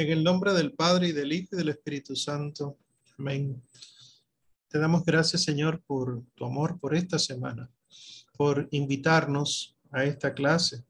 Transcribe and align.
En 0.00 0.10
el 0.10 0.24
nombre 0.24 0.54
del 0.54 0.72
Padre 0.72 1.08
y 1.08 1.12
del 1.12 1.30
Hijo 1.30 1.48
y 1.52 1.58
del 1.58 1.68
Espíritu 1.68 2.16
Santo. 2.16 2.78
Amén. 3.18 3.62
Te 4.66 4.78
damos 4.78 5.04
gracias, 5.04 5.42
Señor, 5.42 5.82
por 5.82 6.22
tu 6.34 6.46
amor 6.46 6.80
por 6.80 6.94
esta 6.94 7.18
semana, 7.18 7.70
por 8.34 8.66
invitarnos 8.70 9.76
a 9.90 10.04
esta 10.04 10.32
clase. 10.32 10.86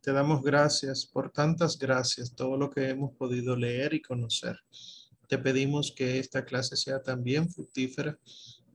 Te 0.00 0.12
damos 0.12 0.44
gracias 0.44 1.04
por 1.04 1.32
tantas 1.32 1.76
gracias, 1.76 2.36
todo 2.36 2.56
lo 2.56 2.70
que 2.70 2.88
hemos 2.88 3.10
podido 3.16 3.56
leer 3.56 3.94
y 3.94 4.00
conocer. 4.00 4.60
Te 5.26 5.38
pedimos 5.38 5.90
que 5.90 6.20
esta 6.20 6.44
clase 6.44 6.76
sea 6.76 7.02
también 7.02 7.50
fructífera, 7.50 8.16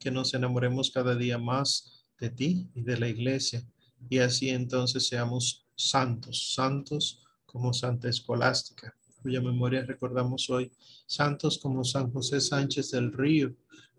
que 0.01 0.11
nos 0.11 0.33
enamoremos 0.33 0.91
cada 0.91 1.15
día 1.15 1.37
más 1.37 2.05
de 2.19 2.29
ti 2.29 2.67
y 2.75 2.81
de 2.81 2.99
la 2.99 3.07
iglesia, 3.07 3.65
y 4.09 4.17
así 4.17 4.49
entonces 4.49 5.07
seamos 5.07 5.65
santos, 5.77 6.53
santos 6.53 7.23
como 7.45 7.71
Santa 7.73 8.09
Escolástica, 8.09 8.96
cuya 9.21 9.41
memoria 9.41 9.83
recordamos 9.85 10.49
hoy, 10.49 10.71
santos 11.05 11.57
como 11.57 11.83
San 11.83 12.11
José 12.11 12.39
Sánchez 12.39 12.91
del 12.91 13.11
Río, 13.11 13.53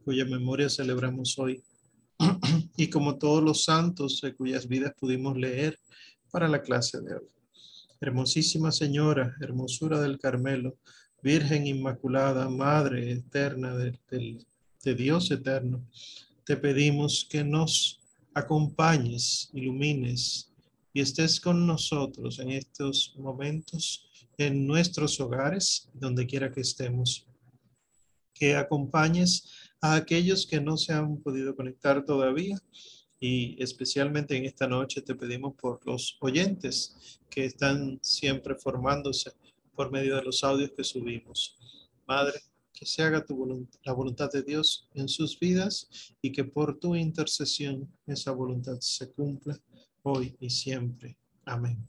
cuya 0.04 0.24
memoria 0.24 0.68
celebramos 0.68 1.38
hoy, 1.38 1.62
y 2.76 2.88
como 2.88 3.18
todos 3.18 3.42
los 3.42 3.64
santos 3.64 4.20
de 4.20 4.34
cuyas 4.34 4.66
vidas 4.66 4.94
pudimos 4.98 5.36
leer 5.36 5.78
para 6.30 6.48
la 6.48 6.62
clase 6.62 7.00
de 7.00 7.14
hoy. 7.14 7.28
Hermosísima 8.00 8.72
Señora, 8.72 9.36
hermosura 9.40 10.00
del 10.00 10.18
Carmelo, 10.18 10.76
Virgen 11.22 11.66
Inmaculada, 11.66 12.48
Madre 12.48 13.10
eterna 13.10 13.76
de, 13.76 13.98
de 14.84 14.94
Dios 14.94 15.30
eterno, 15.30 15.84
te 16.44 16.56
pedimos 16.56 17.26
que 17.28 17.44
nos 17.44 18.00
acompañes, 18.34 19.50
ilumines 19.52 20.50
y 20.92 21.00
estés 21.00 21.40
con 21.40 21.66
nosotros 21.66 22.38
en 22.38 22.52
estos 22.52 23.14
momentos 23.16 24.07
en 24.38 24.66
nuestros 24.66 25.20
hogares, 25.20 25.88
donde 25.92 26.26
quiera 26.26 26.50
que 26.50 26.60
estemos. 26.60 27.26
Que 28.32 28.54
acompañes 28.54 29.52
a 29.80 29.96
aquellos 29.96 30.46
que 30.46 30.60
no 30.60 30.76
se 30.76 30.92
han 30.92 31.18
podido 31.18 31.54
conectar 31.54 32.04
todavía 32.04 32.56
y 33.20 33.60
especialmente 33.62 34.36
en 34.36 34.44
esta 34.44 34.68
noche 34.68 35.02
te 35.02 35.14
pedimos 35.14 35.54
por 35.56 35.84
los 35.84 36.16
oyentes 36.20 37.20
que 37.28 37.44
están 37.44 37.98
siempre 38.00 38.54
formándose 38.54 39.32
por 39.74 39.90
medio 39.90 40.16
de 40.16 40.22
los 40.22 40.44
audios 40.44 40.70
que 40.70 40.84
subimos. 40.84 41.58
Madre, 42.06 42.40
que 42.72 42.86
se 42.86 43.02
haga 43.02 43.24
tu 43.24 43.68
la 43.82 43.92
voluntad 43.92 44.30
de 44.30 44.42
Dios 44.42 44.88
en 44.94 45.08
sus 45.08 45.38
vidas 45.38 45.88
y 46.22 46.30
que 46.30 46.44
por 46.44 46.78
tu 46.78 46.94
intercesión 46.94 47.92
esa 48.06 48.30
voluntad 48.30 48.78
se 48.80 49.10
cumpla 49.10 49.60
hoy 50.02 50.36
y 50.38 50.48
siempre. 50.48 51.16
Amén. 51.44 51.88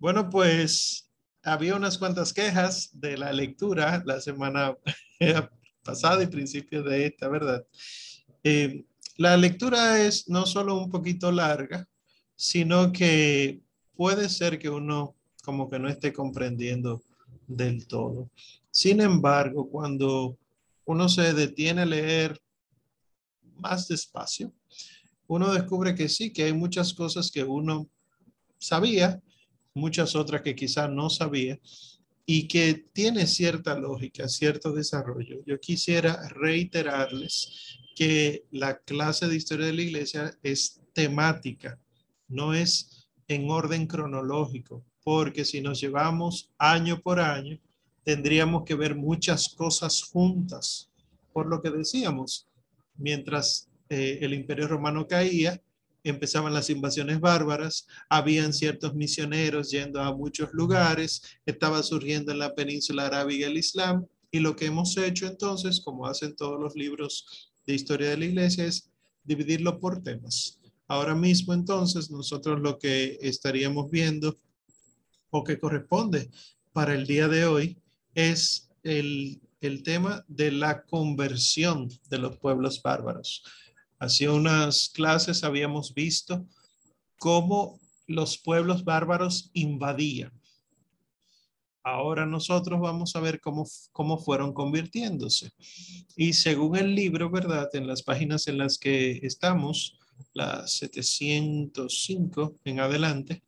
Bueno, 0.00 0.30
pues 0.30 1.10
había 1.42 1.76
unas 1.76 1.98
cuantas 1.98 2.32
quejas 2.32 2.88
de 2.94 3.18
la 3.18 3.34
lectura 3.34 4.02
la 4.06 4.18
semana 4.18 4.74
pasada 5.84 6.22
y 6.22 6.26
principios 6.26 6.86
de 6.86 7.04
esta, 7.04 7.28
¿verdad? 7.28 7.66
Eh, 8.42 8.86
la 9.18 9.36
lectura 9.36 10.00
es 10.00 10.26
no 10.26 10.46
solo 10.46 10.82
un 10.82 10.90
poquito 10.90 11.30
larga, 11.30 11.86
sino 12.34 12.92
que 12.92 13.60
puede 13.94 14.30
ser 14.30 14.58
que 14.58 14.70
uno 14.70 15.16
como 15.44 15.68
que 15.68 15.78
no 15.78 15.86
esté 15.86 16.14
comprendiendo 16.14 17.02
del 17.46 17.86
todo. 17.86 18.30
Sin 18.70 19.02
embargo, 19.02 19.68
cuando 19.68 20.38
uno 20.86 21.10
se 21.10 21.34
detiene 21.34 21.82
a 21.82 21.86
leer 21.86 22.40
más 23.56 23.86
despacio, 23.86 24.50
uno 25.26 25.52
descubre 25.52 25.94
que 25.94 26.08
sí, 26.08 26.32
que 26.32 26.44
hay 26.44 26.54
muchas 26.54 26.94
cosas 26.94 27.30
que 27.30 27.44
uno 27.44 27.86
sabía, 28.58 29.20
muchas 29.80 30.14
otras 30.14 30.42
que 30.42 30.54
quizás 30.54 30.90
no 30.90 31.10
sabía 31.10 31.58
y 32.26 32.46
que 32.46 32.74
tiene 32.92 33.26
cierta 33.26 33.76
lógica, 33.76 34.28
cierto 34.28 34.72
desarrollo. 34.72 35.42
Yo 35.46 35.58
quisiera 35.58 36.28
reiterarles 36.28 37.78
que 37.96 38.44
la 38.52 38.78
clase 38.78 39.26
de 39.26 39.36
historia 39.36 39.66
de 39.66 39.72
la 39.72 39.82
iglesia 39.82 40.38
es 40.42 40.80
temática, 40.92 41.78
no 42.28 42.54
es 42.54 43.08
en 43.26 43.50
orden 43.50 43.86
cronológico, 43.86 44.84
porque 45.02 45.44
si 45.44 45.60
nos 45.60 45.80
llevamos 45.80 46.50
año 46.58 47.00
por 47.00 47.18
año, 47.18 47.58
tendríamos 48.04 48.64
que 48.64 48.74
ver 48.74 48.94
muchas 48.94 49.48
cosas 49.48 50.02
juntas. 50.02 50.88
Por 51.32 51.46
lo 51.46 51.60
que 51.60 51.70
decíamos, 51.70 52.46
mientras 52.96 53.68
eh, 53.88 54.18
el 54.20 54.34
imperio 54.34 54.68
romano 54.68 55.06
caía, 55.06 55.60
empezaban 56.04 56.54
las 56.54 56.70
invasiones 56.70 57.20
bárbaras, 57.20 57.86
habían 58.08 58.52
ciertos 58.52 58.94
misioneros 58.94 59.70
yendo 59.70 60.00
a 60.00 60.14
muchos 60.14 60.52
lugares, 60.52 61.22
estaba 61.46 61.82
surgiendo 61.82 62.32
en 62.32 62.38
la 62.38 62.54
península 62.54 63.06
arábiga 63.06 63.46
el 63.46 63.58
Islam 63.58 64.06
y 64.30 64.40
lo 64.40 64.56
que 64.56 64.66
hemos 64.66 64.96
hecho 64.96 65.26
entonces, 65.26 65.80
como 65.80 66.06
hacen 66.06 66.36
todos 66.36 66.60
los 66.60 66.74
libros 66.74 67.52
de 67.66 67.74
historia 67.74 68.10
de 68.10 68.16
la 68.16 68.24
iglesia, 68.26 68.64
es 68.64 68.90
dividirlo 69.24 69.78
por 69.78 70.02
temas. 70.02 70.58
Ahora 70.88 71.14
mismo 71.14 71.54
entonces 71.54 72.10
nosotros 72.10 72.60
lo 72.60 72.78
que 72.78 73.18
estaríamos 73.20 73.90
viendo 73.90 74.36
o 75.30 75.44
que 75.44 75.58
corresponde 75.58 76.30
para 76.72 76.94
el 76.94 77.06
día 77.06 77.28
de 77.28 77.46
hoy 77.46 77.78
es 78.14 78.68
el, 78.82 79.40
el 79.60 79.82
tema 79.82 80.24
de 80.26 80.50
la 80.50 80.82
conversión 80.82 81.88
de 82.08 82.18
los 82.18 82.38
pueblos 82.38 82.82
bárbaros. 82.82 83.44
Hace 84.00 84.30
unas 84.30 84.88
clases 84.88 85.44
habíamos 85.44 85.92
visto 85.92 86.46
cómo 87.18 87.78
los 88.06 88.38
pueblos 88.38 88.82
bárbaros 88.82 89.50
invadían. 89.52 90.32
Ahora 91.82 92.24
nosotros 92.24 92.80
vamos 92.80 93.14
a 93.14 93.20
ver 93.20 93.40
cómo, 93.40 93.66
cómo 93.92 94.18
fueron 94.18 94.54
convirtiéndose. 94.54 95.52
Y 96.16 96.32
según 96.32 96.76
el 96.76 96.94
libro, 96.94 97.30
¿verdad? 97.30 97.68
En 97.74 97.86
las 97.86 98.02
páginas 98.02 98.48
en 98.48 98.56
las 98.56 98.78
que 98.78 99.20
estamos, 99.22 99.98
las 100.32 100.72
705 100.78 102.56
en 102.64 102.80
adelante, 102.80 103.42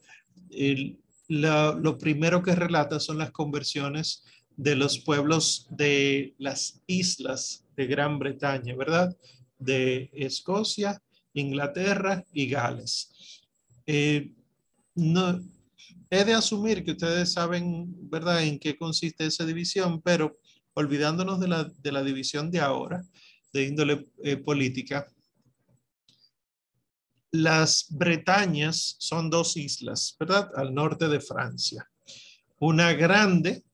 lo 1.29 1.99
primero 1.99 2.43
que 2.43 2.55
relata 2.55 3.01
son 3.01 3.17
las 3.17 3.31
conversiones 3.31 4.23
de 4.57 4.77
los 4.77 4.99
pueblos 4.99 5.67
de 5.71 6.35
las 6.37 6.83
islas 6.87 7.65
de 7.75 7.87
Gran 7.87 8.19
Bretaña, 8.19 8.77
¿verdad? 8.77 9.17
De 9.65 10.11
Escocia, 10.13 11.01
Inglaterra 11.35 12.25
y 12.33 12.49
Gales. 12.49 13.43
Eh, 13.87 14.33
no, 14.95 15.41
he 16.11 16.25
de 16.25 16.35
asumir 16.35 16.85
que 16.85 16.93
ustedes 16.93 17.33
saben, 17.33 18.11
¿verdad?, 18.11 18.43
en 18.43 18.59
qué 18.59 18.77
consiste 18.77 19.27
esa 19.27 19.47
división, 19.47 20.03
pero 20.03 20.39
olvidándonos 20.75 21.41
de 21.41 21.49
la, 21.49 21.65
de 21.65 21.93
la 21.93 22.03
división 22.03 22.51
de 22.51 22.61
ahora, 22.61 23.03
de 23.53 23.65
índole 23.65 24.09
eh, 24.23 24.37
política, 24.37 25.07
las 27.31 27.87
Bretañas 27.89 28.97
son 28.99 29.31
dos 29.31 29.57
islas, 29.57 30.15
¿verdad?, 30.19 30.51
al 30.55 30.75
norte 30.75 31.09
de 31.09 31.21
Francia. 31.21 31.89
Una 32.59 32.93
grande, 32.93 33.65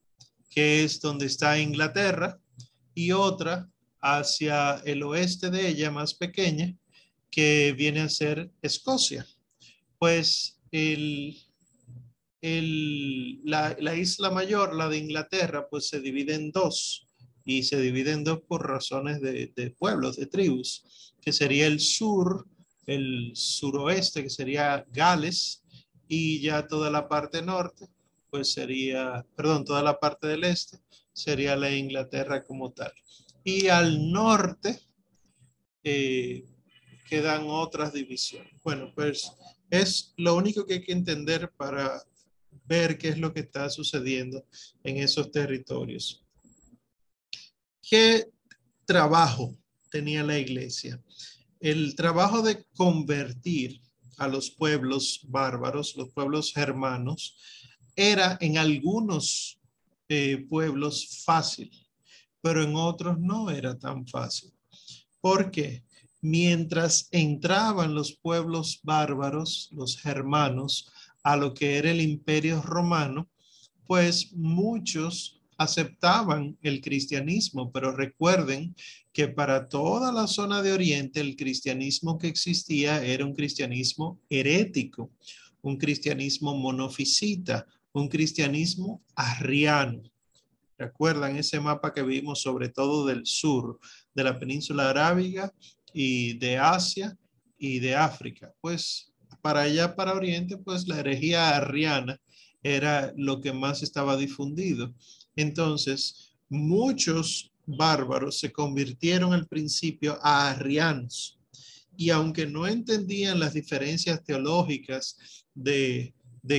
que 0.49 0.84
es 0.84 1.00
donde 1.00 1.26
está 1.26 1.58
Inglaterra, 1.58 2.38
y 2.94 3.12
otra 3.12 3.69
hacia 4.00 4.77
el 4.85 5.03
oeste 5.03 5.50
de 5.50 5.69
ella, 5.69 5.91
más 5.91 6.15
pequeña, 6.15 6.75
que 7.31 7.75
viene 7.77 8.00
a 8.00 8.09
ser 8.09 8.50
Escocia. 8.62 9.27
Pues 9.99 10.61
el, 10.71 11.37
la, 13.45 13.97
isla 13.97 14.31
mayor, 14.31 14.75
la 14.75 14.89
de 14.89 14.99
Inglaterra, 14.99 15.69
pues 15.69 15.89
se 15.89 16.00
divide 16.00 16.35
en 16.35 16.50
dos 16.50 17.06
y 17.45 17.62
se 17.62 17.81
divide 17.81 18.12
en 18.12 18.25
dos 18.25 18.41
por 18.47 18.67
razones 18.67 19.21
de, 19.21 19.53
de 19.56 19.71
pueblos, 19.71 20.17
de 20.17 20.27
tribus, 20.27 21.15
que 21.21 21.33
sería 21.33 21.67
el 21.67 21.81
sur, 21.81 22.47
el 22.87 23.33
suroeste, 23.35 24.23
que 24.23 24.31
sería 24.31 24.85
Gales, 24.93 25.62
y 26.09 26.41
ya 26.41 26.67
toda 26.67 26.91
la 26.91 27.09
parte 27.09 27.43
norte, 27.43 27.87
pues 28.31 28.53
sería, 28.53 29.25
perdón, 29.37 29.65
toda 29.65 29.83
la 29.83 30.01
parte 30.01 30.27
del 30.27 30.44
este 30.44 30.79
sería 31.12 31.56
la 31.56 31.71
Inglaterra 31.71 32.44
como 32.44 32.73
tal. 32.73 32.93
Y 33.44 33.69
al 33.69 34.11
norte 34.11 34.81
eh, 35.82 36.44
quedan 37.08 37.44
otras 37.46 37.93
divisiones. 37.93 38.52
Bueno, 38.62 38.93
pues 38.94 39.32
es 39.70 40.12
lo 40.17 40.37
único 40.37 40.67
que 40.67 40.75
hay 40.75 40.82
que 40.82 40.93
entender 40.93 41.50
para 41.56 42.02
ver 42.67 42.99
qué 42.99 43.08
es 43.08 43.19
lo 43.19 43.32
que 43.32 43.40
está 43.40 43.70
sucediendo 43.70 44.44
en 44.85 44.99
esos 44.99 45.31
territorios. 45.31 46.23
¿Qué 47.82 48.29
trabajo 48.85 49.56
tenía 49.91 50.23
la 50.23 50.38
iglesia? 50.38 51.02
El 51.61 51.94
trabajo 51.96 52.43
de 52.43 52.64
convertir 52.76 53.81
a 54.19 54.29
los 54.29 54.50
pueblos 54.50 55.20
bárbaros, 55.25 55.96
los 55.96 56.11
pueblos 56.11 56.52
germanos, 56.52 57.37
era 57.96 58.37
en 58.41 58.58
algunos 58.58 59.58
eh, 60.08 60.46
pueblos 60.49 61.23
fácil, 61.25 61.70
pero 62.40 62.62
en 62.62 62.76
otros 62.76 63.19
no 63.19 63.50
era 63.50 63.79
tan 63.79 64.06
fácil. 64.06 64.52
¿Por 65.20 65.50
qué? 65.50 65.85
Mientras 66.20 67.08
entraban 67.12 67.94
los 67.94 68.17
pueblos 68.17 68.81
bárbaros, 68.82 69.69
los 69.73 69.99
germanos, 69.99 70.90
a 71.23 71.37
lo 71.37 71.55
que 71.55 71.76
era 71.76 71.90
el 71.90 72.00
imperio 72.00 72.62
romano, 72.62 73.29
pues 73.87 74.32
muchos 74.32 75.40
aceptaban 75.58 76.56
el 76.62 76.81
cristianismo, 76.81 77.73
pero 77.73 77.90
recuerden 77.93 78.75
que 79.12 79.29
para 79.29 79.69
toda 79.69 80.12
la 80.12 80.29
zona 80.29 80.62
de 80.62 80.73
Oriente 80.73 81.20
el 81.20 81.34
cristianismo 81.34 82.17
que 82.17 82.29
existía 82.29 83.05
era 83.05 83.25
un 83.25 83.34
cristianismo 83.34 84.20
herético, 84.31 85.11
un 85.62 85.76
cristianismo 85.76 86.55
monofisita, 86.55 87.67
un 87.93 88.08
cristianismo 88.08 89.02
arriano. 89.17 90.02
¿Recuerdan 90.79 91.37
ese 91.37 91.59
mapa 91.59 91.93
que 91.93 92.03
vimos 92.03 92.41
sobre 92.41 92.69
todo 92.69 93.05
del 93.05 93.27
sur, 93.27 93.81
de 94.15 94.25
la 94.25 94.39
península 94.39 94.91
arábiga 94.91 95.53
y 95.93 96.35
de 96.39 96.57
Asia 96.57 97.19
y 97.59 97.81
de 97.81 97.97
África? 97.97 98.55
Pues 98.61 99.13
para 99.43 99.63
allá, 99.63 99.97
para 99.97 100.15
Oriente, 100.15 100.57
pues 100.57 100.87
la 100.87 101.01
herejía 101.01 101.57
arriana 101.57 102.21
era 102.63 103.13
lo 103.17 103.41
que 103.41 103.53
más 103.53 103.83
estaba 103.83 104.17
difundido. 104.17 104.95
Entonces, 105.37 106.35
muchos 106.49 107.53
bárbaros 107.67 108.39
se 108.39 108.53
convirtieron 108.53 109.33
al 109.33 109.47
principio 109.47 110.19
a 110.23 110.51
arrianos. 110.51 111.39
Y 111.97 112.11
aunque 112.11 112.47
no 112.47 112.67
entendían 112.67 113.41
las 113.41 113.55
diferencias 113.55 114.23
teológicas 114.23 115.17
de, 115.55 116.15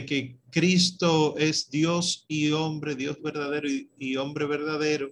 que 0.06 0.38
Cristo 0.52 1.36
es 1.38 1.70
Dios 1.70 2.26
y 2.28 2.52
hombre, 2.52 2.96
Dios 2.96 3.22
verdadero 3.22 3.68
y, 3.98 4.16
hombre 4.18 4.46
verdadero, 4.46 5.10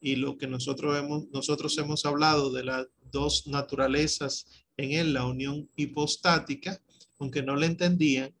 y 0.00 0.16
lo 0.16 0.36
que 0.38 0.46
nosotros 0.46 0.98
hemos, 0.98 1.28
nosotros 1.32 1.76
hemos 1.78 2.04
hablado 2.06 2.50
de 2.52 2.64
las 2.64 2.86
dos 3.12 3.46
naturalezas 3.46 4.46
en 4.76 4.92
él, 4.92 5.12
la 5.12 5.26
unión 5.26 5.68
hipostática, 5.76 6.80
aunque 7.18 7.42
no 7.42 7.56
le 7.56 7.66
entendían, 7.66 8.32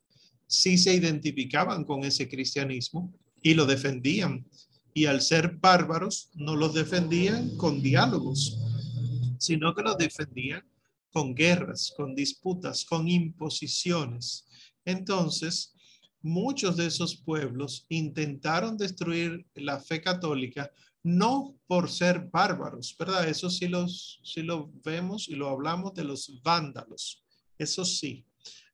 sí 0.46 0.78
se 0.78 0.94
identificaban 0.94 1.84
con 1.84 2.04
ese 2.04 2.28
cristianismo 2.28 3.12
y 3.42 3.54
lo 3.54 3.66
defendían. 3.66 4.46
Y 4.94 5.06
al 5.06 5.20
ser 5.20 5.56
bárbaros, 5.56 6.30
no 6.34 6.56
los 6.56 6.72
defendían 6.72 7.56
con 7.56 7.82
diálogos, 7.82 8.58
sino 9.38 9.74
que 9.74 9.82
los 9.82 9.98
defendían 9.98 10.62
con 11.12 11.34
guerras, 11.34 11.92
con 11.96 12.14
disputas, 12.14 12.84
con 12.84 13.08
imposiciones. 13.08 14.46
Entonces, 14.86 15.74
muchos 16.22 16.76
de 16.76 16.86
esos 16.86 17.16
pueblos 17.16 17.84
intentaron 17.90 18.78
destruir 18.78 19.46
la 19.54 19.78
fe 19.78 20.00
católica 20.00 20.70
no 21.02 21.56
por 21.68 21.88
ser 21.88 22.28
bárbaros, 22.32 22.96
¿verdad? 22.98 23.28
Eso 23.28 23.48
sí, 23.48 23.68
los, 23.68 24.20
sí 24.24 24.42
lo 24.42 24.72
vemos 24.84 25.28
y 25.28 25.36
lo 25.36 25.48
hablamos 25.48 25.94
de 25.94 26.02
los 26.02 26.40
vándalos, 26.42 27.22
eso 27.58 27.84
sí, 27.84 28.24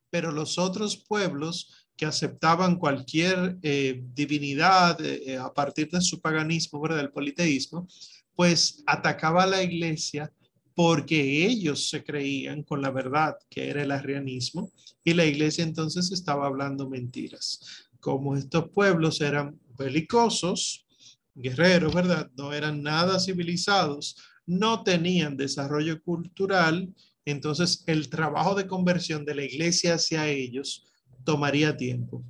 pero 0.08 0.32
los 0.32 0.58
otros 0.58 0.96
pueblos 0.96 1.88
que 1.94 2.06
aceptaban 2.06 2.76
cualquier 2.76 3.58
eh, 3.62 4.02
divinidad 4.14 4.98
eh, 5.04 5.36
a 5.36 5.52
partir 5.52 5.90
de 5.90 6.00
su 6.00 6.22
paganismo, 6.22 6.80
¿verdad? 6.80 6.96
Del 6.98 7.10
politeísmo, 7.10 7.86
pues 8.34 8.82
atacaba 8.86 9.42
a 9.42 9.46
la 9.46 9.62
iglesia 9.62 10.32
porque 10.74 11.46
ellos 11.46 11.88
se 11.90 12.02
creían 12.02 12.62
con 12.62 12.80
la 12.82 12.90
verdad 12.90 13.34
que 13.50 13.68
era 13.68 13.82
el 13.82 13.90
arrianismo 13.90 14.72
y 15.04 15.14
la 15.14 15.26
iglesia 15.26 15.64
entonces 15.64 16.12
estaba 16.12 16.46
hablando 16.46 16.88
mentiras. 16.88 17.88
Como 18.00 18.36
estos 18.36 18.70
pueblos 18.70 19.20
eran 19.20 19.58
belicosos, 19.78 20.86
guerreros, 21.34 21.94
¿verdad? 21.94 22.30
No 22.36 22.52
eran 22.52 22.82
nada 22.82 23.20
civilizados, 23.20 24.16
no 24.46 24.82
tenían 24.82 25.36
desarrollo 25.36 26.02
cultural 26.02 26.92
entonces 27.24 27.84
el 27.86 28.08
trabajo 28.08 28.54
de 28.54 28.66
conversión 28.66 29.24
de 29.24 29.34
la 29.34 29.44
iglesia 29.44 29.94
hacia 29.94 30.28
ellos 30.28 30.86
tomaría 31.24 31.76
tiempo. 31.76 32.24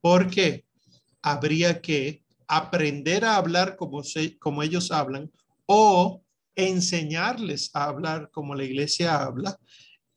Porque 0.00 0.64
habría 1.22 1.80
que 1.80 2.22
aprender 2.46 3.24
a 3.24 3.36
hablar 3.36 3.76
como, 3.76 4.02
como 4.38 4.62
ellos 4.62 4.92
hablan 4.92 5.30
o 5.66 6.22
enseñarles 6.56 7.70
a 7.74 7.84
hablar 7.84 8.30
como 8.32 8.54
la 8.54 8.64
iglesia 8.64 9.22
habla, 9.22 9.56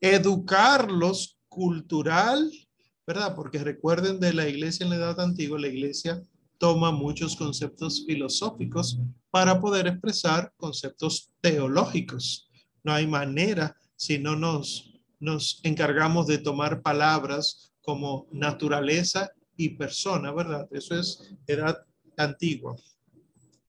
educarlos 0.01 1.37
cultural, 1.49 2.51
¿verdad? 3.05 3.35
Porque 3.35 3.59
recuerden 3.59 4.19
de 4.19 4.33
la 4.33 4.47
iglesia 4.47 4.85
en 4.85 4.91
la 4.91 4.95
edad 4.95 5.19
antigua, 5.19 5.59
la 5.59 5.67
iglesia 5.67 6.23
toma 6.57 6.91
muchos 6.91 7.35
conceptos 7.35 8.05
filosóficos 8.05 8.99
para 9.29 9.59
poder 9.59 9.87
expresar 9.87 10.53
conceptos 10.57 11.31
teológicos. 11.41 12.49
No 12.83 12.93
hay 12.93 13.05
manera 13.05 13.75
si 13.95 14.17
no 14.17 14.35
nos, 14.35 14.93
nos 15.19 15.59
encargamos 15.63 16.27
de 16.27 16.37
tomar 16.37 16.81
palabras 16.81 17.73
como 17.81 18.27
naturaleza 18.31 19.31
y 19.57 19.69
persona, 19.69 20.31
¿verdad? 20.31 20.67
Eso 20.71 20.97
es 20.97 21.33
edad 21.47 21.77
antigua. 22.17 22.75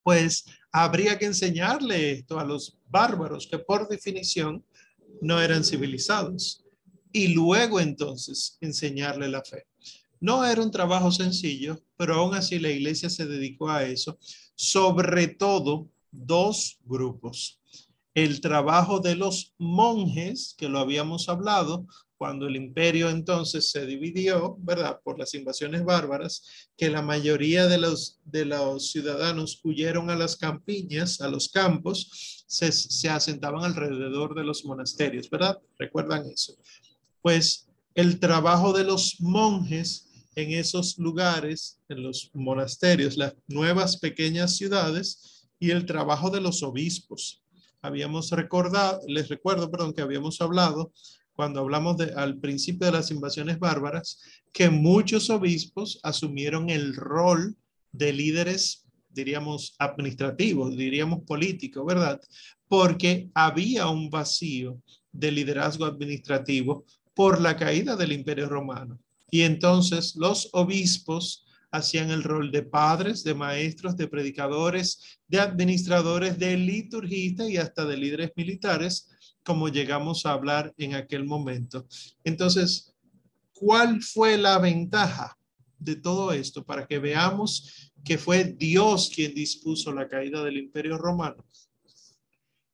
Pues 0.03 0.45
habría 0.73 1.19
que 1.19 1.27
enseñarle 1.27 2.13
esto 2.13 2.39
a 2.39 2.45
los 2.45 2.79
bárbaros 2.89 3.47
que 3.47 3.59
por 3.59 3.89
definición 3.89 4.65
no 5.21 5.41
eran 5.41 5.65
civilizados 5.65 6.65
y 7.13 7.29
luego 7.29 7.81
entonces 7.81 8.57
enseñarle 8.61 9.29
la 9.29 9.43
fe. 9.43 9.67
No 10.21 10.45
era 10.45 10.63
un 10.63 10.71
trabajo 10.71 11.11
sencillo, 11.11 11.81
pero 11.97 12.15
aún 12.15 12.35
así 12.35 12.59
la 12.59 12.71
iglesia 12.71 13.09
se 13.09 13.27
dedicó 13.27 13.71
a 13.71 13.85
eso, 13.85 14.19
sobre 14.55 15.29
todo 15.29 15.89
dos 16.13 16.79
grupos 16.85 17.61
el 18.15 18.41
trabajo 18.41 19.01
de 19.01 19.15
los 19.15 19.55
monjes, 19.59 20.55
que 20.59 20.69
lo 20.69 20.79
habíamos 20.79 21.29
hablado, 21.29 21.87
cuando 22.21 22.47
el 22.47 22.57
imperio 22.57 23.09
entonces 23.09 23.71
se 23.71 23.87
dividió, 23.87 24.55
¿verdad? 24.59 25.01
Por 25.03 25.19
las 25.19 25.33
invasiones 25.33 25.87
bárbaras, 25.87 26.69
que 26.77 26.91
la 26.91 27.01
mayoría 27.01 27.67
de 27.67 27.79
los, 27.79 28.21
de 28.27 28.45
los 28.45 28.91
ciudadanos 28.91 29.63
huyeron 29.65 30.11
a 30.11 30.17
las 30.17 30.37
campiñas, 30.37 31.23
a 31.23 31.31
los 31.31 31.49
campos, 31.49 32.45
se, 32.47 32.73
se 32.73 33.09
asentaban 33.09 33.65
alrededor 33.65 34.35
de 34.35 34.45
los 34.45 34.67
monasterios, 34.67 35.31
¿verdad? 35.31 35.57
¿Recuerdan 35.79 36.27
eso? 36.27 36.59
Pues 37.23 37.71
el 37.95 38.21
trabajo 38.21 38.75
de 38.75 38.85
los 38.85 39.19
monjes 39.21 40.11
en 40.35 40.53
esos 40.53 40.99
lugares, 40.99 41.81
en 41.89 42.03
los 42.03 42.31
monasterios, 42.35 43.17
las 43.17 43.35
nuevas 43.49 43.97
pequeñas 43.97 44.57
ciudades, 44.57 45.49
y 45.59 45.71
el 45.71 45.87
trabajo 45.87 46.29
de 46.29 46.43
los 46.43 46.63
obispos, 46.63 47.43
habíamos 47.81 48.31
recordado, 48.31 49.01
les 49.07 49.29
recuerdo, 49.29 49.71
perdón, 49.71 49.95
que 49.95 50.03
habíamos 50.03 50.39
hablado 50.43 50.93
cuando 51.35 51.61
hablamos 51.61 51.97
de, 51.97 52.13
al 52.15 52.39
principio 52.39 52.87
de 52.87 52.93
las 52.93 53.11
invasiones 53.11 53.59
bárbaras, 53.59 54.21
que 54.53 54.71
muchos 54.71 55.31
obispos 55.31 56.01
asumieron 56.03 56.71
el 56.71 56.95
rol 56.95 57.57
de 57.93 58.13
líderes, 58.13 58.85
diríamos, 59.09 59.75
administrativos, 59.79 60.77
diríamos 60.77 61.21
políticos, 61.25 61.85
¿verdad? 61.87 62.21
Porque 62.69 63.31
había 63.35 63.89
un 63.89 64.11
vacío 64.11 64.81
de 65.13 65.33
liderazgo 65.33 65.85
administrativo 65.85 66.85
por 67.15 67.41
la 67.41 67.57
caída 67.57 67.97
del 67.97 68.13
imperio 68.13 68.49
romano. 68.49 68.99
Y 69.31 69.43
entonces 69.43 70.17
los 70.17 70.49
obispos 70.53 71.47
hacían 71.71 72.11
el 72.11 72.23
rol 72.23 72.51
de 72.51 72.63
padres, 72.63 73.23
de 73.23 73.35
maestros, 73.35 73.97
de 73.97 74.09
predicadores, 74.09 75.19
de 75.29 75.41
administradores, 75.41 76.39
de 76.39 76.57
liturgistas 76.57 77.49
y 77.49 77.57
hasta 77.57 77.85
de 77.85 77.97
líderes 77.97 78.33
militares, 78.37 79.09
como 79.45 79.69
llegamos 79.69 80.27
a 80.27 80.33
hablar 80.33 80.73
en 80.77 80.95
aquel 80.95 81.25
momento. 81.25 81.87
Entonces, 82.25 82.95
¿cuál 83.53 84.03
fue 84.03 84.37
la 84.37 84.59
ventaja 84.59 85.37
de 85.79 85.97
todo 85.97 86.33
esto 86.33 86.65
para 86.65 86.87
que 86.87 86.99
veamos 86.99 87.93
que 88.05 88.19
fue 88.19 88.45
Dios 88.45 89.11
quien 89.15 89.35
dispuso 89.35 89.93
la 89.93 90.09
caída 90.09 90.45
del 90.45 90.59
imperio 90.59 90.99
romano? 90.99 91.45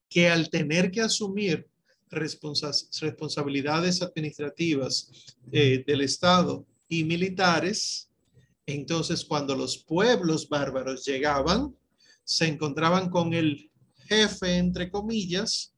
Que 0.09 0.29
al 0.29 0.51
tener 0.51 0.91
que 0.91 1.03
asumir 1.03 1.69
responsabilidades 2.11 4.03
administrativas 4.03 5.11
eh, 5.51 5.85
del 5.87 6.03
Estado 6.03 6.67
y 6.89 7.05
militares. 7.05 8.09
Entonces, 8.65 9.25
cuando 9.25 9.55
los 9.57 9.79
pueblos 9.79 10.49
bárbaros 10.49 11.05
llegaban, 11.05 11.75
se 12.25 12.47
encontraban 12.47 13.11
con 13.11 13.35
el 13.35 13.71
jefe, 14.09 14.57
entre 14.57 14.91
comillas, 14.91 15.75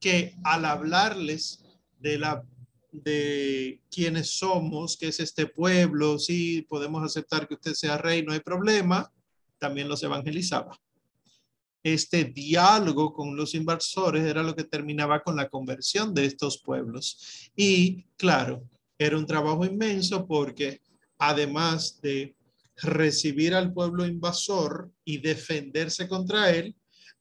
que 0.00 0.34
al 0.44 0.64
hablarles 0.64 1.64
de 1.98 2.18
la 2.18 2.44
de 2.90 3.82
quiénes 3.90 4.30
somos, 4.38 4.96
qué 4.96 5.08
es 5.08 5.20
este 5.20 5.46
pueblo, 5.46 6.18
sí, 6.18 6.62
podemos 6.62 7.02
aceptar 7.02 7.46
que 7.46 7.54
usted 7.54 7.74
sea 7.74 7.98
rey, 7.98 8.22
no 8.22 8.32
hay 8.32 8.40
problema, 8.40 9.12
también 9.58 9.88
los 9.88 10.02
evangelizaba. 10.02 10.78
Este 11.82 12.24
diálogo 12.24 13.12
con 13.12 13.36
los 13.36 13.54
inversores 13.54 14.24
era 14.24 14.42
lo 14.42 14.54
que 14.54 14.64
terminaba 14.64 15.22
con 15.22 15.36
la 15.36 15.48
conversión 15.48 16.14
de 16.14 16.24
estos 16.24 16.58
pueblos. 16.58 17.50
Y 17.54 18.04
claro, 18.16 18.64
era 18.98 19.16
un 19.16 19.26
trabajo 19.26 19.64
inmenso 19.64 20.26
porque 20.26 20.80
además 21.18 22.00
de 22.00 22.34
recibir 22.76 23.54
al 23.54 23.72
pueblo 23.72 24.06
invasor 24.06 24.90
y 25.04 25.18
defenderse 25.18 26.08
contra 26.08 26.50
él, 26.50 26.76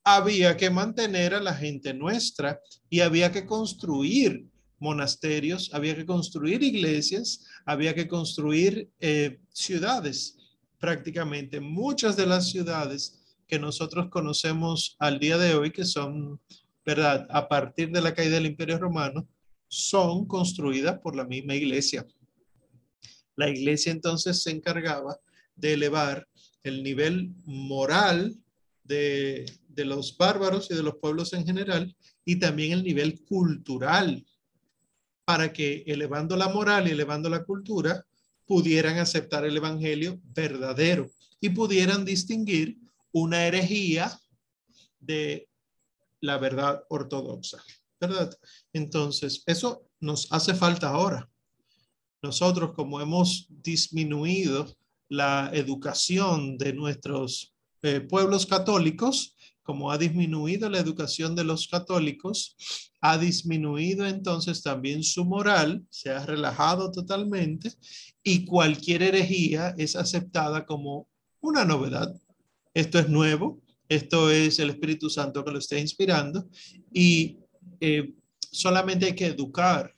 había 0.09 0.55
que 0.55 0.69
mantener 0.69 1.33
a 1.33 1.41
la 1.41 1.53
gente 1.53 1.93
nuestra 1.93 2.61
y 2.89 3.01
había 3.01 3.29
que 3.29 3.45
construir 3.45 4.45
monasterios, 4.79 5.69
había 5.73 5.97
que 5.97 6.05
construir 6.05 6.63
iglesias, 6.63 7.45
había 7.65 7.93
que 7.93 8.07
construir 8.07 8.89
eh, 9.01 9.41
ciudades. 9.51 10.37
Prácticamente 10.79 11.59
muchas 11.59 12.15
de 12.15 12.25
las 12.25 12.49
ciudades 12.49 13.19
que 13.49 13.59
nosotros 13.59 14.07
conocemos 14.07 14.95
al 14.97 15.19
día 15.19 15.37
de 15.37 15.55
hoy, 15.55 15.71
que 15.71 15.83
son, 15.83 16.39
¿verdad? 16.85 17.27
A 17.29 17.49
partir 17.49 17.91
de 17.91 17.99
la 17.99 18.13
caída 18.13 18.35
del 18.35 18.45
Imperio 18.45 18.77
Romano, 18.77 19.27
son 19.67 20.25
construidas 20.25 20.99
por 20.99 21.17
la 21.17 21.25
misma 21.25 21.53
iglesia. 21.53 22.07
La 23.35 23.49
iglesia 23.49 23.91
entonces 23.91 24.41
se 24.41 24.51
encargaba 24.51 25.19
de 25.57 25.73
elevar 25.73 26.25
el 26.63 26.81
nivel 26.81 27.33
moral 27.43 28.37
de, 28.85 29.45
de 29.77 29.86
los 29.86 30.17
bárbaros 30.17 30.72
y 30.72 30.75
de 30.75 30.81
los 30.81 30.96
pueblos 30.96 31.34
en 31.34 31.46
general 31.46 31.96
y 32.25 32.38
también 32.39 32.72
el 32.74 32.84
nivel 32.84 33.24
cultural 33.24 34.25
para 35.24 35.53
que 35.53 35.84
elevando 35.86 36.36
la 36.36 36.50
moral 36.50 36.88
y 36.88 36.91
elevando 36.91 37.29
la 37.29 37.43
cultura 37.46 38.03
pudieran 38.48 38.98
aceptar 38.98 39.46
el 39.46 39.55
evangelio 39.55 40.19
verdadero 40.24 41.12
y 41.39 41.50
pudieran 41.50 42.05
distinguir 42.05 42.79
una 43.12 43.46
herejía 43.46 44.19
de 45.00 45.48
la 46.22 46.39
verdad 46.39 46.84
ortodoxa, 46.89 47.63
¿verdad? 48.01 48.36
Entonces, 48.74 49.43
eso 49.46 49.88
nos 50.00 50.31
hace 50.31 50.55
falta 50.55 50.89
ahora. 50.89 51.29
Nosotros, 52.24 52.74
como 52.74 53.00
hemos 53.00 53.46
disminuido 53.50 54.75
la 55.07 55.51
educación 55.53 56.57
de 56.57 56.74
nuestros 56.74 57.53
eh, 57.84 58.01
pueblos 58.01 58.48
católicos, 58.48 59.37
como 59.67 59.91
ha 59.91 59.97
disminuido 59.97 60.69
la 60.69 60.79
educación 60.79 61.36
de 61.36 61.43
los 61.43 61.67
católicos, 61.67 62.55
ha 63.01 63.17
disminuido 63.17 64.07
entonces 64.07 64.63
también 64.63 65.03
su 65.03 65.25
moral, 65.25 65.86
se 65.89 66.09
ha 66.09 66.25
relajado 66.25 66.89
totalmente 66.89 67.74
y 68.24 68.45
cualquier 68.45 69.03
herejía 69.03 69.75
es 69.77 69.97
aceptada 69.97 70.65
como 70.65 71.09
una 71.41 71.65
novedad. 71.65 72.15
Esto 72.74 72.97
es 72.97 73.09
nuevo, 73.09 73.62
esto 73.89 74.31
es 74.31 74.57
el 74.59 74.69
Espíritu 74.69 75.09
Santo 75.09 75.43
que 75.43 75.51
lo 75.51 75.59
está 75.59 75.77
inspirando 75.77 76.47
y 76.93 77.38
eh, 77.81 78.13
solamente 78.39 79.07
hay 79.07 79.15
que 79.15 79.25
educar 79.25 79.93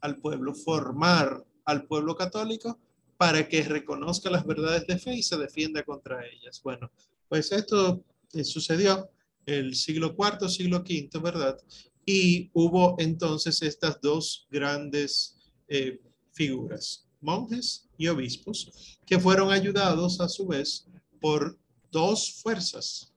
al 0.00 0.16
pueblo, 0.16 0.52
formar 0.52 1.44
al 1.64 1.86
pueblo 1.86 2.16
católico 2.16 2.76
para 3.16 3.48
que 3.48 3.62
reconozca 3.62 4.30
las 4.30 4.44
verdades 4.44 4.84
de 4.88 4.98
fe 4.98 5.14
y 5.14 5.22
se 5.22 5.36
defienda 5.36 5.84
contra 5.84 6.26
ellas. 6.26 6.60
Bueno, 6.64 6.90
pues 7.28 7.52
esto 7.52 8.04
sucedió 8.44 9.10
el 9.46 9.74
siglo 9.74 10.16
IV, 10.18 10.48
siglo 10.48 10.78
V, 10.78 11.10
¿verdad? 11.20 11.58
Y 12.04 12.50
hubo 12.52 12.96
entonces 12.98 13.62
estas 13.62 14.00
dos 14.00 14.46
grandes 14.50 15.36
eh, 15.68 16.00
figuras, 16.32 17.06
monjes 17.20 17.88
y 17.96 18.08
obispos, 18.08 18.98
que 19.06 19.18
fueron 19.18 19.52
ayudados 19.52 20.20
a 20.20 20.28
su 20.28 20.46
vez 20.46 20.86
por 21.20 21.58
dos 21.90 22.40
fuerzas. 22.42 23.12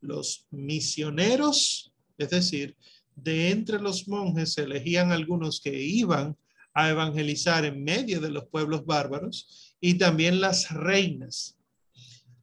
Los 0.00 0.46
misioneros, 0.50 1.92
es 2.18 2.30
decir, 2.30 2.76
de 3.16 3.50
entre 3.50 3.80
los 3.80 4.08
monjes 4.08 4.54
se 4.54 4.62
elegían 4.62 5.12
algunos 5.12 5.60
que 5.60 5.82
iban 5.82 6.36
a 6.72 6.88
evangelizar 6.90 7.64
en 7.64 7.82
medio 7.82 8.20
de 8.20 8.30
los 8.30 8.44
pueblos 8.46 8.86
bárbaros 8.86 9.74
y 9.80 9.94
también 9.94 10.40
las 10.40 10.70
reinas. 10.70 11.56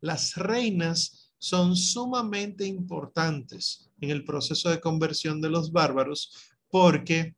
Las 0.02 0.36
reinas 0.36 1.27
son 1.38 1.76
sumamente 1.76 2.66
importantes 2.66 3.90
en 4.02 4.10
el 4.10 4.24
proceso 4.24 4.70
de 4.70 4.80
conversión 4.80 5.42
de 5.42 5.50
los 5.50 5.72
bárbaros 5.72 6.34
porque 6.70 7.36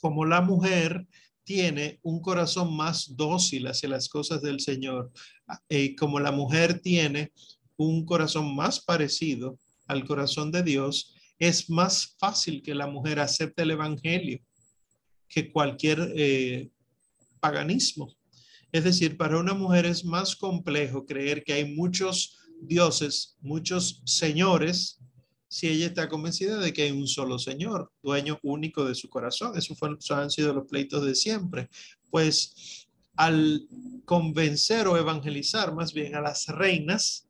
como 0.00 0.24
la 0.24 0.40
mujer 0.40 1.06
tiene 1.44 1.98
un 2.02 2.20
corazón 2.20 2.76
más 2.76 3.16
dócil 3.16 3.66
hacia 3.66 3.88
las 3.88 4.08
cosas 4.08 4.40
del 4.40 4.60
Señor, 4.60 5.10
y 5.68 5.76
eh, 5.76 5.96
como 5.96 6.20
la 6.20 6.32
mujer 6.32 6.80
tiene 6.80 7.32
un 7.76 8.04
corazón 8.04 8.54
más 8.54 8.80
parecido 8.80 9.58
al 9.86 10.04
corazón 10.04 10.52
de 10.52 10.62
Dios, 10.62 11.14
es 11.38 11.68
más 11.70 12.14
fácil 12.18 12.62
que 12.62 12.74
la 12.74 12.86
mujer 12.86 13.18
acepte 13.18 13.62
el 13.62 13.72
Evangelio 13.72 14.38
que 15.28 15.50
cualquier 15.50 16.12
eh, 16.14 16.70
paganismo. 17.40 18.14
Es 18.72 18.84
decir, 18.84 19.16
para 19.16 19.38
una 19.38 19.54
mujer 19.54 19.86
es 19.86 20.04
más 20.04 20.36
complejo 20.36 21.06
creer 21.06 21.42
que 21.42 21.54
hay 21.54 21.74
muchos 21.74 22.38
dioses, 22.62 23.36
muchos 23.40 24.02
señores, 24.04 24.98
si 25.48 25.68
ella 25.68 25.86
está 25.86 26.08
convencida 26.08 26.58
de 26.58 26.72
que 26.72 26.82
hay 26.82 26.92
un 26.92 27.08
solo 27.08 27.38
Señor, 27.38 27.92
dueño 28.02 28.38
único 28.42 28.84
de 28.84 28.94
su 28.94 29.08
corazón. 29.08 29.58
Eso, 29.58 29.74
fue, 29.74 29.90
han 30.10 30.30
sido 30.30 30.54
los 30.54 30.68
pleitos 30.68 31.04
de 31.04 31.16
siempre. 31.16 31.68
Pues 32.08 32.86
al 33.16 33.66
convencer 34.04 34.86
o 34.86 34.96
evangelizar 34.96 35.74
más 35.74 35.92
bien 35.92 36.14
a 36.14 36.20
las 36.20 36.46
reinas, 36.46 37.26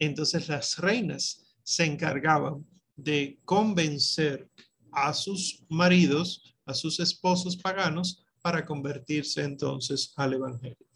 entonces 0.00 0.48
las 0.48 0.78
reinas 0.78 1.44
se 1.62 1.84
encargaban 1.84 2.66
de 2.96 3.38
convencer 3.44 4.48
a 4.90 5.14
sus 5.14 5.62
maridos, 5.68 6.56
a 6.66 6.74
sus 6.74 6.98
esposos 6.98 7.56
paganos, 7.56 8.24
para 8.42 8.64
convertirse 8.66 9.42
entonces 9.42 10.12
al 10.16 10.34
Evangelio. 10.34 10.86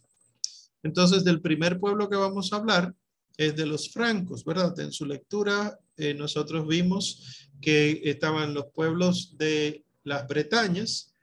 Entonces, 0.82 1.24
del 1.24 1.40
primer 1.40 1.78
pueblo 1.78 2.08
que 2.08 2.16
vamos 2.16 2.52
a 2.52 2.56
hablar 2.56 2.94
de 3.36 3.66
los 3.66 3.90
francos, 3.90 4.44
¿verdad? 4.44 4.78
En 4.80 4.92
su 4.92 5.04
lectura 5.04 5.78
eh, 5.96 6.14
nosotros 6.14 6.66
vimos 6.66 7.48
que 7.60 8.00
estaban 8.04 8.54
los 8.54 8.66
pueblos 8.66 9.36
de 9.36 9.84
las 10.04 10.26
Bretañas 10.28 11.14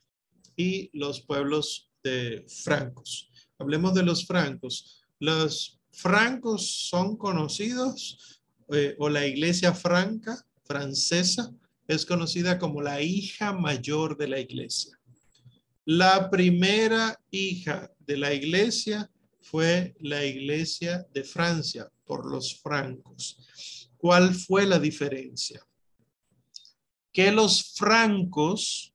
y 0.56 0.90
los 0.94 1.22
pueblos 1.22 1.90
de 2.04 2.46
francos. 2.48 3.30
Hablemos 3.58 3.94
de 3.94 4.04
los 4.04 4.26
francos. 4.26 5.04
Los 5.20 5.80
francos 5.92 6.88
son 6.90 7.16
conocidos 7.16 8.42
eh, 8.70 8.96
o 8.98 9.10
la 9.10 9.26
iglesia 9.28 9.74
franca 9.74 10.46
francesa 10.64 11.54
es 11.88 12.06
conocida 12.06 12.58
como 12.58 12.82
la 12.82 13.02
hija 13.02 13.52
mayor 13.52 14.18
de 14.18 14.30
la 14.30 14.40
iglesia. 14.40 14.98
La 15.84 16.30
primera 16.30 17.20
hija 17.32 17.92
de 18.00 18.18
la 18.18 18.34
iglesia 18.34 19.10
fue 19.42 19.96
la 20.00 20.24
iglesia 20.24 21.06
de 21.14 21.24
Francia 21.24 21.90
por 22.06 22.30
los 22.30 22.60
francos. 22.62 23.90
¿Cuál 23.98 24.34
fue 24.34 24.66
la 24.66 24.80
diferencia? 24.80 25.66
Que 27.12 27.32
los 27.32 27.74
francos, 27.74 28.94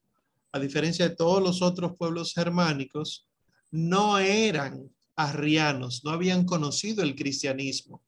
a 0.53 0.59
diferencia 0.59 1.09
de 1.09 1.17
todos 1.17 1.43
los 1.43 1.63
otros 1.63 1.97
pueblos 1.97 2.33
germánicos, 2.33 3.27
no 3.71 4.19
eran 4.19 4.91
arrianos, 5.17 6.05
no 6.05 6.11
habían 6.11 6.45
conocido 6.45 7.03
el 7.03 7.15
cristianismo 7.15 8.03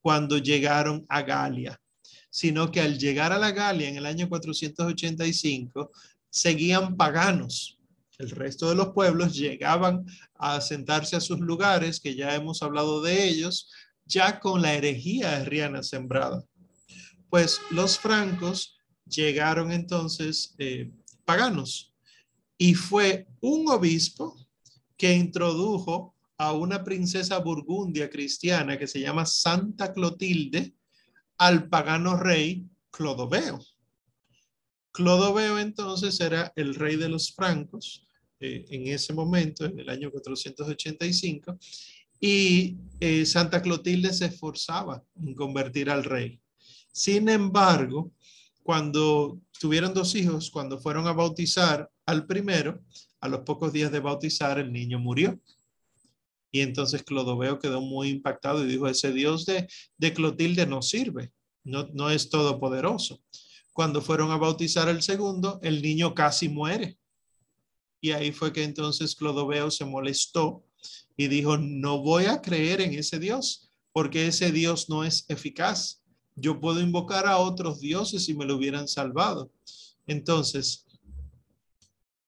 cuando 0.00 0.38
llegaron 0.38 1.04
a 1.08 1.22
Galia, 1.22 1.80
sino 2.30 2.70
que 2.70 2.80
al 2.80 2.98
llegar 2.98 3.32
a 3.32 3.38
la 3.38 3.50
Galia 3.50 3.88
en 3.88 3.96
el 3.96 4.06
año 4.06 4.28
485 4.28 5.90
seguían 6.30 6.96
paganos 6.96 7.77
el 8.18 8.30
resto 8.30 8.68
de 8.68 8.74
los 8.74 8.88
pueblos 8.88 9.34
llegaban 9.34 10.04
a 10.34 10.60
sentarse 10.60 11.16
a 11.16 11.20
sus 11.20 11.38
lugares, 11.38 12.00
que 12.00 12.16
ya 12.16 12.34
hemos 12.34 12.62
hablado 12.62 13.00
de 13.00 13.28
ellos, 13.28 13.70
ya 14.04 14.40
con 14.40 14.60
la 14.60 14.74
herejía 14.74 15.36
arriana 15.36 15.82
sembrada. 15.82 16.44
Pues 17.30 17.60
los 17.70 17.98
francos 17.98 18.76
llegaron 19.06 19.70
entonces 19.70 20.54
eh, 20.58 20.90
paganos 21.24 21.94
y 22.56 22.74
fue 22.74 23.28
un 23.40 23.70
obispo 23.70 24.36
que 24.96 25.14
introdujo 25.14 26.16
a 26.38 26.52
una 26.52 26.82
princesa 26.82 27.38
burgundia 27.38 28.10
cristiana 28.10 28.78
que 28.78 28.88
se 28.88 29.00
llama 29.00 29.26
Santa 29.26 29.92
Clotilde 29.92 30.74
al 31.36 31.68
pagano 31.68 32.16
rey 32.16 32.66
Clodoveo. 32.90 33.60
Clodoveo 34.90 35.60
entonces 35.60 36.18
era 36.20 36.52
el 36.56 36.74
rey 36.74 36.96
de 36.96 37.08
los 37.08 37.32
francos 37.32 38.07
eh, 38.40 38.64
en 38.70 38.86
ese 38.88 39.12
momento, 39.12 39.64
en 39.64 39.78
el 39.80 39.88
año 39.88 40.10
485, 40.10 41.58
y 42.20 42.76
eh, 43.00 43.24
Santa 43.26 43.62
Clotilde 43.62 44.12
se 44.12 44.26
esforzaba 44.26 45.02
en 45.16 45.34
convertir 45.34 45.90
al 45.90 46.04
rey. 46.04 46.40
Sin 46.92 47.28
embargo, 47.28 48.12
cuando 48.62 49.40
tuvieron 49.58 49.94
dos 49.94 50.14
hijos, 50.14 50.50
cuando 50.50 50.78
fueron 50.78 51.06
a 51.06 51.12
bautizar 51.12 51.90
al 52.06 52.26
primero, 52.26 52.80
a 53.20 53.28
los 53.28 53.40
pocos 53.40 53.72
días 53.72 53.90
de 53.92 54.00
bautizar, 54.00 54.58
el 54.58 54.72
niño 54.72 54.98
murió. 54.98 55.40
Y 56.50 56.60
entonces 56.60 57.02
Clodoveo 57.02 57.58
quedó 57.58 57.80
muy 57.80 58.08
impactado 58.08 58.64
y 58.64 58.68
dijo, 58.68 58.88
ese 58.88 59.12
Dios 59.12 59.46
de, 59.46 59.68
de 59.96 60.12
Clotilde 60.12 60.66
no 60.66 60.82
sirve, 60.82 61.32
no, 61.64 61.88
no 61.92 62.10
es 62.10 62.30
todopoderoso. 62.30 63.20
Cuando 63.72 64.00
fueron 64.02 64.30
a 64.32 64.36
bautizar 64.36 64.88
el 64.88 65.02
segundo, 65.02 65.60
el 65.62 65.82
niño 65.82 66.14
casi 66.14 66.48
muere. 66.48 66.98
Y 68.00 68.12
ahí 68.12 68.32
fue 68.32 68.52
que 68.52 68.62
entonces 68.62 69.14
Clodoveo 69.14 69.70
se 69.70 69.84
molestó 69.84 70.64
y 71.16 71.28
dijo, 71.28 71.56
no 71.58 71.98
voy 71.98 72.26
a 72.26 72.40
creer 72.40 72.80
en 72.80 72.94
ese 72.94 73.18
Dios, 73.18 73.70
porque 73.92 74.28
ese 74.28 74.52
Dios 74.52 74.88
no 74.88 75.04
es 75.04 75.24
eficaz. 75.28 76.02
Yo 76.36 76.60
puedo 76.60 76.80
invocar 76.80 77.26
a 77.26 77.38
otros 77.38 77.80
dioses 77.80 78.24
si 78.24 78.34
me 78.34 78.44
lo 78.44 78.56
hubieran 78.56 78.86
salvado. 78.86 79.50
Entonces, 80.06 80.86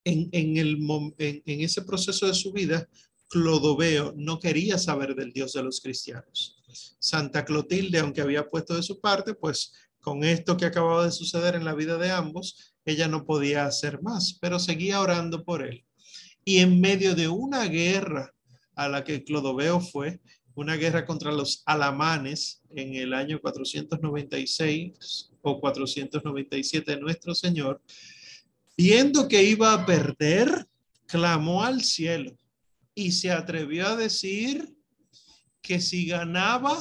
en, 0.05 0.29
en, 0.33 1.15
en 1.19 1.61
ese 1.61 1.83
proceso 1.83 2.27
de 2.27 2.35
su 2.35 2.53
vida, 2.53 2.89
Clodoveo 3.29 4.12
no 4.17 4.41
quería 4.41 4.77
saber 4.77 5.15
del 5.15 5.33
Dios 5.33 5.53
de 5.53 5.62
los 5.62 5.81
cristianos. 5.81 6.57
Santa 6.99 7.45
Clotilde, 7.45 8.00
aunque 8.00 8.21
había 8.21 8.49
puesto 8.49 8.75
de 8.75 8.83
su 8.83 9.00
parte, 9.00 9.35
pues 9.35 9.73
con 10.00 10.25
esto 10.25 10.57
que 10.57 10.65
acababa 10.65 11.05
de 11.05 11.12
suceder 11.12 11.55
en 11.55 11.65
la 11.65 11.75
vida 11.75 11.97
de 11.97 12.11
ambos, 12.11 12.70
ella 12.84 13.08
no 13.08 13.25
podía 13.25 13.66
hacer 13.66 14.02
más, 14.02 14.38
pero 14.40 14.58
seguía 14.58 15.00
orando 15.00 15.44
por 15.44 15.62
él. 15.62 15.84
Y 16.44 16.58
en 16.58 16.80
medio 16.80 17.14
de 17.14 17.28
una 17.28 17.64
guerra 17.66 18.34
a 18.75 18.88
la 18.88 19.04
que 19.04 19.22
Clodoveo 19.25 19.80
fue, 19.80 20.20
una 20.54 20.76
guerra 20.76 21.06
contra 21.06 21.32
los 21.32 21.62
alamanes 21.64 22.60
en 22.70 22.94
el 22.94 23.14
año 23.14 23.40
496 23.40 25.30
o 25.42 25.60
497 25.60 26.92
de 26.92 27.00
nuestro 27.00 27.34
Señor, 27.34 27.82
viendo 28.76 29.28
que 29.28 29.42
iba 29.42 29.72
a 29.72 29.87
perder, 29.87 30.66
clamó 31.06 31.62
al 31.62 31.82
cielo 31.82 32.37
y 32.94 33.12
se 33.12 33.30
atrevió 33.30 33.88
a 33.88 33.96
decir 33.96 34.75
que 35.62 35.80
si 35.80 36.06
ganaba, 36.06 36.76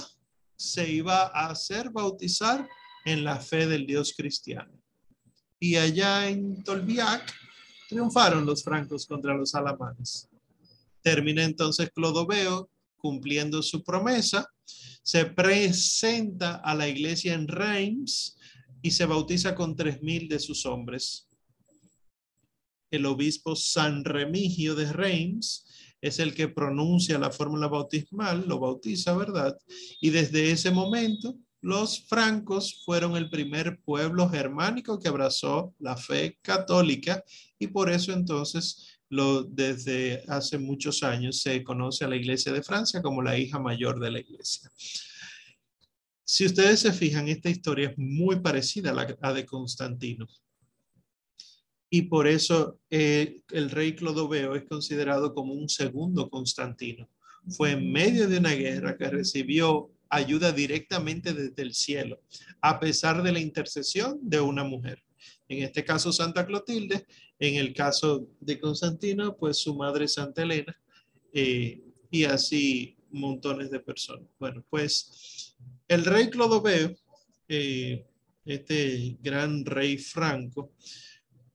se 0.55 0.89
iba 0.89 1.27
a 1.27 1.49
hacer 1.49 1.89
bautizar 1.89 2.67
en 3.05 3.23
la 3.23 3.39
fe 3.39 3.65
del 3.67 3.85
Dios 3.85 4.13
cristiano. 4.15 4.78
Y 5.59 5.75
allá 5.75 6.29
en 6.29 6.63
Tolbiac 6.63 7.33
triunfaron 7.89 8.45
los 8.45 8.63
francos 8.63 9.05
contra 9.05 9.33
los 9.35 9.55
alamanes. 9.55 10.29
Termina 11.01 11.43
entonces 11.43 11.91
Clodoveo 11.91 12.69
cumpliendo 12.97 13.61
su 13.61 13.83
promesa, 13.83 14.47
se 15.01 15.25
presenta 15.25 16.55
a 16.57 16.75
la 16.75 16.87
iglesia 16.87 17.33
en 17.33 17.47
Reims 17.47 18.37
y 18.81 18.91
se 18.91 19.05
bautiza 19.05 19.55
con 19.55 19.75
tres 19.75 20.01
mil 20.01 20.27
de 20.27 20.39
sus 20.39 20.65
hombres. 20.65 21.27
El 22.91 23.05
obispo 23.05 23.55
San 23.55 24.03
Remigio 24.03 24.75
de 24.75 24.91
Reims 24.91 25.65
es 26.01 26.19
el 26.19 26.33
que 26.33 26.47
pronuncia 26.47 27.19
la 27.19 27.31
fórmula 27.31 27.67
bautismal, 27.67 28.47
lo 28.47 28.59
bautiza, 28.59 29.15
¿verdad? 29.15 29.57
Y 29.99 30.09
desde 30.11 30.51
ese 30.51 30.71
momento, 30.71 31.37
los 31.61 32.07
francos 32.07 32.83
fueron 32.85 33.17
el 33.17 33.29
primer 33.29 33.79
pueblo 33.81 34.29
germánico 34.29 34.99
que 34.99 35.09
abrazó 35.09 35.73
la 35.79 35.97
fe 35.97 36.37
católica 36.41 37.23
y 37.57 37.67
por 37.67 37.89
eso 37.89 38.13
entonces 38.13 38.99
lo, 39.09 39.43
desde 39.43 40.23
hace 40.27 40.57
muchos 40.57 41.03
años 41.03 41.41
se 41.41 41.63
conoce 41.63 42.05
a 42.05 42.07
la 42.07 42.15
Iglesia 42.15 42.53
de 42.53 42.63
Francia 42.63 43.01
como 43.01 43.21
la 43.21 43.37
hija 43.37 43.59
mayor 43.59 43.99
de 43.99 44.11
la 44.11 44.19
Iglesia. 44.19 44.71
Si 46.23 46.45
ustedes 46.45 46.79
se 46.79 46.93
fijan, 46.93 47.27
esta 47.27 47.49
historia 47.49 47.89
es 47.89 47.97
muy 47.97 48.39
parecida 48.39 48.91
a 48.91 48.93
la 48.93 49.33
de 49.33 49.45
Constantino 49.45 50.27
y 51.89 52.03
por 52.03 52.27
eso 52.27 52.79
eh, 52.89 53.41
el 53.51 53.71
rey 53.71 53.95
Clodoveo 53.95 54.55
es 54.55 54.63
considerado 54.65 55.33
como 55.33 55.53
un 55.53 55.69
segundo 55.69 56.29
Constantino. 56.29 57.09
Fue 57.47 57.71
en 57.71 57.91
medio 57.91 58.27
de 58.27 58.37
una 58.37 58.51
guerra 58.51 58.95
que 58.95 59.09
recibió 59.09 59.89
ayuda 60.09 60.51
directamente 60.51 61.33
desde 61.33 61.61
el 61.61 61.73
cielo, 61.73 62.21
a 62.61 62.79
pesar 62.79 63.23
de 63.23 63.31
la 63.31 63.39
intercesión 63.39 64.19
de 64.21 64.41
una 64.41 64.63
mujer. 64.63 65.03
En 65.47 65.63
este 65.63 65.83
caso 65.83 66.11
Santa 66.11 66.45
Clotilde, 66.45 67.05
en 67.39 67.55
el 67.55 67.73
caso 67.73 68.27
de 68.39 68.59
Constantino, 68.59 69.35
pues 69.37 69.57
su 69.57 69.75
madre 69.75 70.07
Santa 70.07 70.43
Elena, 70.43 70.75
eh, 71.33 71.81
y 72.11 72.23
así 72.23 72.97
montones 73.11 73.71
de 73.71 73.79
personas. 73.79 74.27
Bueno, 74.39 74.63
pues 74.69 75.55
el 75.87 76.05
rey 76.05 76.29
Clodoveo, 76.29 76.95
eh, 77.47 78.05
este 78.45 79.17
gran 79.21 79.65
rey 79.65 79.97
franco, 79.97 80.73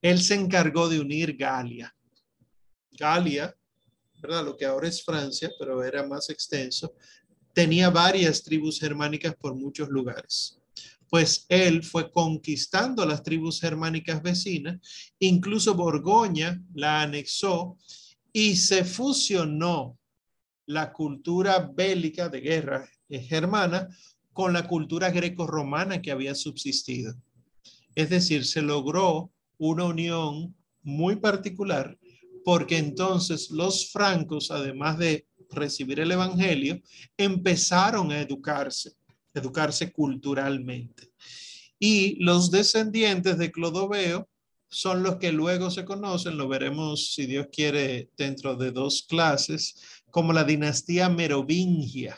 él 0.01 0.21
se 0.21 0.35
encargó 0.35 0.87
de 0.87 0.99
unir 0.99 1.35
Galia. 1.35 1.93
Galia, 2.91 3.55
¿verdad? 4.21 4.45
Lo 4.45 4.55
que 4.55 4.65
ahora 4.65 4.87
es 4.87 5.03
Francia, 5.03 5.51
pero 5.59 5.83
era 5.83 6.05
más 6.05 6.29
extenso, 6.29 6.95
tenía 7.55 7.89
varias 7.89 8.43
tribus 8.43 8.79
germánicas 8.79 9.33
por 9.35 9.55
muchos 9.55 9.87
lugares. 9.87 10.59
Pues 11.09 11.45
él 11.47 11.83
fue 11.83 12.11
conquistando 12.11 13.05
las 13.05 13.23
tribus 13.23 13.61
germánicas 13.61 14.21
vecinas, 14.21 14.79
incluso 15.19 15.73
Borgoña 15.73 16.61
la 16.73 17.01
anexó 17.01 17.77
y 18.33 18.57
se 18.57 18.83
fusionó 18.83 19.97
la 20.65 20.91
cultura 20.91 21.71
bélica 21.73 22.27
de 22.27 22.41
guerra 22.41 22.89
germana 23.09 23.87
con 24.33 24.51
la 24.51 24.67
cultura 24.67 25.09
greco-romana 25.09 26.01
que 26.01 26.11
había 26.11 26.35
subsistido. 26.35 27.15
Es 27.95 28.09
decir, 28.09 28.43
se 28.45 28.61
logró 28.61 29.31
una 29.57 29.85
unión 29.85 30.53
muy 30.83 31.15
particular 31.15 31.97
porque 32.43 32.77
entonces 32.77 33.49
los 33.49 33.91
francos, 33.91 34.51
además 34.51 34.97
de 34.97 35.25
recibir 35.51 35.99
el 35.99 36.11
Evangelio, 36.11 36.81
empezaron 37.17 38.11
a 38.11 38.21
educarse, 38.21 38.93
educarse 39.33 39.91
culturalmente. 39.91 41.11
Y 41.79 42.23
los 42.23 42.51
descendientes 42.51 43.37
de 43.37 43.51
Clodoveo 43.51 44.27
son 44.67 45.03
los 45.03 45.17
que 45.17 45.31
luego 45.31 45.71
se 45.71 45.85
conocen, 45.85 46.37
lo 46.37 46.47
veremos 46.47 47.13
si 47.13 47.25
Dios 47.25 47.47
quiere 47.51 48.09
dentro 48.17 48.55
de 48.55 48.71
dos 48.71 49.05
clases, 49.07 50.01
como 50.11 50.33
la 50.33 50.43
dinastía 50.43 51.09
merovingia. 51.09 52.17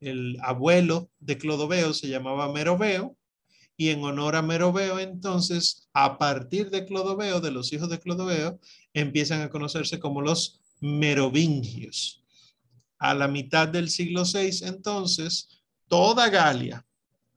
El 0.00 0.38
abuelo 0.42 1.10
de 1.18 1.38
Clodoveo 1.38 1.92
se 1.92 2.08
llamaba 2.08 2.52
Meroveo 2.52 3.16
y 3.76 3.90
en 3.90 4.02
honor 4.02 4.36
a 4.36 4.42
Meroveo, 4.42 4.98
entonces, 4.98 5.88
a 5.92 6.18
partir 6.18 6.70
de 6.70 6.84
Clodoveo, 6.84 7.40
de 7.40 7.52
los 7.52 7.72
hijos 7.72 7.88
de 7.88 8.00
Clodoveo, 8.00 8.58
empiezan 8.92 9.40
a 9.40 9.50
conocerse 9.50 10.00
como 10.00 10.20
los 10.20 10.60
merovingios. 10.80 12.24
A 12.98 13.14
la 13.14 13.28
mitad 13.28 13.68
del 13.68 13.88
siglo 13.90 14.24
VI, 14.24 14.66
entonces, 14.66 15.62
toda 15.86 16.28
Galia, 16.28 16.84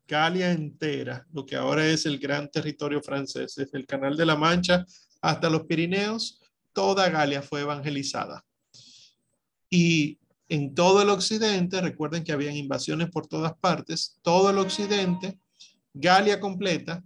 Galia 0.07 0.51
entera, 0.51 1.25
lo 1.31 1.45
que 1.45 1.55
ahora 1.55 1.87
es 1.87 2.05
el 2.05 2.19
gran 2.19 2.49
territorio 2.49 3.01
francés, 3.01 3.55
desde 3.55 3.77
el 3.77 3.85
Canal 3.85 4.17
de 4.17 4.25
la 4.25 4.35
Mancha 4.35 4.85
hasta 5.21 5.49
los 5.49 5.63
Pirineos, 5.63 6.41
toda 6.73 7.09
Galia 7.09 7.41
fue 7.41 7.61
evangelizada. 7.61 8.43
Y 9.69 10.19
en 10.49 10.75
todo 10.75 11.01
el 11.01 11.09
occidente, 11.09 11.79
recuerden 11.79 12.23
que 12.23 12.33
habían 12.33 12.57
invasiones 12.57 13.09
por 13.09 13.27
todas 13.27 13.53
partes, 13.53 14.19
todo 14.21 14.49
el 14.49 14.57
occidente 14.57 15.39
Galia 15.93 16.39
completa, 16.39 17.03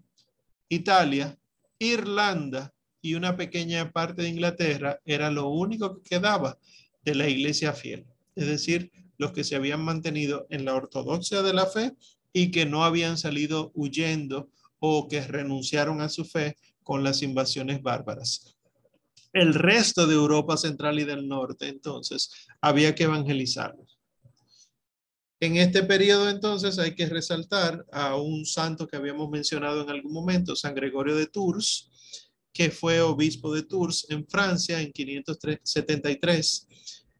Italia, 0.69 1.37
Irlanda 1.79 2.73
y 3.05 3.13
una 3.13 3.37
pequeña 3.37 3.91
parte 3.91 4.23
de 4.23 4.29
Inglaterra 4.29 4.99
era 5.05 5.29
lo 5.29 5.47
único 5.49 5.93
que 5.93 6.09
quedaba 6.09 6.57
de 7.03 7.13
la 7.13 7.29
iglesia 7.29 7.71
fiel. 7.71 8.03
Es 8.35 8.47
decir, 8.47 8.91
los 9.19 9.31
que 9.31 9.43
se 9.43 9.55
habían 9.55 9.81
mantenido 9.81 10.47
en 10.49 10.65
la 10.65 10.73
ortodoxia 10.73 11.43
de 11.43 11.53
la 11.53 11.67
fe 11.67 11.95
y 12.33 12.49
que 12.49 12.65
no 12.65 12.83
habían 12.83 13.19
salido 13.19 13.71
huyendo 13.75 14.49
o 14.79 15.07
que 15.07 15.21
renunciaron 15.21 16.01
a 16.01 16.09
su 16.09 16.25
fe 16.25 16.57
con 16.81 17.03
las 17.03 17.21
invasiones 17.21 17.83
bárbaras. 17.83 18.57
El 19.33 19.53
resto 19.53 20.07
de 20.07 20.15
Europa 20.15 20.57
central 20.57 20.99
y 20.99 21.03
del 21.03 21.27
norte, 21.27 21.67
entonces, 21.67 22.31
había 22.59 22.95
que 22.95 23.03
evangelizarlos. 23.03 23.99
En 25.39 25.57
este 25.57 25.83
periodo 25.83 26.27
entonces 26.31 26.79
hay 26.79 26.95
que 26.95 27.05
resaltar 27.05 27.85
a 27.91 28.15
un 28.15 28.47
santo 28.47 28.87
que 28.87 28.97
habíamos 28.97 29.29
mencionado 29.29 29.83
en 29.83 29.91
algún 29.91 30.11
momento, 30.11 30.55
San 30.55 30.73
Gregorio 30.73 31.15
de 31.15 31.27
Tours, 31.27 31.91
que 32.55 32.71
fue 32.71 33.01
obispo 33.01 33.53
de 33.53 33.63
Tours 33.63 34.07
en 34.09 34.25
Francia 34.25 34.79
en 34.79 34.93
573. 34.93 36.67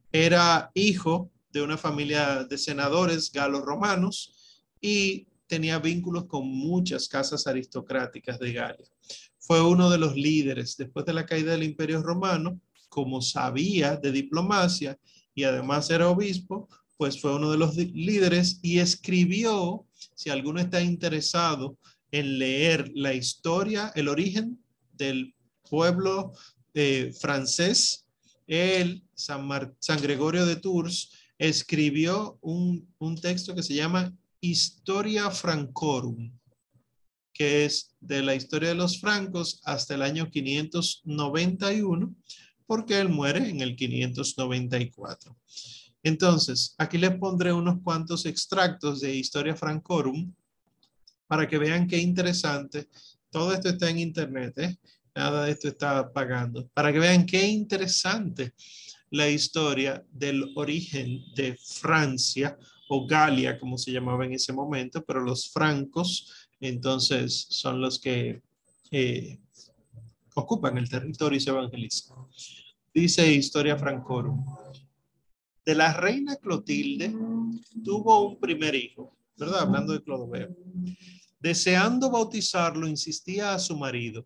Era 0.10 0.72
hijo 0.74 1.30
de 1.52 1.62
una 1.62 1.78
familia 1.78 2.46
de 2.46 2.58
senadores 2.58 3.30
galos-romanos 3.34 4.64
y 4.80 5.28
tenía 5.46 5.78
vínculos 5.80 6.24
con 6.28 6.48
muchas 6.48 7.10
casas 7.10 7.48
aristocráticas 7.48 8.40
de 8.40 8.54
Galia. 8.54 8.88
Fue 9.38 9.62
uno 9.62 9.90
de 9.90 9.98
los 9.98 10.16
líderes 10.16 10.78
después 10.78 11.06
de 11.06 11.14
la 11.14 11.26
caída 11.26 11.52
del 11.52 11.64
Imperio 11.64 12.02
Romano 12.02 12.62
como 12.88 13.22
sabía 13.22 13.98
de 13.98 14.14
diplomacia 14.14 14.98
y 15.34 15.44
además 15.44 15.90
era 15.90 16.08
obispo, 16.08 16.70
pues 16.96 17.20
fue 17.20 17.36
uno 17.36 17.52
de 17.52 17.58
los 17.58 17.76
líderes 17.76 18.62
y 18.64 18.80
escribió, 18.80 19.86
si 20.14 20.30
alguno 20.30 20.62
está 20.62 20.80
interesado 20.80 21.78
en 22.10 22.40
leer 22.40 22.90
la 22.96 23.14
historia, 23.14 23.92
el 23.96 24.08
origen 24.08 24.62
del 24.98 25.36
pueblo 25.70 26.34
eh, 26.74 27.14
francés, 27.20 28.06
el 28.48 29.04
San, 29.14 29.48
San, 29.80 30.02
Gregorio 30.02 30.46
de 30.46 30.58
Tours 30.58 31.12
escribió 31.38 32.38
un, 32.42 32.88
un 33.00 33.16
texto 33.20 33.56
que 33.56 33.64
se 33.64 33.74
llama 33.74 34.16
Historia 34.42 35.32
Francorum, 35.32 36.32
que 37.34 37.66
es 37.66 37.96
de 38.00 38.22
la 38.22 38.36
historia 38.36 38.70
de 38.70 38.76
los 38.76 39.00
francos 39.00 39.62
hasta 39.64 39.96
el 39.96 40.02
año 40.02 40.30
591, 40.30 42.16
porque 42.66 43.00
él 43.00 43.10
muere 43.10 43.50
en 43.50 43.62
el 43.62 43.76
594. 43.76 45.36
Entonces, 46.04 46.76
aquí 46.78 47.00
les 47.00 47.18
pondré 47.18 47.52
unos 47.52 47.82
cuantos 47.82 48.28
extractos 48.28 49.02
de 49.02 49.16
Historia 49.16 49.56
Francorum 49.56 50.32
para 51.28 51.48
que 51.48 51.58
vean 51.58 51.88
qué 51.88 51.98
interesante. 51.98 52.88
Todo 53.36 53.52
esto 53.52 53.68
está 53.68 53.90
en 53.90 54.00
internet, 54.00 54.58
¿eh? 54.60 54.78
nada 55.14 55.44
de 55.44 55.52
esto 55.52 55.68
está 55.68 56.10
pagando. 56.14 56.70
Para 56.74 56.94
que 56.94 57.00
vean 57.00 57.26
qué 57.26 57.46
interesante 57.46 58.54
la 59.10 59.28
historia 59.28 60.02
del 60.10 60.54
origen 60.56 61.22
de 61.36 61.58
Francia 61.58 62.58
o 62.88 63.06
Galia, 63.06 63.60
como 63.60 63.78
se 63.78 63.92
llamaba 63.92 64.24
en 64.24 64.32
ese 64.32 64.54
momento, 64.54 65.04
pero 65.04 65.20
los 65.20 65.52
francos 65.52 66.48
entonces 66.62 67.48
son 67.50 67.82
los 67.82 68.00
que 68.00 68.42
eh, 68.92 69.38
ocupan 70.34 70.78
el 70.78 70.88
territorio 70.88 71.36
y 71.36 71.42
se 71.42 71.50
evangelizan. 71.50 72.16
Dice 72.94 73.34
Historia 73.34 73.76
Francorum. 73.76 74.46
De 75.66 75.76
la 75.76 75.92
reina 75.92 76.38
Clotilde 76.38 77.14
tuvo 77.84 78.30
un 78.30 78.40
primer 78.40 78.76
hijo, 78.76 79.14
¿verdad? 79.36 79.64
Hablando 79.64 79.92
de 79.92 80.02
Clodoveo. 80.02 80.56
Deseando 81.46 82.10
bautizarlo, 82.10 82.88
insistía 82.88 83.54
a 83.54 83.60
su 83.60 83.78
marido. 83.78 84.26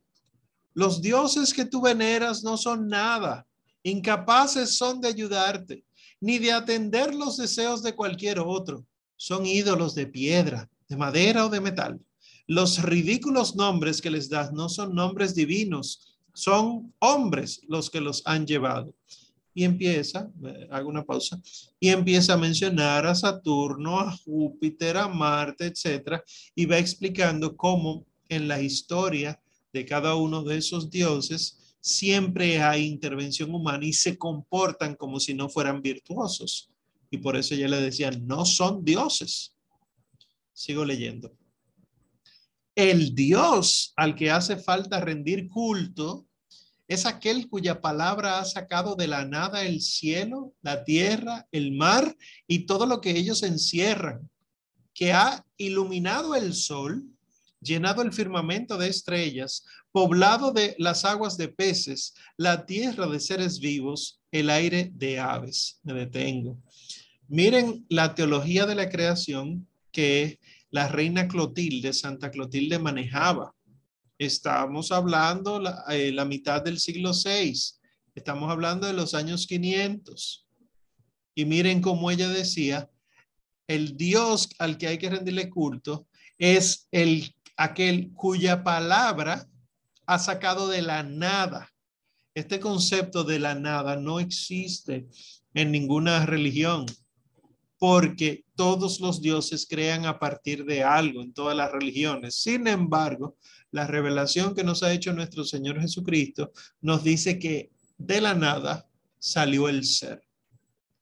Los 0.73 1.01
dioses 1.01 1.53
que 1.53 1.65
tú 1.65 1.81
veneras 1.81 2.45
no 2.45 2.55
son 2.55 2.87
nada, 2.87 3.45
incapaces 3.83 4.77
son 4.77 5.01
de 5.01 5.09
ayudarte, 5.09 5.83
ni 6.21 6.39
de 6.39 6.53
atender 6.53 7.13
los 7.13 7.35
deseos 7.35 7.83
de 7.83 7.93
cualquier 7.93 8.39
otro. 8.39 8.85
Son 9.17 9.45
ídolos 9.45 9.95
de 9.95 10.07
piedra, 10.07 10.69
de 10.87 10.95
madera 10.95 11.45
o 11.45 11.49
de 11.49 11.59
metal. 11.59 11.99
Los 12.47 12.81
ridículos 12.81 13.53
nombres 13.53 14.01
que 14.01 14.11
les 14.11 14.29
das 14.29 14.53
no 14.53 14.69
son 14.69 14.95
nombres 14.95 15.35
divinos, 15.35 16.17
son 16.33 16.93
hombres 16.99 17.59
los 17.67 17.89
que 17.89 17.99
los 17.99 18.21
han 18.23 18.47
llevado. 18.47 18.95
Y 19.53 19.63
empieza, 19.63 20.29
eh, 20.45 20.67
hago 20.71 20.89
una 20.89 21.05
pausa, 21.05 21.41
y 21.79 21.89
empieza 21.89 22.33
a 22.33 22.37
mencionar 22.37 23.05
a 23.05 23.15
Saturno, 23.15 23.99
a 23.99 24.15
Júpiter, 24.17 24.97
a 24.97 25.07
Marte, 25.07 25.65
etcétera, 25.65 26.23
y 26.55 26.65
va 26.65 26.77
explicando 26.77 27.55
cómo 27.57 28.05
en 28.29 28.47
la 28.47 28.61
historia 28.61 29.41
de 29.73 29.85
cada 29.85 30.15
uno 30.15 30.43
de 30.43 30.57
esos 30.57 30.89
dioses 30.89 31.75
siempre 31.81 32.61
hay 32.61 32.85
intervención 32.85 33.53
humana 33.53 33.85
y 33.85 33.93
se 33.93 34.17
comportan 34.17 34.95
como 34.95 35.19
si 35.19 35.33
no 35.33 35.49
fueran 35.49 35.81
virtuosos. 35.81 36.69
Y 37.09 37.17
por 37.17 37.35
eso 37.35 37.55
ya 37.55 37.67
le 37.67 37.81
decían, 37.81 38.25
no 38.27 38.45
son 38.45 38.83
dioses. 38.83 39.55
Sigo 40.53 40.85
leyendo. 40.85 41.35
El 42.75 43.15
Dios 43.15 43.93
al 43.95 44.15
que 44.15 44.31
hace 44.31 44.57
falta 44.57 44.99
rendir 44.99 45.49
culto 45.49 46.28
es 46.89 47.05
aquel 47.05 47.47
cuya 47.47 47.81
palabra 47.81 48.39
ha 48.39 48.45
sacado 48.45 48.95
de 48.95 49.07
la 49.07 49.23
nada 49.23 49.63
el 49.63 49.79
cielo, 49.79 50.55
la 50.63 50.83
tierra, 50.83 51.47
el 51.51 51.71
mar 51.71 52.17
y 52.47 52.65
todo 52.65 52.87
lo 52.87 52.99
que 52.99 53.11
ellos 53.11 53.43
encierran, 53.43 54.27
que 54.95 55.13
ha 55.13 55.45
iluminado 55.55 56.33
el 56.33 56.55
sol, 56.55 57.05
llenado 57.61 58.01
el 58.01 58.11
firmamento 58.11 58.75
de 58.75 58.87
estrellas, 58.87 59.65
poblado 59.91 60.51
de 60.51 60.75
las 60.79 61.05
aguas 61.05 61.37
de 61.37 61.49
peces, 61.49 62.15
la 62.37 62.65
tierra 62.65 63.05
de 63.05 63.19
seres 63.19 63.59
vivos, 63.59 64.19
el 64.31 64.49
aire 64.49 64.89
de 64.91 65.19
aves. 65.19 65.79
Me 65.83 65.93
detengo. 65.93 66.57
Miren 67.27 67.85
la 67.89 68.15
teología 68.15 68.65
de 68.65 68.73
la 68.73 68.89
creación 68.89 69.67
que 69.91 70.39
la 70.71 70.87
reina 70.87 71.27
Clotilde, 71.27 71.93
Santa 71.93 72.31
Clotilde, 72.31 72.79
manejaba. 72.79 73.53
Estamos 74.19 74.91
hablando 74.91 75.61
la, 75.61 75.85
eh, 75.87 76.11
la 76.11 76.25
mitad 76.25 76.61
del 76.61 76.77
siglo 76.77 77.13
VI, 77.13 77.53
estamos 78.13 78.51
hablando 78.51 78.85
de 78.85 78.91
los 78.91 79.13
años 79.13 79.47
500. 79.47 80.45
Y 81.35 81.45
miren 81.45 81.81
cómo 81.81 82.11
ella 82.11 82.27
decía, 82.27 82.89
el 83.65 83.95
Dios 83.95 84.49
al 84.59 84.77
que 84.77 84.87
hay 84.87 84.97
que 84.97 85.09
rendirle 85.09 85.49
culto 85.49 86.05
es 86.37 86.89
el 86.91 87.33
aquel 87.55 88.11
cuya 88.11 88.61
palabra 88.61 89.47
ha 90.05 90.19
sacado 90.19 90.67
de 90.67 90.81
la 90.81 91.01
nada. 91.01 91.69
Este 92.33 92.59
concepto 92.59 93.23
de 93.23 93.39
la 93.39 93.55
nada 93.55 93.95
no 93.95 94.19
existe 94.19 95.07
en 95.53 95.71
ninguna 95.71 96.25
religión 96.25 96.85
porque 97.77 98.43
todos 98.55 98.99
los 98.99 99.21
dioses 99.21 99.65
crean 99.65 100.05
a 100.05 100.19
partir 100.19 100.65
de 100.65 100.83
algo 100.83 101.21
en 101.21 101.33
todas 101.33 101.55
las 101.55 101.71
religiones. 101.71 102.35
Sin 102.35 102.67
embargo, 102.67 103.37
la 103.71 103.87
revelación 103.87 104.55
que 104.55 104.63
nos 104.63 104.83
ha 104.83 104.91
hecho 104.91 105.13
nuestro 105.13 105.43
Señor 105.43 105.79
Jesucristo 105.79 106.51
nos 106.81 107.03
dice 107.03 107.39
que 107.39 107.71
de 107.97 108.21
la 108.21 108.33
nada 108.33 108.89
salió 109.19 109.69
el 109.69 109.85
ser. 109.85 110.23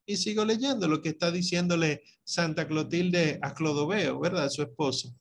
Y 0.06 0.17
sigo 0.17 0.45
leyendo 0.45 0.88
lo 0.88 1.01
que 1.01 1.10
está 1.10 1.32
diciéndole 1.32 2.03
Santa 2.23 2.67
Clotilde 2.67 3.39
a 3.41 3.53
Clodoveo, 3.53 4.19
¿verdad? 4.19 4.49
Su 4.49 4.62
esposo. 4.62 5.13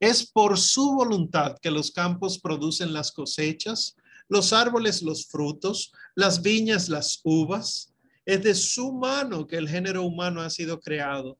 Es 0.00 0.26
por 0.26 0.58
su 0.58 0.94
voluntad 0.94 1.56
que 1.60 1.70
los 1.70 1.92
campos 1.92 2.38
producen 2.38 2.92
las 2.92 3.12
cosechas, 3.12 3.96
los 4.28 4.52
árboles 4.52 5.02
los 5.02 5.26
frutos, 5.26 5.92
las 6.14 6.42
viñas 6.42 6.88
las 6.88 7.20
uvas, 7.22 7.92
es 8.24 8.42
de 8.42 8.54
su 8.54 8.92
mano 8.92 9.46
que 9.46 9.56
el 9.56 9.68
género 9.68 10.02
humano 10.04 10.40
ha 10.40 10.50
sido 10.50 10.80
creado. 10.80 11.38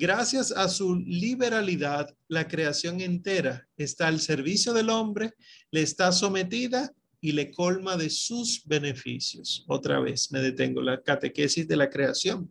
Gracias 0.00 0.52
a 0.52 0.68
su 0.68 0.94
liberalidad, 0.94 2.16
la 2.28 2.46
creación 2.46 3.00
entera 3.00 3.66
está 3.76 4.06
al 4.06 4.20
servicio 4.20 4.72
del 4.72 4.90
hombre, 4.90 5.34
le 5.72 5.82
está 5.82 6.12
sometida 6.12 6.94
y 7.20 7.32
le 7.32 7.50
colma 7.50 7.96
de 7.96 8.08
sus 8.08 8.62
beneficios. 8.64 9.64
Otra 9.66 9.98
vez 9.98 10.30
me 10.30 10.40
detengo, 10.40 10.80
la 10.82 11.02
catequesis 11.02 11.66
de 11.66 11.74
la 11.74 11.90
creación. 11.90 12.48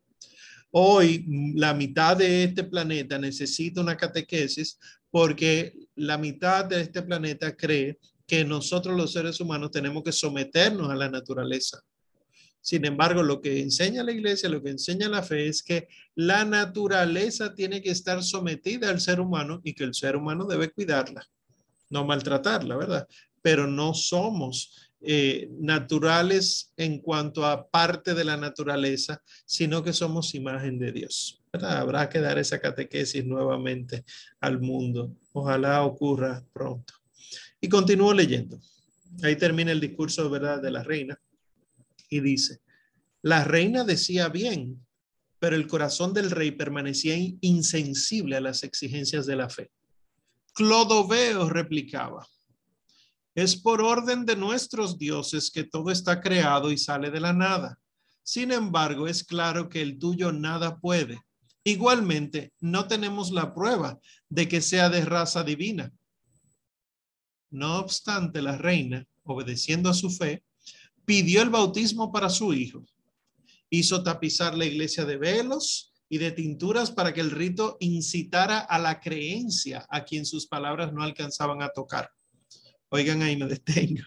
Hoy 0.72 1.26
la 1.56 1.74
mitad 1.74 2.18
de 2.18 2.44
este 2.44 2.66
planeta 2.66 3.18
necesita 3.18 3.80
una 3.80 3.96
catequesis 3.96 4.78
porque 5.10 5.74
la 5.96 6.18
mitad 6.18 6.66
de 6.66 6.82
este 6.82 7.02
planeta 7.02 7.56
cree 7.56 7.98
que 8.26 8.44
nosotros 8.44 8.94
los 8.98 9.14
seres 9.14 9.40
humanos 9.40 9.72
tenemos 9.72 10.04
que 10.04 10.12
someternos 10.12 10.90
a 10.90 10.96
la 10.98 11.10
naturaleza. 11.10 11.82
Sin 12.62 12.86
embargo, 12.86 13.24
lo 13.24 13.42
que 13.42 13.62
enseña 13.62 14.04
la 14.04 14.12
iglesia, 14.12 14.50
lo 14.50 14.62
que 14.62 14.72
enseña 14.72 15.08
la 15.08 15.24
fe 15.24 15.48
es 15.48 15.64
que 15.64 15.88
la 16.16 16.44
naturaleza 16.44 17.56
tiene 17.56 17.82
que 17.82 17.92
estar 17.92 18.22
sometida 18.22 18.90
al 18.90 19.00
ser 19.00 19.22
humano 19.22 19.62
y 19.64 19.74
que 19.74 19.86
el 19.86 19.94
ser 19.94 20.16
humano 20.16 20.46
debe 20.46 20.70
cuidarla, 20.72 21.26
no 21.90 22.06
maltratarla, 22.06 22.76
¿verdad? 22.76 23.08
Pero 23.42 23.68
no 23.68 23.94
somos 23.94 24.92
eh, 25.00 25.50
naturales 25.60 26.74
en 26.76 27.00
cuanto 27.00 27.46
a 27.46 27.70
parte 27.70 28.14
de 28.14 28.26
la 28.26 28.36
naturaleza, 28.36 29.22
sino 29.46 29.84
que 29.84 29.94
somos 29.94 30.36
imagen 30.36 30.80
de 30.80 30.92
Dios. 30.92 31.42
¿verdad? 31.54 31.78
Habrá 31.78 32.10
que 32.10 32.20
dar 32.20 32.38
esa 32.38 32.60
catequesis 32.60 33.26
nuevamente 33.26 34.04
al 34.42 34.60
mundo. 34.60 35.16
Ojalá 35.32 35.84
ocurra 35.84 36.44
pronto. 36.52 36.96
Y 37.62 37.70
continúo 37.70 38.14
leyendo. 38.14 38.60
Ahí 39.24 39.36
termina 39.36 39.72
el 39.72 39.80
discurso 39.80 40.30
¿verdad? 40.30 40.62
de 40.62 40.72
la 40.72 40.84
reina 40.84 41.18
y 42.10 42.20
dice, 42.22 42.62
la 43.22 43.44
reina 43.44 43.84
decía 43.84 44.30
bien, 44.30 44.86
pero 45.40 45.56
el 45.56 45.68
corazón 45.68 46.14
del 46.14 46.32
rey 46.32 46.52
permanecía 46.52 47.16
insensible 47.42 48.38
a 48.38 48.42
las 48.42 48.64
exigencias 48.64 49.26
de 49.26 49.36
la 49.36 49.50
fe. 49.50 49.70
Clodoveo 50.54 51.50
replicaba, 51.50 52.28
es 53.36 53.56
por 53.56 53.82
orden 53.82 54.26
de 54.26 54.36
nuestros 54.36 54.98
dioses 54.98 55.52
que 55.52 55.64
todo 55.64 55.92
está 55.92 56.22
creado 56.22 56.72
y 56.72 56.78
sale 56.78 57.12
de 57.12 57.20
la 57.20 57.34
nada. 57.34 57.78
Sin 58.24 58.52
embargo, 58.52 59.08
es 59.08 59.24
claro 59.24 59.70
que 59.70 59.82
el 59.82 60.00
tuyo 60.00 60.32
nada 60.32 60.80
puede. 60.80 61.22
Igualmente, 61.64 62.52
no 62.62 62.88
tenemos 62.88 63.30
la 63.30 63.54
prueba 63.54 64.00
de 64.28 64.48
que 64.48 64.60
sea 64.60 64.90
de 64.90 65.06
raza 65.06 65.44
divina. 65.44 65.92
No 67.52 67.78
obstante, 67.78 68.42
la 68.42 68.58
reina, 68.58 69.06
obedeciendo 69.24 69.92
a 69.92 69.94
su 69.94 70.10
fe, 70.10 70.44
pidió 71.08 71.42
el 71.42 71.50
bautismo 71.50 72.12
para 72.12 72.30
su 72.30 72.54
hijo. 72.54 72.86
Hizo 73.70 74.04
tapizar 74.04 74.58
la 74.58 74.66
iglesia 74.66 75.06
de 75.06 75.16
velos 75.16 75.94
y 76.10 76.18
de 76.18 76.32
tinturas 76.32 76.92
para 76.92 77.14
que 77.14 77.22
el 77.22 77.32
rito 77.32 77.78
incitara 77.80 78.60
a 78.60 78.78
la 78.78 79.00
creencia 79.00 79.88
a 79.90 80.04
quien 80.04 80.26
sus 80.26 80.48
palabras 80.48 80.92
no 80.92 81.02
alcanzaban 81.02 81.62
a 81.62 81.70
tocar. 81.70 82.12
Oigan, 82.90 83.22
ahí 83.22 83.38
me 83.38 83.48
detengo. 83.48 84.04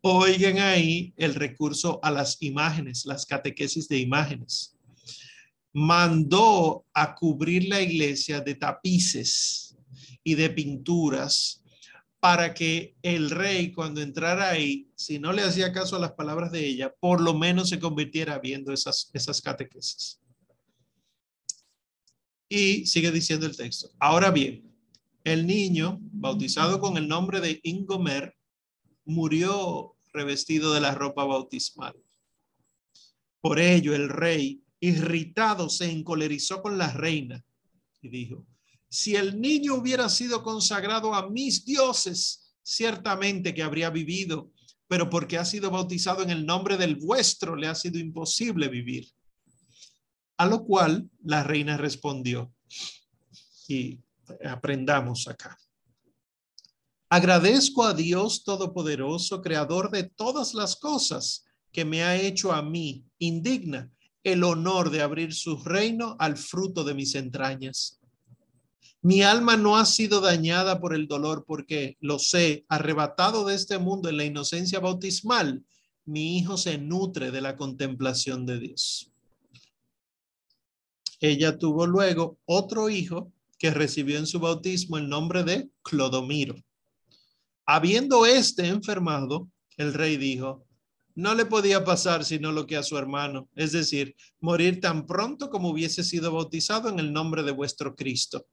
Oigan 0.00 0.58
ahí 0.58 1.12
el 1.18 1.34
recurso 1.34 2.00
a 2.02 2.10
las 2.10 2.40
imágenes, 2.40 3.04
las 3.04 3.26
catequesis 3.26 3.86
de 3.88 3.98
imágenes. 3.98 4.74
Mandó 5.74 6.86
a 6.94 7.14
cubrir 7.14 7.68
la 7.68 7.82
iglesia 7.82 8.40
de 8.40 8.54
tapices 8.54 9.76
y 10.24 10.34
de 10.34 10.48
pinturas 10.48 11.61
para 12.22 12.54
que 12.54 12.94
el 13.02 13.30
rey 13.30 13.72
cuando 13.72 14.00
entrara 14.00 14.48
ahí, 14.48 14.88
si 14.94 15.18
no 15.18 15.32
le 15.32 15.42
hacía 15.42 15.72
caso 15.72 15.96
a 15.96 15.98
las 15.98 16.12
palabras 16.12 16.52
de 16.52 16.64
ella, 16.64 16.94
por 17.00 17.20
lo 17.20 17.34
menos 17.34 17.68
se 17.68 17.80
convirtiera 17.80 18.38
viendo 18.38 18.72
esas, 18.72 19.10
esas 19.12 19.42
catequesis. 19.42 20.20
Y 22.48 22.86
sigue 22.86 23.10
diciendo 23.10 23.44
el 23.44 23.56
texto. 23.56 23.90
Ahora 23.98 24.30
bien, 24.30 24.72
el 25.24 25.48
niño, 25.48 25.98
bautizado 26.12 26.78
con 26.78 26.96
el 26.96 27.08
nombre 27.08 27.40
de 27.40 27.58
Ingomer, 27.64 28.36
murió 29.04 29.96
revestido 30.12 30.74
de 30.74 30.80
la 30.80 30.94
ropa 30.94 31.24
bautismal. 31.24 31.96
Por 33.40 33.58
ello 33.58 33.96
el 33.96 34.08
rey, 34.08 34.62
irritado, 34.78 35.68
se 35.68 35.90
encolerizó 35.90 36.62
con 36.62 36.78
la 36.78 36.92
reina 36.92 37.44
y 38.00 38.10
dijo, 38.10 38.46
si 38.92 39.16
el 39.16 39.40
niño 39.40 39.76
hubiera 39.76 40.10
sido 40.10 40.42
consagrado 40.42 41.14
a 41.14 41.30
mis 41.30 41.64
dioses, 41.64 42.52
ciertamente 42.62 43.54
que 43.54 43.62
habría 43.62 43.88
vivido, 43.88 44.52
pero 44.86 45.08
porque 45.08 45.38
ha 45.38 45.46
sido 45.46 45.70
bautizado 45.70 46.22
en 46.22 46.28
el 46.28 46.44
nombre 46.44 46.76
del 46.76 46.96
vuestro, 46.96 47.56
le 47.56 47.68
ha 47.68 47.74
sido 47.74 47.98
imposible 47.98 48.68
vivir. 48.68 49.08
A 50.36 50.44
lo 50.44 50.62
cual 50.66 51.08
la 51.24 51.42
reina 51.42 51.78
respondió, 51.78 52.52
y 53.66 53.98
aprendamos 54.44 55.26
acá. 55.26 55.56
Agradezco 57.08 57.84
a 57.84 57.94
Dios 57.94 58.44
Todopoderoso, 58.44 59.40
Creador 59.40 59.90
de 59.90 60.02
todas 60.02 60.52
las 60.52 60.76
cosas, 60.76 61.46
que 61.72 61.86
me 61.86 62.02
ha 62.02 62.20
hecho 62.20 62.52
a 62.52 62.60
mí, 62.60 63.06
indigna, 63.18 63.90
el 64.22 64.44
honor 64.44 64.90
de 64.90 65.00
abrir 65.00 65.32
su 65.32 65.56
reino 65.56 66.14
al 66.18 66.36
fruto 66.36 66.84
de 66.84 66.92
mis 66.92 67.14
entrañas. 67.14 68.01
Mi 69.04 69.22
alma 69.22 69.56
no 69.56 69.76
ha 69.76 69.84
sido 69.84 70.20
dañada 70.20 70.80
por 70.80 70.94
el 70.94 71.08
dolor 71.08 71.44
porque, 71.44 71.96
lo 71.98 72.20
sé, 72.20 72.64
arrebatado 72.68 73.44
de 73.44 73.56
este 73.56 73.78
mundo 73.78 74.08
en 74.08 74.16
la 74.16 74.24
inocencia 74.24 74.78
bautismal, 74.78 75.64
mi 76.04 76.38
hijo 76.38 76.56
se 76.56 76.78
nutre 76.78 77.32
de 77.32 77.40
la 77.40 77.56
contemplación 77.56 78.46
de 78.46 78.60
Dios. 78.60 79.10
Ella 81.18 81.58
tuvo 81.58 81.86
luego 81.86 82.38
otro 82.44 82.88
hijo 82.90 83.32
que 83.58 83.72
recibió 83.72 84.18
en 84.18 84.26
su 84.26 84.38
bautismo 84.38 84.98
el 84.98 85.08
nombre 85.08 85.42
de 85.42 85.68
Clodomiro. 85.82 86.54
Habiendo 87.66 88.24
éste 88.24 88.68
enfermado, 88.68 89.48
el 89.76 89.94
rey 89.94 90.16
dijo, 90.16 90.64
no 91.14 91.34
le 91.34 91.44
podía 91.44 91.84
pasar 91.84 92.24
sino 92.24 92.52
lo 92.52 92.66
que 92.66 92.76
a 92.76 92.82
su 92.84 92.96
hermano, 92.98 93.48
es 93.56 93.72
decir, 93.72 94.14
morir 94.40 94.80
tan 94.80 95.06
pronto 95.06 95.50
como 95.50 95.70
hubiese 95.70 96.04
sido 96.04 96.32
bautizado 96.32 96.88
en 96.88 97.00
el 97.00 97.12
nombre 97.12 97.42
de 97.42 97.50
vuestro 97.50 97.96
Cristo. 97.96 98.46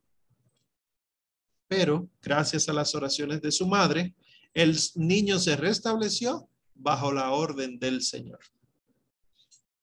Pero, 1.69 2.09
gracias 2.21 2.67
a 2.67 2.73
las 2.73 2.95
oraciones 2.95 3.41
de 3.41 3.51
su 3.51 3.67
madre, 3.67 4.15
el 4.55 4.75
niño 4.95 5.37
se 5.37 5.55
restableció 5.55 6.49
bajo 6.73 7.11
la 7.11 7.29
orden 7.31 7.77
del 7.77 8.01
Señor. 8.01 8.39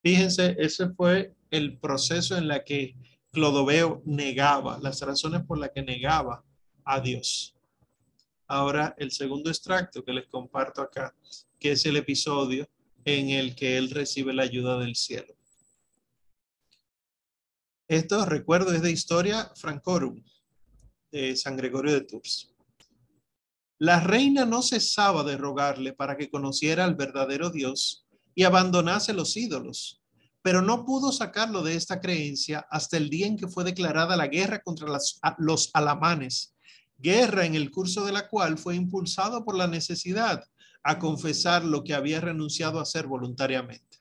Fíjense, 0.02 0.56
ese 0.58 0.90
fue 0.90 1.34
el 1.50 1.78
proceso 1.78 2.36
en 2.36 2.48
la 2.48 2.64
que 2.64 2.96
Clodoveo 3.30 4.02
negaba, 4.04 4.78
las 4.82 5.00
razones 5.00 5.44
por 5.44 5.58
las 5.58 5.70
que 5.70 5.82
negaba 5.82 6.44
a 6.84 7.00
Dios. 7.00 7.54
Ahora, 8.48 8.94
el 8.98 9.12
segundo 9.12 9.48
extracto 9.48 10.04
que 10.04 10.12
les 10.12 10.26
comparto 10.26 10.82
acá, 10.82 11.14
que 11.60 11.72
es 11.72 11.86
el 11.86 11.96
episodio 11.96 12.68
en 13.04 13.30
el 13.30 13.54
que 13.54 13.78
él 13.78 13.90
recibe 13.90 14.34
la 14.34 14.42
ayuda 14.42 14.76
del 14.78 14.96
cielo. 14.96 15.34
Esto, 17.86 18.24
recuerdo, 18.24 18.72
es 18.72 18.82
de 18.82 18.90
Historia 18.90 19.52
Francorum, 19.54 20.20
de 21.10 21.36
San 21.36 21.56
Gregorio 21.56 21.94
de 21.94 22.02
Tours. 22.02 22.52
La 23.78 24.00
reina 24.00 24.44
no 24.44 24.62
cesaba 24.62 25.22
de 25.24 25.36
rogarle 25.36 25.92
para 25.92 26.16
que 26.16 26.30
conociera 26.30 26.84
al 26.84 26.94
verdadero 26.94 27.50
Dios 27.50 28.06
y 28.34 28.44
abandonase 28.44 29.12
los 29.12 29.36
ídolos, 29.36 30.02
pero 30.42 30.62
no 30.62 30.84
pudo 30.84 31.12
sacarlo 31.12 31.62
de 31.62 31.74
esta 31.74 32.00
creencia 32.00 32.66
hasta 32.70 32.96
el 32.96 33.10
día 33.10 33.26
en 33.26 33.36
que 33.36 33.48
fue 33.48 33.64
declarada 33.64 34.16
la 34.16 34.28
guerra 34.28 34.60
contra 34.60 34.88
los 35.38 35.70
alamanes 35.74 36.56
guerra 36.98 37.44
en 37.44 37.54
el 37.54 37.70
curso 37.70 38.04
de 38.04 38.12
la 38.12 38.28
cual 38.28 38.58
fue 38.58 38.74
impulsado 38.74 39.44
por 39.44 39.56
la 39.56 39.66
necesidad 39.66 40.44
a 40.82 40.98
confesar 40.98 41.64
lo 41.64 41.82
que 41.82 41.94
había 41.94 42.20
renunciado 42.20 42.78
a 42.78 42.82
hacer 42.82 43.06
voluntariamente. 43.06 43.98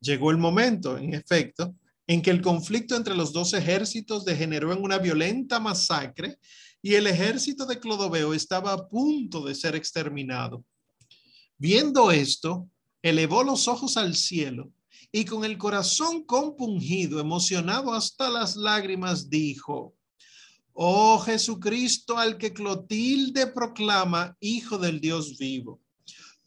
Llegó 0.00 0.30
el 0.30 0.36
momento, 0.36 0.96
en 0.96 1.14
efecto, 1.14 1.74
en 2.08 2.22
que 2.22 2.30
el 2.30 2.40
conflicto 2.40 2.96
entre 2.96 3.14
los 3.14 3.32
dos 3.32 3.52
ejércitos 3.52 4.24
degeneró 4.24 4.72
en 4.72 4.82
una 4.82 4.98
violenta 4.98 5.60
masacre 5.60 6.38
y 6.80 6.94
el 6.94 7.06
ejército 7.06 7.66
de 7.66 7.78
Clodoveo 7.78 8.32
estaba 8.32 8.72
a 8.72 8.88
punto 8.88 9.44
de 9.44 9.54
ser 9.54 9.76
exterminado. 9.76 10.64
Viendo 11.58 12.10
esto, 12.10 12.68
elevó 13.02 13.44
los 13.44 13.68
ojos 13.68 13.98
al 13.98 14.16
cielo 14.16 14.72
y 15.12 15.26
con 15.26 15.44
el 15.44 15.58
corazón 15.58 16.24
compungido, 16.24 17.20
emocionado 17.20 17.92
hasta 17.92 18.30
las 18.30 18.56
lágrimas, 18.56 19.28
dijo, 19.28 19.94
Oh 20.72 21.18
Jesucristo, 21.18 22.16
al 22.16 22.38
que 22.38 22.54
Clotilde 22.54 23.48
proclama 23.48 24.36
Hijo 24.40 24.78
del 24.78 25.00
Dios 25.00 25.36
vivo. 25.36 25.82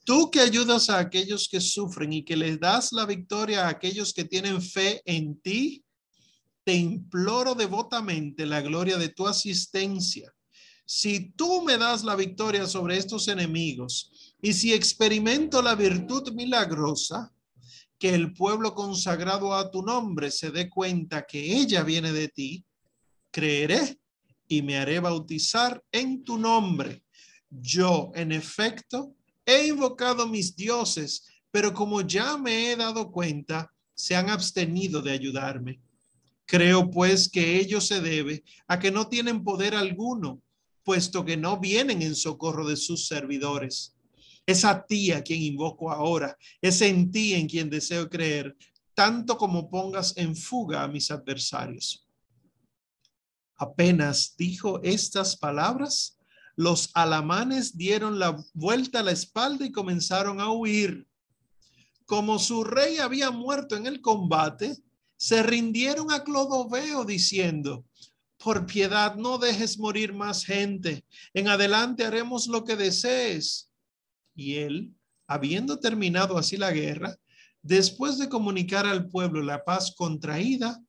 Tú 0.04 0.32
que 0.32 0.40
ayudas 0.40 0.90
a 0.90 1.00
aquellos 1.00 1.48
que 1.48 1.62
sufren 1.62 2.12
y 2.14 2.24
que 2.24 2.36
les 2.36 2.60
das 2.60 2.92
la 2.92 3.06
victoria 3.06 3.66
a 3.66 3.70
aquellos 3.70 4.14
que 4.14 4.26
tienen 4.26 4.62
fe 4.62 5.02
en 5.06 5.40
ti, 5.42 5.84
te 6.64 6.74
imploro 6.74 7.56
devotamente 7.56 8.46
la 8.46 8.62
gloria 8.62 8.98
de 8.98 9.10
tu 9.10 9.28
asistencia. 9.28 10.34
Si 10.86 11.32
tú 11.32 11.62
me 11.62 11.78
das 11.78 12.04
la 12.04 12.16
victoria 12.16 12.68
sobre 12.68 12.98
estos 12.98 13.28
enemigos 13.28 14.36
y 14.42 14.54
si 14.54 14.74
experimento 14.74 15.62
la 15.62 15.76
virtud 15.76 16.32
milagrosa, 16.34 17.32
que 17.98 18.16
el 18.16 18.34
pueblo 18.34 18.74
consagrado 18.74 19.54
a 19.54 19.70
tu 19.70 19.84
nombre 19.84 20.32
se 20.32 20.50
dé 20.50 20.68
cuenta 20.68 21.28
que 21.28 21.56
ella 21.56 21.84
viene 21.84 22.12
de 22.12 22.30
ti, 22.30 22.66
creeré 23.30 24.00
y 24.48 24.64
me 24.64 24.78
haré 24.78 25.00
bautizar 25.00 25.84
en 25.92 26.24
tu 26.24 26.40
nombre. 26.40 27.04
Yo, 27.48 28.12
en 28.16 28.32
efecto, 28.32 29.16
he 29.52 29.68
invocado 29.68 30.28
mis 30.28 30.56
dioses, 30.56 31.26
pero 31.52 31.74
como 31.74 32.02
ya 32.02 32.38
me 32.38 32.72
he 32.72 32.76
dado 32.76 33.12
cuenta, 33.12 33.72
se 33.94 34.16
han 34.16 34.30
abstenido 34.30 35.02
de 35.02 35.12
ayudarme. 35.12 35.82
Creo 36.46 36.90
pues 36.90 37.30
que 37.30 37.60
ello 37.60 37.80
se 37.80 38.02
debe 38.02 38.44
a 38.68 38.80
que 38.80 38.92
no 38.92 39.08
tienen 39.08 39.44
poder 39.44 39.76
alguno, 39.76 40.42
puesto 40.84 41.24
que 41.24 41.38
no 41.38 41.60
vienen 41.60 42.02
en 42.02 42.16
socorro 42.16 42.68
de 42.68 42.78
sus 42.78 43.08
servidores. 43.08 43.96
Es 44.46 44.66
a 44.66 44.86
ti 44.86 45.12
a 45.12 45.22
quien 45.22 45.42
invoco 45.42 45.92
ahora, 45.92 46.38
es 46.62 46.82
en 46.82 47.12
ti 47.12 47.34
en 47.34 47.48
quien 47.48 47.70
deseo 47.70 48.10
creer, 48.10 48.56
tanto 48.94 49.38
como 49.38 49.70
pongas 49.70 50.18
en 50.18 50.36
fuga 50.36 50.84
a 50.84 50.88
mis 50.88 51.12
adversarios. 51.12 52.08
Apenas 53.56 54.36
dijo 54.38 54.82
estas 54.84 55.38
palabras, 55.38 56.18
los 56.62 56.92
alamanes 56.94 57.76
dieron 57.76 58.20
la 58.20 58.38
vuelta 58.54 59.00
a 59.00 59.04
la 59.04 59.12
espalda 59.12 59.66
y 59.66 59.72
comenzaron 59.72 60.40
a 60.40 60.52
huir. 60.52 61.08
Como 62.06 62.38
su 62.38 62.64
rey 62.64 63.00
había 63.00 63.32
muerto 63.32 63.76
en 63.76 63.88
el 63.88 64.00
combate, 64.00 64.78
se 65.18 65.42
rindieron 65.42 66.12
a 66.12 66.24
Clodoveo 66.24 67.04
diciendo, 67.04 67.84
por 68.38 68.68
piedad 68.68 69.16
no 69.16 69.40
dejes 69.40 69.80
morir 69.80 70.14
más 70.14 70.46
gente, 70.46 71.04
en 71.34 71.48
adelante 71.48 72.06
haremos 72.06 72.46
lo 72.46 72.64
que 72.64 72.76
desees. 72.76 73.72
Y 74.36 74.58
él, 74.58 74.94
habiendo 75.26 75.80
terminado 75.80 76.38
así 76.38 76.58
la 76.58 76.72
guerra, 76.72 77.18
después 77.64 78.20
de 78.20 78.30
comunicar 78.30 78.86
al 78.86 79.08
pueblo 79.10 79.42
la 79.42 79.64
paz 79.64 79.96
contraída, 79.98 80.80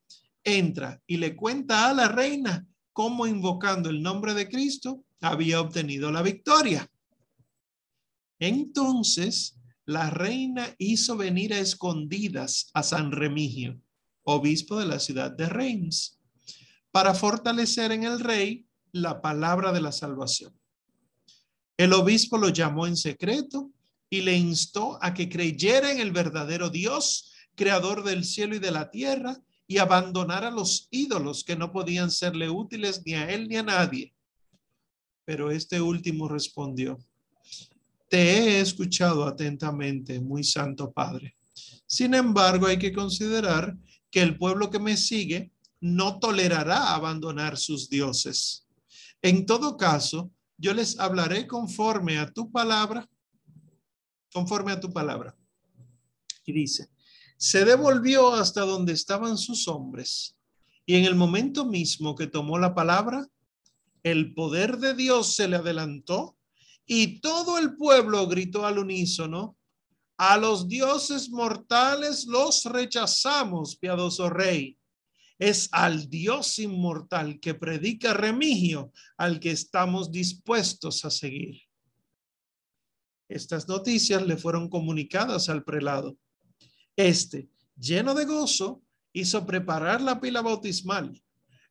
entra 0.44 1.00
y 1.06 1.16
le 1.16 1.35
cuenta 1.35 1.88
a 1.88 1.94
la 1.94 2.08
reina 2.08 2.66
cómo 2.92 3.26
invocando 3.26 3.88
el 3.88 4.02
nombre 4.02 4.35
de 4.35 4.50
Cristo 4.50 5.02
había 5.22 5.61
obtenido 5.61 6.11
la 6.11 6.22
victoria. 6.22 6.90
Entonces 8.38 9.58
la 9.85 10.11
reina 10.11 10.74
hizo 10.78 11.16
venir 11.16 11.54
a 11.54 11.58
escondidas 11.58 12.70
a 12.74 12.82
San 12.82 13.12
Remigio, 13.12 13.80
obispo 14.24 14.78
de 14.78 14.87
la 14.87 14.98
ciudad 14.98 15.30
de 15.30 15.48
Reims, 15.48 16.20
para 16.90 17.14
fortalecer 17.14 17.92
en 17.92 18.04
el 18.04 18.20
rey 18.20 18.66
la 18.92 19.22
palabra 19.22 19.72
de 19.72 19.80
la 19.80 19.92
salvación. 19.92 20.52
El 21.76 21.92
obispo 21.94 22.37
lo 22.37 22.50
llamó 22.50 22.87
en 22.87 22.96
secreto 22.96 23.72
y 24.11 24.20
le 24.20 24.37
instó 24.37 24.98
a 25.02 25.14
que 25.14 25.28
creyera 25.28 25.90
en 25.90 26.00
el 26.00 26.12
verdadero 26.12 26.68
Dios, 26.68 27.32
creador 27.54 28.04
del 28.04 28.24
cielo 28.24 28.54
y 28.54 28.58
de 28.58 28.70
la 28.70 28.90
tierra, 28.90 29.40
y 29.66 29.78
abandonar 29.78 30.44
a 30.44 30.50
los 30.50 30.88
ídolos 30.90 31.44
que 31.44 31.56
no 31.56 31.72
podían 31.72 32.11
serle 32.11 32.50
útiles 32.50 33.02
ni 33.06 33.14
a 33.14 33.30
él 33.30 33.48
ni 33.48 33.56
a 33.56 33.62
nadie. 33.62 34.12
Pero 35.24 35.50
este 35.50 35.80
último 35.80 36.28
respondió, 36.28 36.98
te 38.08 38.18
he 38.18 38.61
escuchado 38.61 39.24
atentamente, 39.24 40.20
muy 40.20 40.44
santo 40.44 40.92
Padre. 40.92 41.37
Sin 41.87 42.14
embargo, 42.14 42.66
hay 42.66 42.78
que 42.78 42.92
considerar 42.92 43.76
que 44.11 44.20
el 44.20 44.37
pueblo 44.37 44.70
que 44.70 44.78
me 44.78 44.96
sigue 44.96 45.52
no 45.80 46.18
tolerará 46.18 46.94
abandonar 46.94 47.56
sus 47.56 47.88
dioses. 47.88 48.66
En 49.22 49.46
todo 49.46 49.76
caso, 49.76 50.30
yo 50.58 50.74
les 50.74 50.98
hablaré 50.98 51.46
conforme 51.46 52.18
a 52.18 52.30
tu 52.30 52.50
palabra, 52.50 53.08
conforme 54.32 54.72
a 54.72 54.80
tu 54.80 54.92
palabra. 54.92 55.37
Y 56.44 56.52
dice, 56.52 56.88
se 57.37 57.64
devolvió 57.64 58.35
hasta 58.35 58.61
donde 58.61 58.92
estaban 58.92 59.37
sus 59.38 59.66
hombres, 59.68 60.37
y 60.87 60.96
en 60.96 61.04
el 61.04 61.14
momento 61.14 61.64
mismo 61.64 62.14
que 62.14 62.26
tomó 62.26 62.58
la 62.58 62.74
palabra, 62.74 63.26
el 64.02 64.34
poder 64.34 64.78
de 64.78 64.94
Dios 64.94 65.34
se 65.34 65.48
le 65.48 65.56
adelantó 65.56 66.36
y 66.86 67.20
todo 67.20 67.58
el 67.58 67.76
pueblo 67.76 68.26
gritó 68.26 68.66
al 68.66 68.78
unísono, 68.78 69.56
a 70.16 70.36
los 70.36 70.68
dioses 70.68 71.30
mortales 71.30 72.26
los 72.26 72.64
rechazamos, 72.64 73.76
piadoso 73.76 74.28
rey. 74.28 74.78
Es 75.38 75.68
al 75.72 76.08
Dios 76.08 76.58
inmortal 76.58 77.40
que 77.40 77.54
predica 77.54 78.14
Remigio 78.14 78.92
al 79.16 79.40
que 79.40 79.50
estamos 79.50 80.12
dispuestos 80.12 81.04
a 81.04 81.10
seguir. 81.10 81.62
Estas 83.28 83.66
noticias 83.66 84.22
le 84.22 84.36
fueron 84.36 84.68
comunicadas 84.68 85.48
al 85.48 85.64
prelado. 85.64 86.16
Este, 86.94 87.48
lleno 87.76 88.14
de 88.14 88.26
gozo, 88.26 88.82
hizo 89.12 89.46
preparar 89.46 90.00
la 90.00 90.20
pila 90.20 90.42
bautismal 90.42 91.21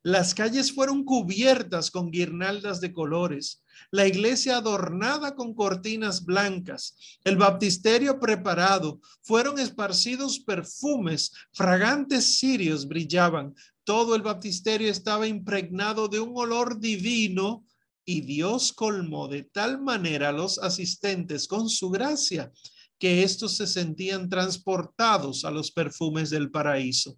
las 0.02 0.34
calles 0.34 0.72
fueron 0.72 1.04
cubiertas 1.04 1.90
con 1.90 2.10
guirnaldas 2.10 2.80
de 2.80 2.92
colores, 2.92 3.62
la 3.90 4.06
iglesia 4.06 4.56
adornada 4.56 5.34
con 5.34 5.54
cortinas 5.54 6.24
blancas, 6.24 6.96
el 7.24 7.36
baptisterio 7.36 8.18
preparado, 8.18 9.00
fueron 9.22 9.58
esparcidos 9.58 10.40
perfumes, 10.40 11.32
fragantes 11.52 12.38
cirios 12.38 12.88
brillaban, 12.88 13.54
todo 13.84 14.14
el 14.14 14.22
baptisterio 14.22 14.90
estaba 14.90 15.26
impregnado 15.26 16.08
de 16.08 16.20
un 16.20 16.32
olor 16.34 16.80
divino 16.80 17.64
y 18.04 18.22
Dios 18.22 18.72
colmó 18.72 19.28
de 19.28 19.44
tal 19.44 19.80
manera 19.80 20.30
a 20.30 20.32
los 20.32 20.58
asistentes 20.58 21.46
con 21.46 21.68
su 21.68 21.90
gracia 21.90 22.52
que 22.98 23.22
estos 23.22 23.56
se 23.56 23.66
sentían 23.66 24.28
transportados 24.28 25.44
a 25.44 25.50
los 25.50 25.70
perfumes 25.72 26.30
del 26.30 26.50
paraíso. 26.50 27.16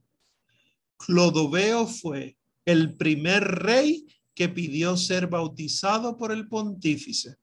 Clodoveo 0.96 1.86
fue 1.86 2.38
el 2.64 2.96
primer 2.96 3.42
rey 3.42 4.06
que 4.34 4.48
pidió 4.48 4.96
ser 4.96 5.28
bautizado 5.28 6.16
por 6.16 6.32
el 6.32 6.48
pontífice. 6.48 7.36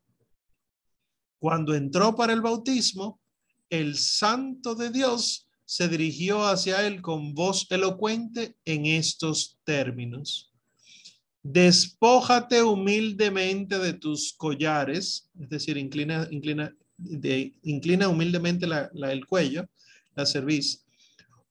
Cuando 1.40 1.74
entró 1.74 2.16
para 2.16 2.34
el 2.34 2.42
bautismo, 2.42 3.20
el 3.70 3.98
santo 3.98 4.76
de 4.76 4.92
Dios 4.92 5.48
se 5.66 5.88
dirigió 5.88 6.46
hacia 6.46 6.86
él 6.86 7.02
con 7.02 7.34
voz 7.34 7.66
elocuente 7.70 8.58
en 8.66 8.86
estos 8.86 9.58
términos. 9.64 10.52
Despójate 11.42 12.62
humildemente 12.62 13.80
de 13.80 13.94
tus 13.94 14.34
collares, 14.34 15.30
es 15.40 15.50
decir, 15.50 15.78
inclina, 15.78 16.28
inclina, 16.30 16.76
inclina 17.64 18.10
humildemente 18.10 18.68
la, 18.68 18.92
el 18.94 19.26
cuello, 19.26 19.68
la 20.14 20.26
cerviz. 20.26 20.86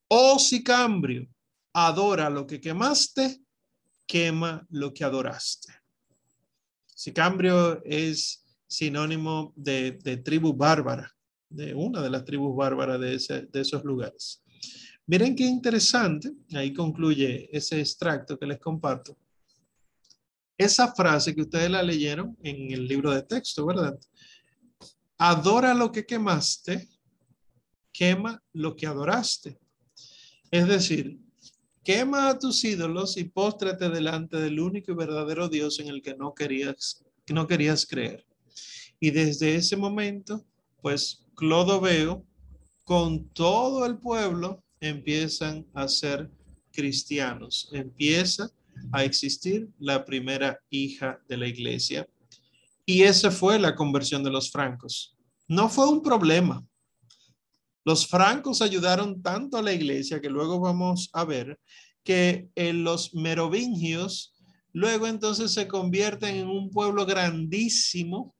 Oh 0.07 0.39
sicambrio, 0.39 1.27
adora 1.73 2.29
lo 2.29 2.47
que 2.47 2.61
quemaste 2.61 3.41
quema 4.11 4.67
lo 4.71 4.93
que 4.93 5.05
adoraste. 5.05 5.73
Sicambrio 6.85 7.81
es 7.85 8.45
sinónimo 8.67 9.53
de, 9.55 9.93
tribu 10.25 10.53
bárbara, 10.53 11.15
de 11.49 11.75
una 11.75 12.03
de 12.03 12.11
las 12.11 12.25
tribus 12.25 12.57
bárbaras 12.57 13.01
de, 13.01 13.49
de 13.53 13.61
esos 13.61 13.85
lugares. 13.85 14.43
Miren 15.07 15.37
qué 15.37 15.45
interesante, 15.45 16.33
ahí 16.55 16.75
concluye 16.75 17.49
ese 17.57 17.79
extracto 17.79 18.37
que 18.37 18.47
les 18.47 18.59
comparto. 18.59 19.17
Esa 20.59 20.93
frase 20.93 21.33
que 21.33 21.43
ustedes 21.43 21.71
la 21.71 21.83
leyeron 21.83 22.37
en 22.43 22.73
el 22.73 22.89
libro 22.89 23.13
de 23.13 23.23
texto, 23.23 23.65
¿verdad? 23.65 23.97
Adora 25.19 25.73
lo 25.73 25.93
que 25.93 26.05
quemaste, 26.05 26.89
quema 27.93 28.43
lo 28.55 28.75
que 28.75 28.89
adoraste. 28.89 29.57
Es 30.51 30.67
decir, 30.67 31.21
Quema 31.83 32.29
a 32.29 32.39
tus 32.39 32.63
ídolos 32.65 33.17
y 33.17 33.25
póstrate 33.25 33.89
delante 33.89 34.37
del 34.37 34.61
único 34.61 34.93
y 34.93 34.95
verdadero 34.95 35.49
Dios 35.49 35.81
en 35.81 35.89
el 35.89 36.03
que 36.03 36.15
no 36.15 36.35
querías, 36.35 37.03
no 37.29 37.47
querías 37.47 37.87
creer. 37.87 38.27
Y 39.01 39.11
desde 39.11 39.55
ese 39.55 39.77
momento, 39.77 40.45
pues 40.83 41.25
Clodoveo 41.35 42.25
con 42.85 43.29
todo 43.31 43.87
el 43.87 43.99
pueblo 43.99 44.63
empiezan 44.81 45.67
a 45.73 45.89
ser 45.89 46.31
cristianos. 46.73 47.69
Empieza 47.73 48.51
a 48.93 49.05
existir 49.05 49.69
la 49.79 50.05
primera 50.05 50.61
hija 50.71 51.19
de 51.29 51.37
la 51.37 51.47
iglesia. 51.47 52.07
Y 52.85 53.03
esa 53.03 53.31
fue 53.31 53.59
la 53.59 53.75
conversión 53.75 54.23
de 54.23 54.31
los 54.31 54.51
francos. 54.51 55.17
No 55.49 55.69
fue 55.69 55.89
un 55.89 56.03
problema. 56.03 56.65
Los 57.85 58.07
francos 58.07 58.63
ayudaron 58.63 59.23
tanto 59.23 59.57
a 59.57 59.63
la 59.63 59.73
iglesia 59.73 60.21
que 60.21 60.29
luego 60.29 60.61
vamos 60.61 61.09
a 61.13 61.25
ver 61.25 61.59
que 62.05 62.49
en 62.55 62.85
los 62.85 63.15
merovingios 63.15 64.35
luego 64.73 65.07
entonces 65.07 65.53
se 65.53 65.67
convierten 65.67 66.37
en 66.37 66.49
un 66.49 66.71
pueblo 66.71 67.07
grandísimo 67.07 68.35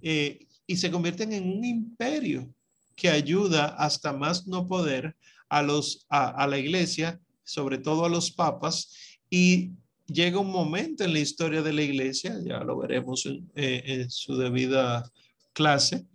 eh, 0.00 0.46
y 0.66 0.76
se 0.76 0.90
convierten 0.90 1.32
en 1.32 1.48
un 1.48 1.64
imperio 1.64 2.52
que 2.94 3.08
ayuda 3.08 3.66
hasta 3.78 4.12
más 4.12 4.46
no 4.46 4.66
poder 4.66 5.16
a, 5.48 5.62
los, 5.62 6.06
a, 6.08 6.46
la 6.46 6.58
iglesia, 6.58 7.20
sobre 7.44 7.78
todo 7.78 8.04
a 8.04 8.08
los 8.08 8.30
papas, 8.30 9.18
y 9.28 9.72
llega 10.06 10.38
un 10.38 10.50
momento 10.50 11.04
en 11.04 11.12
la 11.12 11.18
historia 11.18 11.62
de 11.62 11.72
la 11.72 11.82
iglesia, 11.82 12.38
ya 12.44 12.60
lo 12.64 12.78
veremos 12.78 13.26
en 13.26 13.50
eh, 13.54 14.06
su 14.08 14.36
debida 14.36 15.10
clase, 15.52 16.06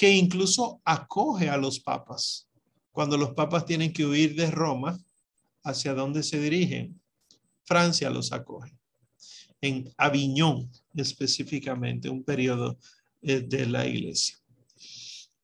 que 0.00 0.10
incluso 0.10 0.80
acoge 0.82 1.50
a 1.50 1.58
los 1.58 1.78
papas. 1.78 2.48
Cuando 2.90 3.18
los 3.18 3.34
papas 3.34 3.66
tienen 3.66 3.92
que 3.92 4.06
huir 4.06 4.34
de 4.34 4.50
Roma, 4.50 4.98
¿hacia 5.62 5.92
dónde 5.92 6.22
se 6.22 6.40
dirigen? 6.40 6.98
Francia 7.64 8.08
los 8.08 8.32
acoge. 8.32 8.72
En 9.60 9.92
Aviñón, 9.98 10.70
específicamente, 10.94 12.08
un 12.08 12.24
periodo 12.24 12.78
eh, 13.20 13.42
de 13.42 13.66
la 13.66 13.86
iglesia. 13.86 14.38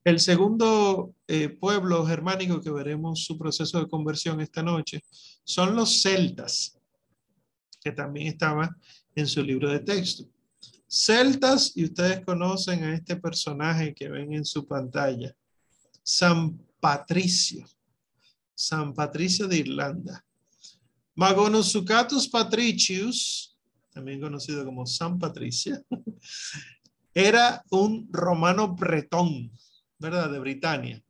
El 0.03 0.21
segundo 0.21 1.15
eh, 1.29 1.51
pueblo 1.51 2.07
germánico 2.07 2.63
que 2.63 2.71
veremos 2.71 3.25
su 3.25 3.37
proceso 3.37 3.79
de 3.79 3.91
conversión 3.91 4.41
esta 4.41 4.63
noche 4.63 5.05
son 5.45 5.77
los 5.77 6.01
celtas, 6.01 6.79
que 7.83 7.93
también 7.93 8.29
estaban 8.29 8.71
en 9.15 9.27
su 9.27 9.43
libro 9.43 9.71
de 9.71 9.81
texto. 9.81 10.25
Celtas, 10.97 11.73
y 11.77 11.85
ustedes 11.85 12.25
conocen 12.25 12.85
a 12.85 12.95
este 12.95 13.17
personaje 13.17 13.95
que 13.95 14.09
ven 14.09 14.33
en 14.33 14.45
su 14.45 14.67
pantalla, 14.67 15.35
San 16.03 16.59
Patricio, 16.81 17.67
San 18.55 18.95
Patricio 18.95 19.47
de 19.47 19.59
Irlanda. 19.59 20.25
Magonosucatus 21.15 22.29
Patricius, 22.29 23.57
también 23.93 24.21
conocido 24.21 24.65
como 24.65 24.87
San 24.87 25.19
Patricio, 25.19 25.85
era 27.15 27.63
un 27.71 28.09
romano 28.11 28.75
bretón, 28.75 29.51
¿verdad? 29.99 30.31
De 30.31 30.39
Britania, 30.39 31.03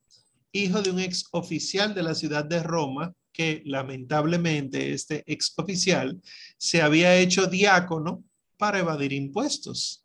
hijo 0.53 0.83
de 0.83 0.91
un 0.91 1.01
ex 1.01 1.25
oficial 1.31 1.95
de 1.95 2.03
la 2.03 2.15
ciudad 2.15 2.45
de 2.45 2.63
Roma, 2.63 3.13
que 3.33 3.63
lamentablemente 3.67 4.93
este 4.93 5.23
ex 5.27 5.53
oficial 5.57 6.21
se 6.57 6.83
había 6.83 7.17
hecho 7.17 7.47
diácono 7.47 8.25
para 8.57 8.79
evadir 8.79 9.13
impuestos. 9.13 10.03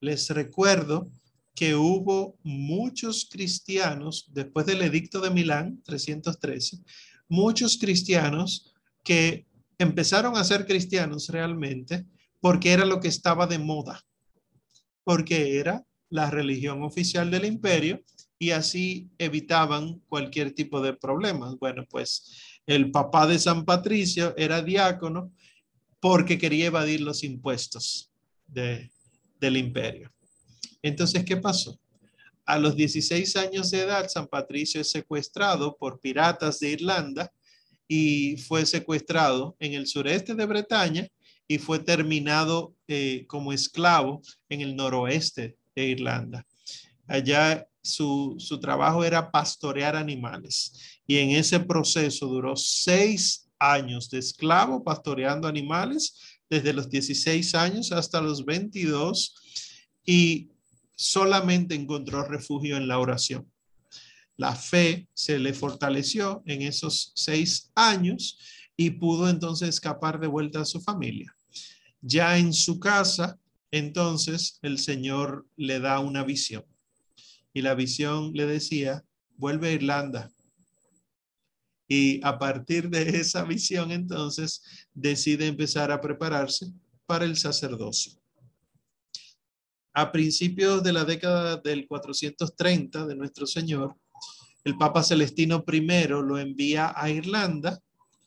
Les 0.00 0.28
recuerdo 0.30 1.10
que 1.54 1.74
hubo 1.74 2.38
muchos 2.42 3.28
cristianos, 3.30 4.26
después 4.32 4.66
del 4.66 4.82
edicto 4.82 5.20
de 5.20 5.30
Milán, 5.30 5.82
313, 5.84 6.78
muchos 7.28 7.78
cristianos 7.78 8.74
que 9.04 9.46
empezaron 9.78 10.36
a 10.36 10.44
ser 10.44 10.66
cristianos 10.66 11.28
realmente 11.28 12.06
porque 12.40 12.72
era 12.72 12.84
lo 12.84 13.00
que 13.00 13.08
estaba 13.08 13.46
de 13.46 13.58
moda, 13.58 14.02
porque 15.04 15.58
era 15.58 15.84
la 16.08 16.30
religión 16.30 16.82
oficial 16.82 17.30
del 17.30 17.44
imperio 17.44 18.02
y 18.38 18.50
así 18.50 19.10
evitaban 19.18 20.00
cualquier 20.08 20.52
tipo 20.52 20.80
de 20.80 20.94
problemas. 20.94 21.56
Bueno, 21.58 21.84
pues 21.88 22.58
el 22.66 22.90
papá 22.90 23.26
de 23.26 23.38
San 23.38 23.64
Patricio 23.64 24.34
era 24.36 24.62
diácono 24.62 25.32
porque 26.02 26.36
quería 26.36 26.66
evadir 26.66 27.00
los 27.00 27.22
impuestos 27.22 28.10
del 28.44 29.56
imperio. 29.56 30.12
Entonces, 30.82 31.24
¿qué 31.24 31.36
pasó? 31.36 31.78
A 32.44 32.58
los 32.58 32.74
16 32.74 33.36
años 33.36 33.70
de 33.70 33.82
edad, 33.82 34.08
San 34.08 34.26
Patricio 34.26 34.80
es 34.80 34.90
secuestrado 34.90 35.76
por 35.76 36.00
piratas 36.00 36.58
de 36.58 36.70
Irlanda 36.70 37.32
y 37.86 38.36
fue 38.36 38.66
secuestrado 38.66 39.54
en 39.60 39.74
el 39.74 39.86
sureste 39.86 40.34
de 40.34 40.44
Bretaña 40.44 41.06
y 41.46 41.58
fue 41.58 41.78
terminado 41.78 42.74
eh, 42.88 43.24
como 43.28 43.52
esclavo 43.52 44.22
en 44.48 44.60
el 44.60 44.74
noroeste 44.74 45.56
de 45.76 45.84
Irlanda. 45.84 46.44
Allá 47.06 47.64
su, 47.80 48.34
su 48.40 48.58
trabajo 48.58 49.04
era 49.04 49.30
pastorear 49.30 49.94
animales 49.94 51.00
y 51.06 51.18
en 51.18 51.30
ese 51.30 51.60
proceso 51.60 52.26
duró 52.26 52.56
seis 52.56 53.48
años 53.70 54.10
de 54.10 54.18
esclavo 54.18 54.82
pastoreando 54.82 55.48
animales 55.48 56.18
desde 56.50 56.72
los 56.72 56.90
16 56.90 57.54
años 57.54 57.92
hasta 57.92 58.20
los 58.20 58.44
22 58.44 59.34
y 60.04 60.50
solamente 60.94 61.74
encontró 61.74 62.24
refugio 62.24 62.76
en 62.76 62.88
la 62.88 62.98
oración. 62.98 63.50
La 64.36 64.54
fe 64.54 65.08
se 65.14 65.38
le 65.38 65.54
fortaleció 65.54 66.42
en 66.46 66.62
esos 66.62 67.12
seis 67.14 67.70
años 67.74 68.38
y 68.76 68.90
pudo 68.90 69.28
entonces 69.28 69.68
escapar 69.68 70.18
de 70.18 70.26
vuelta 70.26 70.60
a 70.60 70.64
su 70.64 70.80
familia. 70.80 71.34
Ya 72.00 72.38
en 72.38 72.52
su 72.52 72.80
casa, 72.80 73.38
entonces 73.70 74.58
el 74.62 74.78
Señor 74.78 75.46
le 75.56 75.80
da 75.80 76.00
una 76.00 76.24
visión 76.24 76.64
y 77.54 77.62
la 77.62 77.74
visión 77.74 78.32
le 78.32 78.46
decía, 78.46 79.04
vuelve 79.36 79.68
a 79.68 79.72
Irlanda. 79.72 80.30
Y 81.94 82.20
a 82.24 82.38
partir 82.38 82.88
de 82.88 83.02
esa 83.20 83.44
visión, 83.44 83.92
entonces, 83.92 84.62
decide 84.94 85.46
empezar 85.46 85.92
a 85.92 86.00
prepararse 86.00 86.72
para 87.04 87.26
el 87.26 87.36
sacerdocio. 87.36 88.14
A 89.92 90.10
principios 90.10 90.82
de 90.82 90.94
la 90.94 91.04
década 91.04 91.58
del 91.58 91.86
430 91.86 93.06
de 93.06 93.14
nuestro 93.14 93.46
Señor, 93.46 93.94
el 94.64 94.78
Papa 94.78 95.02
Celestino 95.02 95.62
I 95.70 96.06
lo 96.08 96.38
envía 96.38 96.94
a 96.96 97.10
Irlanda 97.10 97.78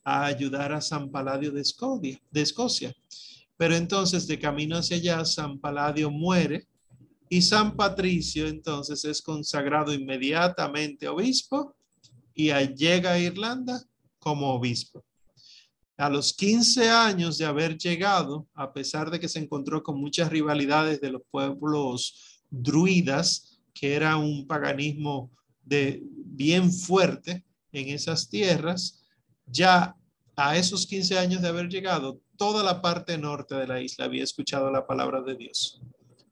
a 0.04 0.26
ayudar 0.26 0.72
a 0.72 0.80
San 0.80 1.10
Paladio 1.10 1.52
de 1.52 1.62
Escocia, 1.62 2.22
de 2.30 2.42
Escocia. 2.42 2.96
Pero 3.58 3.76
entonces, 3.76 4.28
de 4.28 4.38
camino 4.38 4.78
hacia 4.78 4.98
allá, 4.98 5.26
San 5.26 5.58
Paladio 5.58 6.12
muere 6.12 6.68
y 7.30 7.42
San 7.42 7.76
Patricio 7.76 8.48
entonces 8.48 9.04
es 9.06 9.24
consagrado 9.24 9.92
inmediatamente 9.92 11.08
obispo 11.08 11.76
y 12.36 12.52
llega 12.76 13.14
a 13.14 13.20
Irlanda 13.20 13.82
como 14.20 14.54
obispo. 14.54 15.04
A 15.98 16.10
los 16.10 16.34
15 16.34 16.90
años 16.90 17.38
de 17.38 17.46
haber 17.46 17.78
llegado, 17.78 18.48
a 18.54 18.74
pesar 18.74 19.10
de 19.10 19.20
que 19.20 19.30
se 19.30 19.40
encontró 19.40 19.82
con 19.82 20.00
muchas 20.00 20.30
rivalidades 20.30 21.00
de 21.00 21.12
los 21.12 21.22
pueblos 21.32 22.42
druidas, 22.50 23.62
que 23.74 23.94
era 23.94 24.18
un 24.18 24.46
paganismo 24.46 25.32
de 25.64 26.04
bien 26.04 26.72
fuerte 26.72 27.46
en 27.72 27.90
esas 27.90 28.30
tierras, 28.30 29.02
ya 29.46 29.96
a 30.36 30.58
esos 30.58 30.86
15 30.86 31.18
años 31.18 31.42
de 31.42 31.48
haber 31.48 31.70
llegado, 31.70 32.20
toda 32.36 32.62
la 32.62 32.82
parte 32.82 33.18
norte 33.18 33.56
de 33.56 33.68
la 33.68 33.82
isla 33.82 34.06
había 34.06 34.24
escuchado 34.24 34.70
la 34.70 34.86
palabra 34.86 35.22
de 35.22 35.36
Dios. 35.36 35.82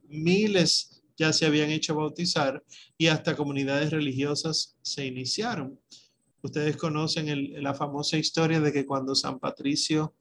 Miles 0.10 0.93
ya 1.18 1.34
se 1.34 1.46
habían 1.46 1.70
hecho 1.70 1.96
bautizar 1.96 2.64
y 2.98 3.08
hasta 3.08 3.36
comunidades 3.36 3.92
religiosas 3.92 4.78
se 4.82 5.06
iniciaron. 5.06 5.80
Ustedes 6.42 6.76
conocen 6.76 7.64
la 7.64 7.74
famosa 7.74 8.18
historia 8.18 8.60
de 8.60 8.74
que 8.74 8.86
cuando 8.86 9.16
San 9.16 9.40
Patricio 9.40 10.16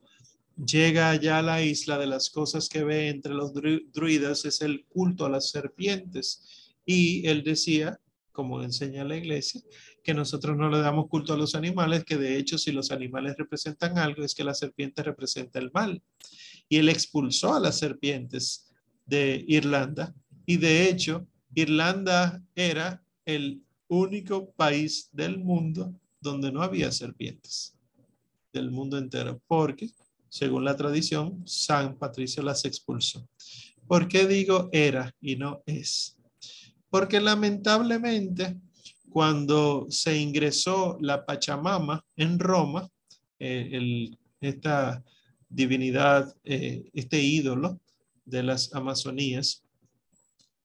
llega 0.56 1.10
allá 1.10 1.38
a 1.38 1.42
la 1.42 1.62
isla, 1.62 1.98
de 1.98 2.06
las 2.06 2.30
cosas 2.30 2.68
que 2.68 2.84
ve 2.84 3.08
entre 3.08 3.34
los 3.34 3.52
druidas 3.54 4.44
es 4.44 4.60
el 4.60 4.84
culto 4.86 5.26
a 5.26 5.30
las 5.30 5.50
serpientes. 5.50 6.74
Y 6.84 7.26
él 7.26 7.42
decía, 7.42 7.98
como 8.30 8.62
enseña 8.62 9.04
la 9.04 9.16
iglesia, 9.16 9.62
que 10.02 10.14
nosotros 10.14 10.56
no 10.56 10.68
le 10.68 10.78
damos 10.78 11.08
culto 11.08 11.32
a 11.32 11.36
los 11.36 11.54
animales, 11.54 12.04
que 12.04 12.16
de 12.16 12.36
hecho 12.36 12.58
si 12.58 12.72
los 12.72 12.90
animales 12.90 13.36
representan 13.36 13.98
algo 13.98 14.24
es 14.24 14.34
que 14.34 14.44
la 14.44 14.54
serpiente 14.54 15.02
representa 15.02 15.58
el 15.58 15.70
mal. 15.72 16.02
Y 16.68 16.76
él 16.76 16.88
expulsó 16.88 17.54
a 17.54 17.60
las 17.60 17.78
serpientes 17.78 18.72
de 19.06 19.44
Irlanda 19.48 20.14
y 20.46 20.56
de 20.56 20.88
hecho 20.88 21.26
Irlanda 21.54 22.42
era 22.54 23.02
el 23.24 23.62
único 23.88 24.50
país 24.52 25.08
del 25.12 25.38
mundo 25.38 25.94
donde 26.20 26.50
no 26.50 26.62
había 26.62 26.90
serpientes 26.92 27.76
del 28.52 28.70
mundo 28.70 28.98
entero, 28.98 29.40
porque 29.46 29.90
según 30.28 30.64
la 30.64 30.76
tradición 30.76 31.42
San 31.46 31.96
Patricio 31.96 32.42
las 32.42 32.64
expulsó. 32.64 33.26
¿Por 33.86 34.08
qué 34.08 34.26
digo 34.26 34.68
era 34.72 35.14
y 35.20 35.36
no 35.36 35.62
es? 35.66 36.16
Porque 36.88 37.20
lamentablemente 37.20 38.56
cuando 39.10 39.86
se 39.90 40.18
ingresó 40.18 40.96
la 41.00 41.26
Pachamama 41.26 42.04
en 42.16 42.38
Roma, 42.38 42.88
eh, 43.38 44.10
esta 44.40 45.04
divinidad, 45.48 46.34
eh, 46.44 46.90
este 46.94 47.20
ídolo 47.20 47.78
de 48.24 48.42
las 48.42 48.72
Amazonías, 48.74 49.61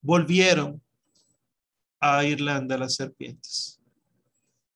volvieron 0.02 0.82
a 2.00 2.26
Irlanda 2.26 2.78
las 2.78 2.96
serpientes, 2.96 3.80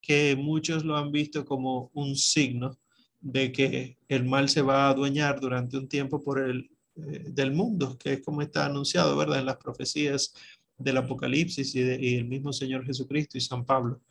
que 0.02 0.36
muchos 0.36 0.84
lo 0.84 0.98
han 0.98 1.12
visto 1.12 1.46
como 1.46 1.92
un 1.94 2.16
signo 2.16 2.78
de 3.20 3.52
que 3.52 3.98
el 4.08 4.26
mal 4.26 4.50
se 4.50 4.62
va 4.62 4.88
a 4.88 4.90
adueñar 4.90 5.40
durante 5.40 5.78
un 5.78 5.88
tiempo 5.88 6.24
por 6.24 6.40
el 6.40 6.72
eh, 6.96 7.24
del 7.28 7.54
mundo, 7.54 7.98
que 7.98 8.14
es 8.14 8.22
como 8.22 8.42
está 8.42 8.66
anunciado, 8.66 9.16
¿verdad? 9.16 9.40
En 9.40 9.46
las 9.46 9.58
profecías 9.58 10.34
del 10.78 10.98
Apocalipsis 10.98 11.74
y, 11.76 11.80
y 11.80 12.16
el 12.16 12.26
mismo 12.26 12.52
Señor 12.52 12.86
Jesucristo 12.86 13.38
y 13.38 13.42
San 13.42 13.64
Pablo. 13.64 14.02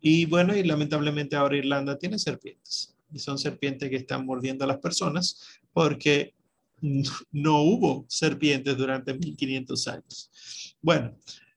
Y 0.00 0.24
bueno, 0.26 0.56
y 0.56 0.62
lamentablemente 0.62 1.36
ahora 1.36 1.56
Irlanda 1.56 1.98
tiene 1.98 2.18
serpientes. 2.18 2.94
Y 3.12 3.18
son 3.18 3.38
serpientes 3.38 3.90
que 3.90 3.96
están 3.96 4.24
mordiendo 4.24 4.64
a 4.64 4.68
las 4.68 4.78
personas 4.78 5.60
porque 5.72 6.34
no 6.82 7.62
hubo 7.62 8.04
serpientes 8.08 8.76
durante 8.76 9.14
1500 9.14 9.88
años. 9.88 10.76
Bueno, 10.80 11.16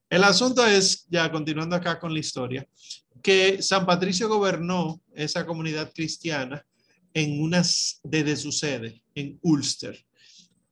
el 0.09 0.23
asunto 0.23 0.65
es, 0.65 1.05
ya 1.09 1.31
continuando 1.31 1.75
acá 1.75 1.99
con 1.99 2.13
la 2.13 2.19
historia, 2.19 2.67
que 3.21 3.61
San 3.61 3.85
Patricio 3.85 4.29
gobernó 4.29 5.01
esa 5.13 5.45
comunidad 5.45 5.91
cristiana 5.93 6.65
en 7.13 7.41
unas, 7.41 7.99
desde 8.03 8.35
su 8.35 8.51
sede, 8.51 9.01
en 9.15 9.39
Ulster. 9.41 10.05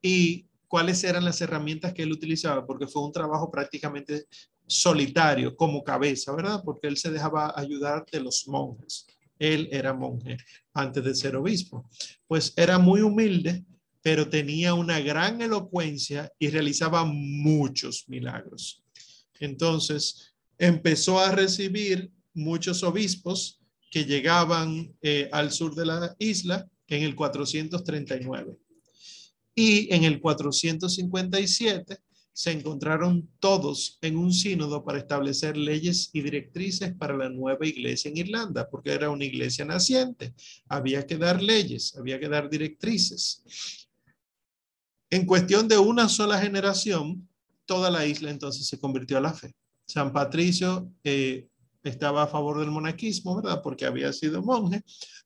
Y 0.01 0.45
cuáles 0.68 1.04
eran 1.04 1.26
las 1.26 1.41
herramientas 1.41 1.93
que 1.93 2.04
él 2.04 2.12
utilizaba, 2.12 2.66
porque 2.66 2.88
fue 2.88 3.04
un 3.04 3.12
trabajo 3.12 3.49
prácticamente 3.49 4.28
solitario 4.68 5.56
como 5.56 5.84
cabeza, 5.84 6.34
¿verdad? 6.34 6.62
Porque 6.64 6.88
él 6.88 6.97
se 6.97 7.12
dejaba 7.12 7.54
ayudar 7.56 8.06
de 8.12 8.20
los 8.20 8.47
monjes. 8.47 9.08
Él 9.39 9.68
era 9.72 9.93
monje 9.93 10.38
antes 10.74 11.04
de 11.04 11.16
ser 11.16 11.36
obispo. 11.36 11.89
Pues 12.28 12.54
era 12.56 12.78
muy 12.78 13.01
humilde, 13.01 13.64
pero 14.04 14.30
tenía 14.30 14.74
una 14.76 14.99
gran 14.99 15.41
elocuencia 15.41 16.32
y 16.38 16.49
realizaba 16.49 17.06
muchos 17.06 18.04
milagros. 18.08 18.84
Entonces, 19.39 20.36
empezó 20.58 21.20
a 21.20 21.32
recibir 21.32 22.12
muchos 22.34 22.84
obispos 22.84 23.60
que 23.89 24.06
llegaban 24.06 24.93
eh, 25.01 25.30
al 25.32 25.51
sur 25.51 25.74
de 25.74 25.86
la 25.86 26.16
isla 26.20 26.68
en 26.88 27.04
el 27.04 27.16
439. 27.16 28.58
Y 29.56 29.93
en 29.93 30.04
el 30.04 30.20
457 30.20 31.97
se 32.34 32.51
encontraron 32.51 33.30
todos 33.39 33.99
en 34.01 34.18
un 34.18 34.34
sínodo 34.34 34.84
para 34.84 34.97
establecer 34.97 35.56
leyes 35.56 36.10
y 36.12 36.22
directrices 36.22 36.93
para 36.95 37.16
la 37.16 37.30
nueva 37.30 37.66
iglesia 37.66 38.10
en 38.10 38.18
Irlanda, 38.18 38.68
porque 38.70 38.91
era 38.91 39.12
una 39.12 39.24
iglesia 39.24 39.64
naciente. 39.64 40.34
Había 40.68 41.06
que 41.06 41.18
dar 41.18 41.41
leyes, 41.41 41.95
había 41.95 42.20
que 42.20 42.28
dar 42.28 42.49
directrices. 42.49 43.43
En 45.14 45.28
cuestión 45.28 45.68
de 45.68 45.78
una 45.78 46.09
sola 46.09 46.39
generación, 46.39 47.30
toda 47.68 47.91
la 47.91 48.03
isla 48.03 48.32
entonces 48.32 48.66
se 48.66 48.80
convirtió 48.80 49.20
a 49.20 49.22
la 49.22 49.32
fe. 49.32 49.53
San 49.86 50.11
Patricio 50.11 50.89
eh, 51.03 51.47
estaba 51.84 52.24
a 52.24 52.28
favor 52.28 52.59
del 52.59 52.72
monaquismo, 52.72 53.36
¿verdad? 53.36 53.61
Porque 53.61 53.86
había 53.86 54.11
sido 54.11 54.41
monje 54.41 54.84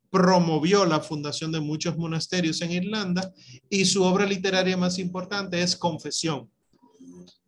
promovió 0.10 0.86
la 0.86 1.00
fundación 1.00 1.54
de 1.54 1.62
muchos 1.62 1.98
monasterios 1.98 2.62
en 2.62 2.72
Irlanda 2.72 3.34
y 3.70 3.86
su 3.86 4.04
obra 4.04 4.26
literaria 4.26 4.76
más 4.76 5.00
importante 5.00 5.62
es 5.62 5.78
Confesión. 5.78 6.52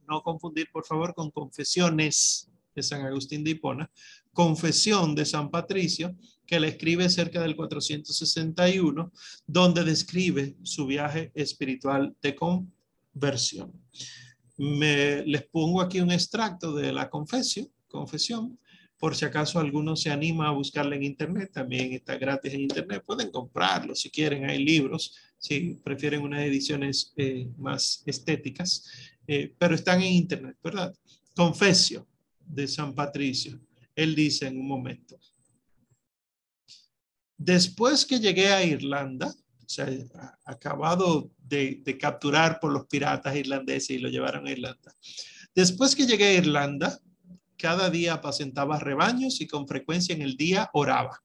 No 0.07 0.21
confundir, 0.23 0.69
por 0.71 0.85
favor, 0.85 1.13
con 1.13 1.31
Confesiones 1.31 2.49
de 2.73 2.83
San 2.83 3.01
Agustín 3.05 3.43
de 3.43 3.51
Hipona. 3.51 3.91
Confesión 4.31 5.13
de 5.13 5.25
San 5.25 5.49
Patricio, 5.49 6.15
que 6.49 6.59
le 6.59 6.69
escribe 6.69 7.07
cerca 7.09 7.43
del 7.43 7.55
461, 7.55 9.11
donde 9.45 9.83
describe 9.83 10.55
su 10.63 10.87
viaje 10.87 11.31
espiritual 11.35 12.15
de 12.23 12.35
conversión. 12.35 13.71
Me, 14.57 15.23
les 15.27 15.43
pongo 15.43 15.79
aquí 15.79 16.01
un 16.01 16.11
extracto 16.11 16.73
de 16.73 16.91
la 16.91 17.07
confesión, 17.07 17.69
confesión 17.87 18.57
por 18.97 19.15
si 19.15 19.25
acaso 19.25 19.59
alguno 19.59 19.95
se 19.95 20.09
anima 20.09 20.47
a 20.47 20.51
buscarla 20.51 20.95
en 20.95 21.03
internet, 21.03 21.51
también 21.53 21.93
está 21.93 22.17
gratis 22.17 22.51
en 22.51 22.61
internet, 22.61 23.03
pueden 23.05 23.29
comprarlo 23.29 23.93
si 23.93 24.09
quieren, 24.09 24.49
hay 24.49 24.63
libros, 24.63 25.15
si 25.37 25.75
prefieren 25.83 26.23
unas 26.23 26.41
ediciones 26.41 27.13
eh, 27.15 27.47
más 27.57 28.01
estéticas, 28.07 28.87
eh, 29.27 29.53
pero 29.57 29.75
están 29.75 30.01
en 30.01 30.13
internet, 30.13 30.57
¿verdad? 30.63 30.93
Confesio 31.35 32.07
de 32.43 32.67
San 32.67 32.95
Patricio, 32.95 33.59
él 33.95 34.15
dice 34.15 34.47
en 34.47 34.59
un 34.59 34.67
momento, 34.67 35.17
después 37.39 38.05
que 38.05 38.19
llegué 38.19 38.49
a 38.49 38.63
Irlanda, 38.63 39.33
o 39.65 39.69
sea, 39.69 39.87
acabado 40.45 41.31
de, 41.39 41.97
capturar 41.99 42.59
por 42.59 42.71
los 42.71 42.85
piratas 42.85 43.35
irlandeses 43.35 43.91
y 43.91 43.97
lo 43.97 44.09
llevaron 44.09 44.45
a 44.45 44.51
Irlanda, 44.51 44.93
después 45.55 45.95
que 45.95 46.05
llegué 46.05 46.25
a 46.25 46.33
Irlanda, 46.35 46.99
cada 47.57 47.89
día 47.89 48.13
apacentaba 48.13 48.77
rebaños 48.79 49.41
y 49.41 49.47
con 49.47 49.67
frecuencia 49.67 50.13
en 50.13 50.21
el 50.21 50.37
día 50.37 50.69
oraba. 50.73 51.23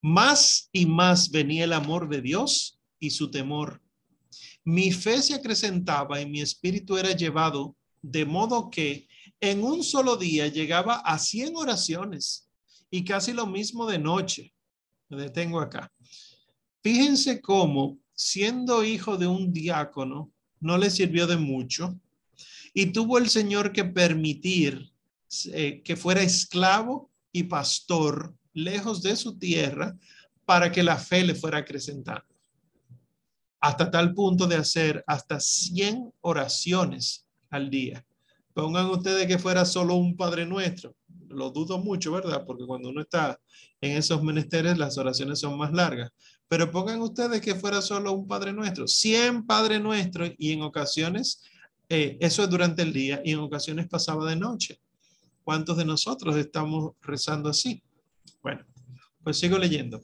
Más 0.00 0.68
y 0.72 0.86
más 0.86 1.30
venía 1.30 1.64
el 1.64 1.72
amor 1.72 2.08
de 2.08 2.20
Dios 2.20 2.80
y 2.98 3.10
su 3.10 3.30
temor. 3.30 3.80
Mi 4.64 4.92
fe 4.92 5.22
se 5.22 5.34
acrecentaba 5.34 6.20
y 6.20 6.26
mi 6.26 6.40
espíritu 6.40 6.96
era 6.96 7.12
llevado, 7.12 7.76
de 8.00 8.24
modo 8.24 8.70
que 8.70 9.08
en 9.40 9.64
un 9.64 9.82
solo 9.82 10.16
día 10.16 10.46
llegaba 10.48 10.96
a 10.96 11.18
100 11.18 11.56
oraciones 11.56 12.48
y 12.90 13.04
casi 13.04 13.32
lo 13.32 13.46
mismo 13.46 13.86
de 13.86 13.98
noche. 13.98 14.51
Detengo 15.16 15.60
acá. 15.60 15.92
Fíjense 16.82 17.40
cómo, 17.40 17.98
siendo 18.14 18.84
hijo 18.84 19.16
de 19.16 19.26
un 19.26 19.52
diácono, 19.52 20.32
no 20.60 20.78
le 20.78 20.90
sirvió 20.90 21.26
de 21.26 21.36
mucho 21.36 21.98
y 22.74 22.86
tuvo 22.86 23.18
el 23.18 23.28
Señor 23.28 23.72
que 23.72 23.84
permitir 23.84 24.90
eh, 25.52 25.82
que 25.84 25.96
fuera 25.96 26.22
esclavo 26.22 27.10
y 27.32 27.44
pastor 27.44 28.34
lejos 28.52 29.02
de 29.02 29.16
su 29.16 29.38
tierra 29.38 29.96
para 30.44 30.70
que 30.70 30.82
la 30.82 30.96
fe 30.96 31.24
le 31.24 31.34
fuera 31.34 31.58
acrecentando. 31.58 32.24
Hasta 33.60 33.90
tal 33.90 34.12
punto 34.12 34.46
de 34.46 34.56
hacer 34.56 35.04
hasta 35.06 35.38
100 35.38 36.12
oraciones 36.20 37.26
al 37.50 37.70
día. 37.70 38.04
Pongan 38.52 38.86
ustedes 38.86 39.26
que 39.26 39.38
fuera 39.38 39.64
solo 39.64 39.94
un 39.94 40.16
Padre 40.16 40.44
Nuestro. 40.44 40.94
Lo 41.28 41.50
dudo 41.50 41.78
mucho, 41.78 42.12
¿verdad? 42.12 42.44
Porque 42.46 42.66
cuando 42.66 42.90
uno 42.90 43.00
está 43.00 43.38
en 43.82 43.96
esos 43.96 44.22
menesteres, 44.22 44.78
las 44.78 44.96
oraciones 44.96 45.40
son 45.40 45.58
más 45.58 45.72
largas. 45.72 46.12
Pero 46.48 46.70
pongan 46.70 47.00
ustedes 47.00 47.40
que 47.40 47.56
fuera 47.56 47.82
solo 47.82 48.12
un 48.12 48.28
Padre 48.28 48.52
Nuestro. 48.52 48.86
100 48.86 49.44
Padre 49.44 49.80
Nuestro 49.80 50.24
y 50.38 50.52
en 50.52 50.62
ocasiones, 50.62 51.42
eh, 51.88 52.16
eso 52.20 52.44
es 52.44 52.48
durante 52.48 52.82
el 52.82 52.92
día 52.92 53.20
y 53.24 53.32
en 53.32 53.40
ocasiones 53.40 53.88
pasaba 53.88 54.30
de 54.30 54.36
noche. 54.36 54.80
¿Cuántos 55.42 55.76
de 55.76 55.84
nosotros 55.84 56.36
estamos 56.36 56.92
rezando 57.02 57.48
así? 57.48 57.82
Bueno, 58.40 58.64
pues 59.24 59.40
sigo 59.40 59.58
leyendo. 59.58 60.00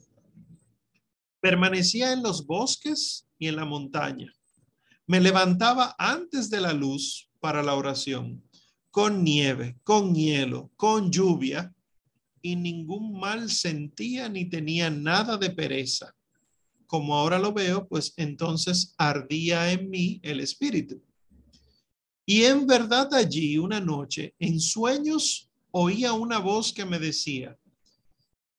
Permanecía 1.39 2.11
en 2.11 2.21
los 2.21 2.45
bosques 2.45 3.25
y 3.37 3.47
en 3.47 3.55
la 3.55 3.63
montaña. 3.63 4.33
Me 5.07 5.21
levantaba 5.21 5.95
antes 5.97 6.49
de 6.49 6.59
la 6.59 6.73
luz 6.73 7.29
para 7.39 7.63
la 7.63 7.75
oración, 7.75 8.43
con 8.91 9.23
nieve, 9.23 9.77
con 9.85 10.13
hielo, 10.13 10.69
con 10.75 11.09
lluvia, 11.09 11.73
y 12.41 12.55
ningún 12.55 13.19
mal 13.19 13.49
sentía 13.49 14.29
ni 14.29 14.45
tenía 14.45 14.89
nada 14.89 15.37
de 15.37 15.49
pereza. 15.49 16.15
Como 16.87 17.15
ahora 17.15 17.37
lo 17.37 17.53
veo, 17.53 17.87
pues 17.87 18.13
entonces 18.17 18.95
ardía 18.97 19.71
en 19.71 19.89
mí 19.89 20.19
el 20.23 20.39
espíritu. 20.39 21.01
Y 22.25 22.43
en 22.43 22.67
verdad 22.67 23.13
allí 23.13 23.57
una 23.57 23.79
noche, 23.79 24.33
en 24.39 24.59
sueños, 24.59 25.49
oía 25.71 26.13
una 26.13 26.39
voz 26.39 26.73
que 26.73 26.85
me 26.85 26.99
decía, 26.99 27.57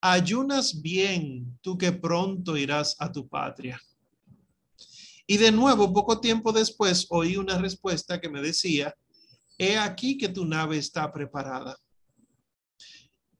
ayunas 0.00 0.80
bien 0.80 1.58
tú 1.60 1.76
que 1.76 1.92
pronto 1.92 2.56
irás 2.56 2.96
a 2.98 3.10
tu 3.10 3.28
patria. 3.28 3.80
Y 5.26 5.36
de 5.36 5.52
nuevo, 5.52 5.92
poco 5.92 6.20
tiempo 6.20 6.52
después, 6.52 7.06
oí 7.10 7.36
una 7.36 7.58
respuesta 7.58 8.20
que 8.20 8.28
me 8.28 8.42
decía, 8.42 8.94
he 9.58 9.76
aquí 9.78 10.18
que 10.18 10.28
tu 10.28 10.44
nave 10.44 10.78
está 10.78 11.12
preparada. 11.12 11.76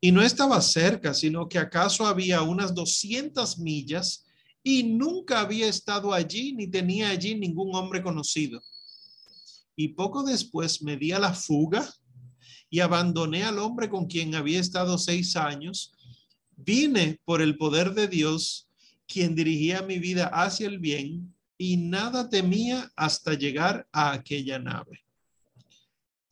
Y 0.00 0.12
no 0.12 0.22
estaba 0.22 0.60
cerca, 0.62 1.12
sino 1.12 1.48
que 1.48 1.58
acaso 1.58 2.06
había 2.06 2.42
unas 2.42 2.74
200 2.74 3.58
millas 3.58 4.24
y 4.62 4.82
nunca 4.82 5.40
había 5.40 5.68
estado 5.68 6.12
allí 6.12 6.54
ni 6.54 6.66
tenía 6.66 7.10
allí 7.10 7.34
ningún 7.34 7.74
hombre 7.74 8.02
conocido. 8.02 8.62
Y 9.76 9.88
poco 9.88 10.22
después 10.22 10.82
me 10.82 10.96
di 10.96 11.12
a 11.12 11.18
la 11.18 11.34
fuga 11.34 11.88
y 12.70 12.80
abandoné 12.80 13.44
al 13.44 13.58
hombre 13.58 13.88
con 13.88 14.06
quien 14.06 14.34
había 14.34 14.60
estado 14.60 14.96
seis 14.96 15.36
años 15.36 15.92
Vine 16.62 17.18
por 17.24 17.40
el 17.40 17.56
poder 17.56 17.94
de 17.94 18.06
Dios, 18.06 18.68
quien 19.06 19.34
dirigía 19.34 19.82
mi 19.82 19.98
vida 19.98 20.26
hacia 20.26 20.66
el 20.66 20.78
bien, 20.78 21.34
y 21.56 21.76
nada 21.78 22.28
temía 22.28 22.90
hasta 22.96 23.34
llegar 23.34 23.88
a 23.92 24.12
aquella 24.12 24.58
nave. 24.58 25.00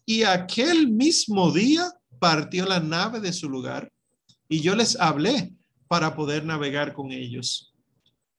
Y 0.05 0.23
aquel 0.23 0.89
mismo 0.89 1.51
día 1.51 1.91
partió 2.19 2.67
la 2.67 2.81
nave 2.81 3.21
de 3.21 3.33
su 3.33 3.49
lugar, 3.49 3.93
y 4.49 4.61
yo 4.61 4.75
les 4.75 4.99
hablé 4.99 5.53
para 5.89 6.15
poder 6.15 6.45
navegar 6.45 6.93
con 6.93 7.13
ellos. 7.13 7.75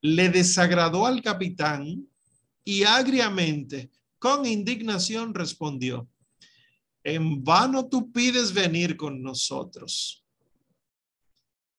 Le 0.01 0.30
desagradó 0.30 1.05
al 1.05 1.21
capitán 1.21 2.07
y 2.63 2.84
agriamente, 2.84 3.89
con 4.17 4.45
indignación, 4.45 5.34
respondió, 5.34 6.07
en 7.03 7.43
vano 7.43 7.88
tú 7.88 8.11
pides 8.11 8.53
venir 8.53 8.97
con 8.97 9.21
nosotros 9.23 10.19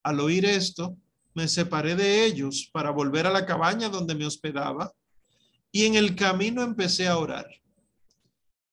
al 0.03 0.20
oír 0.20 0.44
esto, 0.44 0.96
me 1.34 1.46
separé 1.48 1.94
de 1.94 2.24
ellos 2.24 2.68
para 2.72 2.90
volver 2.90 3.26
a 3.26 3.30
la 3.30 3.46
cabaña 3.46 3.88
donde 3.88 4.14
me 4.14 4.26
hospedaba 4.26 4.92
y 5.70 5.84
en 5.84 5.94
el 5.94 6.16
camino 6.16 6.62
empecé 6.62 7.07
a 7.07 7.18
orar. 7.18 7.46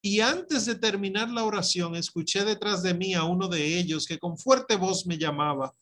Y 0.07 0.21
antes 0.21 0.65
de 0.65 0.75
terminar 0.75 1.29
la 1.29 1.43
oración, 1.43 1.93
escuché 1.93 2.45
detrás 2.45 2.81
de 2.81 2.93
mí 2.93 3.13
a 3.13 3.25
uno 3.25 3.49
de 3.49 3.77
ellos 3.77 4.05
que 4.05 4.17
con 4.17 4.37
fuerte 4.37 4.77
voz 4.77 5.05
me 5.05 5.17
llamaba, 5.17 5.75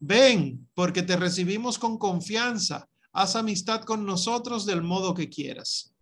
ven, 0.00 0.68
porque 0.74 1.04
te 1.04 1.16
recibimos 1.16 1.78
con 1.78 1.96
confianza, 1.96 2.88
haz 3.12 3.36
amistad 3.36 3.82
con 3.82 4.04
nosotros 4.04 4.66
del 4.66 4.82
modo 4.82 5.14
que 5.14 5.28
quieras. 5.28 5.94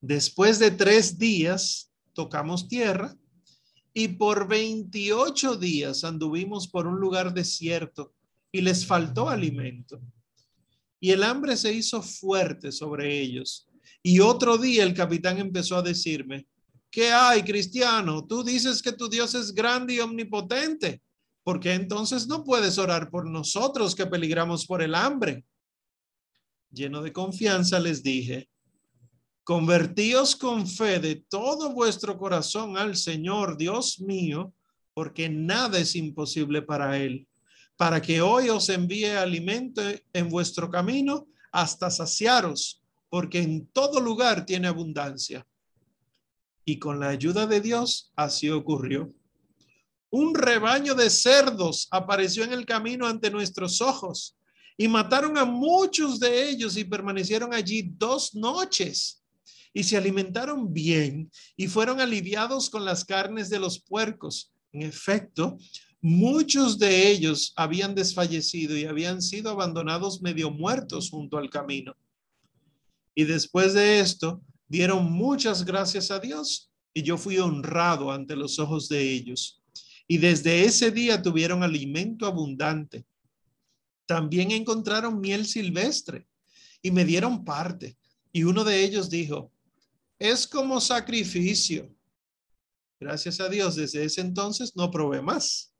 Después 0.00 0.58
de 0.58 0.72
tres 0.72 1.16
días, 1.16 1.92
tocamos 2.12 2.66
tierra 2.66 3.16
y 3.92 4.08
por 4.08 4.48
28 4.48 5.54
días 5.58 6.02
anduvimos 6.02 6.66
por 6.66 6.88
un 6.88 6.98
lugar 6.98 7.32
desierto 7.32 8.12
y 8.50 8.62
les 8.62 8.84
faltó 8.84 9.28
alimento. 9.28 10.00
Y 10.98 11.12
el 11.12 11.22
hambre 11.22 11.56
se 11.56 11.72
hizo 11.72 12.02
fuerte 12.02 12.72
sobre 12.72 13.20
ellos. 13.20 13.68
Y 14.06 14.20
otro 14.20 14.58
día 14.58 14.84
el 14.84 14.92
capitán 14.92 15.38
empezó 15.38 15.78
a 15.78 15.82
decirme, 15.82 16.46
¿qué 16.90 17.10
hay, 17.10 17.42
cristiano? 17.42 18.26
Tú 18.26 18.44
dices 18.44 18.82
que 18.82 18.92
tu 18.92 19.08
Dios 19.08 19.34
es 19.34 19.54
grande 19.54 19.94
y 19.94 20.00
omnipotente. 20.00 21.00
porque 21.42 21.74
entonces 21.74 22.26
no 22.26 22.42
puedes 22.42 22.78
orar 22.78 23.10
por 23.10 23.26
nosotros 23.26 23.94
que 23.94 24.06
peligramos 24.06 24.64
por 24.66 24.80
el 24.82 24.94
hambre? 24.94 25.44
Lleno 26.70 27.02
de 27.02 27.12
confianza 27.12 27.78
les 27.78 28.02
dije, 28.02 28.48
Convertíos 29.44 30.36
con 30.36 30.66
fe 30.66 30.98
de 31.00 31.16
todo 31.16 31.74
vuestro 31.74 32.16
corazón 32.16 32.78
al 32.78 32.96
Señor, 32.96 33.58
Dios 33.58 34.00
mío, 34.00 34.54
porque 34.94 35.28
nada 35.28 35.78
es 35.78 35.94
imposible 35.96 36.62
para 36.62 36.96
Él, 36.98 37.28
para 37.76 38.00
que 38.00 38.22
hoy 38.22 38.48
os 38.48 38.70
envíe 38.70 39.10
alimento 39.10 39.82
en 40.14 40.30
vuestro 40.30 40.70
camino 40.70 41.26
hasta 41.52 41.90
saciaros, 41.90 42.82
porque 43.14 43.38
en 43.38 43.68
todo 43.68 44.00
lugar 44.00 44.44
tiene 44.44 44.66
abundancia. 44.66 45.46
Y 46.64 46.80
con 46.80 46.98
la 46.98 47.10
ayuda 47.10 47.46
de 47.46 47.60
Dios 47.60 48.10
así 48.16 48.50
ocurrió. 48.50 49.14
Un 50.10 50.34
rebaño 50.34 50.96
de 50.96 51.08
cerdos 51.10 51.86
apareció 51.92 52.42
en 52.42 52.52
el 52.52 52.66
camino 52.66 53.06
ante 53.06 53.30
nuestros 53.30 53.80
ojos 53.80 54.36
y 54.76 54.88
mataron 54.88 55.38
a 55.38 55.44
muchos 55.44 56.18
de 56.18 56.50
ellos 56.50 56.76
y 56.76 56.82
permanecieron 56.82 57.54
allí 57.54 57.88
dos 57.96 58.34
noches 58.34 59.22
y 59.72 59.84
se 59.84 59.96
alimentaron 59.96 60.72
bien 60.72 61.30
y 61.56 61.68
fueron 61.68 62.00
aliviados 62.00 62.68
con 62.68 62.84
las 62.84 63.04
carnes 63.04 63.48
de 63.48 63.60
los 63.60 63.78
puercos. 63.78 64.52
En 64.72 64.82
efecto, 64.82 65.56
muchos 66.00 66.80
de 66.80 67.12
ellos 67.12 67.52
habían 67.54 67.94
desfallecido 67.94 68.76
y 68.76 68.86
habían 68.86 69.22
sido 69.22 69.52
abandonados 69.52 70.20
medio 70.20 70.50
muertos 70.50 71.10
junto 71.10 71.38
al 71.38 71.48
camino. 71.48 71.94
Y 73.14 73.24
después 73.24 73.74
de 73.74 74.00
esto, 74.00 74.42
dieron 74.68 75.12
muchas 75.12 75.64
gracias 75.64 76.10
a 76.10 76.18
Dios 76.18 76.70
y 76.92 77.02
yo 77.02 77.16
fui 77.16 77.38
honrado 77.38 78.10
ante 78.10 78.36
los 78.36 78.58
ojos 78.58 78.88
de 78.88 79.12
ellos. 79.12 79.62
Y 80.06 80.18
desde 80.18 80.64
ese 80.64 80.90
día 80.90 81.22
tuvieron 81.22 81.62
alimento 81.62 82.26
abundante. 82.26 83.06
También 84.06 84.50
encontraron 84.50 85.20
miel 85.20 85.46
silvestre 85.46 86.26
y 86.82 86.90
me 86.90 87.04
dieron 87.04 87.44
parte. 87.44 87.96
Y 88.32 88.44
uno 88.44 88.64
de 88.64 88.84
ellos 88.84 89.08
dijo, 89.08 89.52
es 90.18 90.46
como 90.46 90.80
sacrificio. 90.80 91.90
Gracias 93.00 93.40
a 93.40 93.48
Dios, 93.48 93.76
desde 93.76 94.04
ese 94.04 94.20
entonces 94.20 94.76
no 94.76 94.90
probé 94.90 95.22
más. 95.22 95.72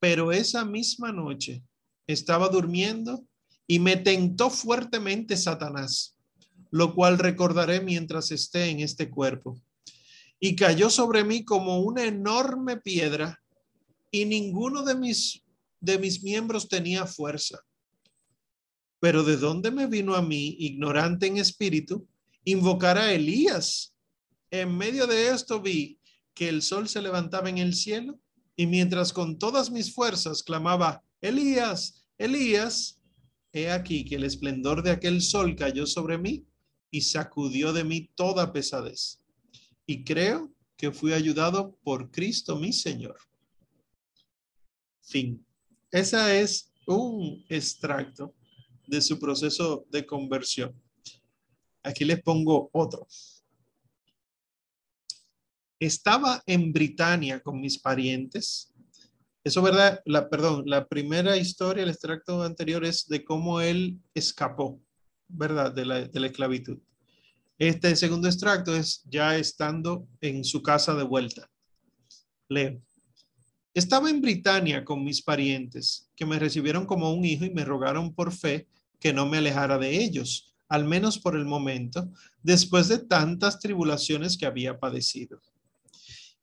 Pero 0.00 0.32
esa 0.32 0.64
misma 0.64 1.12
noche 1.12 1.62
estaba 2.06 2.48
durmiendo 2.48 3.26
y 3.66 3.78
me 3.78 3.96
tentó 3.96 4.50
fuertemente 4.50 5.36
Satanás, 5.36 6.11
lo 6.72 6.94
cual 6.94 7.18
recordaré 7.18 7.82
mientras 7.82 8.30
esté 8.30 8.70
en 8.70 8.80
este 8.80 9.10
cuerpo. 9.10 9.60
Y 10.40 10.56
cayó 10.56 10.88
sobre 10.88 11.22
mí 11.22 11.44
como 11.44 11.80
una 11.80 12.04
enorme 12.04 12.78
piedra 12.78 13.40
y 14.10 14.24
ninguno 14.24 14.82
de 14.82 14.94
mis, 14.94 15.42
de 15.80 15.98
mis 15.98 16.22
miembros 16.22 16.68
tenía 16.68 17.06
fuerza. 17.06 17.60
Pero 19.00 19.22
de 19.22 19.36
dónde 19.36 19.70
me 19.70 19.86
vino 19.86 20.14
a 20.14 20.22
mí, 20.22 20.56
ignorante 20.60 21.26
en 21.26 21.36
espíritu, 21.36 22.08
invocar 22.42 22.96
a 22.96 23.12
Elías. 23.12 23.94
En 24.50 24.76
medio 24.76 25.06
de 25.06 25.28
esto 25.28 25.60
vi 25.60 25.98
que 26.34 26.48
el 26.48 26.62
sol 26.62 26.88
se 26.88 27.02
levantaba 27.02 27.50
en 27.50 27.58
el 27.58 27.74
cielo 27.74 28.18
y 28.56 28.66
mientras 28.66 29.12
con 29.12 29.38
todas 29.38 29.70
mis 29.70 29.94
fuerzas 29.94 30.42
clamaba, 30.42 31.04
Elías, 31.20 32.06
Elías, 32.16 32.98
he 33.52 33.70
aquí 33.70 34.06
que 34.06 34.14
el 34.14 34.24
esplendor 34.24 34.82
de 34.82 34.90
aquel 34.90 35.20
sol 35.20 35.54
cayó 35.54 35.86
sobre 35.86 36.16
mí 36.16 36.46
y 36.92 37.00
sacudió 37.00 37.72
de 37.72 37.82
mí 37.82 38.10
toda 38.14 38.52
pesadez. 38.52 39.20
Y 39.86 40.04
creo 40.04 40.52
que 40.76 40.92
fui 40.92 41.12
ayudado 41.12 41.76
por 41.82 42.10
Cristo 42.12 42.54
mi 42.54 42.72
Señor. 42.72 43.16
Fin. 45.00 45.44
Esa 45.90 46.34
es 46.38 46.70
un 46.86 47.44
extracto 47.48 48.34
de 48.86 49.00
su 49.00 49.18
proceso 49.18 49.86
de 49.90 50.04
conversión. 50.06 50.80
Aquí 51.82 52.04
les 52.04 52.22
pongo 52.22 52.68
otro. 52.72 53.06
Estaba 55.80 56.42
en 56.46 56.72
Britania 56.72 57.40
con 57.40 57.60
mis 57.60 57.78
parientes. 57.78 58.72
Eso, 59.42 59.62
¿verdad? 59.62 60.00
La, 60.04 60.28
perdón, 60.28 60.64
la 60.66 60.86
primera 60.86 61.36
historia, 61.36 61.82
el 61.82 61.90
extracto 61.90 62.42
anterior 62.42 62.84
es 62.84 63.08
de 63.08 63.24
cómo 63.24 63.60
él 63.60 63.98
escapó, 64.14 64.80
¿verdad? 65.32 65.72
De 65.72 65.84
la, 65.84 66.00
esclavitud. 66.00 66.78
Este 67.58 67.94
segundo 67.96 68.28
extracto 68.28 68.74
es 68.74 69.02
ya 69.04 69.36
estando 69.36 70.06
en 70.20 70.44
su 70.44 70.62
casa 70.62 70.94
de 70.94 71.04
vuelta. 71.04 71.50
Leo. 72.48 72.80
Estaba 73.74 74.10
en 74.10 74.20
Britania 74.20 74.84
con 74.84 75.02
mis 75.02 75.22
parientes, 75.22 76.10
que 76.14 76.26
me 76.26 76.38
recibieron 76.38 76.84
como 76.84 77.12
un 77.12 77.24
hijo 77.24 77.44
y 77.44 77.50
me 77.50 77.64
rogaron 77.64 78.14
por 78.14 78.32
fe 78.32 78.68
que 79.00 79.12
no 79.12 79.26
me 79.26 79.38
alejara 79.38 79.78
de 79.78 80.04
ellos, 80.04 80.54
al 80.68 80.84
menos 80.84 81.18
por 81.18 81.36
el 81.36 81.46
momento, 81.46 82.12
después 82.42 82.88
de 82.88 82.98
tantas 82.98 83.58
tribulaciones 83.58 84.36
que 84.36 84.46
había 84.46 84.78
padecido. 84.78 85.40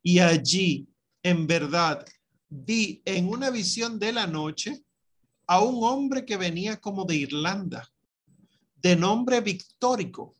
Y 0.02 0.20
allí, 0.20 0.88
en 1.22 1.46
verdad, 1.46 2.04
vi 2.50 3.02
en 3.06 3.28
una 3.28 3.52
visión 3.52 4.00
de 4.00 4.12
la 4.12 4.26
noche 4.26 4.84
a 5.46 5.62
un 5.62 5.84
hombre 5.84 6.26
que 6.26 6.38
venía 6.38 6.78
como 6.78 7.06
de 7.06 7.16
Irlanda, 7.16 7.88
de 8.82 8.96
nombre 8.96 9.42
Victórico, 9.42 10.34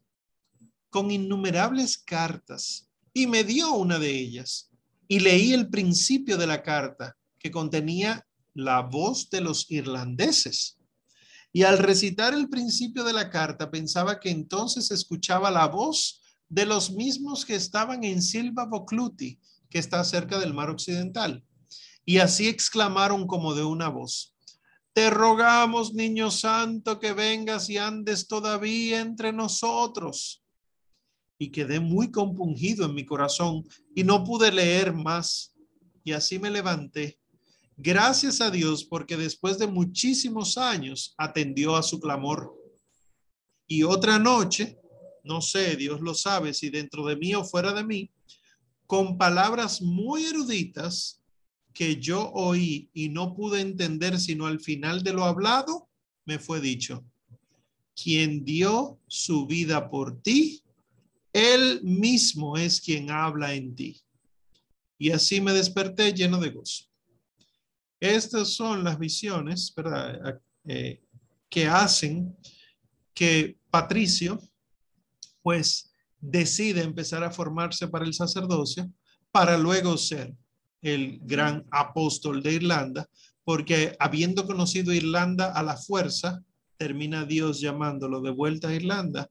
con 0.90 1.12
innumerables 1.12 1.98
cartas, 1.98 2.90
y 3.14 3.28
me 3.28 3.44
dio 3.44 3.74
una 3.74 4.00
de 4.00 4.12
ellas 4.12 4.70
y 5.08 5.20
leí 5.20 5.54
el 5.54 5.70
principio 5.70 6.38
de 6.38 6.48
la 6.48 6.62
carta 6.62 7.18
que 7.40 7.52
contenía 7.52 8.26
la 8.54 8.82
voz 8.82 9.30
de 9.30 9.42
los 9.42 9.70
irlandeses. 9.72 10.78
Y 11.52 11.64
al 11.64 11.80
recitar 11.80 12.34
el 12.34 12.48
principio 12.48 13.04
de 13.04 13.14
la 13.14 13.30
carta 13.30 13.72
pensaba 13.72 14.20
que 14.20 14.30
entonces 14.30 14.92
escuchaba 14.92 15.50
la 15.50 15.68
voz 15.68 16.22
de 16.48 16.66
los 16.66 16.92
mismos 16.92 17.44
que 17.46 17.56
estaban 17.56 18.04
en 18.04 18.22
Silva 18.22 18.66
Vocluti, 18.66 19.40
que 19.70 19.80
está 19.80 20.04
cerca 20.04 20.40
del 20.40 20.54
mar 20.54 20.70
occidental. 20.70 21.44
Y 22.06 22.20
así 22.20 22.48
exclamaron 22.48 23.26
como 23.28 23.56
de 23.56 23.64
una 23.64 23.90
voz, 23.90 24.36
te 24.94 25.10
rogamos, 25.10 25.94
niño 25.94 26.32
santo, 26.32 27.00
que 27.00 27.14
vengas 27.14 27.70
y 27.70 27.78
andes 27.78 28.28
todavía 28.28 29.00
entre 29.00 29.32
nosotros 29.32 30.44
y 31.40 31.52
quedé 31.52 31.80
muy 31.80 32.12
compungido 32.12 32.86
en 32.86 32.94
mi 32.94 33.06
corazón 33.06 33.66
y 33.96 34.04
no 34.04 34.24
pude 34.26 34.52
leer 34.52 34.94
más. 34.94 35.56
Y 36.04 36.12
así 36.12 36.38
me 36.38 36.52
levanté. 36.52 37.18
Gracias 37.78 38.42
a 38.42 38.52
Dios 38.52 38.84
porque 38.84 39.16
después 39.16 39.58
de 39.58 39.68
muchísimos 39.68 40.58
años 40.58 41.16
atendió 41.18 41.78
a 41.78 41.84
su 41.84 42.00
clamor. 42.02 42.54
Y 43.68 43.84
otra 43.84 44.20
noche, 44.20 44.78
no 45.24 45.42
sé, 45.42 45.78
Dios 45.78 46.02
lo 46.02 46.14
sabe, 46.14 46.54
si 46.54 46.70
dentro 46.70 47.06
de 47.06 47.16
mí 47.16 47.34
o 47.36 47.46
fuera 47.46 47.72
de 47.72 47.86
mí, 47.86 48.12
con 48.86 49.18
palabras 49.18 49.82
muy 49.82 50.26
eruditas 50.26 51.19
que 51.80 51.96
yo 51.96 52.30
oí 52.34 52.90
y 52.94 53.08
no 53.08 53.34
pude 53.34 53.62
entender 53.62 54.20
sino 54.20 54.48
al 54.48 54.60
final 54.60 55.02
de 55.02 55.14
lo 55.14 55.24
hablado, 55.24 55.90
me 56.26 56.38
fue 56.38 56.60
dicho, 56.60 57.06
quien 57.96 58.44
dio 58.44 59.00
su 59.08 59.48
vida 59.48 59.90
por 59.90 60.22
ti, 60.22 60.62
él 61.32 61.80
mismo 61.82 62.58
es 62.58 62.82
quien 62.82 63.10
habla 63.10 63.54
en 63.54 63.76
ti. 63.76 63.98
Y 64.98 65.12
así 65.12 65.40
me 65.40 65.54
desperté 65.54 66.12
lleno 66.12 66.38
de 66.42 66.50
gozo. 66.50 66.84
Estas 68.02 68.56
son 68.56 68.84
las 68.84 69.00
visiones, 69.00 69.74
¿verdad? 69.74 70.42
Eh, 70.66 71.02
que 71.48 71.66
hacen 71.66 72.36
que 73.14 73.58
Patricio, 73.70 74.38
pues, 75.42 75.94
decide 76.20 76.82
empezar 76.82 77.24
a 77.24 77.32
formarse 77.32 77.88
para 77.88 78.04
el 78.04 78.14
sacerdocio 78.14 78.92
para 79.32 79.58
luego 79.58 79.96
ser 79.96 80.36
el 80.82 81.20
gran 81.22 81.66
apóstol 81.72 82.42
de 82.42 82.54
Irlanda, 82.54 83.10
porque 83.44 83.96
habiendo 84.00 84.46
conocido 84.46 84.94
Irlanda 84.94 85.52
a 85.52 85.64
la 85.64 85.78
fuerza, 85.78 86.44
termina 86.78 87.26
Dios 87.26 87.60
llamándolo 87.60 88.22
de 88.22 88.32
vuelta 88.32 88.70
a 88.70 88.76
Irlanda 88.76 89.30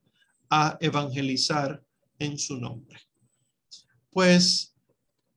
a 0.50 0.76
evangelizar 0.80 1.82
en 2.18 2.38
su 2.38 2.56
nombre. 2.58 2.98
Pues 4.10 4.74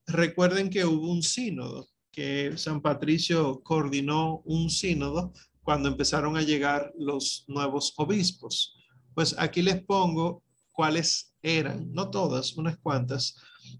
recuerden 0.07 0.69
que 0.69 0.85
hubo 0.85 1.11
un 1.11 1.23
sínodo, 1.23 1.87
que 2.11 2.57
San 2.57 2.81
Patricio 2.81 3.61
coordinó 3.63 4.41
un 4.45 4.69
sínodo 4.69 5.33
cuando 5.63 5.87
empezaron 5.87 6.35
a 6.35 6.41
llegar 6.41 6.91
los 6.97 7.45
nuevos 7.47 7.93
obispos. 7.97 8.75
Pues 9.13 9.35
aquí 9.37 9.61
les 9.61 9.83
pongo 9.83 10.43
cuáles 10.73 11.33
eran, 11.41 11.91
no 11.93 12.09
todas, 12.09 12.57
unas 12.57 12.77
cuantas, 12.77 13.35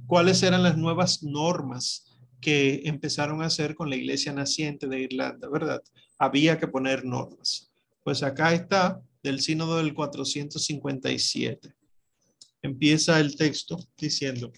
cuáles 0.06 0.44
eran 0.44 0.64
las 0.64 0.78
nuevas 0.78 1.24
normas 1.24 2.11
que 2.42 2.82
empezaron 2.86 3.42
a 3.42 3.46
hacer 3.46 3.76
con 3.76 3.90
la 3.90 3.96
iglesia 3.96 4.34
naciente 4.34 4.88
de 4.88 5.02
Irlanda, 5.02 5.48
¿verdad? 5.48 5.82
Había 6.18 6.58
que 6.58 6.68
poner 6.68 7.06
normas. 7.06 7.72
Pues 8.04 8.24
acá 8.24 8.54
está 8.54 9.02
del 9.22 9.40
sínodo 9.40 9.78
del 9.78 9.94
457 9.94 11.76
empieza 12.62 13.20
el 13.20 13.36
texto 13.36 13.78
diciendo, 13.98 14.52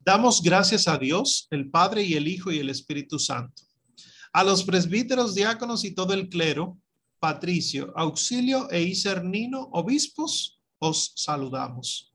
damos 0.00 0.42
gracias 0.42 0.88
a 0.88 0.98
Dios, 0.98 1.46
el 1.50 1.70
Padre 1.70 2.02
y 2.02 2.14
el 2.14 2.28
Hijo 2.28 2.50
y 2.50 2.58
el 2.58 2.70
Espíritu 2.70 3.18
Santo. 3.18 3.62
A 4.32 4.44
los 4.44 4.64
presbíteros, 4.64 5.34
diáconos 5.34 5.84
y 5.84 5.94
todo 5.94 6.12
el 6.12 6.28
clero, 6.28 6.78
Patricio, 7.18 7.92
Auxilio 7.96 8.70
e 8.70 8.82
Isernino, 8.82 9.68
obispos, 9.72 10.60
os 10.78 11.12
saludamos. 11.16 12.07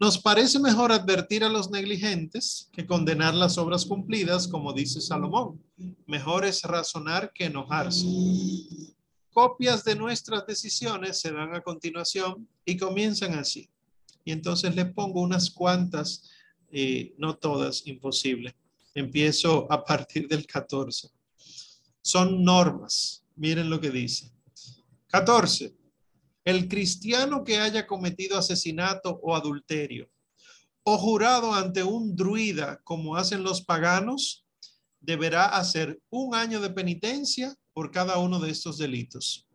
Nos 0.00 0.18
parece 0.18 0.58
mejor 0.58 0.90
advertir 0.90 1.44
a 1.44 1.48
los 1.48 1.70
negligentes 1.70 2.68
que 2.72 2.84
condenar 2.84 3.32
las 3.32 3.58
obras 3.58 3.84
cumplidas, 3.84 4.48
como 4.48 4.72
dice 4.72 5.00
Salomón. 5.00 5.62
Mejor 6.06 6.44
es 6.44 6.62
razonar 6.62 7.32
que 7.32 7.44
enojarse. 7.44 8.04
Copias 9.32 9.84
de 9.84 9.94
nuestras 9.94 10.46
decisiones 10.46 11.20
se 11.20 11.30
dan 11.30 11.54
a 11.54 11.60
continuación 11.60 12.48
y 12.64 12.76
comienzan 12.76 13.34
así. 13.34 13.70
Y 14.24 14.32
entonces 14.32 14.74
les 14.74 14.92
pongo 14.92 15.20
unas 15.20 15.50
cuantas, 15.50 16.28
eh, 16.72 17.14
no 17.18 17.36
todas, 17.36 17.86
imposible. 17.86 18.56
Empiezo 18.94 19.70
a 19.70 19.84
partir 19.84 20.26
del 20.26 20.44
14. 20.46 21.08
Son 22.02 22.42
normas. 22.42 23.24
Miren 23.36 23.70
lo 23.70 23.80
que 23.80 23.90
dice. 23.90 24.32
14. 25.08 25.72
El 26.44 26.68
cristiano 26.68 27.42
que 27.42 27.58
haya 27.58 27.86
cometido 27.86 28.36
asesinato 28.36 29.18
o 29.22 29.34
adulterio 29.34 30.10
o 30.82 30.98
jurado 30.98 31.54
ante 31.54 31.82
un 31.82 32.14
druida 32.14 32.80
como 32.84 33.16
hacen 33.16 33.42
los 33.42 33.62
paganos, 33.62 34.44
deberá 35.00 35.46
hacer 35.46 36.00
un 36.10 36.34
año 36.34 36.60
de 36.60 36.70
penitencia 36.70 37.56
por 37.72 37.90
cada 37.90 38.18
uno 38.18 38.38
de 38.38 38.50
estos 38.50 38.78
delitos. 38.78 39.48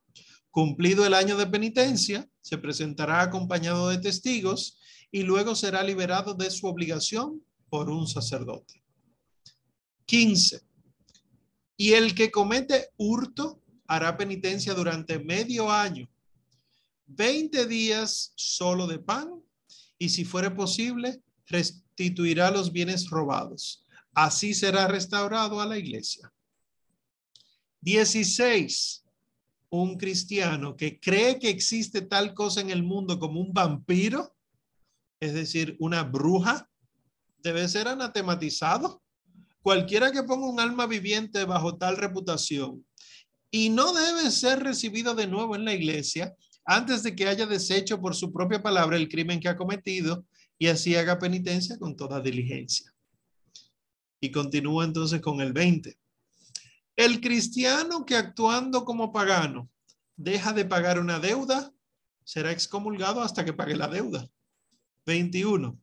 Cumplido 0.52 1.06
el 1.06 1.14
año 1.14 1.38
de 1.38 1.46
penitencia, 1.46 2.28
se 2.42 2.58
presentará 2.58 3.22
acompañado 3.22 3.90
de 3.90 4.00
testigos 4.00 4.80
y 5.12 5.22
luego 5.22 5.56
será 5.56 5.84
liberado 5.84 6.34
de 6.34 6.50
su 6.50 6.66
obligación 6.68 7.44
por 7.70 7.90
un 7.90 8.08
sacerdote. 8.08 8.84
15. 10.06 10.62
Y 11.78 11.94
el 11.94 12.16
que 12.16 12.32
comete 12.32 12.90
hurto 12.98 13.62
hará 13.88 14.18
penitencia 14.18 14.74
durante 14.74 15.20
medio 15.20 15.72
año, 15.72 16.10
20 17.10 17.66
días 17.66 18.34
solo 18.36 18.88
de 18.88 19.00
pan, 19.00 19.30
y 19.98 20.10
si 20.10 20.24
fuere 20.26 20.52
posible, 20.52 21.22
restituirá 21.48 22.52
los 22.52 22.72
bienes 22.72 23.10
robados. 23.10 23.86
Así 24.14 24.54
será 24.54 24.88
restaurado 24.88 25.60
a 25.60 25.66
la 25.66 25.78
iglesia. 25.78 26.32
16. 27.82 29.04
Un 29.72 29.98
cristiano 29.98 30.76
que 30.76 31.00
cree 31.00 31.40
que 31.40 31.50
existe 31.50 32.02
tal 32.02 32.34
cosa 32.34 32.62
en 32.62 32.70
el 32.70 32.84
mundo 32.84 33.20
como 33.20 33.40
un 33.42 33.54
vampiro, 33.54 34.36
es 35.20 35.34
decir, 35.34 35.76
una 35.80 36.04
bruja, 36.04 36.70
debe 37.44 37.68
ser 37.68 37.88
anatematizado. 37.88 39.02
Cualquiera 39.62 40.12
que 40.12 40.24
ponga 40.24 40.48
un 40.48 40.60
alma 40.60 40.86
viviente 40.86 41.44
bajo 41.46 41.78
tal 41.78 41.98
reputación 41.98 42.86
y 43.52 43.70
no 43.70 43.94
debe 43.94 44.32
ser 44.32 44.60
recibido 44.60 45.16
de 45.16 45.28
nuevo 45.28 45.56
en 45.56 45.66
la 45.66 45.74
iglesia 45.74 46.36
antes 46.72 47.02
de 47.02 47.16
que 47.16 47.28
haya 47.28 47.48
deshecho 47.48 48.00
por 48.00 48.16
su 48.16 48.32
propia 48.32 48.62
palabra 48.62 48.96
el 48.96 49.10
crimen 49.10 49.40
que 49.40 49.50
ha 49.50 49.58
cometido 49.58 50.24
y 50.60 50.68
así 50.68 50.96
haga 50.96 51.18
penitencia 51.18 51.80
con 51.80 51.96
toda 51.96 52.22
diligencia. 52.22 52.94
Y 54.22 54.30
continúa 54.30 54.86
entonces 54.86 55.20
con 55.20 55.42
el 55.42 55.52
20. 55.52 55.98
El 56.96 57.22
cristiano 57.22 58.06
que 58.06 58.16
actuando 58.16 58.86
como 58.86 59.12
pagano 59.12 59.68
deja 60.16 60.54
de 60.54 60.64
pagar 60.64 61.00
una 61.00 61.20
deuda, 61.20 61.74
será 62.24 62.52
excomulgado 62.52 63.24
hasta 63.24 63.44
que 63.44 63.54
pague 63.54 63.76
la 63.76 63.88
deuda. 63.88 64.30
21. 65.08 65.76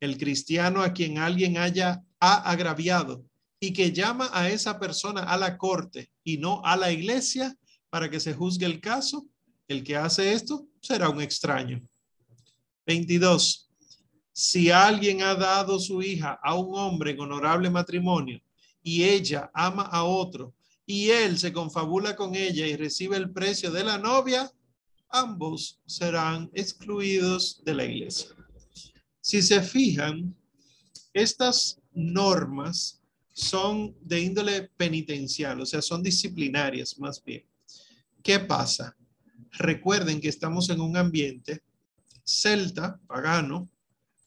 El 0.00 0.18
cristiano 0.18 0.82
a 0.82 0.92
quien 0.92 1.18
alguien 1.18 1.58
haya 1.58 2.02
ha 2.18 2.50
agraviado 2.50 3.24
y 3.60 3.72
que 3.72 3.92
llama 3.92 4.30
a 4.32 4.48
esa 4.48 4.80
persona 4.80 5.22
a 5.22 5.36
la 5.36 5.56
corte 5.58 6.10
y 6.24 6.38
no 6.38 6.60
a 6.64 6.76
la 6.76 6.90
iglesia 6.90 7.56
para 7.88 8.10
que 8.10 8.18
se 8.18 8.34
juzgue 8.34 8.66
el 8.66 8.80
caso, 8.80 9.28
el 9.68 9.82
que 9.82 9.96
hace 9.96 10.32
esto 10.32 10.66
será 10.80 11.08
un 11.08 11.20
extraño. 11.20 11.80
22. 12.86 13.70
Si 14.32 14.70
alguien 14.70 15.22
ha 15.22 15.34
dado 15.34 15.78
su 15.78 16.02
hija 16.02 16.38
a 16.42 16.54
un 16.54 16.76
hombre 16.78 17.12
en 17.12 17.20
honorable 17.20 17.70
matrimonio 17.70 18.40
y 18.82 19.04
ella 19.04 19.50
ama 19.54 19.82
a 19.82 20.04
otro 20.04 20.54
y 20.86 21.10
él 21.10 21.38
se 21.38 21.52
confabula 21.52 22.16
con 22.16 22.34
ella 22.34 22.66
y 22.66 22.76
recibe 22.76 23.16
el 23.16 23.30
precio 23.30 23.70
de 23.70 23.84
la 23.84 23.98
novia, 23.98 24.50
ambos 25.08 25.80
serán 25.86 26.50
excluidos 26.54 27.62
de 27.64 27.74
la 27.74 27.84
iglesia. 27.84 28.30
Si 29.20 29.42
se 29.42 29.62
fijan, 29.62 30.34
estas 31.12 31.78
normas 31.92 33.00
son 33.32 33.94
de 34.00 34.20
índole 34.20 34.70
penitencial, 34.76 35.60
o 35.60 35.66
sea, 35.66 35.80
son 35.80 36.02
disciplinarias 36.02 36.98
más 36.98 37.22
bien. 37.22 37.44
¿Qué 38.22 38.38
pasa? 38.40 38.96
Recuerden 39.52 40.20
que 40.20 40.28
estamos 40.28 40.70
en 40.70 40.80
un 40.80 40.96
ambiente 40.96 41.62
celta, 42.24 43.00
pagano, 43.06 43.68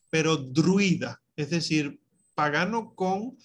pero 0.10 0.38
druida, 0.38 1.22
es 1.36 1.50
decir, 1.50 2.00
pagano 2.36 2.94
con 2.96 3.38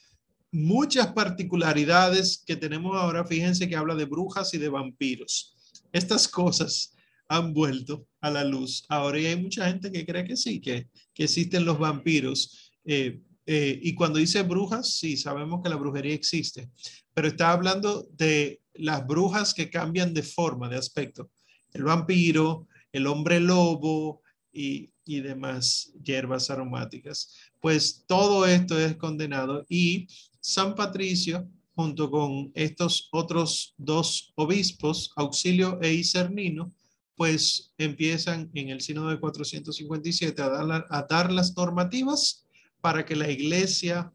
muchas 0.52 1.08
particularidades 1.08 2.42
que 2.44 2.56
tenemos 2.56 2.96
ahora. 2.96 3.24
Fíjense 3.24 3.68
que 3.68 3.76
habla 3.76 3.94
de 3.94 4.04
brujas 4.04 4.52
y 4.54 4.58
de 4.58 4.68
vampiros. 4.68 5.56
Estas 5.92 6.28
cosas 6.28 6.94
han 7.28 7.54
vuelto 7.54 8.06
a 8.20 8.30
la 8.30 8.44
luz. 8.44 8.84
Ahora 8.88 9.18
hay 9.18 9.40
mucha 9.40 9.66
gente 9.68 9.90
que 9.90 10.04
cree 10.04 10.24
que 10.24 10.36
sí, 10.36 10.60
que, 10.60 10.88
existen 11.16 11.66
los 11.66 11.78
vampiros. 11.78 12.72
Eh, 12.84 13.20
eh, 13.46 13.78
y 13.82 13.94
cuando 13.94 14.18
dice 14.18 14.42
brujas, 14.42 14.94
sí, 14.94 15.16
sabemos 15.16 15.60
que 15.62 15.68
la 15.68 15.76
brujería 15.76 16.14
existe, 16.14 16.70
pero 17.12 17.28
está 17.28 17.52
hablando 17.52 18.08
de 18.12 18.62
las 18.74 19.06
brujas 19.06 19.52
que 19.52 19.68
cambian 19.68 20.14
de 20.14 20.22
forma, 20.22 20.68
de 20.68 20.76
aspecto. 20.76 21.30
El 21.72 21.84
vampiro, 21.84 22.66
el 22.92 23.06
hombre 23.06 23.40
lobo 23.40 24.22
y, 24.52 24.90
y 25.04 25.20
demás 25.20 25.92
hierbas 26.02 26.50
aromáticas. 26.50 27.34
Pues 27.60 28.04
todo 28.06 28.46
esto 28.46 28.78
es 28.78 28.96
condenado 28.96 29.64
y 29.68 30.08
San 30.40 30.74
Patricio, 30.74 31.48
junto 31.74 32.10
con 32.10 32.50
estos 32.54 33.08
otros 33.12 33.74
dos 33.76 34.32
obispos, 34.36 35.12
Auxilio 35.16 35.78
e 35.82 35.92
Isernino, 35.94 36.72
pues 37.16 37.72
empiezan 37.76 38.50
en 38.54 38.70
el 38.70 38.80
sínodo 38.80 39.10
de 39.10 39.20
457 39.20 40.40
a 40.40 40.48
dar, 40.48 40.86
a 40.88 41.02
dar 41.02 41.32
las 41.32 41.56
normativas 41.56 42.46
para 42.80 43.04
que 43.04 43.14
la 43.14 43.30
iglesia 43.30 44.12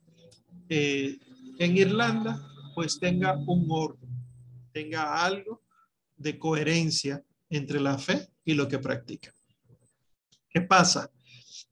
eh, 0.69 1.19
en 1.59 1.77
Irlanda 1.77 2.41
pues 2.73 2.99
tenga 2.99 3.37
un 3.45 3.67
orden, 3.69 4.09
tenga 4.71 5.23
algo 5.23 5.61
de 6.17 6.37
coherencia 6.37 7.23
entre 7.49 7.79
la 7.79 7.97
fe 7.97 8.29
y 8.43 8.53
lo 8.53 8.67
que 8.67 8.79
practica. 8.79 9.33
¿Qué 10.49 10.61
pasa? 10.61 11.11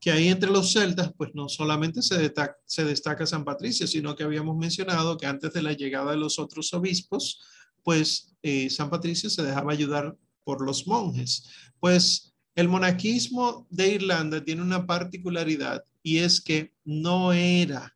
que 0.03 0.11
ahí 0.11 0.27
entre 0.27 0.51
los 0.51 0.73
celtas, 0.73 1.13
pues 1.15 1.29
no 1.33 1.47
solamente 1.47 2.01
se 2.01 2.17
destaca, 2.17 2.57
se 2.65 2.83
destaca 2.83 3.25
San 3.25 3.45
Patricio, 3.45 3.87
sino 3.87 4.17
que 4.17 4.23
habíamos 4.23 4.57
mencionado 4.57 5.15
que 5.15 5.25
antes 5.25 5.53
de 5.53 5.61
la 5.61 5.71
llegada 5.71 6.11
de 6.11 6.17
los 6.17 6.39
otros 6.39 6.73
obispos, 6.73 7.39
pues 7.83 8.35
eh, 8.41 8.69
San 8.69 8.89
Patricio 8.89 9.29
se 9.29 9.43
dejaba 9.43 9.71
ayudar 9.71 10.17
por 10.43 10.61
los 10.61 10.85
monjes. 10.87 11.47
Pues 11.79 12.33
el 12.53 12.67
monaquismo 12.67 13.65
de 13.69 13.93
Irlanda 13.93 14.43
tiene 14.43 14.61
una 14.61 14.85
particularidad 14.85 15.85
y 16.01 16.17
es 16.17 16.41
que 16.41 16.73
no 16.83 17.31
era 17.31 17.95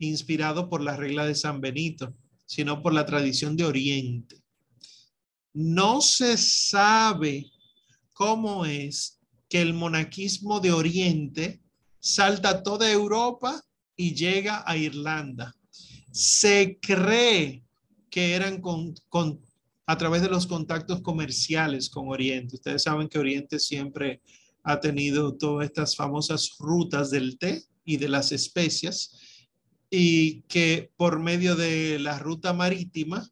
inspirado 0.00 0.68
por 0.68 0.82
la 0.82 0.96
regla 0.96 1.26
de 1.26 1.36
San 1.36 1.60
Benito, 1.60 2.12
sino 2.44 2.82
por 2.82 2.92
la 2.92 3.06
tradición 3.06 3.56
de 3.56 3.66
Oriente. 3.66 4.42
No 5.58 6.02
se 6.02 6.36
sabe 6.36 7.50
cómo 8.12 8.66
es 8.66 9.18
que 9.48 9.62
el 9.62 9.72
monaquismo 9.72 10.60
de 10.60 10.70
Oriente 10.70 11.62
salta 11.98 12.62
toda 12.62 12.92
Europa 12.92 13.64
y 13.96 14.14
llega 14.14 14.62
a 14.66 14.76
Irlanda. 14.76 15.56
Se 16.12 16.78
cree 16.78 17.64
que 18.10 18.34
eran 18.34 18.60
a 19.86 19.96
través 19.96 20.20
de 20.20 20.28
los 20.28 20.46
contactos 20.46 21.00
comerciales 21.00 21.88
con 21.88 22.08
Oriente. 22.08 22.56
Ustedes 22.56 22.82
saben 22.82 23.08
que 23.08 23.18
Oriente 23.18 23.58
siempre 23.58 24.20
ha 24.62 24.78
tenido 24.78 25.38
todas 25.38 25.64
estas 25.64 25.96
famosas 25.96 26.56
rutas 26.58 27.10
del 27.10 27.38
té 27.38 27.64
y 27.82 27.96
de 27.96 28.10
las 28.10 28.30
especias 28.30 29.18
y 29.88 30.42
que 30.42 30.90
por 30.98 31.18
medio 31.18 31.56
de 31.56 31.98
la 31.98 32.18
ruta 32.18 32.52
marítima, 32.52 33.26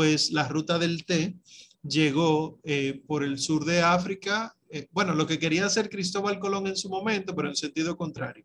pues 0.00 0.30
la 0.30 0.48
ruta 0.48 0.78
del 0.78 1.04
té 1.04 1.36
llegó 1.82 2.58
eh, 2.64 3.02
por 3.06 3.22
el 3.22 3.38
sur 3.38 3.66
de 3.66 3.82
África 3.82 4.56
eh, 4.70 4.88
bueno, 4.92 5.14
lo 5.14 5.26
que 5.26 5.38
quería 5.38 5.66
hacer 5.66 5.90
Cristóbal 5.90 6.38
Colón 6.38 6.68
en 6.68 6.76
su 6.76 6.88
momento, 6.88 7.34
pero 7.34 7.48
en 7.48 7.56
sentido 7.56 7.96
contrario, 7.96 8.44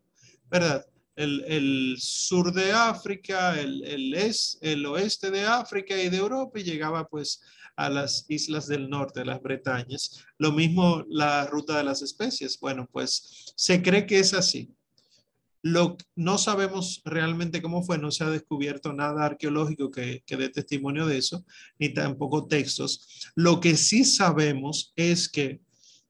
¿verdad? 0.50 0.86
El, 1.16 1.96
sur 1.98 2.52
de 2.52 2.74
África, 2.74 3.58
el, 3.58 4.14
es, 4.16 4.58
el 4.62 4.86
oeste 4.86 5.32
de 5.32 5.46
África 5.46 5.96
y 6.02 6.10
de 6.10 6.18
Europa 6.18 6.60
y 6.60 6.64
llegaba 6.64 7.08
pues 7.08 7.42
a 7.78 7.90
las 7.90 8.26
islas 8.28 8.68
del 8.68 8.90
norte, 8.90 9.24
las 9.24 9.42
Bretañas. 9.42 10.26
Lo 10.38 10.52
mismo 10.52 11.06
la 11.08 11.46
ruta 11.46 11.78
de 11.78 11.86
las 11.86 12.02
especies. 12.02 12.60
Bueno, 12.60 12.90
pues 12.92 13.54
se 13.56 13.82
cree 13.82 14.06
que 14.06 14.20
es 14.20 14.34
así. 14.34 14.76
No 16.16 16.38
sabemos 16.38 17.02
realmente 17.06 17.60
cómo 17.60 17.82
fue, 17.82 17.98
no 17.98 18.12
se 18.12 18.24
ha 18.24 18.30
descubierto 18.30 18.94
nada 18.94 19.26
arqueológico 19.26 19.90
que, 19.90 20.22
que 20.24 20.38
dé 20.38 20.50
testimonio 20.50 21.08
de 21.08 21.18
eso, 21.18 21.44
ni 21.80 21.90
tampoco 21.90 22.46
textos. 22.46 23.32
Lo 23.34 23.60
que 23.60 23.76
sí 23.76 24.06
sabemos 24.06 24.94
es 24.96 25.28
que 25.28 25.62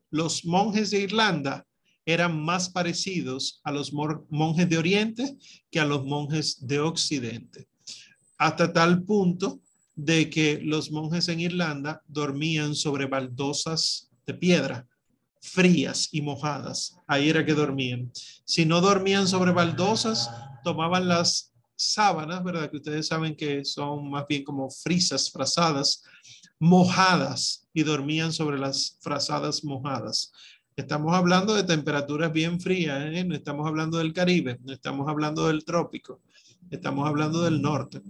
los 0.09 0.43
monjes 0.43 0.91
de 0.91 0.99
Irlanda 0.99 1.65
eran 2.05 2.43
más 2.43 2.69
parecidos 2.69 3.61
a 3.63 3.71
los 3.71 3.93
monjes 3.93 4.69
de 4.69 4.77
Oriente 4.77 5.37
que 5.71 5.79
a 5.79 5.85
los 5.85 6.03
monjes 6.03 6.67
de 6.67 6.81
Occidente, 6.81 7.69
hasta 8.37 8.73
tal 8.73 9.03
punto 9.03 9.61
de 9.95 10.29
que 10.29 10.59
los 10.61 10.91
monjes 10.91 11.29
en 11.29 11.39
Irlanda 11.39 12.01
dormían 12.07 12.75
sobre 12.75 13.05
baldosas 13.05 14.11
de 14.25 14.33
piedra, 14.33 14.85
frías 15.45 16.09
y 16.11 16.21
mojadas. 16.21 16.97
Ahí 17.07 17.29
era 17.29 17.45
que 17.45 17.53
dormían. 17.53 18.11
Si 18.43 18.65
no 18.65 18.81
dormían 18.81 19.27
sobre 19.27 19.51
baldosas, 19.51 20.29
tomaban 20.63 21.07
las 21.07 21.53
sábanas, 21.75 22.43
¿verdad? 22.43 22.69
Que 22.69 22.77
ustedes 22.77 23.07
saben 23.07 23.35
que 23.35 23.63
son 23.65 24.09
más 24.09 24.25
bien 24.27 24.43
como 24.43 24.69
frisas, 24.69 25.31
frazadas, 25.31 26.03
mojadas 26.59 27.67
y 27.73 27.83
dormían 27.83 28.33
sobre 28.33 28.57
las 28.57 28.97
frazadas 29.01 29.63
mojadas. 29.63 30.31
Estamos 30.75 31.15
hablando 31.15 31.53
de 31.53 31.63
temperaturas 31.63 32.31
bien 32.33 32.59
frías, 32.59 33.01
¿eh? 33.05 33.23
no 33.23 33.35
estamos 33.35 33.65
hablando 33.67 33.97
del 33.97 34.13
Caribe, 34.13 34.59
no 34.63 34.73
estamos 34.73 35.07
hablando 35.07 35.47
del 35.47 35.63
trópico, 35.63 36.21
estamos 36.69 37.07
hablando 37.07 37.43
del 37.43 37.61
norte. 37.61 38.01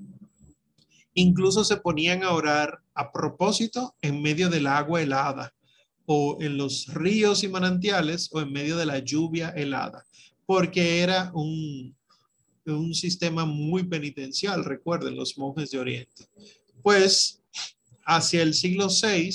Incluso 1.14 1.64
se 1.64 1.78
ponían 1.78 2.24
a 2.24 2.32
orar 2.32 2.82
a 2.94 3.12
propósito 3.12 3.96
en 4.02 4.22
medio 4.22 4.50
del 4.50 4.68
agua 4.68 5.02
helada 5.02 5.55
o 6.06 6.38
en 6.40 6.58
los 6.58 6.88
ríos 6.94 7.44
y 7.44 7.48
manantiales 7.48 8.30
o 8.32 8.42
en 8.42 8.52
medio 8.52 8.78
de 8.78 8.86
la 8.86 9.00
lluvia 9.00 9.50
helada, 9.50 10.06
porque 10.46 11.00
era 11.00 11.32
un, 11.34 11.96
un 12.66 12.94
sistema 12.94 13.46
muy 13.46 13.84
penitencial, 13.84 14.64
recuerden 14.64 15.16
los 15.16 15.38
monjes 15.38 15.72
de 15.72 15.80
Oriente. 15.80 16.28
Pues 16.82 17.42
hacia 18.06 18.44
el 18.44 18.54
siglo 18.54 18.88
VI, 18.88 19.30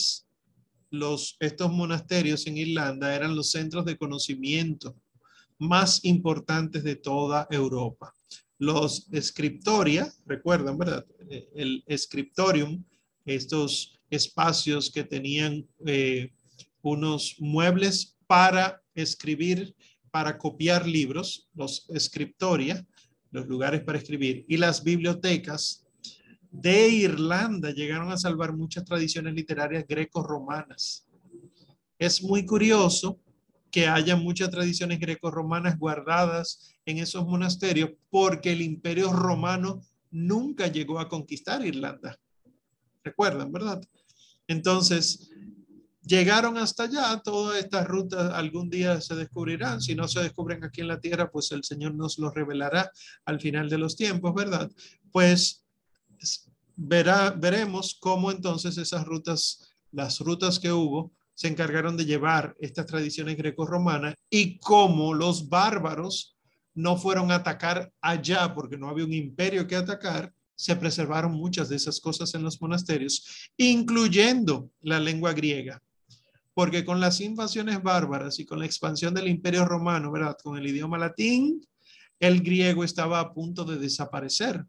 los, 0.91 1.37
estos 1.41 1.71
monasterios 1.71 2.47
en 2.47 2.57
Irlanda 2.57 3.15
eran 3.15 3.37
los 3.37 3.51
centros 3.51 3.85
de 3.85 3.97
conocimiento 3.97 4.95
más 5.59 6.05
importantes 6.05 6.83
de 6.83 6.97
toda 6.97 7.47
Europa. 7.51 8.15
Los 8.59 9.07
scriptoria, 9.21 10.13
recuerdan, 10.27 10.79
¿verdad? 10.79 11.07
El 11.55 11.85
scriptorium, 11.97 12.85
estos 13.25 14.01
espacios 14.11 14.91
que 14.91 15.05
tenían 15.05 15.67
eh, 15.87 16.33
unos 16.83 17.37
muebles 17.39 18.17
para 18.27 18.83
escribir, 18.95 19.75
para 20.11 20.39
copiar 20.39 20.87
libros, 20.87 21.49
los 21.55 21.87
scriptoria, 21.99 22.87
los 23.31 23.47
lugares 23.47 23.83
para 23.83 23.99
escribir, 23.99 24.45
y 24.49 24.57
las 24.57 24.83
bibliotecas 24.83 25.87
de 26.51 26.89
Irlanda 26.89 27.71
llegaron 27.71 28.11
a 28.11 28.17
salvar 28.17 28.57
muchas 28.57 28.85
tradiciones 28.85 29.35
literarias 29.35 29.85
greco-romanas. 29.87 31.07
Es 31.99 32.23
muy 32.23 32.45
curioso 32.45 33.21
que 33.71 33.87
haya 33.87 34.17
muchas 34.17 34.51
tradiciones 34.51 34.99
greco-romanas 34.99 35.79
guardadas 35.79 36.75
en 36.85 36.99
esos 36.99 37.25
monasterios 37.25 37.91
porque 38.11 38.53
el 38.53 38.63
imperio 38.63 39.13
romano 39.13 39.83
nunca 40.11 40.67
llegó 40.67 40.99
a 40.99 41.09
conquistar 41.09 41.65
Irlanda. 41.65 42.19
Recuerdan, 43.05 43.53
¿verdad? 43.53 43.81
Entonces, 44.49 45.31
llegaron 46.11 46.59
hasta 46.59 46.83
allá, 46.83 47.21
todas 47.23 47.59
estas 47.59 47.87
rutas 47.87 48.33
algún 48.35 48.69
día 48.69 49.01
se 49.01 49.15
descubrirán, 49.15 49.81
si 49.81 49.95
no 49.95 50.09
se 50.09 50.21
descubren 50.21 50.65
aquí 50.65 50.81
en 50.81 50.89
la 50.89 51.01
tierra, 51.01 51.31
pues 51.31 51.53
el 51.53 51.63
Señor 51.63 51.95
nos 51.95 52.19
lo 52.19 52.31
revelará 52.31 52.91
al 53.25 53.41
final 53.41 53.71
de 53.71 53.79
los 53.79 53.95
tiempos, 53.95 54.35
¿verdad? 54.35 54.69
Pues 55.13 55.65
verá, 56.75 57.31
veremos 57.31 57.97
cómo 58.01 58.33
entonces 58.33 58.77
esas 58.77 59.07
rutas, 59.07 59.73
las 59.93 60.19
rutas 60.19 60.59
que 60.59 60.73
hubo, 60.73 61.13
se 61.33 61.47
encargaron 61.47 61.97
de 61.97 62.05
llevar 62.05 62.57
estas 62.59 62.87
tradiciones 62.87 63.37
greco-romanas 63.37 64.15
y 64.29 64.59
cómo 64.59 65.15
los 65.15 65.49
bárbaros 65.49 66.37
no 66.75 66.97
fueron 66.97 67.31
a 67.31 67.37
atacar 67.37 67.93
allá 68.01 68.53
porque 68.53 68.77
no 68.77 68.89
había 68.89 69.05
un 69.05 69.15
imperio 69.15 69.67
que 69.67 69.77
atacar, 69.77 70.35
se 70.57 70.75
preservaron 70.75 71.33
muchas 71.33 71.69
de 71.69 71.77
esas 71.77 72.01
cosas 72.01 72.35
en 72.35 72.43
los 72.43 72.61
monasterios, 72.61 73.51
incluyendo 73.57 74.71
la 74.83 74.99
lengua 74.99 75.33
griega. 75.33 75.81
Porque 76.61 76.85
con 76.85 77.01
las 77.01 77.23
invasiones 77.23 77.83
bárbaras 77.83 78.39
y 78.39 78.45
con 78.45 78.59
la 78.59 78.67
expansión 78.67 79.15
del 79.15 79.29
imperio 79.29 79.65
romano, 79.65 80.13
¿verdad? 80.13 80.37
Con 80.43 80.59
el 80.59 80.67
idioma 80.67 80.99
latín, 80.99 81.67
el 82.19 82.43
griego 82.43 82.85
estaba 82.85 83.19
a 83.19 83.33
punto 83.33 83.65
de 83.65 83.79
desaparecer. 83.79 84.67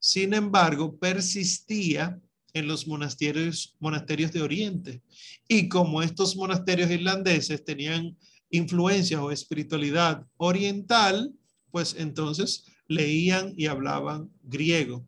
Sin 0.00 0.34
embargo, 0.34 0.98
persistía 0.98 2.20
en 2.52 2.66
los 2.66 2.88
monasterios, 2.88 3.76
monasterios 3.78 4.32
de 4.32 4.42
Oriente. 4.42 5.00
Y 5.46 5.68
como 5.68 6.02
estos 6.02 6.34
monasterios 6.34 6.90
irlandeses 6.90 7.64
tenían 7.64 8.18
influencia 8.50 9.22
o 9.22 9.30
espiritualidad 9.30 10.26
oriental, 10.38 11.32
pues 11.70 11.94
entonces 11.96 12.64
leían 12.88 13.54
y 13.56 13.66
hablaban 13.66 14.28
griego 14.42 15.06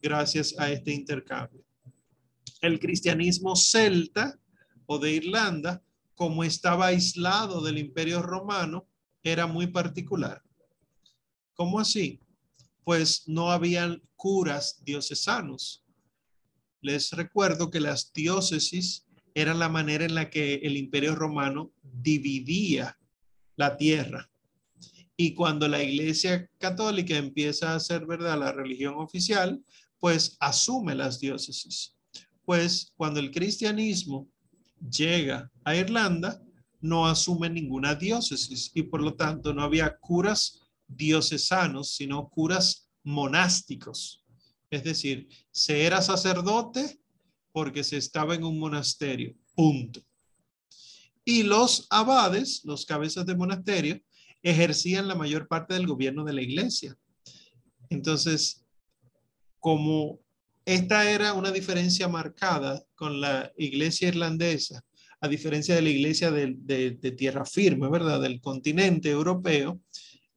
gracias 0.00 0.54
a 0.60 0.70
este 0.70 0.92
intercambio. 0.92 1.64
El 2.60 2.78
cristianismo 2.78 3.56
celta 3.56 4.39
o 4.92 4.98
de 4.98 5.12
Irlanda, 5.12 5.84
como 6.16 6.42
estaba 6.42 6.86
aislado 6.86 7.62
del 7.62 7.78
imperio 7.78 8.22
romano, 8.22 8.88
era 9.22 9.46
muy 9.46 9.68
particular. 9.68 10.42
¿Cómo 11.54 11.78
así? 11.78 12.18
Pues 12.82 13.22
no 13.28 13.52
habían 13.52 14.02
curas 14.16 14.82
diocesanos. 14.84 15.84
Les 16.80 17.12
recuerdo 17.12 17.70
que 17.70 17.78
las 17.78 18.12
diócesis 18.12 19.06
eran 19.32 19.60
la 19.60 19.68
manera 19.68 20.04
en 20.04 20.16
la 20.16 20.28
que 20.28 20.54
el 20.54 20.76
imperio 20.76 21.14
romano 21.14 21.70
dividía 21.84 22.98
la 23.54 23.76
tierra. 23.76 24.28
Y 25.16 25.34
cuando 25.34 25.68
la 25.68 25.84
iglesia 25.84 26.50
católica 26.58 27.16
empieza 27.16 27.76
a 27.76 27.80
ser 27.80 28.06
verdad 28.06 28.40
la 28.40 28.50
religión 28.50 28.94
oficial, 28.96 29.64
pues 30.00 30.36
asume 30.40 30.96
las 30.96 31.20
diócesis. 31.20 31.94
Pues 32.44 32.92
cuando 32.96 33.20
el 33.20 33.30
cristianismo 33.30 34.28
llega 34.80 35.50
a 35.64 35.76
Irlanda, 35.76 36.42
no 36.80 37.06
asume 37.06 37.50
ninguna 37.50 37.94
diócesis 37.94 38.70
y 38.74 38.84
por 38.84 39.02
lo 39.02 39.14
tanto 39.14 39.52
no 39.52 39.62
había 39.62 39.98
curas 39.98 40.60
diocesanos, 40.88 41.94
sino 41.94 42.28
curas 42.28 42.90
monásticos. 43.02 44.24
Es 44.70 44.84
decir, 44.84 45.28
se 45.50 45.84
era 45.84 46.00
sacerdote 46.00 47.00
porque 47.52 47.84
se 47.84 47.96
estaba 47.96 48.34
en 48.34 48.44
un 48.44 48.58
monasterio. 48.58 49.34
Punto. 49.54 50.00
Y 51.24 51.42
los 51.42 51.86
abades, 51.90 52.62
los 52.64 52.86
cabezas 52.86 53.26
de 53.26 53.36
monasterio, 53.36 54.00
ejercían 54.42 55.06
la 55.06 55.14
mayor 55.14 55.48
parte 55.48 55.74
del 55.74 55.86
gobierno 55.86 56.24
de 56.24 56.32
la 56.32 56.42
iglesia. 56.42 56.96
Entonces, 57.90 58.64
como 59.58 60.20
esta 60.64 61.10
era 61.10 61.32
una 61.34 61.50
diferencia 61.50 62.08
marcada 62.08 62.82
con 62.94 63.20
la 63.20 63.52
iglesia 63.56 64.08
irlandesa, 64.08 64.84
a 65.20 65.28
diferencia 65.28 65.74
de 65.74 65.82
la 65.82 65.90
iglesia 65.90 66.30
de, 66.30 67.14
tierra 67.16 67.44
firme, 67.44 67.88
¿verdad? 67.88 68.20
Del 68.20 68.40
continente 68.40 69.10
europeo, 69.10 69.80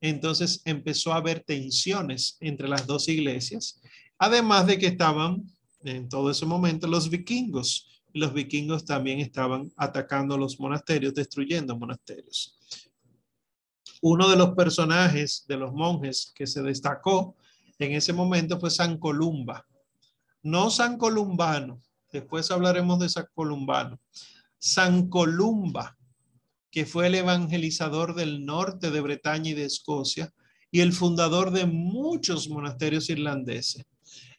entonces 0.01 0.61
empezó 0.65 1.13
a 1.13 1.17
haber 1.17 1.41
tensiones 1.41 2.37
entre 2.41 2.67
las 2.67 2.85
dos 2.85 3.07
iglesias 3.07 3.79
Además 4.25 4.67
de 4.67 4.77
que 4.77 4.87
estaban 4.87 5.43
en 5.83 6.07
todo 6.07 6.31
ese 6.31 6.45
momento 6.45 6.87
los 6.87 7.09
vikingos. 7.09 8.01
Los 8.13 8.33
vikingos 8.33 8.85
también 8.85 9.19
estaban 9.19 9.69
atacando 9.75 10.37
los 10.37 10.61
monasterios, 10.61 11.13
destruyendo 11.13 11.77
monasterios. 11.77 12.57
Uno 14.01 14.29
de 14.29 14.37
los 14.37 14.51
personajes 14.51 15.43
de 15.45 15.57
los 15.57 15.73
monjes 15.73 16.31
que 16.33 16.47
se 16.47 16.61
destacó 16.61 17.35
en 17.79 17.91
ese 17.91 18.13
momento 18.13 18.57
fue 18.61 18.69
San 18.69 18.97
Columba. 18.97 19.65
No 20.43 20.69
San 20.69 20.97
Columbano, 20.97 21.81
después 22.11 22.51
hablaremos 22.51 22.99
de 22.99 23.09
San 23.09 23.27
Columbano. 23.33 23.99
San 24.59 25.09
Columba, 25.09 25.97
que 26.69 26.85
fue 26.85 27.07
el 27.07 27.15
evangelizador 27.15 28.13
del 28.13 28.45
norte 28.45 28.91
de 28.91 29.01
Bretaña 29.01 29.51
y 29.51 29.53
de 29.53 29.65
Escocia 29.65 30.33
y 30.69 30.81
el 30.81 30.91
fundador 30.91 31.51
de 31.51 31.65
muchos 31.65 32.49
monasterios 32.49 33.09
irlandeses. 33.09 33.85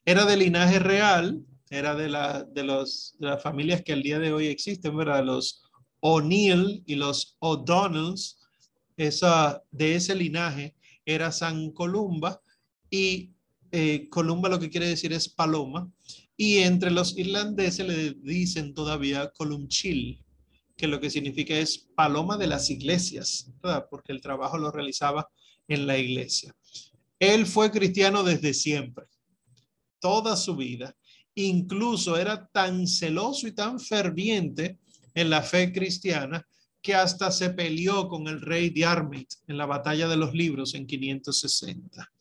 Era 0.04 0.24
de 0.24 0.36
linaje 0.36 0.78
real, 0.78 1.42
era 1.70 1.94
de, 1.94 2.08
la, 2.08 2.44
de, 2.44 2.64
los, 2.64 3.16
de 3.18 3.28
las 3.28 3.42
familias 3.42 3.82
que 3.82 3.92
al 3.92 4.02
día 4.02 4.18
de 4.18 4.32
hoy 4.32 4.46
existen, 4.48 4.96
¿verdad? 4.96 5.24
Los 5.24 5.62
O'Neill 6.00 6.82
y 6.86 6.96
los 6.96 7.36
O'Donnells, 7.38 8.38
esa, 8.96 9.62
de 9.70 9.94
ese 9.94 10.14
linaje 10.14 10.74
era 11.04 11.32
San 11.32 11.70
Columba 11.70 12.40
y 12.90 13.33
eh, 13.76 14.08
Columba 14.08 14.48
lo 14.48 14.60
que 14.60 14.70
quiere 14.70 14.86
decir 14.86 15.12
es 15.12 15.28
paloma 15.28 15.90
y 16.36 16.58
entre 16.58 16.92
los 16.92 17.18
irlandeses 17.18 17.84
le 17.84 18.14
dicen 18.14 18.72
todavía 18.72 19.32
Columchil, 19.36 20.24
que 20.76 20.86
lo 20.86 21.00
que 21.00 21.10
significa 21.10 21.56
es 21.58 21.88
paloma 21.96 22.36
de 22.36 22.46
las 22.46 22.70
iglesias, 22.70 23.50
porque 23.90 24.12
el 24.12 24.20
trabajo 24.20 24.58
lo 24.58 24.70
realizaba 24.70 25.28
en 25.66 25.88
la 25.88 25.98
iglesia. 25.98 26.54
Él 27.18 27.46
fue 27.46 27.72
cristiano 27.72 28.22
desde 28.22 28.54
siempre 28.54 29.06
toda 29.98 30.36
su 30.36 30.54
vida. 30.54 30.94
Incluso 31.34 32.16
era 32.16 32.46
tan 32.46 32.86
celoso 32.86 33.48
y 33.48 33.52
tan 33.52 33.80
ferviente 33.80 34.78
en 35.14 35.30
la 35.30 35.42
fe 35.42 35.72
cristiana 35.72 36.46
que 36.80 36.94
hasta 36.94 37.32
se 37.32 37.50
peleó 37.50 38.06
con 38.06 38.28
el 38.28 38.40
rey 38.40 38.70
Diarmid 38.70 39.26
en 39.48 39.56
la 39.56 39.66
batalla 39.66 40.06
de 40.06 40.16
los 40.16 40.32
libros 40.32 40.74
en 40.74 40.86
560. 40.86 42.13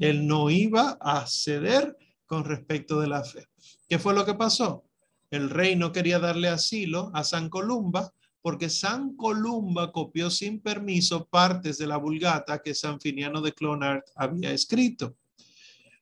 Él 0.00 0.26
no 0.26 0.50
iba 0.50 0.98
a 1.00 1.26
ceder 1.26 1.96
con 2.26 2.44
respecto 2.44 3.00
de 3.00 3.08
la 3.08 3.24
fe. 3.24 3.46
¿Qué 3.88 3.98
fue 3.98 4.14
lo 4.14 4.24
que 4.24 4.34
pasó? 4.34 4.84
El 5.30 5.50
rey 5.50 5.76
no 5.76 5.92
quería 5.92 6.18
darle 6.18 6.48
asilo 6.48 7.10
a 7.14 7.24
San 7.24 7.48
Columba 7.48 8.12
porque 8.42 8.70
San 8.70 9.16
Columba 9.16 9.90
copió 9.90 10.30
sin 10.30 10.60
permiso 10.60 11.26
partes 11.26 11.78
de 11.78 11.86
la 11.88 11.96
vulgata 11.96 12.62
que 12.62 12.74
San 12.74 13.00
Finiano 13.00 13.40
de 13.40 13.52
Clonard 13.52 14.02
había 14.14 14.52
escrito. 14.52 15.16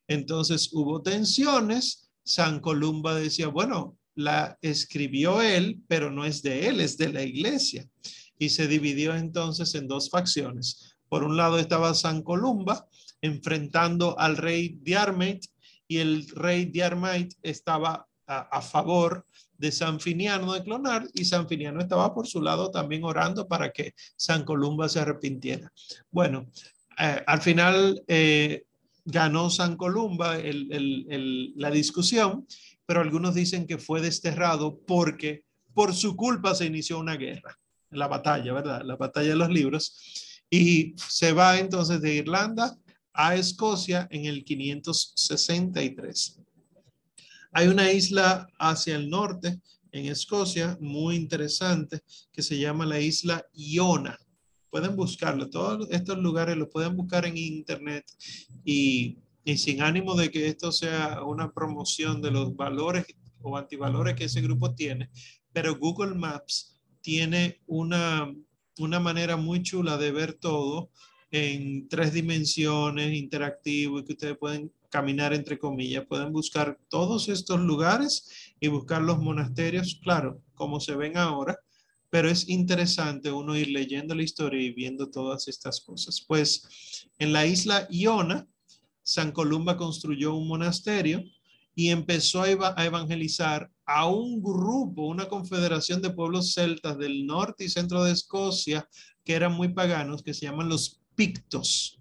Entonces 0.07 0.69
hubo 0.73 1.01
tensiones. 1.01 2.11
San 2.23 2.61
Columba 2.61 3.15
decía, 3.15 3.49
bueno, 3.49 3.97
la 4.15 4.59
escribió 4.61 5.41
él, 5.41 5.83
pero 5.89 6.11
no 6.11 6.27
es 6.27 6.43
de 6.43 6.69
él, 6.69 6.81
es 6.81 6.99
de 6.99 7.13
la 7.13 7.23
iglesia. 7.23 7.89
Y 8.39 8.51
se 8.51 8.69
dividió 8.69 9.15
entonces 9.15 9.75
en 9.75 9.89
dos 9.89 10.11
facciones. 10.11 10.97
Por 11.09 11.25
un 11.25 11.39
lado 11.39 11.59
estaba 11.59 11.95
San 11.95 12.23
Columba 12.23 12.87
enfrentando 13.25 14.19
al 14.19 14.37
rey 14.37 14.77
Diarmait 14.83 15.47
y 15.89 15.97
el 15.97 16.29
rey 16.29 16.67
Diarmait 16.67 17.33
estaba 17.43 18.07
a, 18.27 18.61
favor 18.61 19.25
de 19.57 19.73
San 19.73 19.99
Finiano 19.99 20.53
de 20.53 20.63
Clonar 20.63 21.07
y 21.15 21.25
San 21.25 21.49
Finiano 21.49 21.81
estaba 21.81 22.15
por 22.15 22.27
su 22.27 22.43
lado 22.43 22.71
también 22.71 23.03
orando 23.03 23.49
para 23.49 23.71
que 23.71 23.95
San 24.17 24.45
Columba 24.45 24.91
se 24.91 25.01
arrepintiera. 25.01 25.73
Bueno, 26.11 26.51
eh, 26.99 27.23
al 27.27 27.41
final 27.41 28.03
eh, 28.09 28.65
ganó 29.07 29.49
San 29.49 29.77
Columba 29.77 30.37
la 30.37 31.71
discusión, 31.71 32.47
pero 32.85 33.01
algunos 33.01 33.35
dicen 33.35 33.67
que 33.67 33.79
fue 33.79 34.03
desterrado 34.03 34.79
porque 34.87 35.45
por 35.73 35.95
su 35.95 36.15
culpa 36.15 36.55
se 36.55 36.67
inició 36.67 36.99
una 36.99 37.17
guerra, 37.17 37.59
la 37.91 38.07
batalla, 38.07 38.53
¿verdad? 38.53 38.83
La 38.85 38.97
batalla 38.97 39.31
de 39.31 39.37
los 39.37 39.49
libros. 39.49 40.43
Y 40.51 40.95
se 40.97 41.33
va 41.33 41.59
entonces 41.59 42.03
de 42.03 42.17
Irlanda 42.17 42.77
a 43.15 43.35
Escocia 43.37 44.07
en 44.11 44.27
el 44.27 44.45
563. 44.45 46.41
Hay 47.53 47.69
una 47.69 47.91
isla 47.91 48.47
hacia 48.59 48.97
el 48.97 49.09
norte 49.09 49.61
en 49.93 50.07
Escocia 50.07 50.77
muy 50.81 51.17
interesante 51.17 52.03
que 52.33 52.43
se 52.43 52.59
llama 52.59 52.85
la 52.85 53.01
isla 53.01 53.47
Iona 53.55 54.19
pueden 54.75 54.97
buscarlo. 54.97 55.49
Todos 55.51 55.89
estos 55.93 56.19
lugares 56.19 56.57
lo 56.57 56.69
pueden 56.69 56.97
buscar 56.97 57.25
en 57.27 57.37
internet 57.37 58.05
y, 58.65 59.19
y 59.45 59.57
sin 59.57 59.81
ánimo 59.81 60.17
de 60.17 60.33
que 60.33 60.49
esto 60.49 60.73
sea 60.73 61.23
una 61.23 61.53
promoción 61.53 62.21
de 62.21 62.33
los 62.33 62.57
valores 62.57 63.07
o 63.41 63.57
antivalores 63.57 64.17
que 64.17 64.25
ese 64.25 64.41
grupo 64.41 64.75
tiene, 64.75 65.11
pero 65.53 65.79
Google 65.79 66.17
Maps 66.17 66.77
tiene 67.03 67.61
una, 67.67 68.35
una 68.81 68.99
manera 68.99 69.37
muy 69.37 69.63
chula 69.63 69.97
de 69.97 70.11
ver 70.11 70.33
todo 70.33 70.91
en 71.37 71.89
tres 71.89 72.13
dimensiones, 72.13 73.13
interactivo, 73.13 73.99
y 73.99 74.05
que 74.05 74.13
ustedes 74.13 74.39
pueden 74.39 74.71
caminar 74.89 75.35
entre 75.35 75.59
comillas, 75.59 76.07
pueden 76.07 76.33
buscar 76.33 76.79
todos 76.89 77.29
estos 77.29 77.59
lugares 77.59 78.55
y 78.61 78.69
buscar 78.69 79.03
los 79.03 79.19
monasterios, 79.19 79.99
claro, 80.01 80.41
como 80.55 80.79
se 80.79 80.95
ven 80.95 81.17
ahora, 81.17 81.59
pero 82.09 82.31
es 82.31 82.49
interesante 82.49 83.33
uno 83.33 83.57
ir 83.57 83.71
leyendo 83.71 84.15
la 84.15 84.23
historia 84.23 84.63
y 84.63 84.71
viendo 84.71 85.11
todas 85.11 85.49
estas 85.49 85.81
cosas. 85.81 86.25
Pues 86.25 87.09
en 87.19 87.33
la 87.33 87.45
isla 87.45 87.89
Iona, 87.91 88.47
San 89.03 89.33
Columba 89.33 89.77
construyó 89.77 90.37
un 90.37 90.47
monasterio 90.47 91.25
y 91.75 91.89
empezó 91.89 92.43
a 92.43 92.85
evangelizar 92.85 93.73
a 93.85 94.07
un 94.07 94.41
grupo, 94.41 95.09
una 95.09 95.27
confederación 95.27 96.01
de 96.01 96.11
pueblos 96.11 96.53
celtas 96.55 96.97
del 96.97 97.27
norte 97.27 97.65
y 97.65 97.69
centro 97.69 98.05
de 98.05 98.13
Escocia, 98.13 98.89
que 99.25 99.35
eran 99.35 99.53
muy 99.53 99.75
paganos, 99.75 100.23
que 100.23 100.33
se 100.33 100.47
llaman 100.47 100.69
los 100.69 101.01
pictos. 101.15 101.99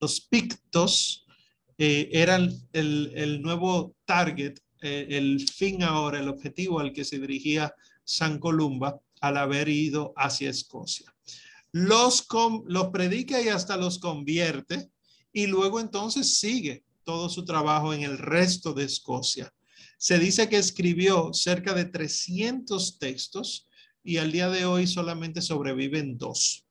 Los 0.00 0.20
pictos 0.20 1.26
eh, 1.76 2.08
eran 2.12 2.52
el, 2.72 3.42
nuevo 3.42 3.94
target, 4.04 4.58
eh, 4.80 5.06
el 5.10 5.48
fin 5.48 5.82
ahora, 5.82 6.20
el 6.20 6.28
objetivo 6.28 6.80
al 6.80 6.92
que 6.92 7.04
se 7.04 7.18
dirigía 7.18 7.74
San 8.04 8.38
Columba 8.38 9.00
al 9.20 9.36
haber 9.36 9.68
ido 9.68 10.12
hacia 10.16 10.50
Escocia. 10.50 11.14
Los, 11.72 12.26
los 12.66 12.88
predica 12.88 13.40
y 13.40 13.48
hasta 13.48 13.76
los 13.76 13.98
convierte 13.98 14.90
y 15.32 15.46
luego 15.46 15.80
entonces 15.80 16.38
sigue 16.38 16.84
todo 17.04 17.28
su 17.28 17.44
trabajo 17.44 17.92
en 17.92 18.02
el 18.02 18.18
resto 18.18 18.72
de 18.72 18.84
Escocia. 18.84 19.52
Se 19.98 20.18
dice 20.18 20.48
que 20.48 20.56
escribió 20.56 21.32
cerca 21.32 21.74
de 21.74 21.84
300 21.84 22.98
textos 22.98 23.66
y 24.04 24.18
al 24.18 24.32
día 24.32 24.48
de 24.48 24.64
hoy 24.64 24.86
solamente 24.86 25.42
sobreviven 25.42 26.16
dos. 26.18 26.64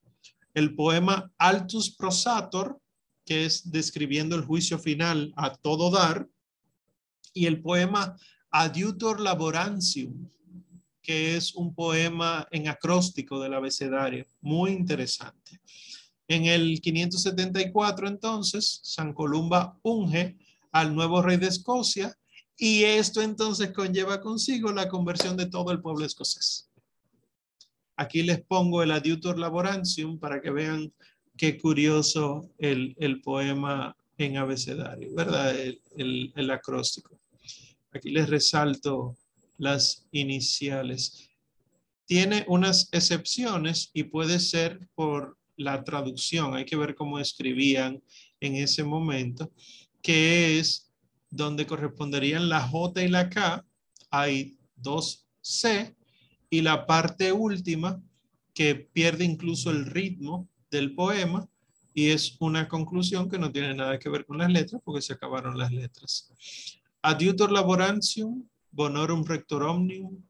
El 0.58 0.74
poema 0.74 1.32
Altus 1.38 1.95
Prosator, 1.95 2.82
que 3.24 3.45
es 3.45 3.70
describiendo 3.70 4.36
el 4.36 4.43
juicio 4.43 4.80
final 4.80 5.32
a 5.36 5.53
todo 5.53 5.91
dar, 5.91 6.28
y 7.32 7.45
el 7.45 7.62
poema 7.62 8.18
Adiutor 8.49 9.20
Laborantium, 9.20 10.28
que 10.99 11.38
es 11.38 11.53
un 11.53 11.76
poema 11.76 12.47
en 12.49 12.70
acróstico 12.70 13.39
del 13.39 13.53
abecedario, 13.53 14.26
muy 14.41 14.72
interesante. 14.72 15.62
En 16.28 16.45
el 16.45 16.82
574 16.82 18.08
entonces, 18.08 18.80
San 18.82 19.14
Columba 19.14 19.78
unge 19.84 20.39
al 20.72 20.95
nuevo 20.95 21.22
rey 21.22 21.38
de 21.38 21.49
Escocia 21.49 22.18
y 22.58 22.82
esto 22.82 23.22
entonces 23.22 23.74
conlleva 23.74 24.22
consigo 24.22 24.72
la 24.72 24.89
conversión 24.89 25.38
de 25.38 25.45
todo 25.45 25.72
el 25.72 25.82
pueblo 25.82 26.03
escocés. 26.03 26.66
Aquí 27.97 28.23
les 28.23 28.41
pongo 28.41 28.83
el 28.83 28.91
Adiutor 28.91 29.37
Laborantium 29.37 30.19
para 30.19 30.39
que 30.39 30.51
vean 30.51 30.93
qué 31.35 31.57
curioso 31.57 32.49
el, 32.57 33.21
poema 33.23 33.95
en 34.17 34.37
abecedario, 34.37 35.13
¿verdad? 35.13 35.55
El, 35.59 36.31
el 36.35 36.51
acróstico. 36.51 37.19
Aquí 37.91 38.11
les 38.11 38.29
resalto 38.29 39.17
las 39.57 40.05
iniciales. 40.11 41.29
Tiene 42.05 42.45
unas 42.47 42.87
excepciones 42.91 43.89
y 43.93 44.03
puede 44.03 44.39
ser 44.39 44.87
por 44.95 45.37
la 45.57 45.83
traducción, 45.83 46.55
hay 46.55 46.65
que 46.65 46.75
ver 46.75 46.93
cómo 46.93 47.19
escribían 47.19 48.01
en 48.39 48.55
ese 48.55 48.83
momento, 48.83 49.51
que 50.03 50.59
es 50.59 50.91
donde 51.31 51.65
corresponderían 51.65 52.47
la 52.47 52.61
J 52.61 53.03
y 53.03 53.07
la 53.09 53.29
K, 53.29 53.65
hay 54.11 54.55
dos 54.75 55.25
C, 55.41 55.96
y 56.49 56.61
la 56.61 56.85
parte 56.85 57.31
última 57.31 58.01
que 58.53 58.75
pierde 58.75 59.23
incluso 59.25 59.69
el 59.69 59.85
ritmo 59.85 60.47
del 60.71 60.95
poema 60.95 61.47
y 61.93 62.09
es 62.09 62.37
una 62.39 62.67
conclusión 62.67 63.29
que 63.29 63.39
no 63.39 63.51
tiene 63.51 63.73
nada 63.73 63.97
que 63.97 64.09
ver 64.09 64.25
con 64.25 64.37
las 64.37 64.51
letras 64.51 64.81
porque 64.83 65.01
se 65.01 65.13
acabaron 65.13 65.57
las 65.57 65.71
letras. 65.71 66.29
Adiutor 67.01 67.51
laborantium, 67.51 68.43
bonorum 68.71 69.23
rector 69.23 69.63
omnium, 69.63 70.23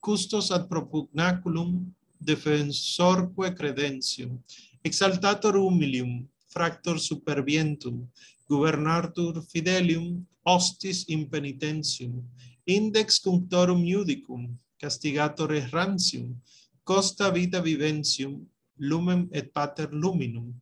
custos 0.00 0.50
ad 0.50 0.68
propugnaculum, 0.68 1.92
defensorque 2.18 3.54
credentium, 3.54 4.38
exaltator 4.82 5.56
humilium, 5.56 6.28
fractor 6.48 7.00
supervientum, 7.00 8.06
gubernatur 8.48 9.42
fidelium, 9.46 10.26
hostis 10.44 11.08
impenitentium, 11.08 12.22
index 12.66 13.18
cunctorum 13.18 13.82
judicum, 13.82 14.56
castigatore 14.84 15.60
rancium, 15.72 16.36
costa 16.84 17.30
vita 17.30 17.60
viventium, 17.60 18.44
lumen 18.78 19.28
et 19.32 19.52
pater 19.54 19.88
luminum, 19.92 20.52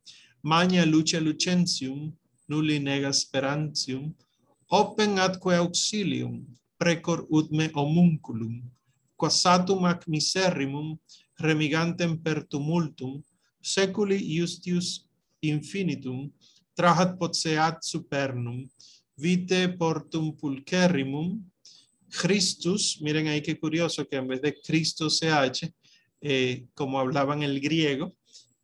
magna 0.41 0.85
luce 0.85 1.19
lucentium, 1.19 2.13
nulli 2.47 2.79
nega 2.79 3.11
sperantium, 3.11 4.13
open 4.71 5.19
atque 5.19 5.55
auxilium, 5.59 6.39
precor 6.79 7.27
ut 7.29 7.51
me 7.51 7.67
homunculum, 7.75 8.63
quasatum 9.19 9.83
ac 9.91 10.07
miserrimum, 10.07 10.97
remigantem 11.39 12.15
per 12.23 12.47
tumultum, 12.47 13.19
seculi 13.61 14.19
justius 14.37 15.03
infinitum, 15.41 16.31
trahat 16.77 17.19
potseat 17.19 17.83
supernum, 17.83 18.63
vite 19.19 19.67
portum 19.77 20.31
pulcherrimum, 20.39 21.43
Christus, 22.21 22.99
miren 23.01 23.27
ahí 23.27 23.41
qué 23.41 23.59
curioso 23.59 24.07
que 24.07 24.17
en 24.17 24.27
vez 24.27 24.41
de 24.41 24.59
Cristo 24.61 25.09
CH, 25.09 25.73
eh, 26.21 26.65
como 26.73 26.99
hablaban 26.99 27.43
el 27.43 27.59
griego, 27.59 28.15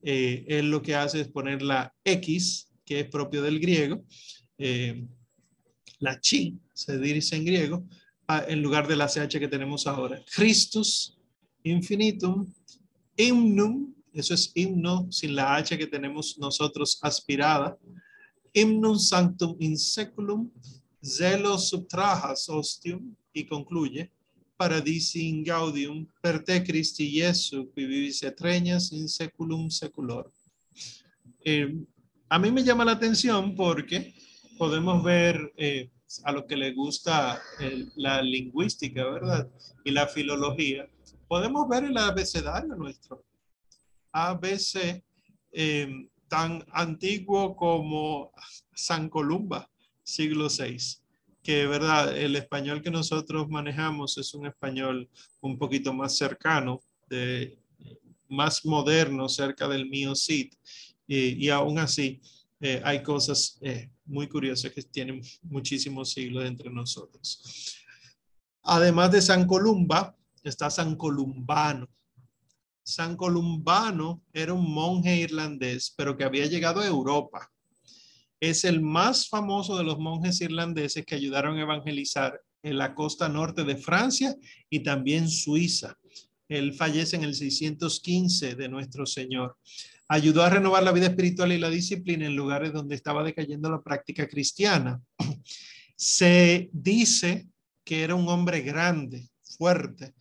eh, 0.01 0.45
él 0.47 0.69
lo 0.69 0.81
que 0.81 0.95
hace 0.95 1.21
es 1.21 1.27
poner 1.29 1.61
la 1.61 1.93
X, 2.03 2.69
que 2.85 3.01
es 3.01 3.09
propio 3.09 3.41
del 3.41 3.59
griego, 3.59 4.05
eh, 4.57 5.05
la 5.99 6.19
chi, 6.19 6.57
se 6.73 6.97
dice 6.99 7.35
en 7.35 7.45
griego, 7.45 7.85
en 8.47 8.61
lugar 8.61 8.87
de 8.87 8.95
la 8.95 9.07
CH 9.07 9.39
que 9.39 9.47
tenemos 9.47 9.87
ahora. 9.87 10.23
Christus 10.35 11.17
infinitum, 11.63 12.45
himnum, 13.17 13.93
eso 14.13 14.33
es 14.33 14.51
himno 14.55 15.11
sin 15.11 15.35
la 15.35 15.55
H 15.55 15.77
que 15.77 15.87
tenemos 15.87 16.37
nosotros 16.37 16.99
aspirada. 17.01 17.77
Himnum 18.53 18.97
sanctum 18.97 19.55
in 19.59 19.77
seculum, 19.77 20.49
zelo 21.03 21.57
subtrajas 21.57 22.49
ostium, 22.49 23.15
y 23.39 23.45
concluye, 23.45 24.11
paradisi 24.57 25.29
in 25.29 25.43
gaudium, 25.43 26.05
per 26.21 26.43
te 26.43 26.61
Christi 26.63 27.09
Jesu, 27.09 27.69
qui 27.71 27.85
vivis 27.85 28.23
etreñas 28.23 28.91
in 28.91 29.07
seculum 29.07 29.69
seculor. 29.69 30.31
Eh, 31.45 31.73
a 32.29 32.37
mí 32.37 32.51
me 32.51 32.63
llama 32.63 32.85
la 32.85 32.91
atención 32.91 33.55
porque 33.55 34.13
podemos 34.57 35.01
ver 35.03 35.53
eh, 35.55 35.89
a 36.23 36.31
lo 36.31 36.45
que 36.45 36.57
le 36.57 36.73
gusta 36.73 37.41
la 37.95 38.21
lingüística, 38.21 39.05
¿verdad? 39.05 39.49
Y 39.85 39.91
la 39.91 40.07
filología. 40.07 40.89
Podemos 41.27 41.67
ver 41.69 41.85
el 41.85 41.97
abecedario 41.97 42.75
nuestro. 42.75 43.23
ABC, 44.11 45.03
em, 45.51 46.09
tan 46.27 46.65
antiguo 46.71 47.55
como 47.55 48.31
San 48.73 49.09
Columba, 49.09 49.69
siglo 50.03 50.47
VI, 50.49 50.77
que 51.49 51.65
verdad, 51.65 52.15
el 52.15 52.35
español 52.35 52.79
que 52.79 52.91
nosotros 52.91 53.49
manejamos 53.49 54.19
es 54.19 54.35
un 54.35 54.45
español 54.45 55.09
un 55.41 55.57
poquito 55.57 55.91
más 55.91 56.15
cercano, 56.15 56.79
de, 57.09 57.57
más 58.27 58.63
moderno, 58.67 59.27
cerca 59.27 59.67
del 59.67 59.89
mío 59.89 60.13
Cid, 60.13 60.53
y, 61.07 61.43
y 61.43 61.49
aún 61.49 61.79
así 61.79 62.21
eh, 62.59 62.79
hay 62.85 63.01
cosas 63.01 63.57
eh, 63.61 63.89
muy 64.05 64.29
curiosas 64.29 64.71
que 64.71 64.83
tienen 64.83 65.23
muchísimos 65.41 66.11
siglos 66.11 66.45
entre 66.45 66.69
nosotros. 66.69 67.81
Además 68.61 69.11
de 69.11 69.19
San 69.19 69.47
Columba, 69.47 70.15
está 70.43 70.69
San 70.69 70.95
Columbano. 70.95 71.89
San 72.83 73.17
Columbano 73.17 74.21
era 74.31 74.53
un 74.53 74.71
monje 74.71 75.15
irlandés, 75.15 75.95
pero 75.97 76.15
que 76.15 76.25
había 76.25 76.45
llegado 76.45 76.79
a 76.79 76.85
Europa. 76.85 77.51
Es 78.39 78.63
el 78.63 78.81
más 78.81 79.27
famoso 79.27 79.77
de 79.77 79.83
los 79.83 79.99
monjes 79.99 80.39
irlandeses 80.41 81.05
que 81.05 81.15
ayudaron 81.15 81.57
a 81.57 81.61
evangelizar 81.61 82.41
en 82.63 82.77
la 82.77 82.95
costa 82.95 83.29
norte 83.29 83.63
de 83.63 83.77
Francia 83.77 84.35
y 84.69 84.79
también 84.81 85.29
Suiza. 85.29 85.97
Él 86.47 86.73
fallece 86.73 87.15
en 87.15 87.23
el 87.23 87.35
615 87.35 88.55
de 88.55 88.69
nuestro 88.69 89.05
Señor. 89.05 89.57
Ayudó 90.07 90.43
a 90.43 90.49
renovar 90.49 90.83
la 90.83 90.91
vida 90.91 91.07
espiritual 91.07 91.51
y 91.51 91.59
la 91.59 91.69
disciplina 91.69 92.25
en 92.25 92.35
lugares 92.35 92.73
donde 92.73 92.95
estaba 92.95 93.23
decayendo 93.23 93.69
la 93.69 93.81
práctica 93.81 94.27
cristiana. 94.27 95.01
Se 95.95 96.69
dice 96.71 97.47
que 97.83 98.03
era 98.03 98.15
un 98.15 98.27
hombre 98.27 98.61
grande, 98.61 99.29
fuerte, 99.41 100.13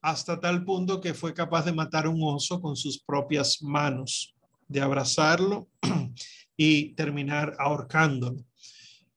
hasta 0.00 0.40
tal 0.40 0.64
punto 0.64 1.00
que 1.00 1.14
fue 1.14 1.34
capaz 1.34 1.64
de 1.64 1.72
matar 1.72 2.08
un 2.08 2.20
oso 2.22 2.60
con 2.60 2.76
sus 2.76 3.02
propias 3.02 3.62
manos, 3.62 4.34
de 4.66 4.80
abrazarlo 4.80 5.68
y 6.56 6.94
terminar 6.94 7.54
ahorcándolo. 7.58 8.44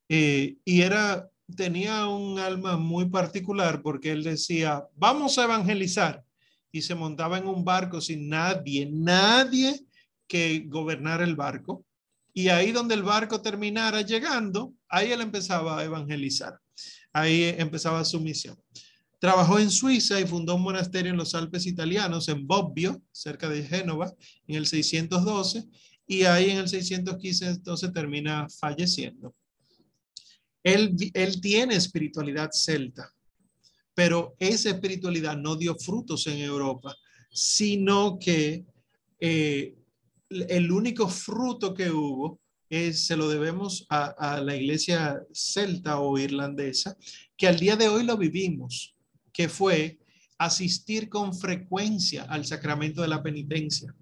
Eh, 0.08 0.58
y 0.66 0.82
era, 0.82 1.30
tenía 1.56 2.08
un 2.08 2.40
alma 2.40 2.78
muy 2.78 3.10
particular 3.10 3.82
porque 3.82 4.12
él 4.12 4.24
decía, 4.24 4.84
vamos 4.96 5.38
a 5.38 5.44
evangelizar. 5.46 6.24
y 6.72 6.84
se 6.84 6.94
montaba 6.94 7.40
en 7.40 7.48
un 7.48 7.66
barco 7.66 8.00
sin 8.00 8.30
nadie, 8.30 8.88
nadie 8.92 9.80
que 10.28 10.66
gobernara 10.68 11.24
el 11.24 11.36
barco. 11.36 11.84
Y 12.32 12.50
ahí 12.50 12.72
donde 12.72 12.94
el 12.94 13.02
barco 13.02 13.42
terminara 13.42 14.02
llegando, 14.02 14.74
ahí 14.88 15.12
él 15.12 15.22
empezaba 15.22 15.80
a 15.80 15.84
evangelizar. 15.84 16.60
Ahí 17.12 17.56
empezaba 17.58 18.06
su 18.06 18.20
misión. 18.20 18.56
Trabajó 19.20 19.60
en 19.60 19.70
Suiza 19.70 20.20
y 20.20 20.28
fundó 20.28 20.56
un 20.56 20.62
monasterio 20.62 21.12
en 21.12 21.18
los 21.18 21.36
Alpes 21.36 21.66
italianos, 21.66 22.30
en 22.30 22.48
Bobbio, 22.48 23.02
cerca 23.12 23.50
de 23.50 23.64
Génova, 23.64 24.14
en 24.48 24.56
el 24.56 24.66
612, 24.66 25.66
y 26.10 26.24
ahí 26.24 26.50
en 26.50 26.58
el 26.58 26.68
615 26.68 27.48
entonces 27.48 27.94
termina 27.94 28.48
falleciendo. 28.50 29.36
Él, 30.64 30.96
él 31.14 31.40
tiene 31.40 31.76
espiritualidad 31.76 32.50
celta, 32.52 33.14
pero 33.94 34.36
esa 34.40 34.72
espiritualidad 34.72 35.38
no 35.38 35.56
dio 35.56 35.76
frutos 35.76 36.26
en 36.26 36.40
Europa, 36.40 36.96
sino 37.32 38.18
que 38.18 38.66
eh, 39.20 39.76
el 40.30 40.72
único 40.72 41.08
fruto 41.08 41.76
que 41.76 41.92
hubo 41.92 42.40
es, 42.72 43.06
se 43.06 43.16
lo 43.16 43.30
debemos 43.30 43.86
a, 43.90 44.06
a, 44.06 44.42
la 44.42 44.56
iglesia 44.56 45.22
celta 45.32 46.00
o 46.00 46.18
irlandesa, 46.18 46.98
que 47.38 47.48
al 47.48 47.60
día 47.60 47.76
de 47.76 47.88
hoy 47.88 48.04
lo 48.04 48.18
vivimos, 48.18 48.96
que 49.32 49.48
fue 49.48 50.00
asistir 50.40 51.08
con 51.08 51.36
frecuencia 51.36 52.24
al 52.24 52.48
sacramento 52.48 53.04
de 53.04 53.10
la 53.10 53.22
penitencia. 53.22 53.94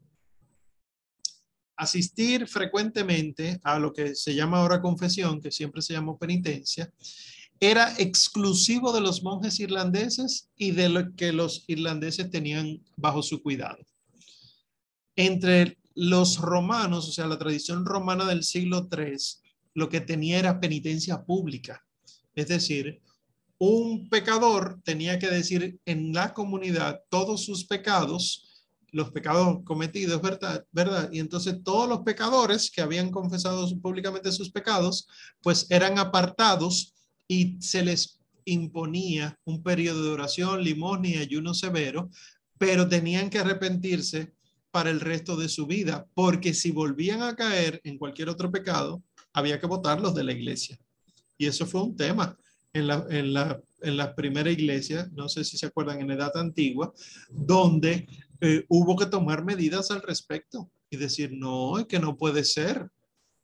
Asistir 1.78 2.48
frecuentemente 2.48 3.60
a 3.64 3.80
lo 3.80 3.94
que 3.94 4.16
se 4.16 4.36
llama 4.36 4.60
ahora 4.60 4.82
confesión, 4.82 5.40
que 5.40 5.52
siempre 5.52 5.82
se 5.82 5.94
llamó 5.94 6.18
penitencia, 6.18 6.92
era 7.60 7.94
exclusivo 7.98 8.92
de 8.92 9.02
los 9.02 9.24
monjes 9.24 9.60
irlandeses 9.60 10.50
y 10.58 10.72
de 10.72 10.90
lo 10.90 11.16
que 11.16 11.32
los 11.32 11.64
irlandeses 11.68 12.30
tenían 12.30 12.84
bajo 12.96 13.24
su 13.24 13.42
cuidado. 13.42 13.80
Entre 15.16 15.78
los 15.96 16.38
romanos, 16.38 17.10
o 17.10 17.12
sea, 17.12 17.26
la 17.26 17.40
tradición 17.40 17.86
romana 17.86 18.26
del 18.26 18.44
siglo 18.44 18.88
III, 18.92 19.18
lo 19.74 19.90
que 19.90 20.02
tenía 20.02 20.38
era 20.38 20.60
penitencia 20.60 21.24
pública. 21.24 21.84
Es 22.36 22.48
decir, 22.48 23.02
un 23.58 24.08
pecador 24.10 24.80
tenía 24.84 25.18
que 25.18 25.28
decir 25.28 25.80
en 25.86 26.14
la 26.14 26.34
comunidad 26.34 27.02
todos 27.10 27.44
sus 27.44 27.66
pecados, 27.66 28.47
los 28.92 29.12
pecados 29.12 29.60
cometidos, 29.64 30.22
¿verdad? 30.22 30.66
¿verdad? 30.72 31.10
Y 31.12 31.20
entonces 31.20 31.62
todos 31.64 31.90
los 31.90 32.00
pecadores 32.00 32.72
que 32.72 32.82
habían 32.82 33.12
confesado 33.12 33.68
públicamente 33.80 34.32
sus 34.32 34.52
pecados, 34.52 35.08
pues 35.42 35.68
eran 35.70 36.00
apartados 36.00 36.94
y 37.28 37.58
se 37.60 37.84
les 37.84 38.20
imponía 38.46 39.38
un 39.44 39.62
periodo 39.62 40.04
de 40.04 40.12
oración, 40.12 40.64
limosna 40.64 41.10
y 41.10 41.18
ayuno 41.18 41.54
severo, 41.54 42.10
pero 42.58 42.88
tenían 42.88 43.30
que 43.30 43.40
arrepentirse 43.40 44.34
para 44.72 44.90
el 44.90 45.00
resto 45.00 45.36
de 45.36 45.50
su 45.50 45.66
vida, 45.66 46.08
porque 46.14 46.54
si 46.54 46.72
volvían 46.72 47.22
a 47.22 47.36
caer 47.36 47.82
en 47.84 47.98
cualquier 47.98 48.30
otro 48.30 48.52
pecado, 48.52 49.04
había 49.34 49.60
que 49.60 49.68
votarlos 49.68 50.16
de 50.16 50.24
la 50.24 50.32
iglesia. 50.32 50.80
Y 51.38 51.46
eso 51.46 51.66
fue 51.66 51.84
un 51.84 51.96
tema 51.96 52.38
en 52.74 52.88
la, 52.88 53.06
en 53.10 53.34
la, 53.34 53.62
en 53.82 53.98
la 53.98 54.16
primera 54.16 54.52
iglesia, 54.52 55.10
no 55.14 55.30
sé 55.30 55.44
si 55.44 55.58
se 55.58 55.68
acuerdan, 55.68 56.02
en 56.02 56.12
edad 56.12 56.36
antigua, 56.36 56.94
donde 57.30 58.08
eh, 58.42 58.66
hubo 58.70 58.96
que 58.96 59.06
tomar 59.06 59.44
medidas 59.44 59.92
al 59.92 60.02
respecto 60.02 60.70
y 60.90 60.98
decir, 60.98 61.32
no, 61.34 61.86
que 61.88 62.00
no 62.00 62.18
puede 62.18 62.44
ser 62.44 62.90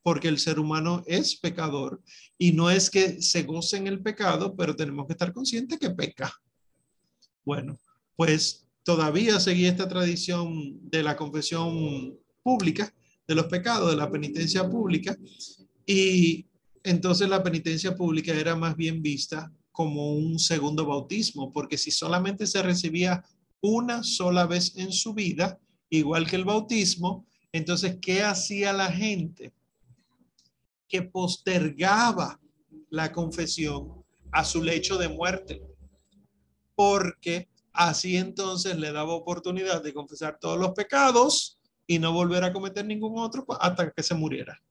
porque 0.04 0.28
el 0.28 0.38
ser 0.38 0.60
humano 0.60 1.04
es 1.08 1.38
pecador 1.38 2.02
y 2.38 2.52
no 2.52 2.70
es 2.70 2.89
que 2.89 3.22
se 3.22 3.44
goce 3.44 3.78
en 3.78 3.88
el 3.88 4.02
pecado, 4.02 4.56
pero 4.56 4.76
tenemos 4.76 5.08
que 5.08 5.14
estar 5.14 5.32
conscientes 5.32 5.80
que 5.80 5.89
peca. 5.89 6.32
Bueno, 7.46 7.80
pues 8.16 8.68
todavía 8.84 9.39
seguía 9.39 9.70
esta 9.70 9.88
tradición 9.88 10.80
de 10.89 11.04
la 11.04 11.16
confesión 11.16 12.18
pública, 12.44 12.94
de 13.28 13.36
los 13.36 13.46
pecados, 13.46 13.91
de 13.91 13.98
la 13.98 14.12
penitencia 14.12 14.70
pública, 14.70 15.18
y 15.86 16.46
entonces 16.84 17.30
la 17.30 17.41
penitencia 17.41 17.96
pública 17.96 18.34
era 18.34 18.56
más 18.56 18.76
bien 18.76 19.02
vista 19.02 19.52
como 19.72 20.14
un 20.14 20.38
segundo 20.38 20.86
bautismo, 20.86 21.52
porque 21.52 21.78
si 21.78 21.91
solamente 21.91 22.46
se 22.46 22.62
recibía 22.62 23.24
una 23.64 24.03
sola 24.03 24.45
vez 24.45 24.78
en 24.78 24.91
su 24.91 25.16
vida, 25.16 25.59
igual 25.89 26.30
que 26.30 26.36
el 26.36 26.45
bautismo, 26.45 27.26
entonces, 27.51 27.97
¿qué 27.99 28.22
hacía 28.22 28.74
la 28.74 28.91
gente? 28.91 29.51
que 30.93 31.01
postergaba 31.01 32.39
la 32.91 33.11
confesión 33.11 34.05
a 34.32 34.45
su 34.45 34.61
lecho 34.61 34.95
de 34.95 35.09
muerte, 35.09 35.59
porque 36.76 37.49
así 37.72 38.16
entonces 38.16 38.78
le 38.78 38.91
daba 38.91 39.16
oportunidad 39.16 39.82
de 39.82 39.91
confesar 39.91 40.38
todos 40.39 40.59
los 40.59 40.70
pecados 40.74 41.57
y 41.88 41.97
no 41.97 42.14
volver 42.14 42.43
a 42.43 42.53
cometer 42.53 42.86
ningún 42.86 43.18
otro 43.18 43.43
hasta 43.59 43.89
que 43.89 44.03
se 44.03 44.14
muriera. 44.14 44.61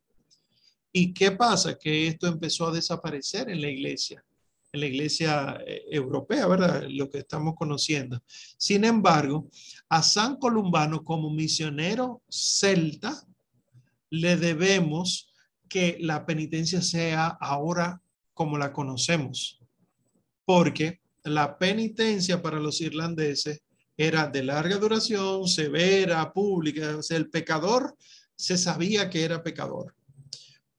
¿Y 0.92 1.12
qué 1.12 1.32
pasa? 1.32 1.76
Que 1.76 2.06
esto 2.06 2.28
empezó 2.28 2.68
a 2.68 2.72
desaparecer 2.72 3.50
en 3.50 3.60
la 3.60 3.68
iglesia, 3.68 4.24
en 4.72 4.80
la 4.80 4.86
iglesia 4.86 5.62
eh, 5.66 5.84
europea, 5.90 6.46
¿verdad? 6.46 6.84
Lo 6.88 7.10
que 7.10 7.18
estamos 7.18 7.54
conociendo. 7.54 8.22
Sin 8.56 8.84
embargo, 8.84 9.50
a 9.88 10.02
San 10.02 10.36
Columbano 10.36 11.04
como 11.04 11.30
misionero 11.30 12.22
celta 12.28 13.26
le 14.10 14.36
debemos 14.36 15.32
que 15.68 15.98
la 16.00 16.24
penitencia 16.24 16.80
sea 16.80 17.26
ahora 17.26 18.00
como 18.34 18.56
la 18.56 18.72
conocemos, 18.72 19.60
porque 20.44 21.00
la 21.24 21.58
penitencia 21.58 22.42
para 22.42 22.58
los 22.58 22.80
irlandeses 22.80 23.62
era 23.96 24.26
de 24.26 24.42
larga 24.42 24.76
duración, 24.78 25.46
severa, 25.46 26.32
pública, 26.32 26.96
o 26.96 27.02
sea, 27.02 27.18
el 27.18 27.28
pecador 27.30 27.94
se 28.34 28.56
sabía 28.56 29.08
que 29.08 29.22
era 29.22 29.42
pecador, 29.42 29.94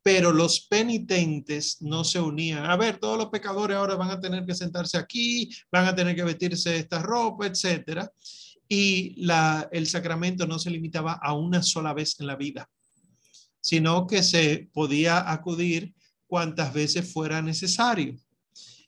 pero 0.04 0.32
los 0.32 0.68
penitentes 0.68 1.78
no 1.82 2.04
se 2.04 2.20
unían. 2.20 2.66
A 2.66 2.76
ver, 2.76 2.98
todos 2.98 3.18
los 3.18 3.30
pecadores 3.30 3.78
ahora 3.78 3.96
van 3.96 4.12
a 4.12 4.20
tener 4.20 4.46
que 4.46 4.54
sentarse 4.54 4.98
aquí, 4.98 5.50
van 5.72 5.88
a 5.88 5.96
tener 5.96 6.16
que 6.16 6.24
vestirse 6.24 6.76
esta 6.76 7.02
ropa, 7.02 7.48
etcétera. 7.48 8.12
Y 8.68 9.16
la, 9.24 9.68
el 9.72 9.88
sacramento 9.88 10.46
no 10.46 10.60
se 10.60 10.70
limitaba 10.70 11.14
a 11.14 11.34
una 11.34 11.64
sola 11.64 11.94
vez 11.94 12.20
en 12.20 12.28
la 12.28 12.36
vida 12.36 12.70
sino 13.64 14.06
que 14.08 14.22
se 14.24 14.70
podía 14.74 15.32
acudir 15.32 15.96
cuantas 16.28 16.74
veces 16.74 17.12
fuera 17.12 17.42
necesario. 17.42 18.18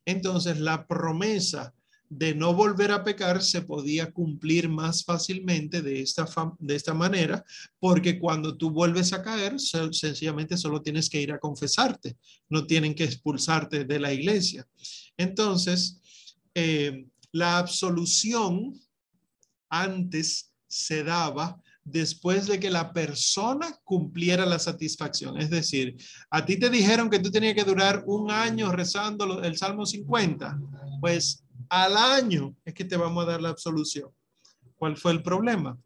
Entonces, 0.04 0.60
la 0.60 0.86
promesa 0.86 1.74
de 2.10 2.36
no 2.36 2.54
volver 2.54 2.92
a 2.92 3.04
pecar 3.04 3.42
se 3.42 3.62
podía 3.62 4.12
cumplir 4.12 4.70
más 4.70 5.04
fácilmente 5.04 5.82
de 5.82 6.02
esta, 6.02 6.26
de 6.60 6.76
esta 6.76 6.94
manera, 6.94 7.44
porque 7.80 8.20
cuando 8.20 8.56
tú 8.56 8.70
vuelves 8.72 9.14
a 9.14 9.24
caer, 9.24 9.60
sencillamente 9.60 10.58
solo 10.58 10.82
tienes 10.82 11.10
que 11.10 11.22
ir 11.22 11.32
a 11.32 11.40
confesarte, 11.40 12.18
no 12.50 12.66
tienen 12.66 12.94
que 12.94 13.04
expulsarte 13.04 13.86
de 13.86 14.00
la 14.00 14.14
iglesia. 14.14 14.68
Entonces, 15.18 16.00
eh, 16.54 17.08
la 17.32 17.58
absolución 17.58 18.80
antes 19.70 20.52
se 20.68 21.04
daba 21.04 21.60
después 21.84 22.48
de 22.48 22.60
que 22.60 22.72
la 22.72 22.92
persona 22.92 23.78
cumpliera 23.84 24.46
la 24.46 24.58
satisfacción. 24.58 25.40
Es 25.40 25.50
decir, 25.50 25.96
a 26.32 26.44
ti 26.46 26.58
te 26.58 26.70
dijeron 26.70 27.10
que 27.10 27.20
tú 27.20 27.30
tenías 27.30 27.54
que 27.54 27.64
durar 27.64 28.04
un 28.08 28.32
año 28.32 28.72
rezando 28.72 29.44
el 29.44 29.56
Salmo 29.56 29.86
50, 29.86 30.60
pues 31.00 31.45
al 31.70 31.98
año 31.98 32.56
es 32.66 32.74
que 32.74 32.86
te 32.86 32.98
vamos 32.98 33.24
a 33.24 33.32
dar 33.32 33.42
la 33.42 33.50
absolución. 33.50 34.10
¿Cuál 34.76 34.98
fue 34.98 35.12
el 35.12 35.24
problema? 35.24 35.80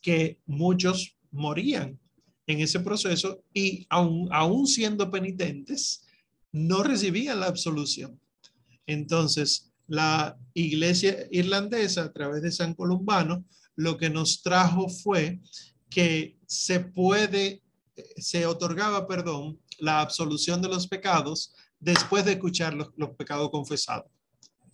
Que 0.00 0.38
muchos 0.46 1.16
morían 1.30 1.98
en 2.46 2.60
ese 2.60 2.80
proceso 2.80 3.42
y 3.52 3.86
aún, 3.88 4.66
siendo 4.66 5.10
penitentes, 5.10 6.04
no 6.52 6.82
recibían 6.82 7.40
la 7.40 7.46
absolución. 7.46 8.20
Entonces, 8.86 9.72
la 9.86 10.36
iglesia 10.54 11.26
irlandesa, 11.30 12.04
a 12.04 12.12
través 12.12 12.42
de 12.42 12.52
San 12.52 12.74
Columbano, 12.74 13.44
lo 13.76 13.96
que 13.96 14.10
nos 14.10 14.42
trajo 14.42 14.88
fue 14.88 15.40
que 15.88 16.38
se 16.46 16.80
puede, 16.80 17.62
se 18.16 18.46
otorgaba, 18.46 19.06
perdón, 19.06 19.60
la 19.78 20.00
absolución 20.00 20.60
de 20.62 20.68
los 20.68 20.86
pecados 20.86 21.54
después 21.78 22.24
de 22.24 22.32
escuchar 22.32 22.74
los, 22.74 23.10
pecados 23.16 23.50
confesados. 23.50 24.10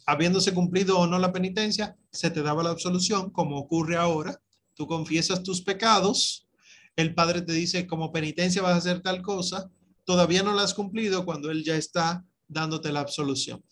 Habiéndose 0.07 0.55
cumplido 0.55 0.99
o 0.99 1.07
no 1.07 1.19
la 1.19 1.33
penitencia, 1.33 1.97
se 2.12 2.31
te 2.31 2.43
daba 2.43 2.62
la 2.62 2.70
absolución, 2.70 3.31
como 3.31 3.59
ocurre 3.59 3.97
ahora. 3.97 4.41
Tú 4.74 4.87
confiesas 4.87 5.43
tus 5.43 5.62
pecados, 5.62 6.47
el 6.95 7.15
Padre 7.15 7.43
te 7.43 7.53
dice, 7.53 7.87
como 7.87 8.12
penitencia 8.12 8.62
vas 8.62 8.74
a 8.74 8.77
hacer 8.77 9.01
tal 9.01 9.20
cosa, 9.20 9.70
todavía 10.05 10.43
no 10.43 10.55
la 10.55 10.62
has 10.62 10.74
cumplido 10.74 11.24
cuando 11.24 11.51
Él 11.51 11.65
ya 11.65 11.77
está 11.77 12.24
dándote 12.49 12.93
la 12.93 13.01
absolución. 13.01 13.62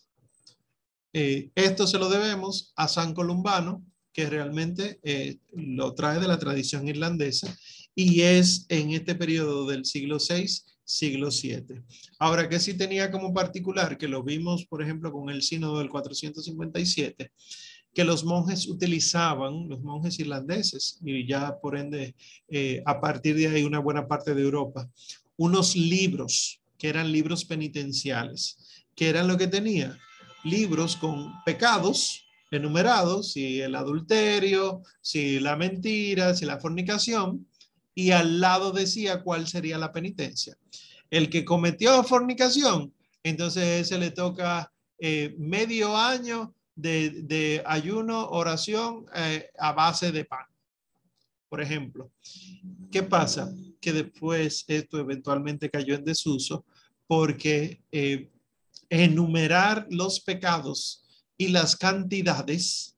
Eh, 1.13 1.51
esto 1.55 1.87
se 1.87 1.99
lo 1.99 2.09
debemos 2.09 2.73
a 2.75 2.89
San 2.89 3.15
Columbano, 3.15 3.85
que 4.13 4.29
realmente 4.29 5.01
eh, 5.03 5.39
lo 5.53 5.95
trae 5.95 6.21
de 6.21 6.29
la 6.29 6.39
tradición 6.39 6.89
irlandesa 6.89 7.57
y 7.95 8.23
es 8.23 8.67
en 8.69 8.91
este 8.91 9.15
periodo 9.15 9.67
del 9.67 9.85
siglo 9.85 10.19
VI 10.19 10.47
siglo 10.85 11.29
VII. 11.31 11.83
Ahora, 12.19 12.49
que 12.49 12.61
sí 12.61 12.75
tenía 12.75 13.11
como 13.11 13.33
particular, 13.33 13.97
que 13.97 14.09
lo 14.09 14.23
vimos, 14.23 14.67
por 14.67 14.83
ejemplo, 14.83 15.11
con 15.13 15.31
el 15.31 15.43
sínodo 15.43 15.79
del 15.79 15.89
457, 15.89 17.33
que 17.95 18.05
los 18.05 18.25
monjes 18.25 18.69
utilizaban, 18.69 19.69
los 19.69 19.81
monjes 19.83 20.19
irlandeses, 20.19 20.99
y 21.05 21.27
ya 21.27 21.59
por 21.61 21.79
ende, 21.79 22.15
eh, 22.49 22.83
a 22.85 23.01
partir 23.01 23.37
de 23.37 23.49
ahí 23.49 23.63
una 23.63 23.79
buena 23.79 24.07
parte 24.09 24.35
de 24.35 24.43
Europa, 24.43 24.91
unos 25.37 25.77
libros 25.77 26.61
que 26.77 26.89
eran 26.89 27.11
libros 27.11 27.45
penitenciales, 27.45 28.85
que 28.95 29.09
eran 29.09 29.29
lo 29.29 29.39
que 29.39 29.47
tenía, 29.47 29.99
libros 30.45 30.97
con 30.97 31.33
pecados 31.45 32.25
enumerados, 32.51 33.33
si 33.33 33.61
el 33.61 33.75
adulterio, 33.75 34.83
si 35.01 35.41
la 35.41 35.57
mentira, 35.57 36.35
si 36.35 36.45
la 36.45 36.61
fornicación, 36.61 37.47
y 37.95 38.11
al 38.11 38.41
lado 38.41 38.73
decía 38.73 39.23
cuál 39.23 39.47
sería 39.47 39.79
la 39.79 39.93
penitencia. 39.93 40.57
El 41.11 41.31
que 41.31 41.45
cometió 41.45 42.03
fornicación, 42.05 42.93
entonces 43.23 43.87
se 43.87 43.99
le 43.99 44.11
toca 44.11 44.73
eh, 44.99 45.35
medio 45.39 45.97
año 45.97 46.55
de, 46.75 47.63
ayuno, 47.67 48.29
oración 48.31 49.07
eh, 49.15 49.51
a 49.59 49.73
base 49.73 50.13
de 50.13 50.25
pan. 50.25 50.47
Por 51.49 51.61
ejemplo, 51.61 52.11
¿qué 52.91 53.03
pasa? 53.03 53.55
Que 53.81 53.93
después 53.93 54.65
esto 54.67 54.99
eventualmente 54.99 55.71
cayó 55.71 55.95
en 55.95 56.05
desuso 56.05 56.65
porque 57.07 57.83
eh, 57.93 58.31
enumerar 58.89 59.87
los 59.91 60.21
pecados 60.21 61.05
y 61.37 61.49
las 61.49 61.77
cantidades 61.77 62.94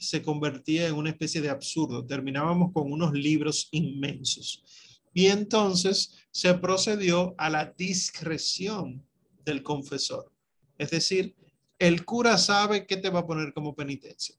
se 0.00 0.22
convertía 0.22 0.88
en 0.88 0.94
una 0.94 1.10
especie 1.10 1.40
de 1.40 1.50
absurdo. 1.50 2.04
Terminábamos 2.06 2.72
con 2.72 2.90
unos 2.90 3.12
libros 3.12 3.68
inmensos. 3.70 4.64
Y 5.12 5.26
entonces 5.26 6.16
se 6.30 6.54
procedió 6.54 7.34
a 7.36 7.50
la 7.50 7.74
discreción 7.76 9.04
del 9.44 9.62
confesor. 9.62 10.32
Es 10.78 10.90
decir, 10.90 11.36
el 11.78 12.04
cura 12.04 12.38
sabe 12.38 12.86
qué 12.86 12.96
te 12.96 13.10
va 13.10 13.20
a 13.20 13.26
poner 13.26 13.52
como 13.52 13.74
penitencia. 13.74 14.34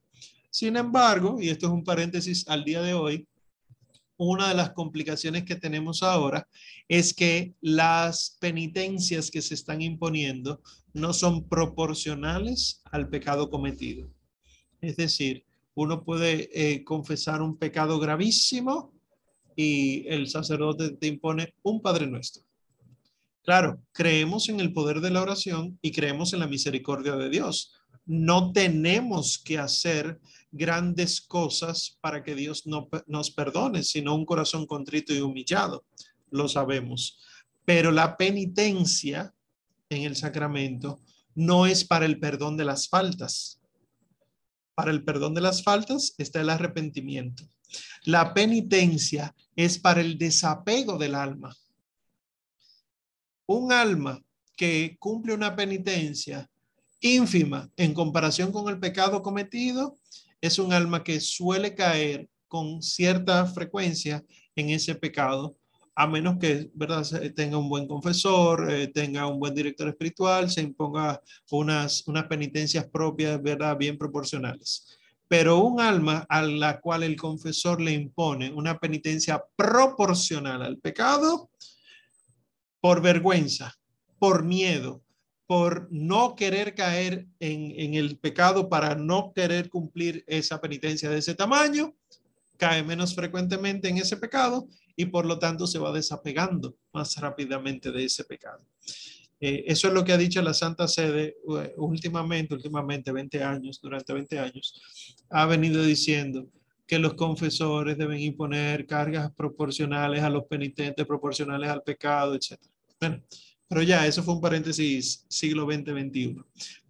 Sin 0.49 0.75
embargo, 0.77 1.37
y 1.39 1.49
esto 1.49 1.67
es 1.67 1.73
un 1.73 1.83
paréntesis 1.83 2.47
al 2.47 2.63
día 2.63 2.81
de 2.81 2.93
hoy, 2.93 3.27
una 4.17 4.49
de 4.49 4.55
las 4.55 4.71
complicaciones 4.71 5.43
que 5.43 5.55
tenemos 5.55 6.03
ahora 6.03 6.47
es 6.87 7.13
que 7.13 7.55
las 7.61 8.37
penitencias 8.39 9.31
que 9.31 9.41
se 9.41 9.55
están 9.55 9.81
imponiendo 9.81 10.61
no 10.93 11.13
son 11.13 11.47
proporcionales 11.47 12.81
al 12.85 13.09
pecado 13.09 13.49
cometido. 13.49 14.11
Es 14.79 14.97
decir, 14.97 15.45
uno 15.73 16.03
puede 16.03 16.49
eh, 16.53 16.83
confesar 16.83 17.41
un 17.41 17.57
pecado 17.57 17.99
gravísimo 17.99 18.93
y 19.55 20.07
el 20.07 20.27
sacerdote 20.27 20.91
te 20.91 21.07
impone 21.07 21.53
un 21.63 21.81
Padre 21.81 22.07
Nuestro. 22.07 22.43
Claro, 23.43 23.81
creemos 23.91 24.49
en 24.49 24.59
el 24.59 24.71
poder 24.71 25.01
de 25.01 25.09
la 25.09 25.21
oración 25.21 25.79
y 25.81 25.91
creemos 25.91 26.33
en 26.33 26.39
la 26.39 26.47
misericordia 26.47 27.15
de 27.15 27.29
Dios. 27.29 27.73
No 28.05 28.51
tenemos 28.51 29.39
que 29.39 29.57
hacer 29.57 30.19
grandes 30.51 31.21
cosas 31.21 31.97
para 32.01 32.23
que 32.23 32.35
Dios 32.35 32.67
no, 32.67 32.89
nos 33.07 33.31
perdone, 33.31 33.83
sino 33.83 34.15
un 34.15 34.25
corazón 34.25 34.65
contrito 34.67 35.13
y 35.13 35.21
humillado. 35.21 35.85
Lo 36.29 36.47
sabemos. 36.47 37.19
Pero 37.65 37.91
la 37.91 38.17
penitencia 38.17 39.33
en 39.89 40.03
el 40.03 40.15
sacramento 40.15 40.99
no 41.33 41.65
es 41.65 41.83
para 41.83 42.05
el 42.05 42.19
perdón 42.19 42.57
de 42.57 42.65
las 42.65 42.89
faltas. 42.89 43.60
Para 44.75 44.91
el 44.91 45.03
perdón 45.03 45.33
de 45.33 45.41
las 45.41 45.63
faltas 45.63 46.15
está 46.17 46.41
el 46.41 46.49
arrepentimiento. 46.49 47.43
La 48.03 48.33
penitencia 48.33 49.35
es 49.55 49.79
para 49.79 50.01
el 50.01 50.17
desapego 50.17 50.97
del 50.97 51.15
alma. 51.15 51.55
Un 53.45 53.71
alma 53.71 54.21
que 54.55 54.95
cumple 54.99 55.33
una 55.33 55.55
penitencia 55.55 56.49
ínfima 56.99 57.69
en 57.77 57.93
comparación 57.93 58.51
con 58.51 58.69
el 58.69 58.79
pecado 58.79 59.21
cometido 59.21 59.97
es 60.39 60.59
un 60.59 60.73
alma 60.73 61.03
que 61.03 61.19
suele 61.19 61.75
caer 61.75 62.29
con 62.47 62.81
cierta 62.81 63.45
frecuencia 63.45 64.23
en 64.55 64.69
ese 64.69 64.95
pecado 64.95 65.57
a 66.01 66.07
menos 66.07 66.39
que 66.39 66.71
¿verdad? 66.73 67.05
tenga 67.35 67.59
un 67.59 67.69
buen 67.69 67.87
confesor, 67.87 68.71
eh, 68.71 68.87
tenga 68.87 69.27
un 69.27 69.39
buen 69.39 69.53
director 69.53 69.87
espiritual, 69.87 70.49
se 70.49 70.61
imponga 70.61 71.21
unas, 71.51 72.07
unas 72.07 72.23
penitencias 72.25 72.87
propias, 72.87 73.39
¿verdad? 73.39 73.77
bien 73.77 73.99
proporcionales. 73.99 74.97
Pero 75.27 75.59
un 75.59 75.79
alma 75.79 76.25
a 76.27 76.41
la 76.41 76.79
cual 76.79 77.03
el 77.03 77.15
confesor 77.15 77.79
le 77.79 77.91
impone 77.91 78.51
una 78.51 78.79
penitencia 78.79 79.43
proporcional 79.55 80.63
al 80.63 80.79
pecado, 80.79 81.51
por 82.79 83.03
vergüenza, 83.03 83.75
por 84.17 84.43
miedo, 84.43 85.03
por 85.45 85.87
no 85.91 86.35
querer 86.35 86.73
caer 86.73 87.27
en, 87.39 87.79
en 87.79 87.93
el 87.93 88.17
pecado, 88.17 88.69
para 88.69 88.95
no 88.95 89.33
querer 89.35 89.69
cumplir 89.69 90.23
esa 90.25 90.59
penitencia 90.59 91.11
de 91.11 91.19
ese 91.19 91.35
tamaño, 91.35 91.93
cae 92.57 92.81
menos 92.81 93.13
frecuentemente 93.13 93.87
en 93.87 93.99
ese 93.99 94.17
pecado 94.17 94.67
y 94.95 95.05
por 95.05 95.25
lo 95.25 95.39
tanto 95.39 95.67
se 95.67 95.79
va 95.79 95.91
desapegando 95.91 96.75
más 96.93 97.15
rápidamente 97.17 97.91
de 97.91 98.05
ese 98.05 98.23
pecado. 98.23 98.63
Eh, 99.39 99.63
eso 99.65 99.87
es 99.87 99.93
lo 99.93 100.05
que 100.05 100.13
ha 100.13 100.17
dicho 100.17 100.41
la 100.41 100.53
Santa 100.53 100.87
Sede 100.87 101.35
eh, 101.57 101.73
últimamente, 101.77 102.53
últimamente 102.53 103.11
20 103.11 103.43
años, 103.43 103.79
durante 103.81 104.13
20 104.13 104.37
años, 104.37 104.79
ha 105.31 105.47
venido 105.47 105.81
diciendo 105.83 106.47
que 106.85 106.99
los 106.99 107.15
confesores 107.15 107.97
deben 107.97 108.19
imponer 108.19 108.85
cargas 108.85 109.31
proporcionales 109.33 110.21
a 110.21 110.29
los 110.29 110.43
penitentes, 110.45 111.07
proporcionales 111.07 111.69
al 111.69 111.81
pecado, 111.81 112.35
etc. 112.35 112.59
Bueno, 112.99 113.23
pero 113.67 113.81
ya, 113.81 114.05
eso 114.05 114.21
fue 114.21 114.33
un 114.35 114.41
paréntesis 114.41 115.25
siglo 115.29 115.65
XX-XXI. 115.65 116.35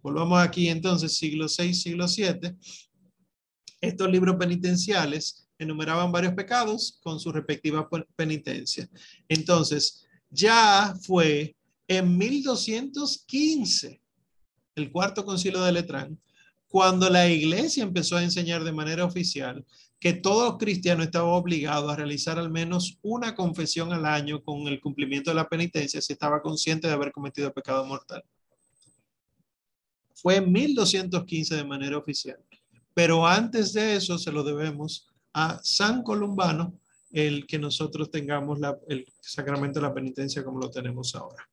Volvamos 0.02 0.40
aquí 0.40 0.68
entonces, 0.68 1.16
siglo 1.16 1.46
VI, 1.46 1.72
siglo 1.72 2.06
VII. 2.06 2.56
Estos 3.80 4.10
libros 4.10 4.36
penitenciales 4.36 5.48
enumeraban 5.62 6.12
varios 6.12 6.34
pecados 6.34 6.98
con 7.02 7.18
su 7.18 7.32
respectiva 7.32 7.88
penitencia. 8.16 8.88
Entonces, 9.28 10.06
ya 10.30 10.94
fue 11.02 11.56
en 11.88 12.16
1215, 12.16 14.00
el 14.74 14.90
cuarto 14.90 15.24
concilio 15.24 15.62
de 15.62 15.72
Letrán, 15.72 16.18
cuando 16.68 17.10
la 17.10 17.28
iglesia 17.28 17.82
empezó 17.82 18.16
a 18.16 18.22
enseñar 18.22 18.64
de 18.64 18.72
manera 18.72 19.04
oficial 19.04 19.64
que 20.00 20.14
todo 20.14 20.58
cristiano 20.58 21.04
estaba 21.04 21.28
obligado 21.28 21.90
a 21.90 21.96
realizar 21.96 22.38
al 22.38 22.50
menos 22.50 22.98
una 23.02 23.34
confesión 23.34 23.92
al 23.92 24.06
año 24.06 24.42
con 24.42 24.66
el 24.66 24.80
cumplimiento 24.80 25.30
de 25.30 25.36
la 25.36 25.48
penitencia 25.48 26.00
si 26.00 26.14
estaba 26.14 26.42
consciente 26.42 26.88
de 26.88 26.94
haber 26.94 27.12
cometido 27.12 27.52
pecado 27.52 27.84
mortal. 27.84 28.24
Fue 30.14 30.36
en 30.36 30.50
1215 30.50 31.54
de 31.54 31.64
manera 31.64 31.98
oficial. 31.98 32.38
Pero 32.94 33.26
antes 33.26 33.72
de 33.72 33.96
eso 33.96 34.18
se 34.18 34.32
lo 34.32 34.42
debemos 34.42 35.11
a 35.34 35.60
San 35.62 36.02
Columbano 36.02 36.78
el 37.12 37.46
que 37.46 37.58
nosotros 37.58 38.10
tengamos 38.10 38.58
el 38.88 39.06
sacramento 39.20 39.80
de 39.80 39.86
la 39.86 39.94
penitencia 39.94 40.44
como 40.44 40.58
lo 40.58 40.70
tenemos 40.70 41.14
ahora. 41.14 41.48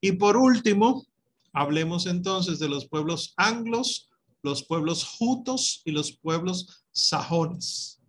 Y 0.00 0.12
por 0.12 0.36
último, 0.36 1.06
hablemos 1.52 2.06
entonces 2.06 2.58
de 2.58 2.68
los 2.68 2.88
pueblos 2.88 3.34
anglos, 3.36 4.08
los 4.42 4.62
pueblos 4.64 5.04
jutos 5.04 5.82
y 5.84 5.90
los 5.90 6.12
pueblos 6.12 6.84
sajones. 6.90 8.00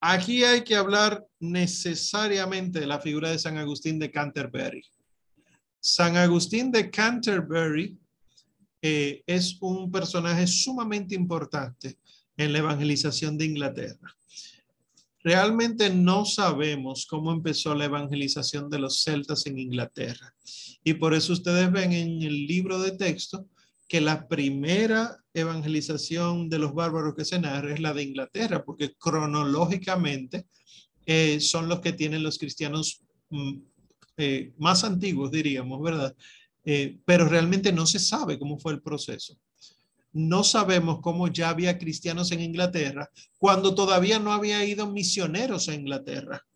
Aquí 0.00 0.44
hay 0.44 0.64
que 0.64 0.76
hablar 0.76 1.24
necesariamente 1.38 2.80
de 2.80 2.86
la 2.86 3.00
figura 3.00 3.30
de 3.30 3.38
San 3.38 3.56
Agustín 3.56 3.98
de 3.98 4.10
Canterbury. 4.10 4.82
San 5.80 6.16
Agustín 6.16 6.70
de 6.72 6.90
Canterbury 6.90 7.98
eh, 8.82 9.22
es 9.26 9.56
un 9.60 9.90
personaje 9.90 10.46
sumamente 10.46 11.14
importante 11.14 11.98
en 12.36 12.52
la 12.52 12.58
evangelización 12.58 13.38
de 13.38 13.46
Inglaterra. 13.46 14.16
Realmente 15.22 15.88
no 15.88 16.26
sabemos 16.26 17.06
cómo 17.06 17.32
empezó 17.32 17.74
la 17.74 17.86
evangelización 17.86 18.68
de 18.68 18.78
los 18.78 19.02
celtas 19.02 19.46
en 19.46 19.58
Inglaterra. 19.58 20.34
Y 20.84 20.94
por 20.94 21.14
eso 21.14 21.32
ustedes 21.32 21.72
ven 21.72 21.92
en 21.92 22.22
el 22.22 22.46
libro 22.46 22.78
de 22.78 22.92
texto 22.92 23.48
que 23.88 24.02
la 24.02 24.28
primera 24.28 25.16
evangelización 25.32 26.50
de 26.50 26.58
los 26.58 26.74
bárbaros 26.74 27.14
que 27.14 27.24
se 27.24 27.38
narra 27.38 27.72
es 27.72 27.80
la 27.80 27.94
de 27.94 28.02
Inglaterra, 28.02 28.64
porque 28.64 28.94
cronológicamente 28.98 30.46
eh, 31.06 31.40
son 31.40 31.68
los 31.68 31.80
que 31.80 31.92
tienen 31.94 32.22
los 32.22 32.38
cristianos 32.38 33.02
mm, 33.30 33.54
eh, 34.18 34.52
más 34.58 34.84
antiguos, 34.84 35.30
diríamos, 35.30 35.82
¿verdad? 35.82 36.14
Eh, 36.64 36.98
pero 37.04 37.26
realmente 37.28 37.72
no 37.72 37.86
se 37.86 37.98
sabe 37.98 38.38
cómo 38.38 38.58
fue 38.58 38.72
el 38.72 38.82
proceso 38.82 39.38
no 40.14 40.44
sabemos 40.44 41.00
cómo 41.00 41.28
ya 41.28 41.50
había 41.50 41.76
cristianos 41.76 42.30
en 42.32 42.40
Inglaterra 42.40 43.10
cuando 43.36 43.74
todavía 43.74 44.18
no 44.18 44.32
había 44.32 44.64
ido 44.64 44.90
misioneros 44.90 45.68
a 45.68 45.74
Inglaterra. 45.74 46.46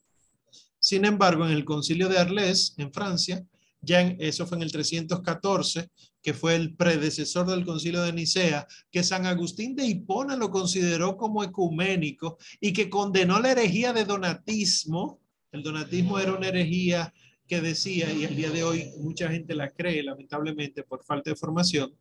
Sin 0.79 1.05
embargo, 1.05 1.45
en 1.45 1.53
el 1.53 1.65
concilio 1.65 2.09
de 2.09 2.19
Arles, 2.19 2.75
en 2.79 2.93
Francia, 2.93 3.45
ya 3.81 4.01
eso 4.01 4.47
fue 4.47 4.59
en 4.59 4.63
el 4.63 4.73
314, 4.73 5.91
que 6.23 6.35
fue 6.35 6.55
el 6.55 6.75
predecesor 6.75 7.47
del 7.47 7.65
concilio 7.65 8.03
de 8.03 8.13
Nicea, 8.13 8.67
que 8.91 9.03
San 9.03 9.27
Agustín 9.27 9.75
de 9.75 9.87
Hipona 9.87 10.37
lo 10.37 10.51
consideró 10.51 11.17
como 11.17 11.43
ecuménico 11.43 12.39
y 12.61 12.73
que 12.73 12.89
condenó 12.89 13.41
la 13.41 13.53
herejía 13.53 13.93
de 13.93 14.05
donatismo. 14.05 15.21
El 15.51 15.63
donatismo 15.63 16.19
era 16.19 16.33
una 16.33 16.49
herejía 16.49 17.13
que 17.47 17.61
decía, 17.61 18.13
y 18.13 18.25
el 18.25 18.37
día 18.37 18.51
de 18.51 18.63
hoy 18.63 18.91
mucha 18.99 19.29
gente 19.31 19.55
la 19.55 19.71
cree, 19.71 20.03
lamentablemente 20.03 20.85
por 20.85 21.03
falta 21.03 21.31
de 21.31 21.37
formación, 21.37 21.93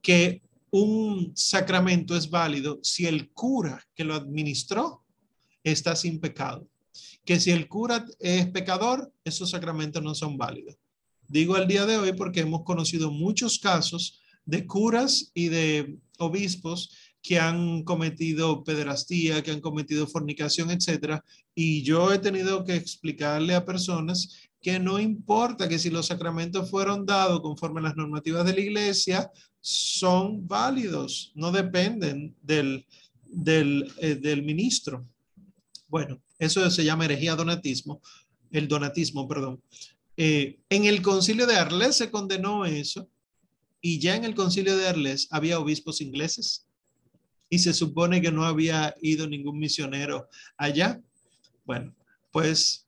que 0.00 0.42
un 0.70 1.32
sacramento 1.34 2.16
es 2.16 2.28
válido 2.30 2.80
si 2.82 3.06
el 3.06 3.30
cura 3.30 3.86
que 3.94 4.04
lo 4.04 4.14
administró 4.14 5.04
está 5.62 5.96
sin 5.96 6.20
pecado. 6.20 6.68
Que 7.24 7.40
si 7.40 7.50
el 7.50 7.68
cura 7.68 8.04
es 8.18 8.46
pecador, 8.48 9.12
esos 9.24 9.50
sacramentos 9.50 10.02
no 10.02 10.14
son 10.14 10.36
válidos. 10.36 10.76
Digo 11.26 11.56
al 11.56 11.68
día 11.68 11.84
de 11.84 11.98
hoy 11.98 12.12
porque 12.14 12.40
hemos 12.40 12.64
conocido 12.64 13.10
muchos 13.10 13.58
casos 13.58 14.20
de 14.44 14.66
curas 14.66 15.30
y 15.34 15.48
de 15.48 15.98
obispos 16.18 16.90
que 17.20 17.38
han 17.38 17.82
cometido 17.82 18.64
pederastía, 18.64 19.42
que 19.42 19.50
han 19.50 19.60
cometido 19.60 20.06
fornicación, 20.06 20.70
etcétera. 20.70 21.22
Y 21.54 21.82
yo 21.82 22.12
he 22.12 22.18
tenido 22.18 22.64
que 22.64 22.74
explicarle 22.74 23.54
a 23.54 23.66
personas 23.66 24.47
que 24.60 24.78
no 24.78 24.98
importa 24.98 25.68
que 25.68 25.78
si 25.78 25.90
los 25.90 26.06
sacramentos 26.06 26.70
fueron 26.70 27.06
dados 27.06 27.40
conforme 27.40 27.80
a 27.80 27.84
las 27.84 27.96
normativas 27.96 28.44
de 28.44 28.54
la 28.54 28.60
iglesia, 28.60 29.30
son 29.60 30.46
válidos, 30.46 31.32
no 31.34 31.52
dependen 31.52 32.34
del, 32.42 32.86
del, 33.24 33.92
eh, 33.98 34.16
del 34.16 34.42
ministro. 34.42 35.06
Bueno, 35.88 36.20
eso 36.38 36.68
se 36.70 36.84
llama 36.84 37.04
herejía 37.04 37.36
donatismo, 37.36 38.00
el 38.50 38.68
donatismo, 38.68 39.28
perdón. 39.28 39.62
Eh, 40.16 40.58
en 40.68 40.84
el 40.84 41.02
concilio 41.02 41.46
de 41.46 41.56
Arles 41.56 41.96
se 41.96 42.10
condenó 42.10 42.64
eso 42.64 43.08
y 43.80 44.00
ya 44.00 44.16
en 44.16 44.24
el 44.24 44.34
concilio 44.34 44.76
de 44.76 44.88
Arles 44.88 45.28
había 45.30 45.60
obispos 45.60 46.00
ingleses 46.00 46.66
y 47.48 47.60
se 47.60 47.72
supone 47.72 48.20
que 48.20 48.32
no 48.32 48.44
había 48.44 48.94
ido 49.00 49.28
ningún 49.28 49.58
misionero 49.58 50.28
allá. 50.56 51.00
Bueno, 51.64 51.94
pues 52.32 52.87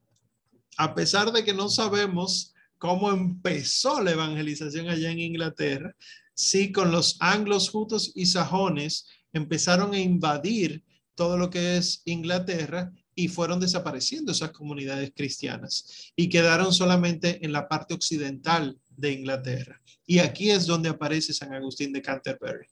a 0.80 0.94
pesar 0.94 1.30
de 1.30 1.44
que 1.44 1.52
no 1.52 1.68
sabemos 1.68 2.54
cómo 2.78 3.10
empezó 3.10 4.00
la 4.00 4.12
evangelización 4.12 4.88
allá 4.88 5.10
en 5.10 5.20
Inglaterra, 5.20 5.94
sí 6.32 6.72
con 6.72 6.90
los 6.90 7.18
anglos, 7.20 7.68
jutos 7.68 8.12
y 8.14 8.24
sajones 8.24 9.06
empezaron 9.34 9.92
a 9.92 9.98
invadir 9.98 10.82
todo 11.14 11.36
lo 11.36 11.50
que 11.50 11.76
es 11.76 12.00
Inglaterra 12.06 12.90
y 13.14 13.28
fueron 13.28 13.60
desapareciendo 13.60 14.32
esas 14.32 14.52
comunidades 14.52 15.12
cristianas 15.14 16.10
y 16.16 16.30
quedaron 16.30 16.72
solamente 16.72 17.44
en 17.44 17.52
la 17.52 17.68
parte 17.68 17.92
occidental 17.92 18.78
de 18.88 19.12
Inglaterra. 19.12 19.82
Y 20.06 20.20
aquí 20.20 20.50
es 20.50 20.64
donde 20.64 20.88
aparece 20.88 21.34
San 21.34 21.52
Agustín 21.52 21.92
de 21.92 22.00
Canterbury. 22.00 22.66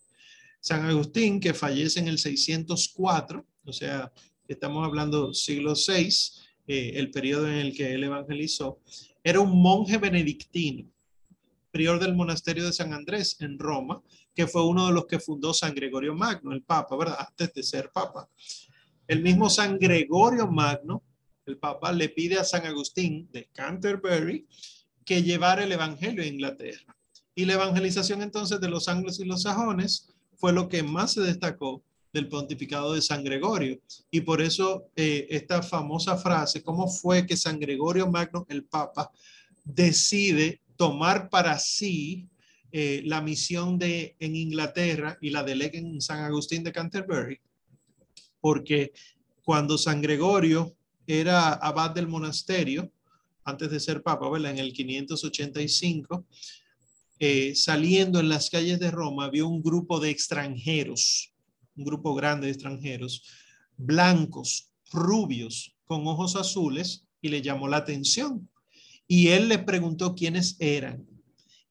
San 0.61 0.87
Agustín, 0.87 1.41
que 1.41 1.53
fallece 1.53 2.01
en 2.01 2.09
el 2.09 2.19
604, 2.19 3.47
o 3.67 3.73
sea, 3.75 4.11
estamos 4.49 4.87
hablando 4.87 5.35
siglo 5.35 5.75
VI, 5.75 6.48
el 6.69 7.11
periodo 7.11 7.49
en 7.49 7.55
el 7.55 7.75
que 7.75 7.95
él 7.95 8.05
evangelizó, 8.05 8.81
era 9.25 9.41
un 9.41 9.61
monje 9.61 9.99
benedictino, 9.99 10.89
prior 11.71 11.99
del 11.99 12.15
monasterio 12.15 12.65
de 12.65 12.73
San 12.73 12.93
Andrés 12.93 13.37
en 13.41 13.59
Roma, 13.59 14.03
que 14.35 14.47
fue 14.47 14.67
uno 14.67 14.87
de 14.87 14.93
los 14.93 15.07
que 15.07 15.19
fundó 15.19 15.53
San 15.53 15.75
Gregorio 15.75 16.15
Magno, 16.15 16.53
el 16.53 16.63
Papa, 16.63 16.97
¿verdad? 16.97 17.17
Antes 17.19 17.53
de 17.55 17.63
ser 17.63 17.91
Papa. 17.91 18.29
El 19.07 19.23
mismo 19.23 19.49
San 19.51 19.79
Gregorio 19.79 20.47
Magno, 20.47 21.03
el 21.47 21.57
Papa, 21.57 21.93
le 21.93 22.11
pide 22.11 22.39
a 22.39 22.45
San 22.45 22.67
Agustín 22.67 23.29
de 23.33 23.49
Canterbury 23.53 24.47
que 25.05 25.23
llevara 25.23 25.65
el 25.65 25.73
Evangelio 25.73 26.23
a 26.23 26.27
Inglaterra. 26.27 26.95
Y 27.35 27.47
la 27.47 27.55
evangelización 27.55 28.21
entonces 28.23 28.61
de 28.61 28.69
los 28.69 28.89
anglos 28.89 29.21
y 29.21 29.25
los 29.25 29.43
sajones 29.43 30.09
fue 30.37 30.53
lo 30.53 30.69
que 30.69 30.83
más 30.83 31.13
se 31.13 31.23
destacó 31.23 31.83
del 32.13 32.29
pontificado 32.29 32.95
de 32.95 33.03
San 33.03 33.23
Gregorio. 33.23 33.81
Y 34.11 34.21
por 34.23 34.41
eso 34.41 34.91
eh, 34.97 35.27
esta 35.31 35.63
famosa 35.63 36.17
frase, 36.17 36.63
¿cómo 36.63 36.89
fue 36.89 37.27
que 37.27 37.37
San 37.37 37.59
Gregorio 37.59 38.11
Magno, 38.11 38.47
el 38.49 38.65
Papa, 38.65 39.11
decide 39.65 40.61
tomar 40.77 41.29
para 41.29 41.59
sí 41.59 42.29
eh, 42.73 43.03
la 43.05 43.21
misión 43.21 43.79
de 43.79 44.17
en 44.21 44.37
Inglaterra 44.37 45.19
y 45.21 45.31
la 45.31 45.43
delega 45.43 45.79
en 45.79 46.01
San 46.01 46.25
Agustín 46.25 46.63
de 46.65 46.73
Canterbury? 46.73 47.41
Porque 48.41 48.93
cuando 49.45 49.77
San 49.79 50.01
Gregorio 50.01 50.75
era 51.07 51.55
abad 51.55 51.91
del 51.91 52.07
monasterio, 52.07 52.93
antes 53.45 53.71
de 53.71 53.81
ser 53.81 54.03
papa, 54.03 54.29
¿verdad? 54.29 54.53
En 54.53 54.59
el 54.59 54.73
585, 54.73 56.27
eh, 57.19 57.55
saliendo 57.55 58.21
en 58.21 58.29
las 58.29 58.51
calles 58.51 58.79
de 58.79 58.91
Roma, 58.91 59.31
vio 59.31 59.49
un 59.49 59.63
grupo 59.63 59.99
de 59.99 60.11
extranjeros, 60.11 61.33
un 61.79 61.85
grupo 61.85 62.15
grande 62.15 62.47
de 62.47 62.53
extranjeros, 62.53 63.23
blancos, 63.77 64.71
rubios, 64.93 65.77
con 65.85 66.07
ojos 66.07 66.37
azules, 66.37 67.07
y 67.23 67.29
le 67.29 67.41
llamó 67.41 67.69
la 67.69 67.79
atención. 67.79 68.49
Y 69.07 69.29
él 69.29 69.49
le 69.49 69.59
preguntó 69.59 70.15
quiénes 70.15 70.57
eran. 70.59 71.07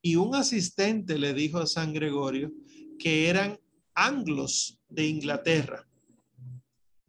Y 0.02 0.16
un 0.16 0.34
asistente 0.34 1.18
le 1.18 1.34
dijo 1.34 1.60
a 1.60 1.68
San 1.68 1.94
Gregorio 1.94 2.52
que 2.98 3.30
eran 3.30 3.60
anglos 3.94 4.80
de 4.90 5.08
Inglaterra. 5.08 5.88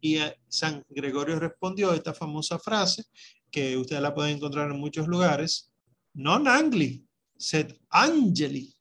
Y 0.01 0.17
San 0.47 0.83
Gregorio 0.89 1.39
respondió 1.39 1.93
esta 1.93 2.13
famosa 2.13 2.59
frase 2.59 3.05
que 3.51 3.77
usted 3.77 3.99
la 3.99 4.13
puede 4.13 4.31
encontrar 4.31 4.69
en 4.69 4.79
muchos 4.79 5.07
lugares, 5.07 5.71
non 6.13 6.47
angli, 6.47 7.03
sed 7.37 7.75
angeli, 7.89 8.73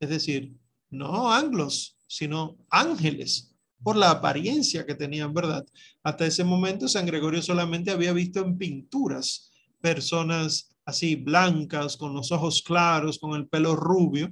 es 0.00 0.08
decir, 0.08 0.52
no 0.90 1.32
anglos, 1.32 1.96
sino 2.12 2.58
ángeles, 2.68 3.54
por 3.82 3.96
la 3.96 4.10
apariencia 4.10 4.84
que 4.84 4.94
tenían, 4.94 5.32
¿verdad? 5.32 5.64
Hasta 6.02 6.26
ese 6.26 6.44
momento 6.44 6.86
San 6.86 7.06
Gregorio 7.06 7.40
solamente 7.40 7.90
había 7.90 8.12
visto 8.12 8.40
en 8.40 8.58
pinturas 8.58 9.50
personas 9.80 10.68
así 10.84 11.16
blancas, 11.16 11.96
con 11.96 12.12
los 12.12 12.30
ojos 12.30 12.62
claros, 12.62 13.18
con 13.18 13.34
el 13.34 13.48
pelo 13.48 13.76
rubio, 13.76 14.30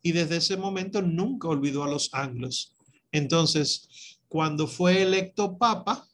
y 0.00 0.12
desde 0.12 0.36
ese 0.36 0.56
momento 0.56 1.02
nunca 1.02 1.48
olvidó 1.48 1.82
a 1.82 1.90
los 1.90 2.14
anglos. 2.14 2.76
Entonces, 3.10 3.88
cuando 4.28 4.68
fue 4.68 5.02
electo 5.02 5.58
papa, 5.58 6.06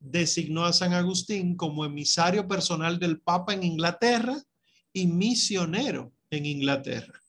designó 0.00 0.64
a 0.64 0.72
San 0.72 0.94
Agustín 0.94 1.54
como 1.54 1.84
emisario 1.84 2.48
personal 2.48 2.98
del 2.98 3.20
papa 3.20 3.54
en 3.54 3.62
Inglaterra 3.62 4.36
y 4.92 5.06
misionero 5.06 6.12
en 6.28 6.44
Inglaterra. 6.44 7.22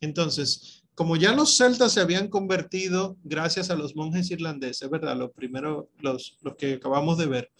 Entonces, 0.00 0.77
como 0.98 1.14
ya 1.14 1.32
los 1.32 1.56
celtas 1.56 1.92
se 1.92 2.00
habían 2.00 2.26
convertido 2.26 3.16
gracias 3.22 3.70
a 3.70 3.76
los 3.76 3.94
monjes 3.94 4.32
irlandeses, 4.32 4.90
¿verdad? 4.90 5.16
Los 5.16 5.30
primeros, 5.30 5.84
los, 6.00 6.38
los 6.42 6.56
que 6.56 6.72
acabamos 6.72 7.16
de 7.18 7.26
ver, 7.26 7.52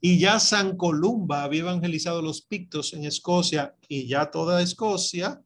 y 0.00 0.18
ya 0.18 0.40
San 0.40 0.74
Columba 0.74 1.42
había 1.42 1.60
evangelizado 1.60 2.22
los 2.22 2.40
pictos 2.40 2.94
en 2.94 3.04
Escocia 3.04 3.74
y 3.88 4.08
ya 4.08 4.30
toda 4.30 4.62
Escocia, 4.62 5.38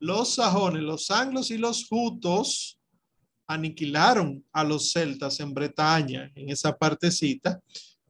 los 0.00 0.34
sajones, 0.34 0.82
los 0.82 1.10
anglos 1.10 1.50
y 1.50 1.56
los 1.56 1.88
jutos 1.88 2.78
aniquilaron 3.46 4.44
a 4.52 4.62
los 4.62 4.92
celtas 4.92 5.40
en 5.40 5.54
Bretaña, 5.54 6.30
en 6.34 6.50
esa 6.50 6.76
partecita, 6.76 7.58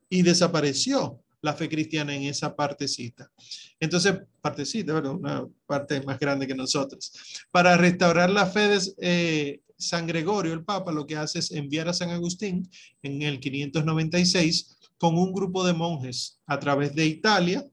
y 0.08 0.22
desapareció 0.22 1.20
la 1.46 1.54
fe 1.54 1.68
cristiana 1.68 2.12
en 2.12 2.24
esa 2.24 2.54
partecita. 2.54 3.30
Entonces, 3.78 4.18
partecita, 4.40 4.94
una 4.94 5.46
parte 5.64 6.00
más 6.02 6.18
grande 6.18 6.46
que 6.46 6.56
nosotros. 6.56 7.12
Para 7.52 7.76
restaurar 7.76 8.28
la 8.30 8.46
fe 8.46 8.68
de 8.68 8.94
eh, 8.98 9.60
San 9.78 10.08
Gregorio, 10.08 10.52
el 10.52 10.64
Papa, 10.64 10.90
lo 10.90 11.06
que 11.06 11.16
hace 11.16 11.38
es 11.38 11.52
enviar 11.52 11.88
a 11.88 11.92
San 11.92 12.10
Agustín 12.10 12.68
en 13.00 13.22
el 13.22 13.38
596 13.38 14.76
con 14.98 15.16
un 15.16 15.32
grupo 15.32 15.64
de 15.64 15.72
monjes 15.72 16.40
a 16.46 16.58
través 16.58 16.94
de 16.96 17.06
Italia, 17.06 17.64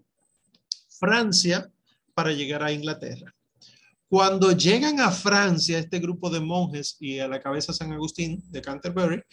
Francia, 1.00 1.72
para 2.14 2.32
llegar 2.32 2.62
a 2.62 2.72
Inglaterra. 2.72 3.34
Cuando 4.08 4.52
llegan 4.52 5.00
a 5.00 5.10
Francia, 5.10 5.80
este 5.80 5.98
grupo 5.98 6.30
de 6.30 6.40
monjes 6.40 6.96
y 7.00 7.18
a 7.18 7.28
la 7.28 7.42
cabeza 7.42 7.74
San 7.74 7.92
Agustín 7.92 8.44
de 8.52 8.62
Canterbury, 8.62 9.24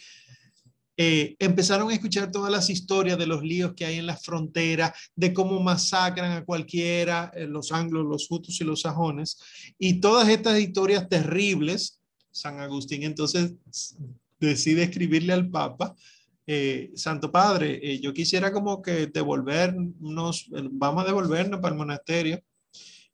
eh, 1.03 1.35
empezaron 1.39 1.89
a 1.89 1.95
escuchar 1.95 2.29
todas 2.31 2.51
las 2.51 2.69
historias 2.69 3.17
de 3.17 3.25
los 3.25 3.41
líos 3.41 3.73
que 3.73 3.85
hay 3.85 3.95
en 3.97 4.05
las 4.05 4.23
fronteras, 4.23 4.91
de 5.15 5.33
cómo 5.33 5.59
masacran 5.59 6.31
a 6.31 6.45
cualquiera, 6.45 7.31
eh, 7.33 7.47
los 7.47 7.71
anglos, 7.71 8.05
los 8.05 8.29
hutos 8.29 8.61
y 8.61 8.63
los 8.63 8.81
sajones, 8.81 9.39
y 9.79 9.99
todas 9.99 10.29
estas 10.29 10.59
historias 10.59 11.09
terribles, 11.09 11.99
San 12.29 12.59
Agustín 12.59 13.01
entonces 13.01 13.55
decide 14.39 14.83
escribirle 14.83 15.33
al 15.33 15.49
Papa 15.49 15.95
eh, 16.45 16.91
Santo 16.93 17.31
Padre, 17.31 17.99
yo 17.99 18.13
quisiera 18.13 18.53
como 18.53 18.79
que 18.79 19.07
devolvernos, 19.07 20.51
vamos 20.71 21.03
a 21.03 21.07
devolvernos 21.07 21.61
para 21.61 21.73
el 21.73 21.79
monasterio. 21.79 22.43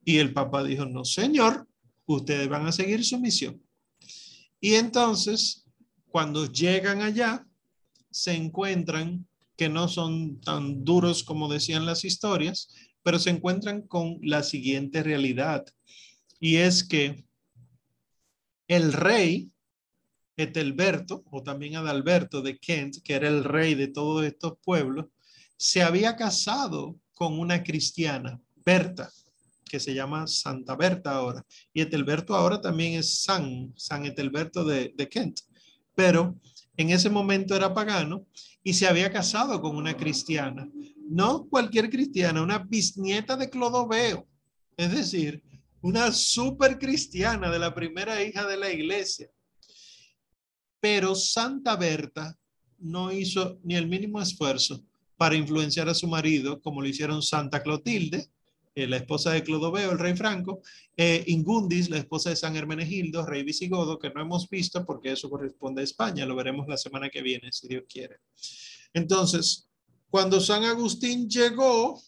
Y 0.03 0.17
el 0.17 0.33
Papa 0.33 0.61
dijo, 0.61 0.85
no, 0.85 1.05
señor, 1.05 1.65
ustedes 2.05 2.49
van 2.49 2.67
a 2.67 2.73
seguir 2.73 3.05
su 3.05 3.17
misión. 3.17 3.61
Y 4.59 4.73
entonces, 4.73 5.65
cuando 6.09 6.51
llegan 6.51 7.01
allá, 7.01 7.47
se 8.17 8.33
encuentran 8.33 9.27
que 9.55 9.69
no 9.69 9.87
son 9.87 10.41
tan 10.41 10.83
duros 10.83 11.23
como 11.23 11.47
decían 11.47 11.85
las 11.85 12.03
historias, 12.03 12.73
pero 13.03 13.19
se 13.19 13.29
encuentran 13.29 13.83
con 13.83 14.17
la 14.23 14.41
siguiente 14.41 15.03
realidad. 15.03 15.65
Y 16.39 16.57
es 16.57 16.83
que 16.83 17.25
el 18.67 18.91
rey 18.91 19.51
Etelberto, 20.35 21.23
o 21.31 21.43
también 21.43 21.75
Adalberto 21.75 22.41
de 22.41 22.57
Kent, 22.57 22.97
que 23.03 23.13
era 23.13 23.27
el 23.27 23.43
rey 23.43 23.75
de 23.75 23.87
todos 23.87 24.25
estos 24.25 24.53
pueblos, 24.63 25.05
se 25.55 25.83
había 25.83 26.15
casado 26.15 26.95
con 27.13 27.39
una 27.39 27.63
cristiana, 27.63 28.39
Berta, 28.65 29.11
que 29.65 29.79
se 29.79 29.93
llama 29.93 30.27
Santa 30.27 30.75
Berta 30.75 31.11
ahora. 31.11 31.45
Y 31.71 31.81
Etelberto 31.81 32.35
ahora 32.35 32.61
también 32.61 32.93
es 32.93 33.21
San, 33.21 33.73
San 33.75 34.05
Etelberto 34.05 34.63
de, 34.63 34.93
de 34.95 35.07
Kent. 35.07 35.39
Pero 35.95 36.39
en 36.77 36.91
ese 36.91 37.09
momento 37.09 37.55
era 37.55 37.73
pagano 37.73 38.25
y 38.63 38.73
se 38.73 38.87
había 38.87 39.11
casado 39.11 39.59
con 39.61 39.75
una 39.75 39.97
cristiana. 39.97 40.69
No 41.09 41.47
cualquier 41.47 41.89
cristiana, 41.89 42.41
una 42.41 42.59
bisnieta 42.59 43.35
de 43.35 43.49
Clodoveo. 43.49 44.27
Es 44.77 44.91
decir, 44.91 45.43
una 45.81 46.11
super 46.11 46.77
cristiana 46.77 47.49
de 47.49 47.59
la 47.59 47.73
primera 47.73 48.23
hija 48.23 48.45
de 48.45 48.57
la 48.57 48.71
iglesia. 48.71 49.29
Pero 50.79 51.15
Santa 51.15 51.75
Berta 51.75 52.37
no 52.77 53.11
hizo 53.11 53.59
ni 53.63 53.75
el 53.75 53.87
mínimo 53.87 54.21
esfuerzo 54.21 54.83
para 55.17 55.35
influenciar 55.35 55.89
a 55.89 55.95
su 55.95 56.07
marido, 56.07 56.61
como 56.61 56.81
lo 56.81 56.87
hicieron 56.87 57.23
Santa 57.23 57.63
Clotilde, 57.63 58.29
eh, 58.77 58.85
la 58.85 58.97
esposa 58.97 59.31
de 59.31 59.43
Clodoveo, 59.43 59.91
el 59.91 59.97
rey 59.97 60.15
Franco, 60.15 60.61
eh, 60.95 61.23
Ingundis, 61.25 61.89
la 61.89 61.97
esposa 61.97 62.29
de 62.29 62.35
San 62.35 62.55
Hermenegildo, 62.55 63.25
rey 63.25 63.41
visigodo, 63.41 63.97
que 63.97 64.11
no 64.11 64.21
hemos 64.21 64.47
visto 64.51 64.85
porque 64.85 65.13
eso 65.13 65.31
corresponde 65.31 65.81
a 65.81 65.83
España, 65.83 66.27
lo 66.27 66.35
veremos 66.35 66.67
la 66.67 66.77
semana 66.77 67.09
que 67.09 67.23
viene, 67.23 67.51
si 67.51 67.67
Dios 67.67 67.85
quiere. 67.89 68.17
Entonces, 68.93 69.67
cuando 70.11 70.39
San 70.39 70.63
Agustín 70.63 71.27
llegó, 71.27 71.99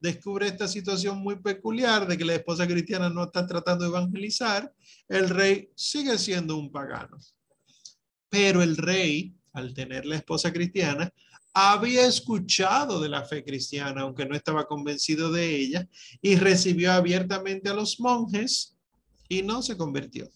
descubre 0.00 0.48
esta 0.48 0.66
situación 0.66 1.18
muy 1.18 1.36
peculiar 1.36 2.08
de 2.08 2.18
que 2.18 2.24
la 2.24 2.34
esposa 2.34 2.66
cristiana 2.66 3.08
no 3.08 3.22
está 3.22 3.46
tratando 3.46 3.84
de 3.84 3.90
evangelizar, 3.90 4.74
el 5.06 5.28
rey 5.28 5.70
sigue 5.76 6.18
siendo 6.18 6.56
un 6.56 6.72
pagano. 6.72 7.16
Pero 8.28 8.60
el 8.60 8.76
rey, 8.76 9.36
al 9.52 9.72
tener 9.72 10.04
la 10.04 10.16
esposa 10.16 10.52
cristiana, 10.52 11.12
había 11.52 12.06
escuchado 12.06 13.00
de 13.00 13.08
la 13.08 13.24
fe 13.24 13.44
cristiana, 13.44 14.02
aunque 14.02 14.26
no 14.26 14.36
estaba 14.36 14.66
convencido 14.66 15.32
de 15.32 15.56
ella, 15.56 15.88
y 16.22 16.36
recibió 16.36 16.92
abiertamente 16.92 17.68
a 17.68 17.74
los 17.74 17.98
monjes 18.00 18.76
y 19.28 19.42
no 19.42 19.62
se 19.62 19.76
convirtió. 19.76 20.28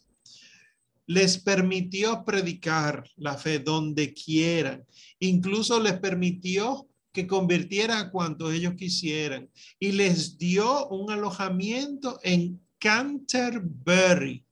Les 1.07 1.39
permitió 1.39 2.24
predicar 2.24 3.05
la 3.16 3.36
fe 3.36 3.59
donde 3.59 4.15
quieran, 4.15 4.85
incluso 5.19 5.78
les 5.81 5.99
permitió 5.99 6.89
que 7.12 7.27
convirtiera 7.28 7.99
a 8.01 8.11
cuantos 8.11 8.53
ellos 8.53 8.74
quisieran 8.74 9.49
y 9.78 9.93
les 9.93 10.36
dio 10.36 10.89
un 10.89 11.12
alojamiento 11.12 12.19
en 12.24 12.61
Canterbury, 12.78 14.45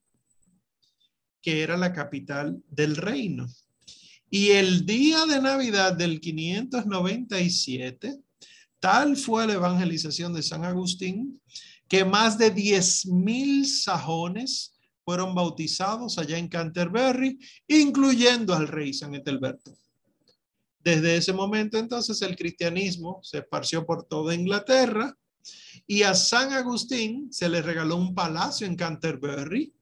que 1.43 1.63
era 1.63 1.77
la 1.77 1.93
capital 1.93 2.63
del 2.71 2.97
reino. 2.97 3.49
Y 4.35 4.53
el 4.53 4.87
día 4.87 5.27
de 5.27 5.43
Navidad 5.43 5.93
del 5.93 6.19
597, 6.19 8.19
tal 8.81 9.19
fue 9.19 9.47
la 9.47 9.53
evangelización 9.53 10.33
de 10.33 10.43
San 10.43 10.65
Agustín, 10.65 11.39
que 11.87 12.07
más 12.07 12.39
de 12.39 12.55
10.000 12.55 13.67
sajones 13.67 14.75
fueron 15.05 15.35
bautizados 15.35 16.17
allá 16.17 16.39
en 16.39 16.49
Canterbury, 16.49 17.39
incluyendo 17.69 18.55
al 18.55 18.69
rey 18.69 18.95
San 18.95 19.15
Etelberto. 19.15 19.77
Desde 20.83 21.19
ese 21.19 21.35
momento 21.35 21.77
entonces 21.77 22.23
el 22.23 22.35
cristianismo 22.35 23.21
se 23.23 23.41
esparció 23.41 23.85
por 23.85 24.05
toda 24.05 24.35
Inglaterra 24.35 25.15
y 25.87 26.05
a 26.05 26.15
San 26.15 26.55
Agustín 26.55 27.31
se 27.31 27.51
le 27.51 27.61
regaló 27.61 27.97
un 27.97 28.15
palacio 28.15 28.67
en 28.67 28.77
Canterbury 28.77 29.75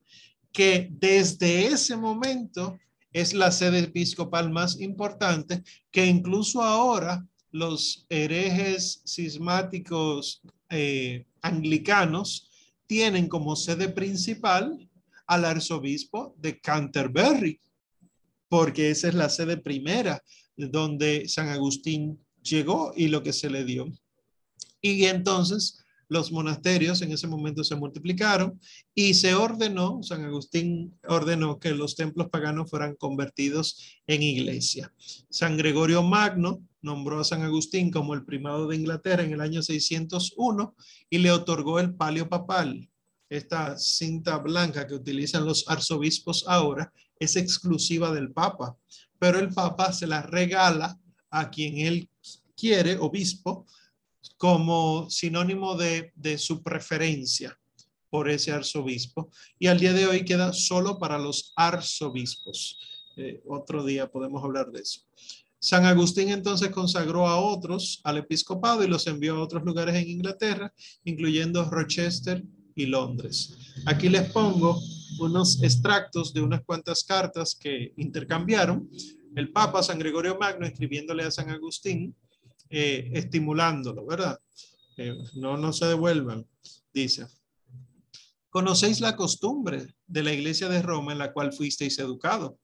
que 0.51 0.89
desde 0.91 1.69
ese 1.69 1.97
momento 1.97 2.81
es 3.13 3.35
la 3.35 3.51
sede 3.51 3.81
episcopal 3.81 4.51
más 4.51 4.81
importante, 4.81 5.63
que 5.91 6.07
incluso 6.07 6.63
ahora 6.63 7.27
los 7.51 8.07
herejes 8.09 9.03
cismáticos 9.07 10.41
eh, 10.69 11.27
anglicanos 11.43 12.51
tienen 12.87 13.29
como 13.29 13.57
sede 13.57 13.89
principal 13.89 14.89
al 15.27 15.45
arzobispo 15.45 16.35
de 16.39 16.61
Canterbury, 16.61 17.61
porque 18.49 18.91
esa 18.91 19.09
es 19.09 19.15
la 19.15 19.29
sede 19.29 19.57
primera 19.57 20.23
donde 20.57 21.29
San 21.29 21.49
Agustín 21.49 22.19
llegó 22.43 22.93
y 22.97 23.09
lo 23.09 23.23
que 23.23 23.33
se 23.33 23.49
le 23.49 23.65
dio. 23.65 23.87
Y 24.81 25.05
entonces 25.05 25.80
los 26.11 26.33
monasterios 26.33 27.01
en 27.03 27.13
ese 27.13 27.29
momento 27.29 27.63
se 27.63 27.77
multiplicaron 27.77 28.61
y 28.95 29.15
se 29.15 29.35
ordenó, 29.35 30.03
San 30.03 30.25
Agustín 30.25 30.99
ordenó 31.07 31.61
que 31.61 31.71
los 31.71 31.95
templos 31.95 32.29
paganos 32.29 32.69
fueran 32.69 32.97
convertidos 32.97 34.01
en 34.09 34.23
iglesia. 34.23 34.93
San 35.31 35.57
Gregorio 35.57 36.03
Magno 36.03 36.67
nombró 36.83 37.21
a 37.21 37.25
San 37.25 37.43
Agustín 37.43 37.93
como 37.93 38.15
el 38.15 38.25
primado 38.25 38.67
de 38.67 38.77
Inglaterra 38.77 39.23
en 39.23 39.33
el 39.33 39.41
año 39.41 39.63
601 39.63 40.75
y 41.09 41.19
le 41.19 41.31
otorgó 41.31 41.79
el 41.79 41.95
palio 41.95 42.29
papal. 42.29 42.91
Esta 43.29 43.79
cinta 43.79 44.39
blanca 44.39 44.89
que 44.89 44.95
utilizan 44.95 45.45
los 45.45 45.65
arzobispos 45.69 46.45
ahora 46.49 46.93
es 47.21 47.37
exclusiva 47.37 48.13
del 48.13 48.33
Papa, 48.33 48.77
pero 49.21 49.39
el 49.39 49.55
Papa 49.55 49.93
se 49.93 50.09
la 50.09 50.23
regala 50.23 50.99
a 51.31 51.51
quien 51.51 51.79
él 51.79 52.09
quiere, 52.57 52.99
obispo, 52.99 53.65
como 54.41 55.11
sinónimo 55.11 55.77
de, 55.77 56.39
su 56.39 56.63
preferencia 56.63 57.59
por 58.09 58.31
ese 58.31 58.51
arzobispo 58.51 59.31
y 59.59 59.67
al 59.67 59.79
día 59.79 59.93
de 59.93 60.07
hoy 60.07 60.25
queda 60.25 60.55
solo 60.55 60.99
para 60.99 61.19
los 61.19 61.53
arzobispos. 61.57 62.79
Eh, 63.19 63.43
otro 63.47 63.85
día 63.85 64.11
podemos 64.11 64.43
hablar 64.43 64.71
de 64.71 64.81
eso. 64.81 65.03
San 65.59 65.85
Agustín 65.85 66.31
entonces 66.31 66.71
consagró 66.71 67.27
a 67.27 67.39
otros 67.39 68.01
al 68.03 68.17
episcopado 68.17 68.83
y 68.83 68.89
los 68.89 69.07
envió 69.07 69.37
a 69.37 69.43
otros 69.43 69.63
lugares 69.63 69.95
en 69.97 70.09
Inglaterra, 70.09 70.73
incluyendo 71.05 71.69
Rochester 71.69 72.43
y 72.75 72.87
Londres. 72.87 73.59
Aquí 73.85 74.09
les 74.09 74.33
pongo 74.33 74.81
unos 75.19 75.63
extractos 75.63 76.33
de 76.33 76.41
unas 76.41 76.63
cuantas 76.65 77.05
cartas 77.05 77.55
que 77.55 77.93
intercambiaron 77.99 78.89
el 79.37 79.53
Papa 79.53 79.83
San 79.83 79.99
Gregorio 79.99 80.39
Magno 80.39 80.65
escribiéndole 80.65 81.25
a 81.25 81.31
San 81.31 81.51
Agustín 81.51 82.17
eh, 82.71 83.11
estimulándolo, 83.15 84.07
¿verdad? 84.07 84.39
Eh, 84.97 85.15
no, 85.35 85.57
no 85.57 85.73
se 85.73 85.87
devuelvan, 85.87 86.47
dice. 86.95 87.27
Conocéis 88.49 89.01
la 89.01 89.17
costumbre 89.17 89.95
de 90.07 90.23
la 90.23 90.33
iglesia 90.33 90.69
de 90.69 90.83
Roma 90.83 91.13
en 91.13 91.19
la 91.19 91.33
cual 91.33 91.53
fuisteis 91.53 91.99
educado, 91.99 92.59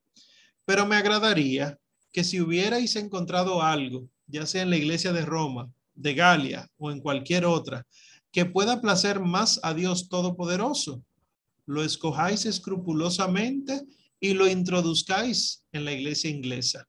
pero 0.64 0.86
me 0.86 0.96
agradaría 0.96 1.78
que 2.12 2.24
si 2.24 2.40
hubierais 2.40 2.96
encontrado 2.96 3.62
algo, 3.62 4.08
ya 4.26 4.46
sea 4.46 4.62
en 4.62 4.70
la 4.70 4.76
iglesia 4.76 5.12
de 5.12 5.24
Roma, 5.24 5.70
de 5.94 6.14
Galia 6.14 6.68
o 6.78 6.90
en 6.90 7.00
cualquier 7.00 7.44
otra, 7.44 7.86
que 8.30 8.44
pueda 8.44 8.80
placer 8.80 9.20
más 9.20 9.60
a 9.62 9.74
Dios 9.74 10.08
Todopoderoso, 10.08 11.02
lo 11.66 11.82
escojáis 11.82 12.46
escrupulosamente 12.46 13.86
y 14.20 14.34
lo 14.34 14.46
introduzcáis 14.48 15.64
en 15.72 15.84
la 15.84 15.92
iglesia 15.92 16.30
inglesa, 16.30 16.86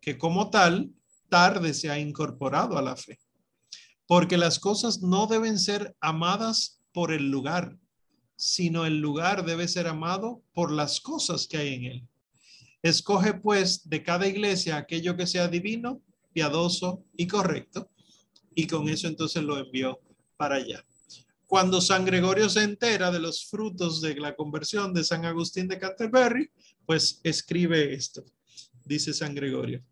que 0.00 0.18
como 0.18 0.50
tal 0.50 0.90
tarde 1.30 1.72
se 1.72 1.88
ha 1.88 1.98
incorporado 1.98 2.76
a 2.76 2.82
la 2.82 2.96
fe. 2.96 3.18
Porque 4.06 4.36
las 4.36 4.58
cosas 4.58 5.00
no 5.00 5.26
deben 5.26 5.58
ser 5.58 5.96
amadas 6.00 6.82
por 6.92 7.12
el 7.12 7.30
lugar, 7.30 7.78
sino 8.36 8.84
el 8.84 9.00
lugar 9.00 9.46
debe 9.46 9.68
ser 9.68 9.86
amado 9.86 10.42
por 10.52 10.72
las 10.72 11.00
cosas 11.00 11.46
que 11.46 11.56
hay 11.56 11.74
en 11.74 11.84
él. 11.84 12.08
Escoge 12.82 13.34
pues 13.34 13.88
de 13.88 14.02
cada 14.02 14.26
iglesia 14.26 14.76
aquello 14.76 15.16
que 15.16 15.26
sea 15.26 15.48
divino, 15.48 16.02
piadoso 16.32 17.04
y 17.16 17.26
correcto. 17.26 17.90
Y 18.54 18.66
con 18.66 18.88
eso 18.88 19.06
entonces 19.06 19.42
lo 19.42 19.58
envió 19.58 20.00
para 20.36 20.56
allá. 20.56 20.84
Cuando 21.46 21.80
San 21.80 22.04
Gregorio 22.04 22.48
se 22.48 22.62
entera 22.62 23.10
de 23.10 23.18
los 23.18 23.44
frutos 23.44 24.00
de 24.00 24.14
la 24.14 24.34
conversión 24.34 24.94
de 24.94 25.04
San 25.04 25.24
Agustín 25.24 25.68
de 25.68 25.78
Canterbury, 25.78 26.48
pues 26.86 27.20
escribe 27.22 27.92
esto, 27.92 28.24
dice 28.84 29.12
San 29.12 29.34
Gregorio. 29.34 29.82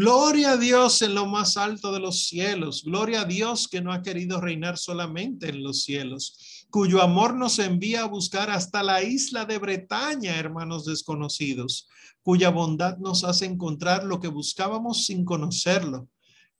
Gloria 0.00 0.52
a 0.52 0.56
Dios 0.56 1.02
en 1.02 1.16
lo 1.16 1.26
más 1.26 1.56
alto 1.56 1.90
de 1.90 1.98
los 1.98 2.28
cielos. 2.28 2.84
Gloria 2.84 3.22
a 3.22 3.24
Dios 3.24 3.66
que 3.66 3.80
no 3.80 3.92
ha 3.92 4.00
querido 4.00 4.40
reinar 4.40 4.78
solamente 4.78 5.48
en 5.48 5.64
los 5.64 5.82
cielos, 5.82 6.66
cuyo 6.70 7.02
amor 7.02 7.34
nos 7.34 7.58
envía 7.58 8.02
a 8.02 8.06
buscar 8.06 8.48
hasta 8.48 8.84
la 8.84 9.02
isla 9.02 9.44
de 9.44 9.58
Bretaña, 9.58 10.36
hermanos 10.36 10.84
desconocidos, 10.84 11.88
cuya 12.22 12.50
bondad 12.50 12.98
nos 12.98 13.24
hace 13.24 13.46
encontrar 13.46 14.04
lo 14.04 14.20
que 14.20 14.28
buscábamos 14.28 15.04
sin 15.04 15.24
conocerlo 15.24 16.08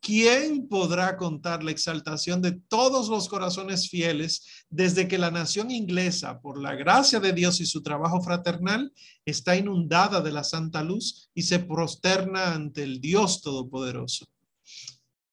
¿Quién 0.01 0.69
podrá 0.69 1.17
contar 1.17 1.65
la 1.65 1.73
exaltación 1.73 2.41
de 2.41 2.53
todos 2.53 3.09
los 3.09 3.29
corazones 3.29 3.91
fieles 3.91 4.65
desde 4.71 5.09
que 5.09 5.19
la 5.19 5.31
nación 5.31 5.71
inglesa, 5.71 6.41
por 6.41 6.63
la 6.63 6.75
gracia 6.77 7.19
de 7.19 7.33
Dios 7.33 7.61
y 7.61 7.67
su 7.67 7.83
trabajo 7.83 8.23
fraternal, 8.23 8.93
está 9.25 9.57
inundada 9.57 10.21
de 10.21 10.33
la 10.33 10.45
santa 10.45 10.83
luz 10.85 11.31
y 11.35 11.43
se 11.43 11.59
prosterna 11.59 12.55
ante 12.55 12.85
el 12.85 13.01
Dios 13.01 13.43
Todopoderoso? 13.43 14.27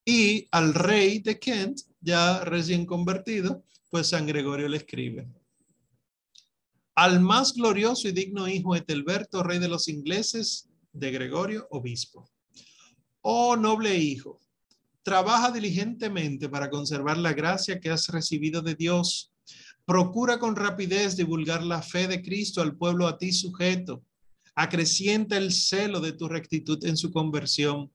Y 0.03 0.47
al 0.51 0.73
rey 0.73 1.19
de 1.19 1.39
Kent, 1.39 1.81
ya 2.01 2.43
recién 2.43 2.85
convertido, 2.85 3.63
pues 3.89 4.07
San 4.07 4.25
Gregorio 4.25 4.67
le 4.67 4.77
escribe. 4.77 5.27
Al 6.95 7.19
más 7.19 7.53
glorioso 7.53 8.07
y 8.07 8.13
digno 8.13 8.47
hijo 8.47 8.75
Etelberto, 8.75 9.43
rey 9.43 9.59
de 9.59 9.67
los 9.67 9.87
ingleses, 9.87 10.69
de 10.91 11.11
Gregorio, 11.11 11.67
obispo. 11.71 12.29
Oh 13.21 13.55
noble 13.57 13.97
hijo, 13.97 14.39
Trabaja 15.05 15.51
diligentemente 15.51 16.49
para 16.49 16.67
conservar 16.71 17.19
la 17.19 17.31
gracia 17.31 17.79
que 17.79 17.91
has 17.91 18.07
recibido 18.07 18.63
de 18.63 18.73
Dios. 18.73 19.31
Procura 19.85 20.39
con 20.39 20.55
rapidez 20.55 21.15
divulgar 21.15 21.61
la 21.61 21.83
fe 21.83 22.07
de 22.07 22.23
Cristo 22.23 22.59
al 22.59 22.75
pueblo 22.75 23.05
a 23.07 23.15
ti 23.19 23.31
sujeto. 23.31 24.03
Acrecienta 24.55 25.37
el 25.37 25.53
celo 25.53 25.99
de 25.99 26.11
tu 26.11 26.27
rectitud 26.27 26.83
en 26.85 26.97
su 26.97 27.11
conversión. 27.11 27.91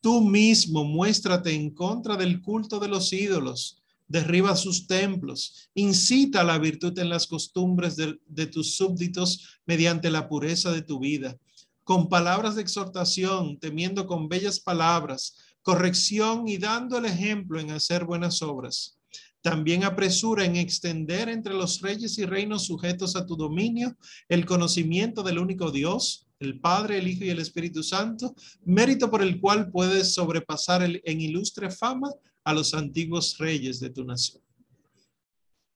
Tú 0.00 0.20
mismo 0.20 0.82
muéstrate 0.82 1.52
en 1.52 1.70
contra 1.70 2.16
del 2.16 2.42
culto 2.42 2.80
de 2.80 2.88
los 2.88 3.12
ídolos. 3.12 3.80
Derriba 4.08 4.56
sus 4.56 4.88
templos. 4.88 5.70
Incita 5.74 6.42
la 6.42 6.58
virtud 6.58 6.98
en 6.98 7.08
las 7.08 7.28
costumbres 7.28 7.94
de, 7.94 8.18
de 8.26 8.46
tus 8.48 8.74
súbditos 8.74 9.60
mediante 9.64 10.10
la 10.10 10.28
pureza 10.28 10.72
de 10.72 10.82
tu 10.82 10.98
vida. 10.98 11.38
Con 11.84 12.08
palabras 12.08 12.56
de 12.56 12.62
exhortación, 12.62 13.60
temiendo 13.60 14.08
con 14.08 14.28
bellas 14.28 14.58
palabras, 14.58 15.36
corrección 15.68 16.48
y 16.48 16.56
dando 16.56 16.96
el 16.96 17.04
ejemplo 17.04 17.60
en 17.60 17.72
hacer 17.72 18.06
buenas 18.06 18.40
obras. 18.40 18.98
También 19.42 19.84
apresura 19.84 20.46
en 20.46 20.56
extender 20.56 21.28
entre 21.28 21.52
los 21.52 21.82
reyes 21.82 22.16
y 22.16 22.24
reinos 22.24 22.64
sujetos 22.64 23.14
a 23.16 23.26
tu 23.26 23.36
dominio 23.36 23.94
el 24.30 24.46
conocimiento 24.46 25.22
del 25.22 25.38
único 25.38 25.70
Dios, 25.70 26.26
el 26.40 26.58
Padre, 26.58 26.96
el 26.96 27.08
Hijo 27.08 27.24
y 27.24 27.28
el 27.28 27.40
Espíritu 27.40 27.82
Santo, 27.82 28.34
mérito 28.64 29.10
por 29.10 29.20
el 29.20 29.42
cual 29.42 29.70
puedes 29.70 30.14
sobrepasar 30.14 30.82
en 30.82 31.20
ilustre 31.20 31.70
fama 31.70 32.10
a 32.44 32.54
los 32.54 32.72
antiguos 32.72 33.36
reyes 33.36 33.78
de 33.78 33.90
tu 33.90 34.06
nación. 34.06 34.42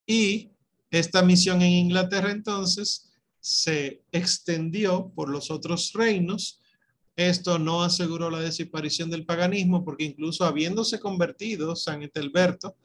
Y 0.06 0.52
esta 0.90 1.20
misión 1.20 1.60
en 1.60 1.70
Inglaterra 1.70 2.30
entonces 2.30 3.12
se 3.40 4.02
extendió 4.10 5.12
por 5.14 5.28
los 5.28 5.50
otros 5.50 5.92
reinos 5.92 6.61
esto 7.16 7.58
no 7.58 7.82
aseguró 7.82 8.30
la 8.30 8.40
desaparición 8.40 9.10
del 9.10 9.26
paganismo 9.26 9.84
porque 9.84 10.04
incluso 10.04 10.44
habiéndose 10.44 10.98
convertido 10.98 11.76
San 11.76 12.02
Etelberto, 12.02 12.76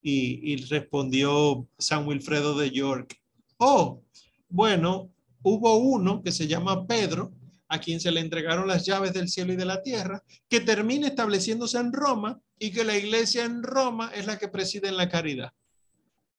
Y 0.00 0.56
respondió 0.68 1.66
San 1.76 2.06
Wilfredo 2.06 2.56
de 2.56 2.70
York, 2.70 3.20
oh, 3.58 4.02
bueno, 4.48 5.12
hubo 5.42 5.76
uno 5.76 6.22
que 6.22 6.32
se 6.32 6.46
llama 6.46 6.86
Pedro, 6.86 7.32
a 7.68 7.78
quien 7.78 8.00
se 8.00 8.10
le 8.10 8.20
entregaron 8.20 8.66
las 8.66 8.86
llaves 8.86 9.12
del 9.12 9.28
cielo 9.28 9.52
y 9.52 9.56
de 9.56 9.64
la 9.64 9.82
tierra, 9.82 10.22
que 10.48 10.60
termina 10.60 11.08
estableciéndose 11.08 11.78
en 11.78 11.92
Roma 11.92 12.40
y 12.58 12.70
que 12.70 12.84
la 12.84 12.96
iglesia 12.96 13.44
en 13.44 13.62
Roma 13.62 14.10
es 14.14 14.26
la 14.26 14.38
que 14.38 14.48
preside 14.48 14.88
en 14.88 14.96
la 14.96 15.08
caridad. 15.08 15.52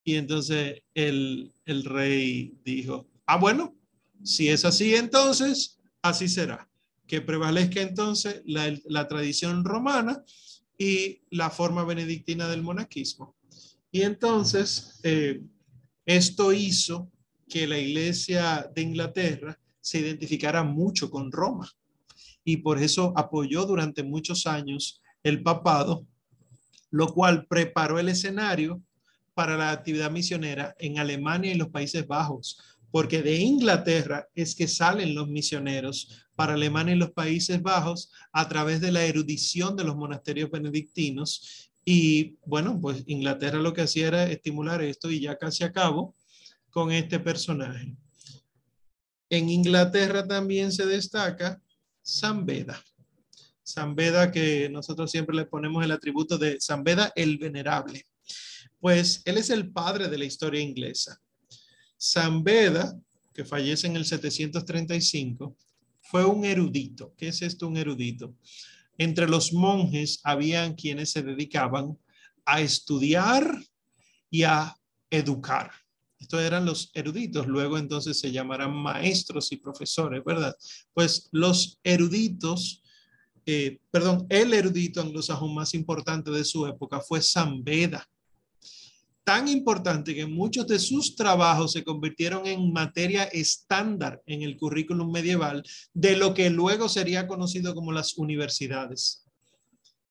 Y 0.04 0.16
entonces 0.16 0.82
el, 0.94 1.52
el 1.66 1.84
rey 1.84 2.54
dijo, 2.64 3.06
ah, 3.26 3.36
bueno, 3.36 3.76
si 4.24 4.48
es 4.48 4.64
así, 4.64 4.94
entonces 4.94 5.78
así 6.02 6.28
será. 6.28 6.68
Que 7.06 7.20
prevalezca 7.20 7.80
entonces 7.80 8.42
la, 8.44 8.76
la 8.84 9.08
tradición 9.08 9.64
romana 9.64 10.22
y 10.78 11.22
la 11.30 11.50
forma 11.50 11.84
benedictina 11.84 12.48
del 12.48 12.62
monaquismo. 12.62 13.36
Y 13.92 14.02
entonces 14.02 15.00
eh, 15.02 15.42
esto 16.06 16.52
hizo 16.52 17.10
que 17.48 17.66
la 17.66 17.78
iglesia 17.78 18.70
de 18.74 18.82
Inglaterra 18.82 19.58
se 19.90 19.98
identificara 19.98 20.62
mucho 20.62 21.10
con 21.10 21.32
Roma 21.32 21.68
y 22.44 22.58
por 22.58 22.80
eso 22.80 23.12
apoyó 23.16 23.66
durante 23.66 24.04
muchos 24.04 24.46
años 24.46 25.02
el 25.24 25.42
papado, 25.42 26.06
lo 26.92 27.12
cual 27.12 27.48
preparó 27.48 27.98
el 27.98 28.08
escenario 28.08 28.80
para 29.34 29.56
la 29.56 29.72
actividad 29.72 30.12
misionera 30.12 30.76
en 30.78 31.00
Alemania 31.00 31.52
y 31.52 31.56
los 31.56 31.70
Países 31.70 32.06
Bajos, 32.06 32.78
porque 32.92 33.20
de 33.20 33.38
Inglaterra 33.38 34.28
es 34.36 34.54
que 34.54 34.68
salen 34.68 35.16
los 35.16 35.26
misioneros 35.26 36.24
para 36.36 36.54
Alemania 36.54 36.94
y 36.94 36.98
los 36.98 37.10
Países 37.10 37.60
Bajos 37.60 38.12
a 38.32 38.48
través 38.48 38.80
de 38.80 38.92
la 38.92 39.04
erudición 39.04 39.74
de 39.74 39.82
los 39.82 39.96
monasterios 39.96 40.52
benedictinos. 40.52 41.72
Y 41.84 42.36
bueno, 42.46 42.78
pues 42.80 43.02
Inglaterra 43.08 43.58
lo 43.58 43.72
que 43.72 43.82
hacía 43.82 44.06
era 44.06 44.30
estimular 44.30 44.82
esto 44.82 45.10
y 45.10 45.18
ya 45.18 45.36
casi 45.36 45.64
acabo 45.64 46.14
con 46.70 46.92
este 46.92 47.18
personaje. 47.18 47.96
En 49.30 49.48
Inglaterra 49.48 50.26
también 50.26 50.72
se 50.72 50.84
destaca 50.84 51.62
San 52.02 52.44
Beda. 52.44 52.82
San 53.62 53.94
Beda 53.94 54.32
que 54.32 54.68
nosotros 54.68 55.10
siempre 55.10 55.36
le 55.36 55.46
ponemos 55.46 55.84
el 55.84 55.92
atributo 55.92 56.36
de 56.36 56.60
San 56.60 56.82
Beda 56.82 57.12
el 57.14 57.38
Venerable. 57.38 58.04
Pues 58.80 59.22
él 59.24 59.38
es 59.38 59.50
el 59.50 59.70
padre 59.70 60.08
de 60.08 60.18
la 60.18 60.24
historia 60.24 60.60
inglesa. 60.60 61.20
San 61.96 62.42
Beda, 62.42 62.98
que 63.32 63.44
fallece 63.44 63.86
en 63.86 63.94
el 63.94 64.04
735, 64.04 65.56
fue 66.00 66.24
un 66.24 66.44
erudito. 66.44 67.14
¿Qué 67.16 67.28
es 67.28 67.42
esto 67.42 67.68
un 67.68 67.76
erudito? 67.76 68.34
Entre 68.98 69.28
los 69.28 69.52
monjes 69.52 70.20
habían 70.24 70.74
quienes 70.74 71.12
se 71.12 71.22
dedicaban 71.22 71.96
a 72.44 72.60
estudiar 72.60 73.56
y 74.28 74.42
a 74.42 74.76
educar. 75.08 75.70
Estos 76.20 76.42
eran 76.42 76.66
los 76.66 76.90
eruditos, 76.92 77.46
luego 77.46 77.78
entonces 77.78 78.20
se 78.20 78.30
llamarán 78.30 78.76
maestros 78.76 79.50
y 79.52 79.56
profesores, 79.56 80.22
¿verdad? 80.22 80.54
Pues 80.92 81.30
los 81.32 81.80
eruditos, 81.82 82.82
eh, 83.46 83.80
perdón, 83.90 84.26
el 84.28 84.52
erudito 84.52 85.00
anglosajón 85.00 85.54
más 85.54 85.72
importante 85.72 86.30
de 86.30 86.44
su 86.44 86.66
época 86.66 87.00
fue 87.00 87.22
San 87.22 87.64
Beda. 87.64 88.06
Tan 89.24 89.48
importante 89.48 90.14
que 90.14 90.26
muchos 90.26 90.66
de 90.66 90.78
sus 90.78 91.16
trabajos 91.16 91.72
se 91.72 91.84
convirtieron 91.84 92.46
en 92.46 92.70
materia 92.70 93.24
estándar 93.24 94.22
en 94.26 94.42
el 94.42 94.58
currículum 94.58 95.10
medieval 95.10 95.62
de 95.94 96.16
lo 96.16 96.34
que 96.34 96.50
luego 96.50 96.88
sería 96.88 97.26
conocido 97.26 97.74
como 97.74 97.92
las 97.92 98.18
universidades. 98.18 99.24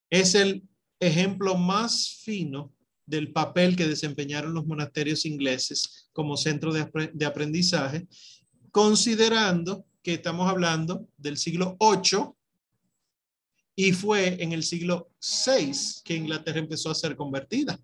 Es 0.10 0.34
el 0.34 0.64
ejemplo 1.00 1.56
más 1.56 2.22
fino 2.24 2.74
del 3.10 3.32
papel 3.32 3.76
que 3.76 3.88
desempeñaron 3.88 4.54
los 4.54 4.68
monasterios 4.68 5.26
ingleses 5.26 6.10
como 6.14 6.38
centro 6.38 6.72
de, 6.72 7.26
aprendizaje, 7.26 8.08
considerando 8.72 9.86
que 10.04 10.14
estamos 10.14 10.48
hablando 10.48 11.08
del 11.18 11.38
siglo 11.38 11.76
VIII 11.80 12.28
y 13.76 13.94
fue 13.94 14.42
en 14.44 14.52
el 14.52 14.64
siglo 14.64 15.10
VI 15.20 15.72
que 16.04 16.16
Inglaterra 16.16 16.60
empezó 16.60 16.92
a 16.92 16.96
ser 16.96 17.16
convertida. 17.16 17.80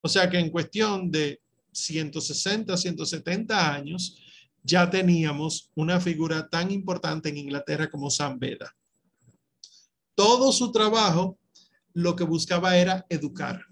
O 0.00 0.08
sea 0.08 0.28
que 0.28 0.38
en 0.38 0.50
cuestión 0.50 1.08
de 1.08 1.40
160, 1.70 2.76
170 2.76 3.74
años, 3.74 4.18
ya 4.64 4.90
teníamos 4.90 5.70
una 5.76 6.00
figura 6.00 6.48
tan 6.48 6.72
importante 6.72 7.28
en 7.28 7.36
Inglaterra 7.36 7.88
como 7.88 8.10
San 8.10 8.40
Beda. 8.40 8.74
Todo 10.16 10.50
su 10.50 10.72
trabajo 10.72 11.38
lo 11.94 12.16
que 12.16 12.24
buscaba 12.24 12.76
era 12.76 13.06
educar. 13.08 13.64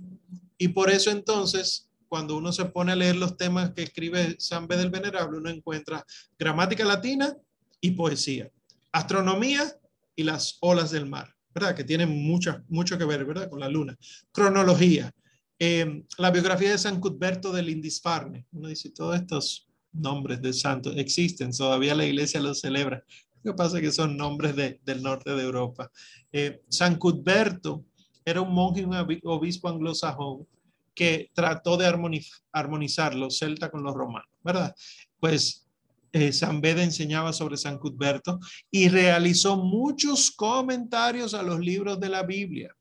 Y 0.61 0.69
por 0.69 0.91
eso 0.91 1.11
entonces, 1.11 1.89
cuando 2.07 2.37
uno 2.37 2.53
se 2.53 2.67
pone 2.67 2.93
a 2.93 2.97
leer 2.97 3.17
los 3.17 3.39
temas 3.39 3.71
que 3.71 3.83
escribe 3.83 4.37
San 4.39 4.69
Beda 4.69 4.83
el 4.83 4.91
Venerable, 4.91 5.39
uno 5.39 5.49
encuentra 5.49 6.05
gramática 6.39 6.85
latina 6.85 7.35
y 7.81 7.93
poesía, 7.93 8.51
astronomía 8.93 9.75
y 10.15 10.23
las 10.23 10.59
olas 10.61 10.91
del 10.91 11.07
mar, 11.07 11.35
¿verdad? 11.55 11.75
Que 11.75 11.83
tienen 11.83 12.11
mucho, 12.11 12.63
mucho 12.69 12.99
que 12.99 13.07
ver, 13.07 13.25
¿verdad? 13.25 13.49
Con 13.49 13.59
la 13.59 13.71
luna. 13.71 13.97
Cronología, 14.33 15.11
eh, 15.59 16.05
la 16.19 16.31
biografía 16.31 16.73
de 16.73 16.79
San 16.79 17.01
Cuthberto 17.01 17.53
del 17.53 17.65
Lindisfarne. 17.65 18.45
Uno 18.53 18.69
dice, 18.69 18.91
todos 18.91 19.17
estos 19.17 19.67
nombres 19.93 20.43
de 20.43 20.53
santos 20.53 20.93
existen, 20.99 21.53
todavía 21.53 21.95
la 21.95 22.05
iglesia 22.05 22.39
los 22.39 22.61
celebra. 22.61 23.03
Lo 23.43 23.53
que 23.53 23.57
pasa 23.57 23.79
es 23.79 23.83
que 23.83 23.93
son 23.93 24.15
nombres 24.19 24.55
del 24.57 25.03
norte 25.03 25.35
de 25.35 25.43
Europa. 25.43 25.91
Eh, 26.31 26.61
San 26.69 26.97
Cuthberto 26.97 27.87
era 28.25 28.41
un 28.41 28.53
monje 28.53 28.85
un 28.85 28.95
obispo 29.25 29.69
anglosajón 29.69 30.47
que 30.95 31.31
trató 31.35 31.77
de 31.77 31.87
armonizar 32.53 33.15
los 33.15 33.39
celtas 33.39 33.71
con 33.71 33.83
los 33.83 33.95
romanos, 33.95 34.29
¿verdad? 34.43 34.75
Pues 35.19 35.67
eh, 36.13 36.33
San 36.33 36.61
Beda 36.61 36.83
enseñaba 36.83 37.33
sobre 37.33 37.57
San 37.57 37.79
Cuthberto 37.79 38.41
y 38.71 38.89
realizó 38.89 39.57
muchos 39.57 40.31
comentarios 40.31 41.35
a 41.35 41.43
los 41.43 41.61
libros 41.61 42.01
de 42.01 42.09
la 42.09 42.25
Biblia. 42.25 42.75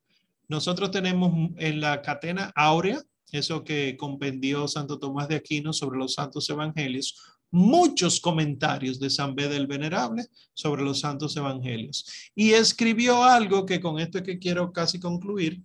Nosotros 0.48 0.90
tenemos 0.90 1.52
en 1.58 1.80
la 1.80 2.02
catena 2.02 2.52
áurea, 2.56 3.02
eso 3.32 3.64
que 3.64 3.96
compendió 3.98 4.68
Santo 4.68 4.98
Tomás 4.98 5.28
de 5.28 5.36
Aquino 5.36 5.74
sobre 5.74 6.00
los 6.00 6.16
santos 6.16 6.50
evangelios, 6.50 7.39
muchos 7.52 8.20
comentarios 8.20 9.00
de 9.00 9.10
San 9.10 9.36
Beda 9.36 9.56
el 9.56 9.68
Venerable 9.68 10.28
sobre 10.54 10.84
los 10.84 11.00
santos 11.00 11.36
evangelios. 11.36 12.06
Y 12.36 12.52
escribió 12.52 13.24
algo 13.24 13.66
que 13.66 13.80
con 13.80 14.00
esto 14.00 14.20
es 14.20 14.24
que 14.24 14.40
quiero 14.40 14.72
casi 14.72 15.00
concluir, 15.00 15.62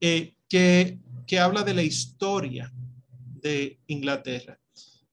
eh, 0.00 0.34
que, 0.48 0.98
que 1.26 1.38
habla 1.38 1.62
de 1.62 1.74
la 1.74 1.82
historia 1.82 2.72
de 3.40 3.78
Inglaterra. 3.86 4.58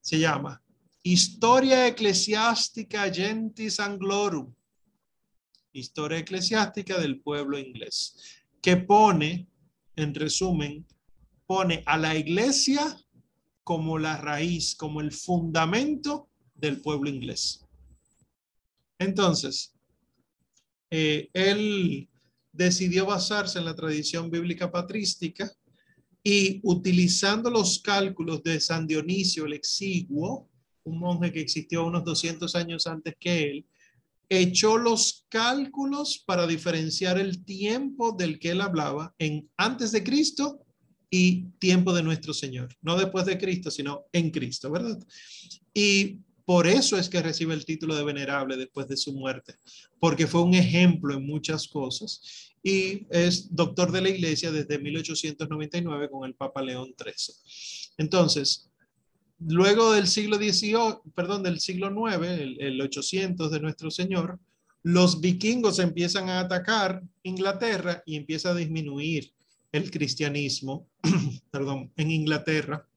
Se 0.00 0.18
llama 0.18 0.62
Historia 1.02 1.86
Eclesiástica 1.86 3.12
Gentis 3.12 3.80
Anglorum. 3.80 4.52
Historia 5.72 6.18
eclesiástica 6.18 6.98
del 6.98 7.20
pueblo 7.20 7.58
inglés, 7.58 8.16
que 8.62 8.78
pone, 8.78 9.46
en 9.94 10.14
resumen, 10.14 10.86
pone 11.46 11.82
a 11.84 11.98
la 11.98 12.16
iglesia 12.16 12.98
como 13.66 13.98
la 13.98 14.16
raíz, 14.16 14.76
como 14.76 15.00
el 15.00 15.10
fundamento 15.10 16.28
del 16.54 16.80
pueblo 16.80 17.10
inglés. 17.10 17.64
Entonces, 18.96 19.74
eh, 20.88 21.28
él 21.32 22.08
decidió 22.52 23.06
basarse 23.06 23.58
en 23.58 23.64
la 23.64 23.74
tradición 23.74 24.30
bíblica 24.30 24.70
patrística 24.70 25.50
y 26.22 26.60
utilizando 26.62 27.50
los 27.50 27.80
cálculos 27.80 28.40
de 28.44 28.60
San 28.60 28.86
Dionisio 28.86 29.46
el 29.46 29.54
Exiguo, 29.54 30.48
un 30.84 31.00
monje 31.00 31.32
que 31.32 31.40
existió 31.40 31.86
unos 31.86 32.04
200 32.04 32.54
años 32.54 32.86
antes 32.86 33.16
que 33.18 33.50
él, 33.50 33.66
echó 34.28 34.78
los 34.78 35.26
cálculos 35.28 36.22
para 36.24 36.46
diferenciar 36.46 37.18
el 37.18 37.44
tiempo 37.44 38.12
del 38.12 38.38
que 38.38 38.50
él 38.50 38.60
hablaba 38.60 39.12
en 39.18 39.50
antes 39.56 39.90
de 39.90 40.04
Cristo 40.04 40.65
y 41.10 41.44
tiempo 41.58 41.92
de 41.92 42.02
nuestro 42.02 42.34
Señor, 42.34 42.74
no 42.82 42.96
después 42.96 43.26
de 43.26 43.38
Cristo, 43.38 43.70
sino 43.70 44.04
en 44.12 44.30
Cristo, 44.30 44.70
¿verdad? 44.70 44.98
Y 45.72 46.20
por 46.44 46.66
eso 46.66 46.96
es 46.96 47.08
que 47.08 47.20
recibe 47.20 47.54
el 47.54 47.64
título 47.64 47.94
de 47.96 48.04
venerable 48.04 48.56
después 48.56 48.86
de 48.88 48.96
su 48.96 49.12
muerte, 49.12 49.54
porque 49.98 50.26
fue 50.26 50.42
un 50.42 50.54
ejemplo 50.54 51.14
en 51.14 51.26
muchas 51.26 51.66
cosas 51.68 52.54
y 52.62 53.06
es 53.10 53.54
doctor 53.54 53.92
de 53.92 54.00
la 54.00 54.08
iglesia 54.08 54.50
desde 54.50 54.78
1899 54.78 56.10
con 56.10 56.24
el 56.24 56.34
Papa 56.34 56.62
León 56.62 56.94
XIII. 56.96 57.34
Entonces, 57.98 58.70
luego 59.40 59.92
del 59.92 60.06
siglo 60.06 60.36
XVIII, 60.36 61.12
perdón, 61.14 61.42
del 61.42 61.60
siglo 61.60 61.90
IX, 61.90 62.26
el, 62.26 62.60
el 62.60 62.80
800 62.80 63.50
de 63.50 63.60
nuestro 63.60 63.90
Señor, 63.90 64.38
los 64.82 65.20
vikingos 65.20 65.80
empiezan 65.80 66.28
a 66.28 66.40
atacar 66.40 67.02
Inglaterra 67.24 68.04
y 68.06 68.16
empieza 68.16 68.50
a 68.50 68.54
disminuir 68.54 69.32
el 69.72 69.90
cristianismo, 69.90 70.88
perdón, 71.50 71.92
en 71.96 72.10
Inglaterra, 72.10 72.88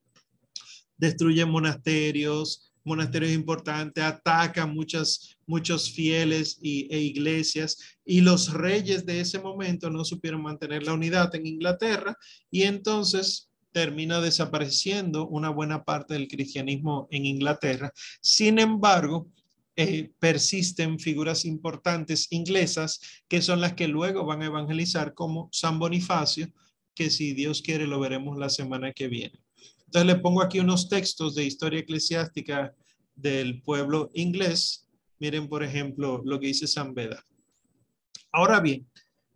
destruyen 0.97 1.49
monasterios, 1.49 2.69
monasterios 2.83 3.31
importantes, 3.31 4.03
atacan 4.03 4.73
muchas, 4.73 5.37
muchos 5.45 5.91
fieles 5.91 6.57
y, 6.61 6.87
e 6.93 6.99
iglesias 6.99 7.77
y 8.05 8.21
los 8.21 8.53
reyes 8.53 9.05
de 9.05 9.21
ese 9.21 9.39
momento 9.39 9.89
no 9.89 10.03
supieron 10.03 10.41
mantener 10.41 10.83
la 10.83 10.93
unidad 10.93 11.33
en 11.35 11.45
Inglaterra 11.45 12.17
y 12.49 12.63
entonces 12.63 13.49
termina 13.71 14.19
desapareciendo 14.19 15.27
una 15.27 15.49
buena 15.49 15.83
parte 15.83 16.15
del 16.15 16.27
cristianismo 16.27 17.07
en 17.11 17.25
Inglaterra. 17.25 17.93
Sin 18.21 18.57
embargo, 18.59 19.27
eh, 19.75 20.11
persisten 20.19 20.99
figuras 20.99 21.45
importantes 21.45 22.27
inglesas 22.31 22.99
que 23.27 23.41
son 23.41 23.61
las 23.61 23.73
que 23.73 23.87
luego 23.87 24.25
van 24.25 24.41
a 24.41 24.47
evangelizar 24.47 25.13
como 25.13 25.49
San 25.51 25.79
Bonifacio, 25.79 26.51
que 26.93 27.09
si 27.09 27.33
Dios 27.33 27.61
quiere 27.61 27.87
lo 27.87 27.99
veremos 27.99 28.37
la 28.37 28.49
semana 28.49 28.91
que 28.91 29.07
viene. 29.07 29.39
Entonces 29.85 30.05
le 30.05 30.21
pongo 30.21 30.41
aquí 30.41 30.59
unos 30.59 30.89
textos 30.89 31.33
de 31.35 31.45
historia 31.45 31.79
eclesiástica 31.79 32.73
del 33.15 33.61
pueblo 33.61 34.09
inglés. 34.13 34.85
Miren, 35.19 35.47
por 35.47 35.63
ejemplo, 35.63 36.21
lo 36.23 36.39
que 36.39 36.47
dice 36.47 36.67
San 36.67 36.93
Beda. 36.93 37.25
Ahora 38.31 38.59
bien, 38.59 38.87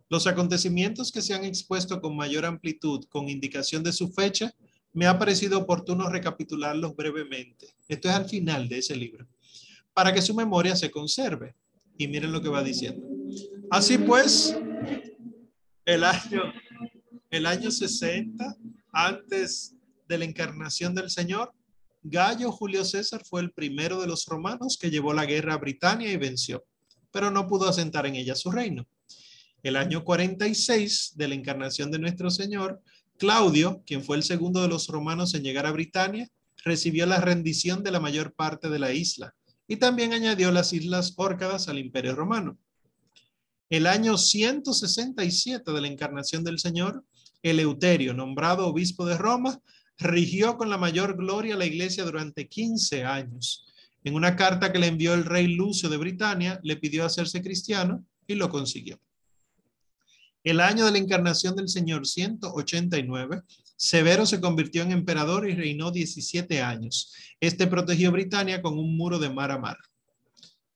los 0.08 0.26
acontecimientos 0.26 1.10
que 1.10 1.22
se 1.22 1.34
han 1.34 1.44
expuesto 1.44 2.00
con 2.00 2.16
mayor 2.16 2.44
amplitud, 2.44 3.04
con 3.08 3.28
indicación 3.28 3.82
de 3.82 3.92
su 3.92 4.12
fecha, 4.12 4.54
me 4.92 5.06
ha 5.06 5.18
parecido 5.18 5.58
oportuno 5.58 6.08
recapitularlos 6.08 6.94
brevemente. 6.94 7.74
Esto 7.88 8.08
es 8.08 8.14
al 8.14 8.28
final 8.28 8.68
de 8.68 8.78
ese 8.78 8.94
libro, 8.94 9.26
para 9.94 10.12
que 10.12 10.22
su 10.22 10.34
memoria 10.34 10.76
se 10.76 10.90
conserve. 10.90 11.54
Y 11.96 12.08
miren 12.08 12.32
lo 12.32 12.42
que 12.42 12.48
va 12.48 12.62
diciendo. 12.62 13.06
Así 13.70 13.96
pues, 13.98 14.56
el 15.86 16.04
año 16.04 16.42
el 17.36 17.46
año 17.46 17.70
60, 17.72 18.56
antes 18.92 19.74
de 20.08 20.18
la 20.18 20.24
encarnación 20.24 20.94
del 20.94 21.10
Señor, 21.10 21.52
Gallo 22.04 22.52
Julio 22.52 22.84
César 22.84 23.22
fue 23.24 23.40
el 23.40 23.50
primero 23.50 24.00
de 24.00 24.06
los 24.06 24.26
romanos 24.26 24.78
que 24.80 24.88
llevó 24.88 25.12
la 25.12 25.26
guerra 25.26 25.54
a 25.54 25.58
Britania 25.58 26.12
y 26.12 26.16
venció, 26.16 26.64
pero 27.10 27.32
no 27.32 27.48
pudo 27.48 27.68
asentar 27.68 28.06
en 28.06 28.14
ella 28.14 28.36
su 28.36 28.52
reino. 28.52 28.86
El 29.64 29.74
año 29.74 30.04
46 30.04 31.14
de 31.16 31.28
la 31.28 31.34
encarnación 31.34 31.90
de 31.90 31.98
nuestro 31.98 32.30
Señor, 32.30 32.80
Claudio, 33.18 33.82
quien 33.84 34.04
fue 34.04 34.16
el 34.16 34.22
segundo 34.22 34.62
de 34.62 34.68
los 34.68 34.86
romanos 34.86 35.34
en 35.34 35.42
llegar 35.42 35.66
a 35.66 35.72
Britania, 35.72 36.28
recibió 36.64 37.04
la 37.04 37.20
rendición 37.20 37.82
de 37.82 37.90
la 37.90 37.98
mayor 37.98 38.32
parte 38.34 38.68
de 38.68 38.78
la 38.78 38.92
isla 38.92 39.34
y 39.66 39.76
también 39.76 40.12
añadió 40.12 40.52
las 40.52 40.72
islas 40.72 41.14
Órcadas 41.16 41.68
al 41.68 41.78
imperio 41.78 42.14
romano. 42.14 42.58
El 43.70 43.86
año 43.86 44.18
167 44.18 45.72
de 45.72 45.80
la 45.80 45.88
encarnación 45.88 46.44
del 46.44 46.58
Señor, 46.58 47.04
Eleuterio, 47.42 48.14
nombrado 48.14 48.66
obispo 48.66 49.06
de 49.06 49.16
Roma, 49.16 49.60
rigió 49.98 50.56
con 50.56 50.70
la 50.70 50.78
mayor 50.78 51.16
gloria 51.16 51.56
la 51.56 51.66
iglesia 51.66 52.04
durante 52.04 52.48
15 52.48 53.04
años. 53.04 53.66
En 54.02 54.14
una 54.14 54.36
carta 54.36 54.70
que 54.70 54.78
le 54.78 54.88
envió 54.88 55.14
el 55.14 55.24
rey 55.24 55.46
Lucio 55.46 55.88
de 55.88 55.96
Britania, 55.96 56.60
le 56.62 56.76
pidió 56.76 57.04
hacerse 57.04 57.42
cristiano 57.42 58.04
y 58.26 58.34
lo 58.34 58.50
consiguió. 58.50 59.00
El 60.42 60.60
año 60.60 60.84
de 60.84 60.92
la 60.92 60.98
encarnación 60.98 61.56
del 61.56 61.70
Señor 61.70 62.06
189, 62.06 63.42
Severo 63.76 64.24
se 64.24 64.40
convirtió 64.40 64.82
en 64.82 64.92
emperador 64.92 65.48
y 65.48 65.54
reinó 65.54 65.90
17 65.90 66.62
años. 66.62 67.12
Este 67.40 67.66
protegió 67.66 68.12
Britania 68.12 68.62
con 68.62 68.78
un 68.78 68.96
muro 68.96 69.18
de 69.18 69.30
mar 69.30 69.50
a 69.50 69.58
mar. 69.58 69.76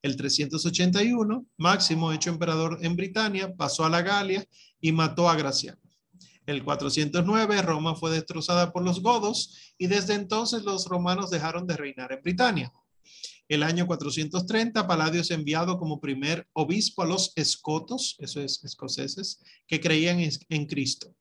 El 0.02 0.16
381, 0.16 1.46
Máximo, 1.56 2.12
hecho 2.12 2.30
emperador 2.30 2.78
en 2.82 2.96
Britania, 2.96 3.54
pasó 3.54 3.84
a 3.84 3.90
la 3.90 4.02
Galia 4.02 4.44
y 4.80 4.92
mató 4.92 5.28
a 5.28 5.36
Graciano. 5.36 5.80
El 6.46 6.64
409 6.64 7.62
Roma 7.62 7.94
fue 7.94 8.10
destrozada 8.10 8.72
por 8.72 8.82
los 8.82 9.02
godos 9.02 9.74
y 9.76 9.86
desde 9.86 10.14
entonces 10.14 10.62
los 10.62 10.86
romanos 10.86 11.30
dejaron 11.30 11.66
de 11.66 11.76
reinar 11.76 12.12
en 12.12 12.22
Britania. 12.22 12.72
El 13.48 13.62
año 13.62 13.86
430 13.86 14.86
Paladio 14.86 15.20
es 15.20 15.30
enviado 15.30 15.78
como 15.78 16.00
primer 16.00 16.46
obispo 16.52 17.02
a 17.02 17.06
los 17.06 17.32
escotos, 17.36 18.16
eso 18.18 18.40
es 18.40 18.62
escoceses, 18.64 19.42
que 19.66 19.80
creían 19.80 20.20
en 20.20 20.66
Cristo. 20.66 21.14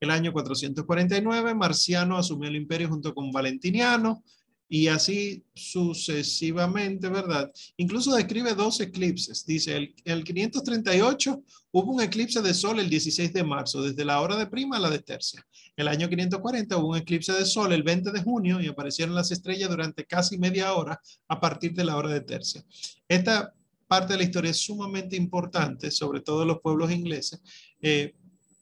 El 0.00 0.10
año 0.10 0.32
449 0.32 1.54
Marciano 1.54 2.16
asumió 2.16 2.48
el 2.48 2.56
imperio 2.56 2.88
junto 2.88 3.14
con 3.14 3.30
Valentiniano. 3.30 4.22
y 4.70 4.88
así 4.88 5.42
sucesivamente, 5.54 7.08
¿verdad? 7.08 7.50
Incluso 7.78 8.14
describe 8.14 8.54
dos 8.54 8.78
eclipses. 8.80 9.46
Dice, 9.46 9.74
el, 9.74 9.94
el 10.04 10.24
538 10.24 11.42
hubo 11.72 11.92
un 11.92 12.02
eclipse 12.02 12.42
de 12.42 12.52
sol 12.52 12.78
el 12.78 12.90
16 12.90 13.32
de 13.32 13.44
marzo, 13.44 13.82
desde 13.82 14.04
la 14.04 14.20
hora 14.20 14.36
de 14.36 14.46
prima 14.46 14.76
a 14.76 14.80
la 14.80 14.90
de 14.90 14.98
tercia. 14.98 15.42
El 15.74 15.88
año 15.88 16.08
540 16.08 16.76
hubo 16.76 16.88
un 16.88 16.98
eclipse 16.98 17.32
de 17.32 17.46
sol 17.46 17.72
el 17.72 17.82
20 17.82 18.12
de 18.12 18.22
junio 18.22 18.60
y 18.60 18.66
aparecieron 18.66 19.14
las 19.14 19.30
estrellas 19.30 19.70
durante 19.70 20.04
casi 20.04 20.36
media 20.36 20.74
hora 20.74 21.00
a 21.28 21.40
partir 21.40 21.72
de 21.72 21.84
la 21.84 21.96
hora 21.96 22.10
de 22.10 22.20
tercia. 22.20 22.62
Esta 23.08 23.54
parte 23.88 24.12
de 24.12 24.18
la 24.18 24.24
historia 24.24 24.50
es 24.50 24.58
sumamente 24.58 25.16
importante, 25.16 25.90
sobre 25.90 26.20
todo 26.20 26.44
los 26.44 26.60
pueblos 26.60 26.92
ingleses, 26.92 27.40
eh, 27.80 28.14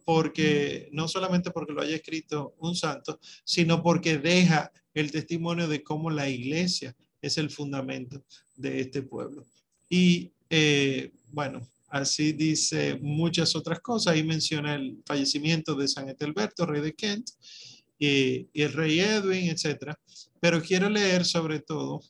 porque 0.07 0.89
no 0.93 1.09
solamente 1.09 1.51
porque 1.51 1.73
lo 1.73 1.83
haya 1.83 1.97
escrito 1.97 2.55
un 2.61 2.77
santo, 2.77 3.19
sino 3.43 3.83
porque 3.83 4.19
deja 4.19 4.70
el 4.95 5.11
testimonio 5.11 5.66
de 5.66 5.83
cómo 5.83 6.11
la 6.11 6.28
iglesia 6.31 6.95
es 7.20 7.39
el 7.39 7.51
fundamento 7.51 8.24
de 8.55 8.83
este 8.83 9.03
pueblo. 9.03 9.45
Y 9.91 10.31
eh, 10.49 11.11
bueno, 11.33 11.69
así 11.89 12.31
dice 12.31 13.01
muchas 13.03 13.57
otras 13.57 13.81
cosas. 13.81 14.15
Ahí 14.15 14.23
menciona 14.23 14.77
el 14.77 15.03
fallecimiento 15.05 15.74
de 15.74 15.89
San 15.89 16.09
Etelberto, 16.09 16.66
rey 16.66 16.83
de 16.83 16.95
Kent, 16.95 17.28
y, 17.99 18.49
y 18.53 18.62
el 18.62 18.74
rey 18.74 19.01
Edwin, 19.01 19.51
etc. 19.51 19.93
Pero 20.39 20.62
quiero 20.62 20.89
leer 20.89 21.24
sobre 21.24 21.59
todo 21.59 22.01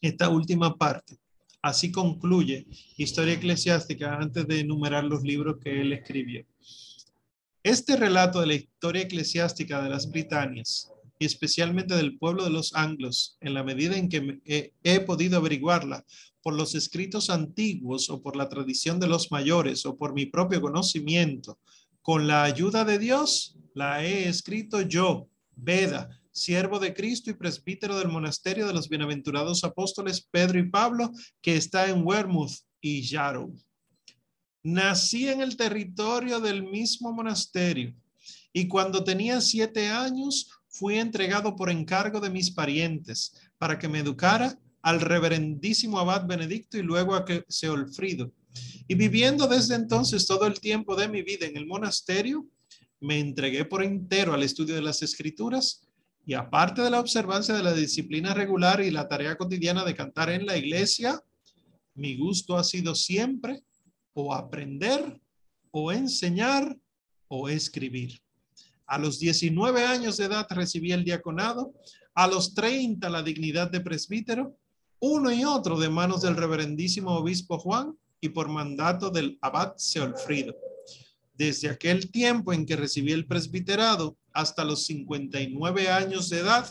esta 0.00 0.28
última 0.28 0.76
parte. 0.76 1.18
Así 1.60 1.90
concluye 1.90 2.68
Historia 2.96 3.34
Eclesiástica 3.34 4.14
antes 4.14 4.46
de 4.46 4.60
enumerar 4.60 5.02
los 5.02 5.24
libros 5.24 5.56
que 5.60 5.80
él 5.80 5.92
escribió. 5.92 6.46
Este 7.62 7.94
relato 7.94 8.40
de 8.40 8.46
la 8.46 8.54
historia 8.54 9.02
eclesiástica 9.02 9.82
de 9.82 9.90
las 9.90 10.10
Britanias 10.10 10.90
y 11.18 11.26
especialmente 11.26 11.94
del 11.94 12.16
pueblo 12.16 12.44
de 12.44 12.48
los 12.48 12.74
anglos, 12.74 13.36
en 13.42 13.52
la 13.52 13.62
medida 13.62 13.98
en 13.98 14.08
que 14.08 14.40
he, 14.82 15.00
podido 15.00 15.36
averiguarla 15.36 16.06
por 16.40 16.54
los 16.54 16.74
escritos 16.74 17.28
antiguos 17.28 18.08
o 18.08 18.22
por 18.22 18.34
la 18.34 18.48
tradición 18.48 18.98
de 18.98 19.08
los 19.08 19.30
mayores 19.30 19.84
o 19.84 19.98
por 19.98 20.14
mi 20.14 20.24
propio 20.24 20.62
conocimiento, 20.62 21.58
con 22.00 22.26
la 22.26 22.44
ayuda 22.44 22.86
de 22.86 22.98
Dios, 22.98 23.58
la 23.74 24.02
he 24.02 24.26
escrito 24.26 24.80
yo, 24.80 25.28
Veda, 25.54 26.08
siervo 26.32 26.78
de 26.78 26.94
Cristo 26.94 27.28
y 27.28 27.34
presbítero 27.34 27.98
del 27.98 28.08
monasterio 28.08 28.66
de 28.66 28.72
los 28.72 28.88
bienaventurados 28.88 29.64
apóstoles 29.64 30.26
Pedro 30.30 30.58
y 30.58 30.70
Pablo, 30.70 31.10
que 31.42 31.56
está 31.56 31.90
en 31.90 32.06
Wearmouth 32.06 32.54
y 32.80 33.02
Yarrow. 33.02 33.54
Nací 34.62 35.28
en 35.28 35.40
el 35.40 35.56
territorio 35.56 36.40
del 36.40 36.62
mismo 36.62 37.12
monasterio 37.12 37.94
y 38.52 38.68
cuando 38.68 39.02
tenía 39.04 39.40
siete 39.40 39.88
años 39.88 40.50
fui 40.68 40.98
entregado 40.98 41.56
por 41.56 41.70
encargo 41.70 42.20
de 42.20 42.30
mis 42.30 42.50
parientes 42.50 43.32
para 43.58 43.78
que 43.78 43.88
me 43.88 44.00
educara 44.00 44.58
al 44.82 45.00
reverendísimo 45.00 45.98
abad 45.98 46.26
Benedicto 46.26 46.78
y 46.78 46.82
luego 46.82 47.14
a 47.14 47.24
Seolfrido. 47.48 48.32
Y 48.88 48.94
viviendo 48.94 49.46
desde 49.46 49.76
entonces 49.76 50.26
todo 50.26 50.46
el 50.46 50.60
tiempo 50.60 50.96
de 50.96 51.08
mi 51.08 51.22
vida 51.22 51.46
en 51.46 51.56
el 51.56 51.66
monasterio, 51.66 52.46
me 53.00 53.18
entregué 53.18 53.64
por 53.64 53.82
entero 53.82 54.34
al 54.34 54.42
estudio 54.42 54.74
de 54.74 54.82
las 54.82 55.02
escrituras 55.02 55.86
y 56.26 56.34
aparte 56.34 56.82
de 56.82 56.90
la 56.90 57.00
observancia 57.00 57.54
de 57.54 57.62
la 57.62 57.72
disciplina 57.72 58.34
regular 58.34 58.82
y 58.82 58.90
la 58.90 59.08
tarea 59.08 59.36
cotidiana 59.36 59.84
de 59.84 59.94
cantar 59.94 60.28
en 60.30 60.44
la 60.44 60.56
iglesia, 60.56 61.22
mi 61.94 62.16
gusto 62.16 62.56
ha 62.56 62.64
sido 62.64 62.94
siempre 62.94 63.62
o 64.14 64.34
aprender 64.34 65.20
o 65.70 65.92
enseñar 65.92 66.76
o 67.28 67.48
escribir. 67.48 68.20
A 68.86 68.98
los 68.98 69.20
19 69.20 69.84
años 69.84 70.16
de 70.16 70.24
edad 70.24 70.46
recibí 70.50 70.92
el 70.92 71.04
diaconado, 71.04 71.72
a 72.14 72.26
los 72.26 72.54
30 72.54 73.08
la 73.08 73.22
dignidad 73.22 73.70
de 73.70 73.80
presbítero, 73.80 74.56
uno 74.98 75.32
y 75.32 75.44
otro 75.44 75.78
de 75.78 75.88
manos 75.88 76.22
del 76.22 76.36
reverendísimo 76.36 77.16
obispo 77.16 77.58
Juan 77.58 77.96
y 78.20 78.30
por 78.30 78.48
mandato 78.48 79.10
del 79.10 79.38
abad 79.40 79.74
Seolfrido. 79.76 80.54
Desde 81.34 81.70
aquel 81.70 82.10
tiempo 82.10 82.52
en 82.52 82.66
que 82.66 82.76
recibí 82.76 83.12
el 83.12 83.26
presbiterado 83.26 84.18
hasta 84.32 84.64
los 84.64 84.84
59 84.84 85.88
años 85.88 86.28
de 86.28 86.40
edad, 86.40 86.68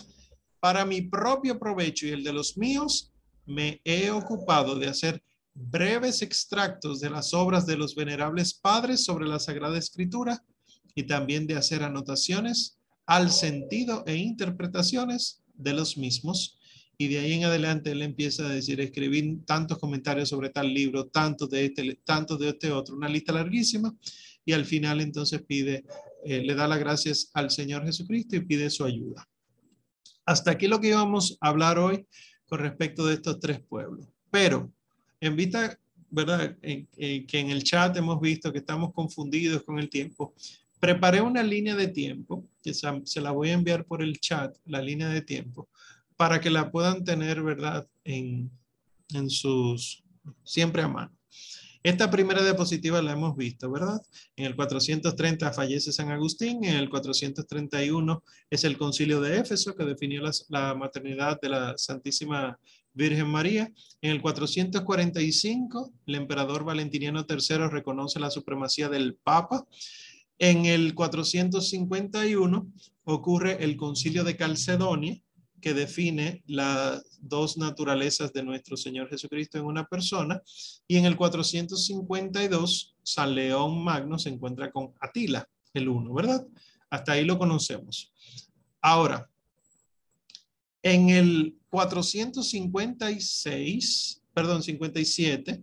para 0.60 0.86
mi 0.86 1.02
propio 1.02 1.58
provecho 1.58 2.06
y 2.06 2.12
el 2.12 2.24
de 2.24 2.34
los 2.34 2.58
míos, 2.58 3.12
me 3.46 3.82
he 3.84 4.12
ocupado 4.12 4.76
de 4.76 4.88
hacer 4.88 5.24
breves 5.54 6.22
extractos 6.22 7.00
de 7.00 7.10
las 7.10 7.34
obras 7.34 7.66
de 7.66 7.78
los 7.78 7.96
venerables 7.96 8.54
padres 8.54 9.04
sobre 9.04 9.28
la 9.28 9.40
Sagrada 9.40 9.78
Escritura 9.78 10.44
y 10.96 11.04
también 11.04 11.48
de 11.48 11.56
hacer 11.56 11.84
anotaciones 11.84 12.78
al 13.06 13.32
sentido 13.32 14.04
e 14.06 14.16
interpretaciones 14.16 15.42
de 15.54 15.74
los 15.74 15.98
mismos. 15.98 16.58
Y 16.98 17.08
de 17.08 17.20
ahí 17.20 17.34
en 17.34 17.46
adelante 17.46 17.92
él 17.92 18.02
empieza 18.02 18.46
a 18.46 18.50
decir, 18.50 18.82
escribir 18.82 19.46
tantos 19.46 19.78
comentarios 19.78 20.30
sobre 20.30 20.50
tal 20.50 20.74
libro, 20.74 21.08
tanto 21.08 21.48
de 21.48 21.66
este, 21.66 22.00
tanto 22.04 22.38
de 22.38 22.50
este 22.50 22.72
otro, 22.72 22.96
una 22.96 23.08
lista 23.08 23.32
larguísima. 23.32 23.96
Y 24.46 24.54
al 24.54 24.66
final 24.66 25.00
entonces 25.00 25.42
pide, 25.42 25.86
eh, 26.26 26.44
le 26.44 26.56
da 26.56 26.68
las 26.68 26.80
gracias 26.80 27.32
al 27.34 27.52
Señor 27.52 27.86
Jesucristo 27.86 28.36
y 28.36 28.42
pide 28.42 28.70
su 28.70 28.84
ayuda. 28.84 29.28
Hasta 30.26 30.52
aquí 30.52 30.68
lo 30.68 30.80
que 30.80 30.90
íbamos 30.90 31.38
a 31.42 31.50
hablar 31.50 31.80
hoy 31.80 32.06
con 32.46 32.60
respecto 32.60 33.06
de 33.06 33.16
estos 33.16 33.40
tres 33.40 33.62
pueblos. 33.62 34.08
Pero 34.30 34.72
en 35.22 35.36
vista, 35.36 35.80
¿verdad? 36.10 36.58
que 36.62 37.28
en 37.32 37.50
el 37.50 37.64
chat 37.64 37.96
hemos 37.98 38.20
visto 38.20 38.52
que 38.52 38.60
estamos 38.60 38.94
confundidos 38.94 39.64
con 39.64 39.80
el 39.80 39.90
tiempo. 39.90 40.34
Preparé 40.80 41.22
una 41.22 41.44
línea 41.44 41.76
de 41.76 41.88
tiempo, 41.88 42.48
que 42.64 42.74
se 42.74 43.22
la 43.22 43.32
voy 43.32 43.50
a 43.50 43.54
enviar 43.54 43.86
por 43.86 44.02
el 44.02 44.20
chat, 44.20 44.56
la 44.66 44.82
línea 44.82 45.10
de 45.10 45.22
tiempo, 45.22 45.70
para 46.16 46.40
que 46.40 46.50
la 46.50 46.72
puedan 46.72 47.04
tener, 47.04 47.44
¿verdad? 47.44 47.88
En, 48.04 48.50
en 49.14 49.30
sus, 49.30 50.04
siempre 50.44 50.82
a 50.82 50.88
mano. 50.88 51.20
Esta 51.82 52.12
primera 52.12 52.44
diapositiva 52.44 53.02
la 53.02 53.14
hemos 53.14 53.38
visto, 53.38 53.72
¿verdad? 53.72 54.02
En 54.36 54.46
el 54.46 54.56
430 54.56 55.54
fallece 55.54 55.94
San 55.94 56.12
Agustín, 56.12 56.66
en 56.66 56.76
el 56.76 56.90
431 56.90 58.24
es 58.50 58.64
el 58.66 58.78
concilio 58.78 59.22
de 59.22 59.40
Éfeso 59.40 59.74
que 59.76 59.86
definió 59.86 60.22
la, 60.22 60.32
la 60.50 60.76
maternidad 60.76 61.40
de 61.40 61.50
la 61.50 61.78
Santísima 61.78 62.60
Virgen 63.00 63.28
María. 63.28 63.72
En 64.02 64.12
el 64.12 64.22
445 64.22 65.94
el 66.06 66.16
emperador 66.16 66.66
Valentiniano 66.66 67.26
III 67.28 67.70
reconoce 67.70 68.20
la 68.20 68.30
supremacía 68.30 68.90
del 68.90 69.16
Papa. 69.16 69.66
En 70.38 70.66
el 70.66 70.94
451 70.94 72.72
ocurre 73.06 73.64
el 73.64 73.78
concilio 73.78 74.24
de 74.24 74.36
Calcedonia, 74.36 75.20
que 75.62 75.74
define 75.74 76.44
las 76.46 77.20
dos 77.22 77.58
naturalezas 77.58 78.32
de 78.34 78.44
nuestro 78.44 78.78
Señor 78.78 79.10
Jesucristo 79.10 79.58
en 79.58 79.66
una 79.66 79.86
persona. 79.86 80.42
Y 80.88 80.98
en 80.98 81.06
el 81.06 81.16
452, 81.16 82.96
San 83.02 83.34
León 83.34 83.84
Magno 83.84 84.20
se 84.20 84.30
encuentra 84.30 84.72
con 84.72 84.94
Atila, 85.00 85.48
el 85.74 85.88
uno, 85.88 86.14
¿verdad? 86.14 86.46
Hasta 86.90 87.14
ahí 87.14 87.26
lo 87.26 87.38
conocemos. 87.38 88.12
Ahora, 88.82 89.29
en 90.84 91.10
el 91.10 91.58
456, 91.70 94.22
perdón, 94.34 94.62
57, 94.64 95.62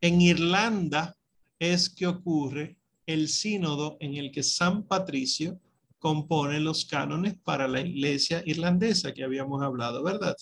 en 0.00 0.20
Irlanda 0.20 1.16
es 1.58 1.88
que 1.88 2.06
ocurre 2.06 2.76
el 3.06 3.28
sínodo 3.28 3.96
en 4.00 4.16
el 4.16 4.30
que 4.32 4.42
San 4.42 4.82
Patricio 4.84 5.58
compone 5.98 6.60
los 6.60 6.84
cánones 6.84 7.36
para 7.44 7.66
la 7.68 7.80
iglesia 7.80 8.42
irlandesa 8.44 9.14
que 9.14 9.22
habíamos 9.22 9.62
hablado, 9.62 10.02
¿verdad? 10.02 10.36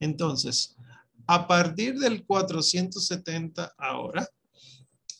Entonces, 0.00 0.74
a 1.26 1.46
partir 1.46 1.98
del 1.98 2.24
470 2.24 3.74
ahora, 3.76 4.26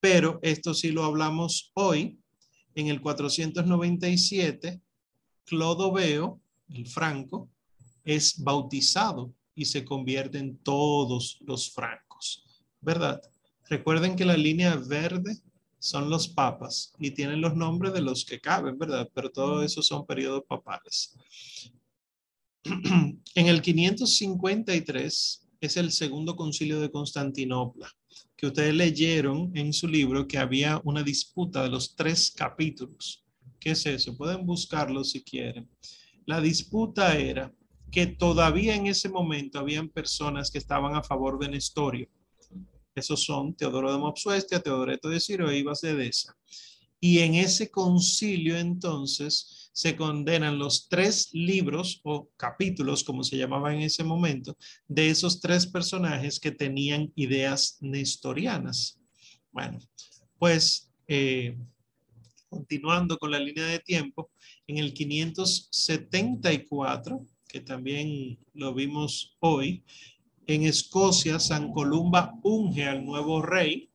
pero 0.00 0.40
esto 0.42 0.74
sí 0.74 0.90
lo 0.90 1.04
hablamos 1.04 1.70
hoy. 1.74 2.18
En 2.74 2.88
el 2.88 3.00
497, 3.00 4.80
Clodoveo, 5.44 6.40
el 6.70 6.86
franco, 6.86 7.48
es 8.08 8.42
bautizado 8.42 9.34
y 9.54 9.66
se 9.66 9.84
convierte 9.84 10.38
en 10.38 10.56
todos 10.56 11.38
los 11.42 11.70
francos, 11.70 12.42
¿verdad? 12.80 13.20
Recuerden 13.68 14.16
que 14.16 14.24
la 14.24 14.36
línea 14.36 14.76
verde 14.76 15.36
son 15.78 16.08
los 16.08 16.26
papas 16.26 16.94
y 16.98 17.10
tienen 17.10 17.42
los 17.42 17.54
nombres 17.54 17.92
de 17.92 18.00
los 18.00 18.24
que 18.24 18.40
caben, 18.40 18.78
¿verdad? 18.78 19.10
Pero 19.12 19.30
todo 19.30 19.62
eso 19.62 19.82
son 19.82 20.06
periodos 20.06 20.44
papales. 20.48 21.18
en 22.64 23.46
el 23.46 23.60
553 23.60 25.48
es 25.60 25.76
el 25.76 25.92
segundo 25.92 26.34
concilio 26.34 26.80
de 26.80 26.90
Constantinopla, 26.90 27.92
que 28.38 28.46
ustedes 28.46 28.74
leyeron 28.74 29.54
en 29.54 29.74
su 29.74 29.86
libro 29.86 30.26
que 30.26 30.38
había 30.38 30.80
una 30.82 31.02
disputa 31.02 31.62
de 31.62 31.68
los 31.68 31.94
tres 31.94 32.30
capítulos. 32.30 33.22
¿Qué 33.60 33.72
es 33.72 33.84
eso? 33.84 34.16
Pueden 34.16 34.46
buscarlo 34.46 35.04
si 35.04 35.22
quieren. 35.22 35.68
La 36.24 36.40
disputa 36.40 37.14
era 37.18 37.52
que 37.90 38.06
todavía 38.06 38.74
en 38.74 38.86
ese 38.86 39.08
momento 39.08 39.58
habían 39.58 39.88
personas 39.88 40.50
que 40.50 40.58
estaban 40.58 40.94
a 40.94 41.02
favor 41.02 41.38
de 41.38 41.48
Nestorio. 41.48 42.08
Esos 42.94 43.24
son 43.24 43.54
Teodoro 43.54 43.92
de 43.92 43.98
Mopsuestia, 43.98 44.60
Teodoreto 44.60 45.08
de 45.08 45.20
Ciro 45.20 45.50
e 45.50 45.58
Ibas 45.58 45.80
de 45.80 45.90
Edesa. 45.90 46.36
Y 47.00 47.20
en 47.20 47.36
ese 47.36 47.70
concilio 47.70 48.58
entonces 48.58 49.70
se 49.72 49.94
condenan 49.94 50.58
los 50.58 50.88
tres 50.88 51.28
libros 51.32 52.00
o 52.02 52.28
capítulos, 52.36 53.04
como 53.04 53.22
se 53.22 53.36
llamaba 53.36 53.72
en 53.72 53.82
ese 53.82 54.02
momento, 54.02 54.56
de 54.88 55.10
esos 55.10 55.40
tres 55.40 55.64
personajes 55.66 56.40
que 56.40 56.50
tenían 56.50 57.12
ideas 57.14 57.78
nestorianas. 57.80 58.98
Bueno, 59.52 59.78
pues 60.38 60.90
eh, 61.06 61.56
continuando 62.48 63.16
con 63.18 63.30
la 63.30 63.38
línea 63.38 63.66
de 63.66 63.78
tiempo, 63.78 64.32
en 64.66 64.78
el 64.78 64.92
574, 64.92 67.24
que 67.48 67.60
también 67.60 68.38
lo 68.52 68.74
vimos 68.74 69.36
hoy, 69.40 69.82
en 70.46 70.62
Escocia, 70.62 71.40
San 71.40 71.72
Columba 71.72 72.38
unge 72.42 72.84
al 72.84 73.04
nuevo 73.04 73.42
rey, 73.42 73.90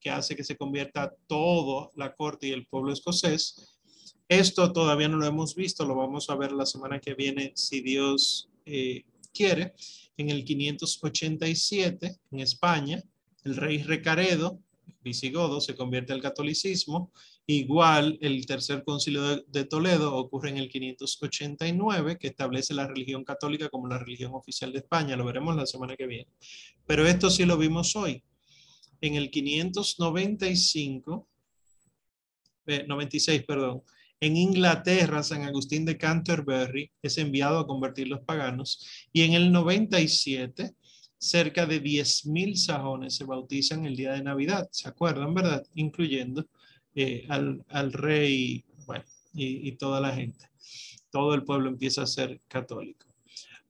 que 0.00 0.10
hace 0.10 0.36
que 0.36 0.44
se 0.44 0.56
convierta 0.56 1.14
todo 1.26 1.92
la 1.96 2.14
corte 2.14 2.48
y 2.48 2.52
el 2.52 2.66
pueblo 2.66 2.92
escocés. 2.92 3.78
Esto 4.28 4.72
todavía 4.72 5.08
no 5.08 5.16
lo 5.16 5.26
hemos 5.26 5.54
visto, 5.54 5.86
lo 5.86 5.94
vamos 5.94 6.28
a 6.28 6.36
ver 6.36 6.52
la 6.52 6.66
semana 6.66 7.00
que 7.00 7.14
viene, 7.14 7.52
si 7.54 7.80
Dios 7.80 8.50
eh, 8.66 9.04
quiere. 9.32 9.74
En 10.16 10.30
el 10.30 10.44
587, 10.44 12.16
en 12.32 12.40
España, 12.40 13.02
el 13.44 13.56
rey 13.56 13.82
Recaredo, 13.82 14.60
visigodo, 15.02 15.60
se 15.60 15.74
convierte 15.74 16.12
al 16.12 16.20
catolicismo. 16.20 17.12
Igual, 17.50 18.18
el 18.20 18.44
tercer 18.44 18.84
concilio 18.84 19.42
de, 19.46 19.64
Toledo 19.64 20.14
ocurre 20.14 20.50
en 20.50 20.58
el 20.58 20.68
589, 20.68 22.18
que 22.18 22.26
establece 22.26 22.74
la 22.74 22.86
religión 22.86 23.24
católica 23.24 23.70
como 23.70 23.88
la 23.88 23.96
religión 23.96 24.32
oficial 24.34 24.70
de 24.70 24.80
España. 24.80 25.16
Lo 25.16 25.24
veremos 25.24 25.56
la 25.56 25.64
semana 25.64 25.96
que 25.96 26.06
viene. 26.06 26.28
Pero 26.86 27.06
esto 27.06 27.30
sí 27.30 27.46
lo 27.46 27.56
vimos 27.56 27.96
hoy 27.96 28.22
en 29.00 29.14
el 29.14 29.30
595, 29.30 31.26
96, 32.86 33.44
perdón, 33.44 33.82
en 34.20 34.36
Inglaterra, 34.36 35.22
San 35.22 35.44
Agustín 35.44 35.86
de 35.86 35.96
Canterbury 35.96 36.90
es 37.00 37.16
enviado 37.16 37.60
a 37.60 37.66
convertir 37.66 38.08
los 38.08 38.20
paganos 38.20 39.08
y 39.10 39.22
en 39.22 39.32
el 39.32 39.52
97 39.52 40.74
cerca 41.16 41.64
de 41.64 41.82
10.000 41.82 42.56
sajones 42.56 43.14
se 43.14 43.24
bautizan 43.24 43.86
el 43.86 43.96
día 43.96 44.12
de 44.12 44.22
Navidad, 44.22 44.68
¿se 44.70 44.86
acuerdan, 44.88 45.32
verdad? 45.32 45.64
Incluyendo 45.74 46.46
eh, 47.00 47.26
al, 47.28 47.92
rey, 47.92 48.64
bueno, 48.84 49.04
y, 49.32 49.68
y, 49.68 49.72
toda 49.76 50.00
la 50.00 50.12
gente. 50.12 50.50
Todo 51.12 51.32
el 51.34 51.44
pueblo 51.44 51.68
empieza 51.68 52.02
a 52.02 52.06
ser 52.06 52.40
católico. 52.48 53.06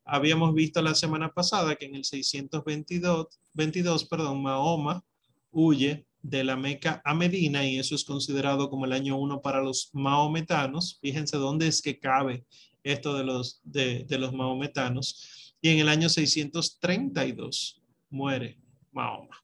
Habíamos 0.02 0.54
visto 0.54 0.80
la 0.80 0.94
semana 0.94 1.34
pasada 1.34 1.76
que 1.76 1.84
en 1.84 1.94
el 1.94 2.04
622, 2.06 3.26
22, 3.52 4.04
perdón, 4.06 4.42
Mahoma 4.42 5.04
huye 5.50 6.06
de 6.22 6.42
la 6.42 6.56
Meca 6.56 7.02
a 7.04 7.12
Medina 7.12 7.66
y 7.66 7.78
eso 7.78 7.94
es 7.94 8.04
considerado 8.04 8.70
como 8.70 8.86
el 8.86 8.94
año 8.94 9.18
uno 9.18 9.42
para 9.42 9.60
los 9.60 9.90
maometanos. 9.92 10.98
Fíjense 11.02 11.36
dónde 11.36 11.68
es 11.68 11.82
que 11.82 11.98
cabe 11.98 12.46
esto 12.82 13.14
de 13.14 13.24
los, 13.24 13.60
de, 13.62 14.06
los 14.18 14.32
maometanos. 14.32 15.54
Y 15.60 15.68
en 15.68 15.80
el 15.80 15.90
año 15.90 16.08
632 16.08 17.82
muere 18.08 18.56
Mahoma. 18.90 19.36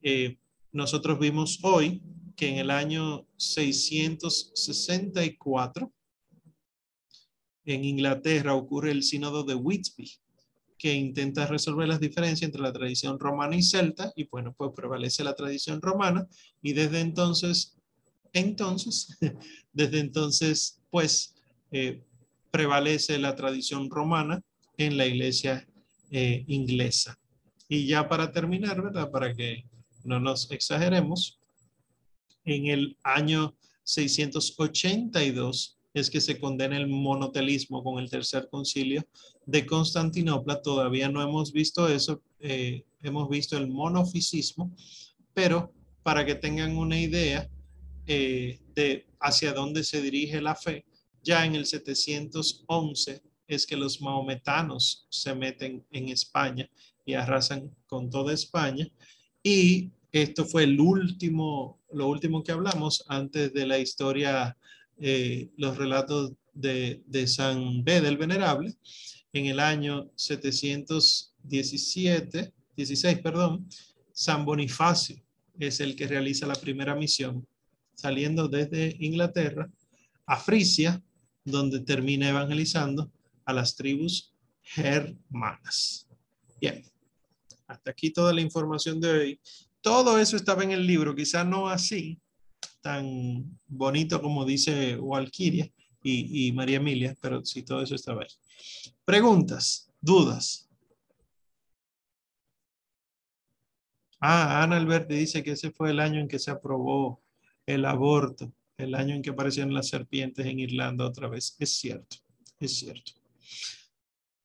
Eh, 0.00 0.38
nosotros 0.72 1.18
vimos 1.18 1.58
hoy 1.62 2.00
que 2.36 2.48
en 2.48 2.58
el 2.58 2.70
año 2.70 3.26
664 3.36 5.92
en 7.66 7.84
Inglaterra 7.84 8.54
ocurre 8.54 8.90
el 8.90 9.02
sínodo 9.02 9.44
de 9.44 9.54
Whitby 9.54 10.10
que 10.84 10.92
intenta 10.92 11.46
resolver 11.46 11.88
las 11.88 12.00
diferencias 12.00 12.42
entre 12.42 12.60
la 12.60 12.72
tradición 12.72 13.18
romana 13.18 13.56
y 13.56 13.62
celta, 13.62 14.12
y 14.16 14.24
bueno, 14.24 14.54
pues 14.54 14.70
prevalece 14.76 15.24
la 15.24 15.34
tradición 15.34 15.80
romana, 15.80 16.28
y 16.60 16.74
desde 16.74 17.00
entonces, 17.00 17.78
entonces, 18.34 19.16
desde 19.72 20.00
entonces, 20.00 20.78
pues 20.90 21.34
eh, 21.70 22.02
prevalece 22.50 23.18
la 23.18 23.34
tradición 23.34 23.88
romana 23.88 24.42
en 24.76 24.98
la 24.98 25.06
iglesia 25.06 25.66
eh, 26.10 26.44
inglesa. 26.48 27.18
Y 27.68 27.86
ya 27.86 28.06
para 28.06 28.30
terminar, 28.30 28.82
¿verdad? 28.82 29.10
Para 29.10 29.32
que 29.32 29.64
no 30.04 30.20
nos 30.20 30.50
exageremos, 30.50 31.40
en 32.44 32.66
el 32.66 32.96
año 33.02 33.54
682 33.84 35.78
es 35.94 36.10
que 36.10 36.20
se 36.20 36.38
condena 36.40 36.76
el 36.76 36.88
monotelismo 36.88 37.84
con 37.84 37.98
el 38.02 38.10
tercer 38.10 38.48
concilio 38.50 39.06
de 39.46 39.64
Constantinopla. 39.64 40.60
Todavía 40.60 41.08
no 41.08 41.22
hemos 41.22 41.52
visto 41.52 41.88
eso, 41.88 42.20
eh, 42.40 42.84
hemos 43.02 43.28
visto 43.28 43.56
el 43.56 43.68
monofisismo, 43.68 44.74
pero 45.32 45.72
para 46.02 46.26
que 46.26 46.34
tengan 46.34 46.76
una 46.76 46.98
idea 46.98 47.48
eh, 48.06 48.60
de 48.74 49.06
hacia 49.20 49.52
dónde 49.52 49.84
se 49.84 50.02
dirige 50.02 50.40
la 50.40 50.54
fe, 50.54 50.84
ya 51.22 51.46
en 51.46 51.54
el 51.54 51.64
711 51.64 53.22
es 53.46 53.66
que 53.66 53.76
los 53.76 54.00
maometanos 54.00 55.06
se 55.08 55.34
meten 55.34 55.84
en 55.90 56.08
España 56.08 56.68
y 57.06 57.14
arrasan 57.14 57.74
con 57.86 58.10
toda 58.10 58.32
España. 58.32 58.88
Y 59.42 59.90
esto 60.12 60.44
fue 60.44 60.64
el 60.64 60.80
último, 60.80 61.78
lo 61.94 62.08
último 62.08 62.42
que 62.42 62.52
hablamos 62.52 63.04
antes 63.08 63.52
de 63.52 63.66
la 63.66 63.78
historia 63.78 64.56
eh, 64.98 65.50
los 65.56 65.76
relatos 65.76 66.32
de, 66.52 67.02
San 67.26 67.82
Bede 67.82 68.06
el 68.08 68.16
Venerable, 68.16 68.76
en 69.32 69.46
el 69.46 69.58
año 69.58 70.08
717, 70.14 72.52
16, 72.76 73.18
perdón, 73.18 73.68
San 74.12 74.44
Bonifacio 74.44 75.20
es 75.58 75.80
el 75.80 75.96
que 75.96 76.06
realiza 76.06 76.46
la 76.46 76.54
primera 76.54 76.94
misión, 76.94 77.44
saliendo 77.94 78.46
desde 78.48 78.96
Inglaterra 79.00 79.68
a 80.26 80.36
Frisia, 80.36 81.02
donde 81.44 81.80
termina 81.80 82.28
evangelizando 82.28 83.10
a 83.44 83.52
las 83.52 83.74
tribus 83.74 84.32
germanas. 84.62 86.06
Bien, 86.60 86.84
hasta 87.66 87.90
aquí 87.90 88.10
toda 88.10 88.32
la 88.32 88.40
información 88.40 89.00
de 89.00 89.10
hoy. 89.10 89.40
Todo 89.84 90.18
eso 90.18 90.36
estaba 90.36 90.64
en 90.64 90.70
el 90.70 90.86
libro, 90.86 91.14
quizá 91.14 91.44
no 91.44 91.68
así, 91.68 92.18
tan 92.80 93.58
bonito 93.66 94.22
como 94.22 94.46
dice 94.46 94.96
Walkiria 94.96 95.70
y, 96.02 96.50
María 96.52 96.78
Emilia, 96.78 97.14
pero 97.20 97.44
sí, 97.44 97.62
todo 97.62 97.82
eso 97.82 97.94
estaba 97.94 98.22
ahí. 98.22 98.28
Preguntas, 99.04 99.90
dudas. 100.00 100.70
Ah, 104.20 104.62
Ana 104.62 104.78
Alberti 104.78 105.16
dice 105.16 105.42
que 105.42 105.52
ese 105.52 105.70
fue 105.70 105.90
el 105.90 106.00
año 106.00 106.18
en 106.18 106.28
que 106.28 106.38
se 106.38 106.50
aprobó 106.50 107.22
el 107.66 107.84
aborto, 107.84 108.50
el 108.78 108.94
año 108.94 109.14
en 109.14 109.20
que 109.20 109.30
aparecieron 109.30 109.74
las 109.74 109.88
serpientes 109.88 110.46
en 110.46 110.60
Irlanda 110.60 111.04
otra 111.04 111.28
vez. 111.28 111.56
Es 111.58 111.76
cierto, 111.76 112.16
es 112.58 112.78
cierto. 112.78 113.12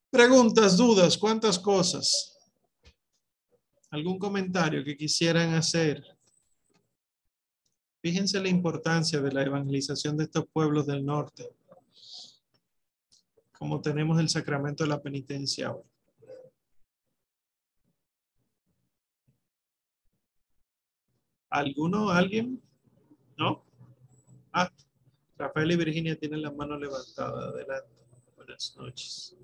Preguntas, 0.10 0.76
dudas, 0.76 1.18
¿cuántas 1.18 1.58
cosas? 1.58 2.39
¿Algún 3.92 4.20
comentario 4.20 4.84
que 4.84 4.96
quisieran 4.96 5.56
hacer? 5.56 6.04
Fíjense 8.02 8.40
la 8.40 8.48
importancia 8.48 9.20
de 9.20 9.32
la 9.32 9.44
evangelización 9.44 10.16
de 10.16 10.26
estos 10.26 10.46
pueblos 10.48 10.86
del 10.86 11.06
norte. 11.06 11.50
Como 13.58 13.82
tenemos 13.82 14.20
el 14.20 14.30
sacramento 14.30 14.84
de 14.84 14.90
la 14.90 15.02
penitencia 15.02 15.68
ahora. 15.68 15.90
¿Alguno? 21.50 22.10
¿Alguien? 22.10 22.62
¿No? 23.38 23.66
Ah, 24.54 24.72
Rafael 25.36 25.72
y 25.72 25.76
Virginia 25.76 26.16
tienen 26.16 26.44
la 26.44 26.52
mano 26.52 26.78
levantada. 26.78 27.50
Adelante. 27.50 27.90
Buenas 28.36 28.76
noches. 28.78 29.36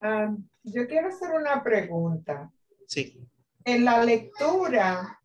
Yo 0.00 0.86
quiero 0.86 1.08
hacer 1.08 1.30
una 1.30 1.62
pregunta. 1.62 2.50
Sí. 2.86 3.20
En 3.64 3.84
la 3.84 4.04
lectura 4.04 5.20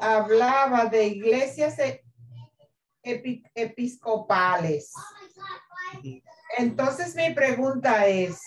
hablaba 0.00 0.86
de 0.86 1.06
iglesias 1.06 1.78
e-, 1.78 2.02
episcopales. 3.54 4.92
Entonces 6.58 7.14
mi 7.14 7.32
pregunta 7.34 8.06
es, 8.06 8.40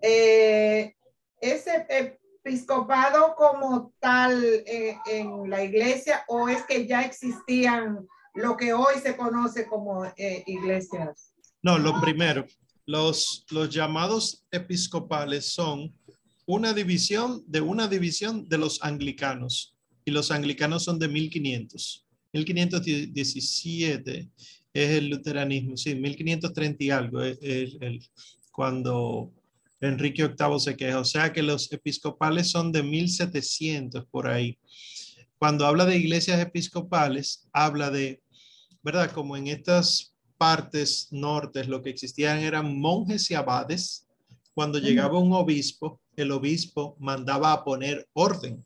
eh, 0.00 0.94
¿ese 1.40 1.86
episcopado 1.88 3.34
como 3.36 3.92
tal 3.98 4.42
eh, 4.66 4.98
en 5.06 5.48
la 5.48 5.62
iglesia 5.62 6.24
o 6.28 6.48
es 6.48 6.62
que 6.64 6.86
ya 6.86 7.02
existían 7.02 8.06
lo 8.34 8.56
que 8.56 8.72
hoy 8.72 8.96
se 9.02 9.16
conoce 9.16 9.66
como 9.66 10.04
eh, 10.04 10.42
iglesias? 10.46 11.32
No, 11.62 11.78
lo 11.78 12.00
primero, 12.00 12.44
Los, 12.86 13.46
los 13.50 13.70
llamados 13.70 14.44
episcopales 14.50 15.46
son 15.46 15.94
una 16.46 16.74
división 16.74 17.42
de 17.46 17.60
una 17.60 17.88
división 17.88 18.48
de 18.48 18.58
los 18.58 18.82
anglicanos 18.82 19.74
y 20.04 20.10
los 20.10 20.30
anglicanos 20.30 20.84
son 20.84 20.98
de 20.98 21.08
1500. 21.08 22.04
1517 22.32 24.28
es 24.74 24.90
el 24.90 25.08
luteranismo, 25.08 25.76
sí, 25.76 25.94
1530 25.94 26.84
y 26.84 26.90
algo 26.90 27.22
es, 27.22 27.38
el, 27.40 28.04
cuando 28.50 29.32
Enrique 29.80 30.26
VIII 30.26 30.60
se 30.60 30.76
queja. 30.76 30.98
O 30.98 31.04
sea 31.04 31.32
que 31.32 31.42
los 31.42 31.70
episcopales 31.72 32.50
son 32.50 32.72
de 32.72 32.82
1700 32.82 34.04
por 34.06 34.26
ahí. 34.26 34.58
Cuando 35.38 35.66
habla 35.66 35.84
de 35.84 35.96
iglesias 35.96 36.40
episcopales, 36.40 37.46
habla 37.52 37.90
de, 37.90 38.22
¿verdad? 38.82 39.12
Como 39.12 39.36
en 39.36 39.48
estas 39.48 40.13
partes 40.38 41.08
nortes 41.10 41.68
lo 41.68 41.82
que 41.82 41.90
existían 41.90 42.38
eran 42.38 42.78
monjes 42.78 43.30
y 43.30 43.34
abades. 43.34 44.06
Cuando 44.54 44.78
llegaba 44.78 45.18
un 45.18 45.32
obispo, 45.32 46.00
el 46.16 46.30
obispo 46.30 46.96
mandaba 47.00 47.52
a 47.52 47.64
poner 47.64 48.08
orden. 48.12 48.64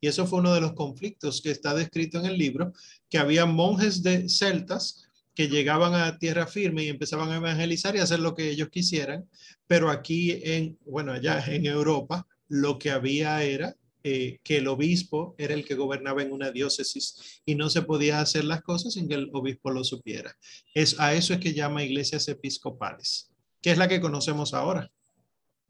Y 0.00 0.06
eso 0.06 0.26
fue 0.26 0.40
uno 0.40 0.54
de 0.54 0.60
los 0.60 0.74
conflictos 0.74 1.40
que 1.40 1.50
está 1.50 1.74
descrito 1.74 2.18
en 2.18 2.26
el 2.26 2.38
libro, 2.38 2.72
que 3.08 3.18
había 3.18 3.46
monjes 3.46 4.02
de 4.02 4.28
celtas 4.28 5.04
que 5.34 5.48
llegaban 5.48 5.94
a 5.94 6.18
tierra 6.18 6.46
firme 6.46 6.84
y 6.84 6.88
empezaban 6.88 7.30
a 7.30 7.36
evangelizar 7.36 7.96
y 7.96 8.00
hacer 8.00 8.20
lo 8.20 8.34
que 8.34 8.50
ellos 8.50 8.68
quisieran, 8.68 9.28
pero 9.66 9.90
aquí 9.90 10.40
en, 10.44 10.78
bueno, 10.86 11.12
allá 11.12 11.44
en 11.46 11.66
Europa, 11.66 12.26
lo 12.48 12.78
que 12.78 12.90
había 12.90 13.42
era 13.42 13.74
eh, 14.04 14.38
que 14.44 14.58
el 14.58 14.68
obispo 14.68 15.34
era 15.38 15.54
el 15.54 15.64
que 15.64 15.74
gobernaba 15.74 16.22
en 16.22 16.30
una 16.30 16.50
diócesis 16.50 17.42
y 17.44 17.54
no 17.54 17.70
se 17.70 17.82
podía 17.82 18.20
hacer 18.20 18.44
las 18.44 18.62
cosas 18.62 18.92
sin 18.92 19.08
que 19.08 19.14
el 19.14 19.30
obispo 19.32 19.70
lo 19.70 19.82
supiera. 19.82 20.36
Es, 20.74 21.00
a 21.00 21.14
eso 21.14 21.32
es 21.32 21.40
que 21.40 21.54
llama 21.54 21.82
iglesias 21.82 22.28
episcopales, 22.28 23.32
que 23.60 23.70
es 23.70 23.78
la 23.78 23.88
que 23.88 24.00
conocemos 24.00 24.54
ahora. 24.54 24.90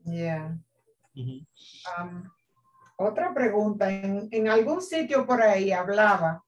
Yeah. 0.04 0.58
Um, 1.14 2.28
otra 2.98 3.32
pregunta, 3.32 3.90
en, 3.90 4.28
en 4.30 4.48
algún 4.48 4.82
sitio 4.82 5.24
por 5.26 5.40
ahí 5.40 5.72
hablaba 5.72 6.44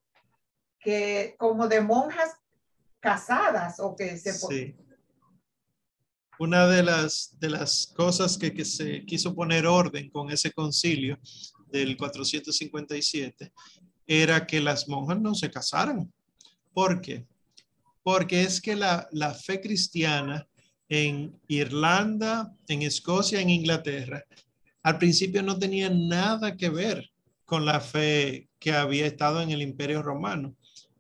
que 0.80 1.34
como 1.38 1.68
de 1.68 1.80
monjas 1.80 2.34
casadas 3.00 3.80
o 3.80 3.94
que 3.94 4.16
se... 4.18 4.32
Sí. 4.32 4.74
Una 6.38 6.66
de 6.66 6.82
las, 6.82 7.38
de 7.40 7.48
las 7.48 7.86
cosas 7.86 8.36
que, 8.36 8.52
que 8.52 8.64
se 8.64 9.06
quiso 9.06 9.34
poner 9.34 9.66
orden 9.66 10.10
con 10.10 10.30
ese 10.30 10.52
concilio 10.52 11.18
del 11.76 11.96
457 11.96 13.52
era 14.06 14.46
que 14.46 14.60
las 14.60 14.88
monjas 14.88 15.20
no 15.20 15.34
se 15.34 15.50
casaran. 15.50 16.12
¿Por 16.72 17.00
qué? 17.00 17.26
Porque 18.02 18.42
es 18.42 18.60
que 18.60 18.76
la, 18.76 19.08
la 19.12 19.34
fe 19.34 19.60
cristiana 19.60 20.46
en 20.88 21.38
Irlanda, 21.48 22.54
en 22.68 22.82
Escocia, 22.82 23.40
en 23.40 23.50
Inglaterra, 23.50 24.24
al 24.82 24.98
principio 24.98 25.42
no 25.42 25.58
tenía 25.58 25.90
nada 25.90 26.56
que 26.56 26.70
ver 26.70 27.10
con 27.44 27.64
la 27.64 27.80
fe 27.80 28.48
que 28.58 28.72
había 28.72 29.06
estado 29.06 29.40
en 29.40 29.50
el 29.50 29.62
Imperio 29.62 30.02
Romano. 30.02 30.54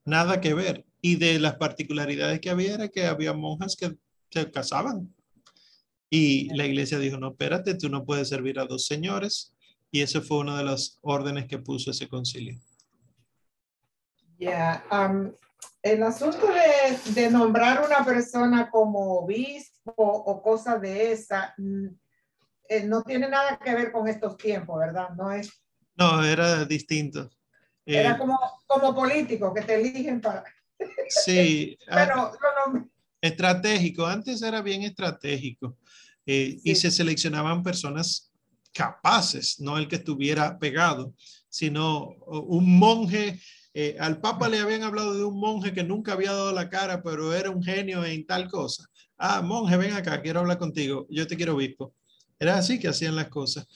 Nada 0.04 0.40
que 0.40 0.54
ver. 0.54 0.84
Y 1.00 1.16
de 1.16 1.38
las 1.38 1.56
particularidades 1.56 2.40
que 2.40 2.50
había 2.50 2.74
era 2.74 2.88
que 2.88 3.06
había 3.06 3.32
monjas 3.32 3.76
que 3.76 3.96
se 4.30 4.50
casaban. 4.50 5.14
Y 6.10 6.54
la 6.54 6.66
iglesia 6.66 6.98
dijo, 6.98 7.18
no, 7.18 7.30
espérate, 7.30 7.74
tú 7.74 7.88
no 7.88 8.04
puedes 8.04 8.28
servir 8.28 8.58
a 8.58 8.66
dos 8.66 8.86
señores. 8.86 9.52
Y 9.90 10.02
eso 10.02 10.20
fue 10.22 10.38
una 10.38 10.58
de 10.58 10.64
las 10.64 10.98
órdenes 11.02 11.46
que 11.46 11.58
puso 11.58 11.90
ese 11.90 12.08
concilio. 12.08 12.58
Ya, 14.38 14.84
um, 14.90 15.32
el 15.82 16.02
asunto 16.02 16.46
de, 16.48 17.12
de, 17.12 17.30
nombrar 17.30 17.84
una 17.86 18.04
persona 18.04 18.70
como 18.70 19.20
obispo 19.20 19.94
o 19.96 20.42
cosa 20.42 20.78
de 20.78 21.12
esa, 21.12 21.54
mm, 21.56 21.86
eh, 22.68 22.84
no 22.84 23.02
tiene 23.02 23.28
nada 23.28 23.58
que 23.62 23.74
ver 23.74 23.92
con 23.92 24.08
estos 24.08 24.36
tiempos, 24.36 24.78
¿verdad? 24.78 25.10
No 25.16 25.30
es. 25.32 25.50
No, 25.96 26.24
era 26.24 26.64
distinto. 26.64 27.30
Era 27.84 28.12
eh, 28.12 28.18
como, 28.18 28.38
como 28.66 28.94
político 28.94 29.54
que 29.54 29.62
te 29.62 29.76
eligen 29.76 30.20
para. 30.20 30.44
Sí. 31.08 31.78
Pero, 31.88 32.32
estratégico. 33.20 34.06
Antes 34.06 34.42
era 34.42 34.60
bien 34.62 34.82
estratégico. 34.82 35.78
Eh, 36.26 36.58
y 36.64 36.74
se 36.74 36.90
seleccionaban 36.90 37.62
personas 37.62 38.32
capaces, 38.76 39.58
no 39.60 39.78
el 39.78 39.88
que 39.88 39.96
estuviera 39.96 40.58
pegado, 40.58 41.14
sino 41.48 42.08
un 42.26 42.78
monje. 42.78 43.40
Eh, 43.72 43.96
al 43.98 44.20
Papa 44.20 44.48
le 44.48 44.60
habían 44.60 44.82
hablado 44.82 45.16
de 45.16 45.24
un 45.24 45.38
monje 45.38 45.72
que 45.72 45.84
nunca 45.84 46.12
había 46.12 46.32
dado 46.32 46.52
la 46.52 46.68
cara, 46.68 47.02
pero 47.02 47.34
era 47.34 47.50
un 47.50 47.62
genio 47.62 48.04
en 48.04 48.26
tal 48.26 48.48
cosa. 48.48 48.86
Ah, 49.16 49.42
monje, 49.42 49.76
ven 49.76 49.92
acá, 49.92 50.20
quiero 50.20 50.40
hablar 50.40 50.58
contigo. 50.58 51.06
Yo 51.10 51.26
te 51.26 51.36
quiero 51.36 51.54
obispo. 51.54 51.94
Era 52.38 52.58
así 52.58 52.78
que 52.78 52.88
hacían 52.88 53.16
las 53.16 53.28
cosas. 53.28 53.66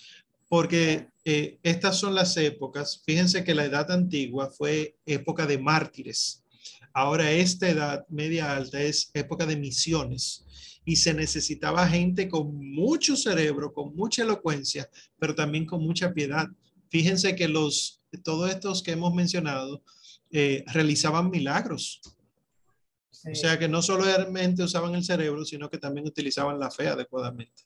Porque 0.49 1.09
eh, 1.25 1.59
estas 1.63 1.99
son 1.99 2.15
las 2.15 2.37
épocas. 2.37 3.03
Fíjense 3.05 3.45
que 3.45 3.55
la 3.55 3.65
edad 3.65 3.91
antigua 3.91 4.51
fue 4.51 4.97
época 5.07 5.47
de 5.47 5.59
mártires. 5.59 6.45
Ahora 6.93 7.31
esta 7.31 7.69
edad 7.69 8.05
media 8.09 8.57
alta 8.57 8.81
es 8.83 9.11
época 9.15 9.47
de 9.47 9.57
misiones 9.57 10.45
y 10.91 10.97
se 10.97 11.15
necesitaba 11.15 11.87
gente 11.87 12.29
con 12.29 12.53
mucho 12.53 13.15
cerebro, 13.15 13.73
con 13.73 13.95
mucha 13.95 14.25
elocuencia, 14.25 14.91
pero 15.21 15.37
también 15.37 15.65
con 15.65 15.85
mucha 15.85 16.13
piedad. 16.13 16.49
Fíjense 16.89 17.37
que 17.37 17.47
los, 17.47 18.03
todos 18.25 18.51
estos 18.51 18.83
que 18.83 18.91
hemos 18.91 19.15
mencionado 19.15 19.85
eh, 20.33 20.65
realizaban 20.67 21.31
milagros. 21.31 22.01
O 23.25 23.35
sea 23.37 23.57
que 23.57 23.69
no 23.69 23.83
solamente 23.83 24.65
usaban 24.65 24.97
el 24.97 25.05
cerebro, 25.05 25.45
sino 25.45 25.71
que 25.71 25.79
también 25.79 26.09
utilizaban 26.09 26.59
la 26.59 26.73
fe 26.73 26.89
adecuadamente. 26.89 27.63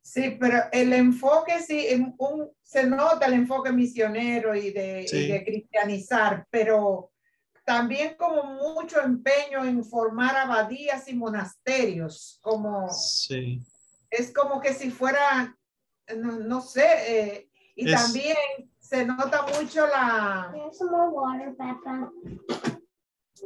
Sí, 0.00 0.36
pero 0.38 0.58
el 0.70 0.92
enfoque 0.92 1.60
sí, 1.60 1.88
un, 2.18 2.52
se 2.62 2.86
nota 2.86 3.26
el 3.26 3.32
enfoque 3.32 3.72
misionero 3.72 4.54
y 4.54 4.70
de, 4.70 5.06
y 5.10 5.26
de 5.26 5.44
cristianizar, 5.44 6.46
pero 6.50 7.10
también 7.64 8.14
como 8.16 8.44
mucho 8.44 9.00
empeño 9.00 9.64
en 9.64 9.84
formar 9.84 10.36
abadías 10.36 11.08
y 11.08 11.14
monasterios, 11.14 12.38
como 12.42 12.90
sí. 12.90 13.60
es 14.10 14.32
como 14.32 14.60
que 14.60 14.74
si 14.74 14.90
fuera, 14.90 15.56
no, 16.16 16.60
sé, 16.60 16.86
eh, 17.08 17.48
y 17.74 17.90
también 17.90 18.36
se 18.78 19.06
nota 19.06 19.46
mucho 19.58 19.86
la... 19.86 20.54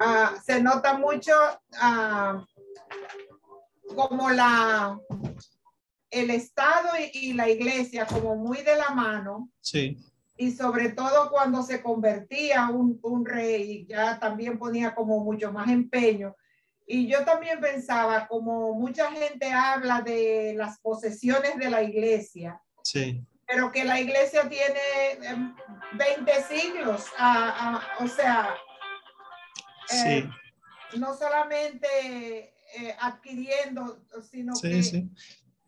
Ah, 0.00 0.34
se 0.44 0.62
nota 0.62 0.96
mucho 0.96 1.32
uh, 1.72 2.44
como 3.94 4.30
la 4.30 5.00
el 6.10 6.30
Estado 6.30 6.88
y, 6.98 7.30
y, 7.30 7.32
la 7.32 7.48
iglesia 7.48 8.06
como 8.06 8.36
muy 8.36 8.62
de 8.62 8.76
la 8.76 8.90
mano. 8.90 9.50
Sí 9.60 9.98
y 10.38 10.52
sobre 10.52 10.90
todo 10.90 11.30
cuando 11.30 11.64
se 11.64 11.82
convertía 11.82 12.68
un, 12.68 12.98
un 13.02 13.26
rey, 13.26 13.84
ya 13.86 14.20
también 14.20 14.56
ponía 14.56 14.94
como 14.94 15.22
mucho 15.24 15.52
más 15.52 15.68
empeño. 15.68 16.36
Y 16.86 17.08
yo 17.08 17.24
también 17.24 17.60
pensaba, 17.60 18.28
como 18.28 18.72
mucha 18.74 19.10
gente 19.10 19.52
habla 19.52 20.00
de 20.00 20.54
las 20.56 20.78
posesiones 20.78 21.58
de 21.58 21.68
la 21.68 21.82
iglesia, 21.82 22.62
sí. 22.84 23.20
pero 23.48 23.72
que 23.72 23.84
la 23.84 24.00
iglesia 24.00 24.48
tiene 24.48 25.18
20 25.98 26.32
em, 26.32 26.42
siglos, 26.48 27.06
o 27.98 28.06
sea, 28.06 28.54
sí. 29.88 30.08
Eh, 30.08 30.30
no 30.98 31.16
solamente 31.16 31.88
eh, 32.76 32.94
adquiriendo, 33.00 34.04
sino 34.30 34.54
que, 34.62 34.82
sí. 34.84 35.10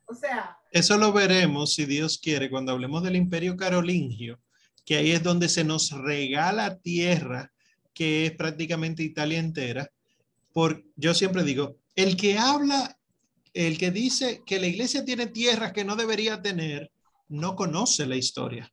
o 0.07 0.15
sea... 0.15 0.57
Eso 0.71 0.97
lo 0.97 1.13
veremos, 1.13 1.75
si 1.75 1.87
Dios 1.87 2.19
quiere, 2.23 2.49
cuando 2.49 2.71
hablemos 2.71 3.03
del 3.03 3.17
imperio 3.17 3.57
carolingio, 3.57 4.39
que 4.91 4.97
ahí 4.97 5.13
es 5.13 5.23
donde 5.23 5.49
se 5.49 5.63
nos 5.63 5.93
regala 5.93 6.81
tierra, 6.81 7.53
que 7.95 8.27
es 8.27 8.33
prácticamente 8.33 9.05
Italia 9.05 9.39
entera. 9.39 9.89
Por, 10.53 10.83
yo 10.97 11.15
siempre 11.15 11.45
digo, 11.45 11.77
el 11.95 12.17
que 12.17 12.37
habla, 12.37 12.99
el 13.55 13.79
que 13.79 13.93
dice 13.93 14.43
que 14.45 14.59
la 14.59 14.67
iglesia 14.67 15.05
tiene 15.05 15.29
tierras 15.29 15.73
que 15.73 15.85
no 15.85 15.95
debería 15.95 16.43
tener, 16.43 16.91
no 17.29 17.55
conoce 17.55 18.05
la 18.05 18.17
historia. 18.17 18.69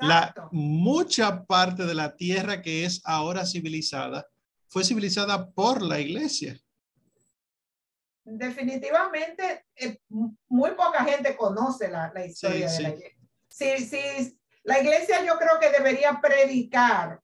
La, 0.00 0.34
mucha 0.52 1.46
parte 1.46 1.86
de 1.86 1.94
la 1.94 2.14
tierra 2.14 2.60
que 2.60 2.84
es 2.84 3.00
ahora 3.04 3.46
civilizada 3.46 4.26
fue 4.68 4.84
civilizada 4.84 5.50
por 5.52 5.80
la 5.80 6.00
iglesia. 6.00 6.60
Definitivamente, 8.24 9.64
eh, 9.74 10.00
muy 10.50 10.72
poca 10.72 11.02
gente 11.02 11.34
conoce 11.34 11.88
la, 11.88 12.12
la 12.12 12.26
historia 12.26 12.70
de 12.70 12.82
la 12.82 12.88
iglesia. 12.90 13.16
Sí, 13.48 13.78
sí, 13.78 14.39
la 14.62 14.80
iglesia 14.80 15.24
yo 15.24 15.38
creo 15.38 15.58
que 15.60 15.70
debería 15.70 16.20
predicar 16.20 17.20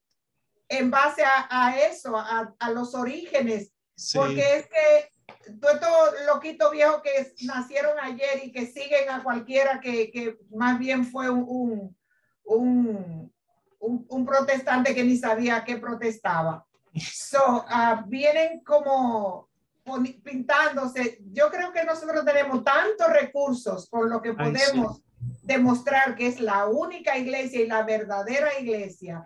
en 0.69 0.91
base 0.91 1.23
a, 1.25 1.77
eso, 1.89 2.17
a, 2.17 2.69
los 2.71 2.93
orígenes, 2.93 3.71
porque 4.13 4.57
es 4.57 4.67
que 4.67 5.55
todo 5.61 5.71
estos 5.71 6.25
loquitos 6.25 6.71
viejos 6.71 7.01
que 7.01 7.33
nacieron 7.45 7.97
ayer 8.01 8.43
y 8.43 8.51
que 8.51 8.67
siguen 8.67 9.09
a 9.09 9.23
cualquiera 9.23 9.79
que, 9.79 10.37
más 10.49 10.77
bien 10.77 11.05
fue 11.05 11.29
un, 11.29 11.95
un, 12.43 13.33
un, 13.79 14.25
protestante 14.25 14.93
que 14.93 15.03
ni 15.03 15.17
sabía 15.17 15.63
qué 15.63 15.77
protestaba. 15.77 16.65
So, 16.99 17.65
ah, 17.69 18.03
vienen 18.07 18.61
como 18.63 19.49
pintándose. 20.23 21.19
Yo 21.31 21.49
creo 21.49 21.71
que 21.71 21.85
nosotros 21.85 22.25
tenemos 22.25 22.63
tantos 22.63 23.07
recursos 23.07 23.89
con 23.89 24.09
lo 24.09 24.21
que 24.21 24.33
podemos 24.33 25.01
demostrar 25.47 26.15
que 26.15 26.27
es 26.27 26.41
la 26.41 26.65
única 26.65 27.17
iglesia 27.17 27.61
y 27.61 27.67
la 27.67 27.83
verdadera 27.83 28.59
iglesia, 28.59 29.23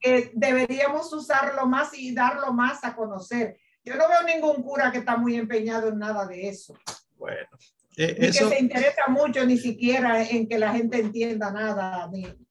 que 0.00 0.32
deberíamos 0.34 1.12
usarlo 1.12 1.64
más 1.66 1.96
y 1.96 2.12
darlo 2.12 2.52
más 2.52 2.82
a 2.82 2.96
conocer. 2.96 3.56
Yo 3.84 3.94
no 3.94 4.08
veo 4.08 4.22
ningún 4.24 4.64
cura 4.64 4.90
que 4.90 4.98
está 4.98 5.16
muy 5.16 5.36
empeñado 5.36 5.88
en 5.88 5.98
nada 6.00 6.26
de 6.26 6.48
eso. 6.48 6.74
Bueno, 7.16 7.48
eh, 7.96 8.16
que 8.16 8.32
se 8.32 8.58
interesa 8.58 9.06
mucho 9.08 9.46
ni 9.46 9.58
siquiera 9.58 10.28
en 10.28 10.48
que 10.48 10.58
la 10.58 10.72
gente 10.72 10.98
entienda 10.98 11.52
nada. 11.52 12.10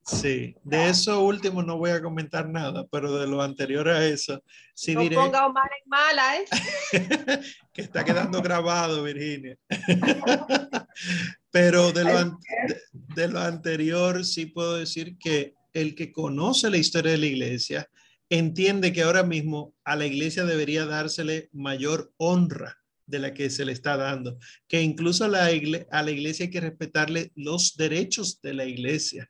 Sí, 0.09 0.55
de 0.63 0.89
eso 0.89 1.23
último 1.23 1.61
no 1.61 1.77
voy 1.77 1.91
a 1.91 2.01
comentar 2.01 2.49
nada, 2.49 2.87
pero 2.91 3.15
de 3.17 3.27
lo 3.27 3.41
anterior 3.41 3.87
a 3.89 4.05
eso, 4.05 4.43
sí 4.73 4.95
no 4.95 5.01
diré. 5.01 5.15
ponga 5.15 5.45
Omar 5.45 5.69
en 5.83 5.89
mala, 5.89 6.37
¿eh? 6.37 6.45
que 7.73 7.81
está 7.81 8.03
quedando 8.03 8.41
grabado, 8.41 9.03
Virginia. 9.03 9.55
pero 11.51 11.91
de 11.91 12.03
lo, 12.05 12.39
de 12.91 13.27
lo 13.27 13.39
anterior, 13.39 14.25
sí 14.25 14.47
puedo 14.47 14.77
decir 14.77 15.17
que 15.19 15.53
el 15.73 15.95
que 15.95 16.11
conoce 16.11 16.69
la 16.69 16.77
historia 16.77 17.11
de 17.11 17.17
la 17.19 17.27
iglesia 17.27 17.89
entiende 18.29 18.93
que 18.93 19.03
ahora 19.03 19.23
mismo 19.23 19.73
a 19.83 19.95
la 19.95 20.05
iglesia 20.05 20.43
debería 20.45 20.85
dársele 20.85 21.49
mayor 21.51 22.11
honra 22.17 22.77
de 23.05 23.19
la 23.19 23.33
que 23.33 23.49
se 23.49 23.65
le 23.65 23.71
está 23.71 23.97
dando, 23.97 24.37
que 24.67 24.81
incluso 24.81 25.25
a 25.25 25.27
la, 25.27 25.49
a 25.91 26.03
la 26.03 26.11
iglesia 26.11 26.45
hay 26.45 26.51
que 26.51 26.61
respetarle 26.61 27.31
los 27.35 27.75
derechos 27.75 28.39
de 28.41 28.53
la 28.53 28.65
iglesia, 28.65 29.29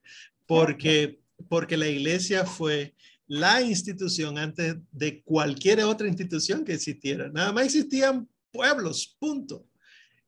porque, 0.50 1.22
porque 1.48 1.78
la 1.78 1.88
iglesia 1.88 2.44
fue 2.44 2.96
la 3.28 3.62
institución 3.62 4.40
antes 4.40 4.78
de 4.92 5.22
cualquier 5.22 5.84
otra 5.84 6.08
institución 6.08 6.66
que 6.66 6.74
existiera. 6.74 7.30
Nada 7.30 7.52
más 7.54 7.66
existían 7.66 8.28
pueblos, 8.52 9.16
punto. 9.20 9.68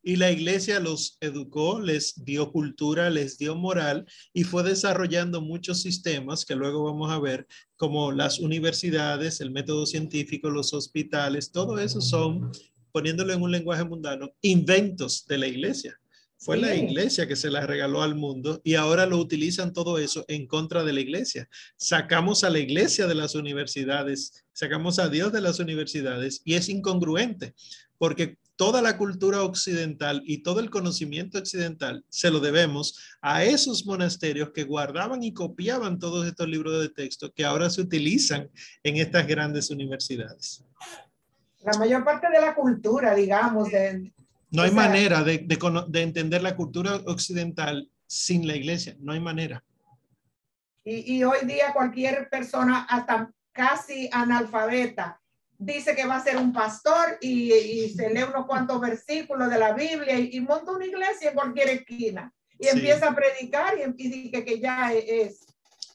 Y 0.03 0.17
la 0.17 0.31
iglesia 0.31 0.79
los 0.79 1.17
educó, 1.21 1.81
les 1.81 2.23
dio 2.23 2.51
cultura, 2.51 3.09
les 3.09 3.39
dio 3.39 3.55
moral 3.55 4.05
y 4.31 4.43
fue 4.43 4.61
desarrollando 4.61 5.41
muchos 5.41 5.81
sistemas 5.81 6.45
que 6.45 6.55
luego 6.55 6.83
vamos 6.83 7.09
a 7.11 7.19
ver, 7.19 7.47
como 7.75 8.11
las 8.11 8.37
universidades, 8.37 9.41
el 9.41 9.49
método 9.49 9.87
científico, 9.87 10.51
los 10.51 10.71
hospitales, 10.75 11.51
todo 11.51 11.79
eso 11.79 11.99
son 11.99 12.51
poniéndolo 12.91 13.33
en 13.33 13.41
un 13.41 13.51
lenguaje 13.51 13.85
mundano, 13.85 14.31
inventos 14.41 15.25
de 15.25 15.39
la 15.39 15.47
iglesia. 15.47 15.99
Fue 16.43 16.57
la 16.57 16.73
iglesia 16.73 17.27
que 17.27 17.35
se 17.35 17.51
la 17.51 17.67
regaló 17.67 18.01
al 18.01 18.15
mundo 18.15 18.61
y 18.63 18.73
ahora 18.73 19.05
lo 19.05 19.17
utilizan 19.17 19.73
todo 19.73 19.99
eso 19.99 20.25
en 20.27 20.47
contra 20.47 20.83
de 20.83 20.91
la 20.91 20.99
iglesia. 20.99 21.47
Sacamos 21.77 22.43
a 22.43 22.49
la 22.49 22.57
iglesia 22.57 23.05
de 23.05 23.13
las 23.13 23.35
universidades, 23.35 24.43
sacamos 24.51 24.97
a 24.97 25.07
Dios 25.07 25.31
de 25.31 25.39
las 25.39 25.59
universidades 25.59 26.41
y 26.43 26.55
es 26.55 26.67
incongruente 26.67 27.53
porque 27.99 28.39
toda 28.55 28.81
la 28.81 28.97
cultura 28.97 29.43
occidental 29.43 30.23
y 30.25 30.41
todo 30.41 30.61
el 30.61 30.71
conocimiento 30.71 31.37
occidental 31.37 32.03
se 32.09 32.31
lo 32.31 32.39
debemos 32.39 32.97
a 33.21 33.43
esos 33.43 33.85
monasterios 33.85 34.49
que 34.49 34.63
guardaban 34.63 35.21
y 35.21 35.33
copiaban 35.33 35.99
todos 35.99 36.25
estos 36.25 36.49
libros 36.49 36.81
de 36.81 36.89
texto 36.89 37.31
que 37.31 37.45
ahora 37.45 37.69
se 37.69 37.81
utilizan 37.81 38.49
en 38.81 38.97
estas 38.97 39.27
grandes 39.27 39.69
universidades 39.69 40.65
la 41.63 41.77
mayor 41.77 42.03
parte 42.03 42.27
de 42.27 42.41
la 42.41 42.55
cultura, 42.55 43.13
digamos. 43.13 43.69
De, 43.69 44.11
no 44.51 44.63
hay 44.63 44.71
manera 44.71 45.23
de, 45.23 45.39
de, 45.39 46.01
entender 46.01 46.43
la 46.43 46.55
cultura 46.55 46.95
occidental 47.05 47.89
sin 48.05 48.45
la 48.45 48.55
iglesia, 48.55 48.95
no 48.99 49.13
hay 49.13 49.21
manera. 49.21 49.63
Y, 50.83 51.15
y, 51.15 51.23
hoy 51.23 51.45
día 51.45 51.73
cualquier 51.73 52.29
persona, 52.29 52.85
hasta 52.89 53.31
casi 53.53 54.09
analfabeta, 54.11 55.21
dice 55.57 55.95
que 55.95 56.05
va 56.05 56.17
a 56.17 56.23
ser 56.23 56.37
un 56.37 56.51
pastor 56.51 57.17
y, 57.21 57.53
y 57.53 57.89
se 57.89 58.09
lee 58.09 58.23
unos 58.23 58.45
cuantos 58.45 58.81
versículos 58.81 59.49
de 59.49 59.59
la 59.59 59.73
Biblia 59.73 60.19
y, 60.19 60.39
monta 60.41 60.71
una 60.71 60.85
iglesia 60.85 61.29
en 61.29 61.35
cualquier 61.35 61.69
esquina 61.69 62.33
y 62.59 62.67
empieza 62.67 63.09
a 63.09 63.15
predicar 63.15 63.75
y, 63.77 64.03
y 64.03 64.09
dice 64.09 64.43
que 64.43 64.59
ya 64.59 64.91
es, 64.91 65.45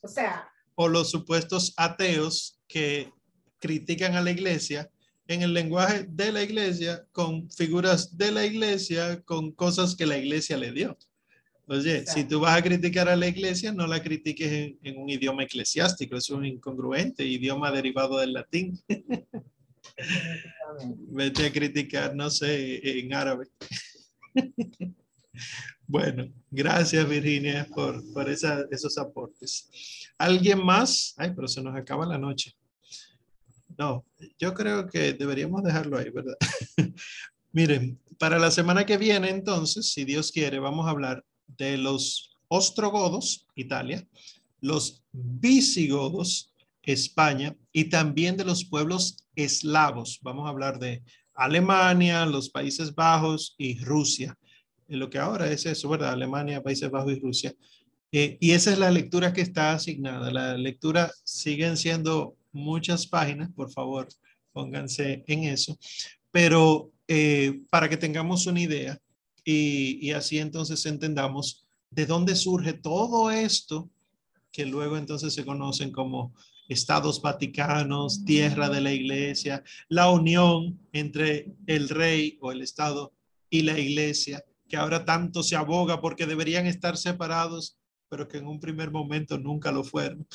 o 0.01 0.09
sea. 0.09 0.49
O 0.77 0.89
los 0.89 1.11
supuestos 1.11 1.75
ateos 1.77 2.59
que 2.69 3.13
critican 3.59 4.15
a 4.15 4.23
la 4.23 4.31
iglesia 4.31 4.91
en 5.29 5.43
el 5.43 5.53
lenguaje 5.53 6.07
de 6.09 6.33
la 6.33 6.43
iglesia, 6.43 7.05
con 7.13 7.51
figuras 7.51 8.17
de 8.17 8.33
la 8.33 8.47
iglesia, 8.47 9.21
con 9.23 9.53
cosas 9.53 9.95
que 9.95 10.07
la 10.07 10.19
iglesia 10.19 10.57
le 10.57 10.73
dio. 10.73 10.97
Oye, 11.69 12.07
si 12.07 12.23
tú 12.23 12.39
vas 12.39 12.57
a 12.57 12.63
criticar 12.63 13.09
a 13.09 13.17
la 13.17 13.27
iglesia, 13.27 13.73
no 13.73 13.89
la 13.89 14.01
critiques 14.01 14.77
en, 14.83 14.99
un 14.99 15.09
idioma 15.11 15.43
eclesiástico, 15.43 16.17
es 16.17 16.31
un 16.31 16.47
incongruente, 16.47 17.25
idioma 17.25 17.73
derivado 17.73 18.19
del 18.19 18.35
latín. 18.35 18.81
Vete 21.09 21.47
a 21.47 21.53
criticar, 21.53 22.15
no 22.15 22.31
sé, 22.31 23.01
en 23.01 23.13
árabe. 23.13 23.49
bueno, 25.89 26.33
gracias 26.53 27.09
Virginia 27.09 27.67
por, 27.75 28.01
por 28.13 28.31
esos 28.31 28.97
aportes. 28.97 29.69
¿Alguien 30.19 30.65
más? 30.65 31.15
Ay, 31.17 31.33
pero 31.35 31.49
se 31.49 31.63
nos 31.63 31.75
acaba 31.75 32.07
la 32.07 32.19
noche. 32.19 32.56
No, 33.79 34.05
yo 34.39 34.55
creo 34.55 34.87
que 34.87 35.13
deberíamos 35.13 35.63
dejarlo 35.63 35.99
ahí, 35.99 36.11
¿verdad? 36.11 36.37
Miren, 37.53 37.99
para 38.19 38.39
la 38.39 38.51
semana 38.51 38.87
que 38.87 38.97
viene, 38.97 39.31
entonces, 39.31 39.93
si 39.93 40.05
Dios 40.05 40.33
quiere, 40.33 40.59
vamos 40.59 40.87
a 40.87 40.91
hablar 40.91 41.25
de 41.47 41.77
los 41.77 42.31
ostrogodos, 42.49 43.47
Italia, 43.55 44.07
los 44.61 45.03
visigodos, 45.13 46.53
España, 46.83 47.57
y 47.73 47.85
también 47.91 48.37
de 48.37 48.45
los 48.45 48.65
pueblos 48.65 49.17
eslavos. 49.35 50.21
Vamos 50.23 50.47
a 50.47 50.51
hablar 50.51 50.79
de 50.79 51.03
Alemania, 51.35 52.25
los 52.25 52.49
Países 52.49 52.95
Bajos 52.95 53.55
y 53.59 53.79
Rusia. 53.81 54.39
En 54.89 55.01
lo 55.01 55.11
que 55.11 55.19
ahora 55.19 55.51
es 55.51 55.67
eso, 55.67 55.89
¿verdad? 55.89 56.13
Alemania, 56.13 56.63
Países 56.63 56.91
Bajos 56.91 57.13
y 57.13 57.21
Rusia. 57.21 57.55
Eh, 58.13 58.39
y 58.41 58.53
esa 58.53 58.73
es 58.73 58.79
la 58.79 58.91
lectura 58.91 59.33
que 59.33 59.43
está 59.43 59.73
asignada. 59.73 60.31
La 60.31 60.57
lectura 60.57 61.11
siguen 61.25 61.77
siendo 61.77 62.37
muchas 62.57 63.07
páginas, 63.07 63.51
por 63.55 63.71
favor, 63.71 64.09
pónganse 64.53 65.23
en 65.27 65.45
eso, 65.45 65.79
pero 66.33 66.91
eh, 67.09 67.61
para 67.71 67.89
que 67.89 67.97
tengamos 67.97 68.47
una 68.47 68.61
idea 68.61 68.99
y, 69.45 70.11
así 70.11 70.39
entonces 70.39 70.85
entendamos 70.87 71.67
de 71.91 72.05
dónde 72.05 72.35
surge 72.35 72.73
todo 72.73 73.31
esto 73.31 73.89
que 74.51 74.67
luego 74.67 74.97
entonces 74.97 75.35
se 75.35 75.45
conocen 75.45 75.93
como 75.93 76.35
estados 76.69 77.23
vaticanos, 77.23 78.25
tierra 78.25 78.69
de 78.69 78.81
la 78.81 78.93
iglesia, 78.93 79.63
la 79.89 80.11
unión 80.11 80.81
entre 80.93 81.55
el 81.67 81.89
rey 81.89 82.39
o 82.41 82.51
el 82.51 82.63
estado 82.63 83.13
y 83.51 83.63
la 83.63 83.79
iglesia, 83.79 84.43
que 84.69 84.77
ahora 84.77 85.05
tanto 85.05 85.45
se 85.45 85.55
aboga 85.55 86.01
porque 86.01 86.27
deberían 86.27 86.67
estar 86.67 86.97
separados, 86.97 87.79
pero 88.09 88.27
que 88.27 88.39
en 88.39 88.49
un 88.49 88.59
primer 88.59 88.91
momento 88.91 89.39
nunca 89.39 89.71
lo 89.71 89.85
fueron. 89.85 90.27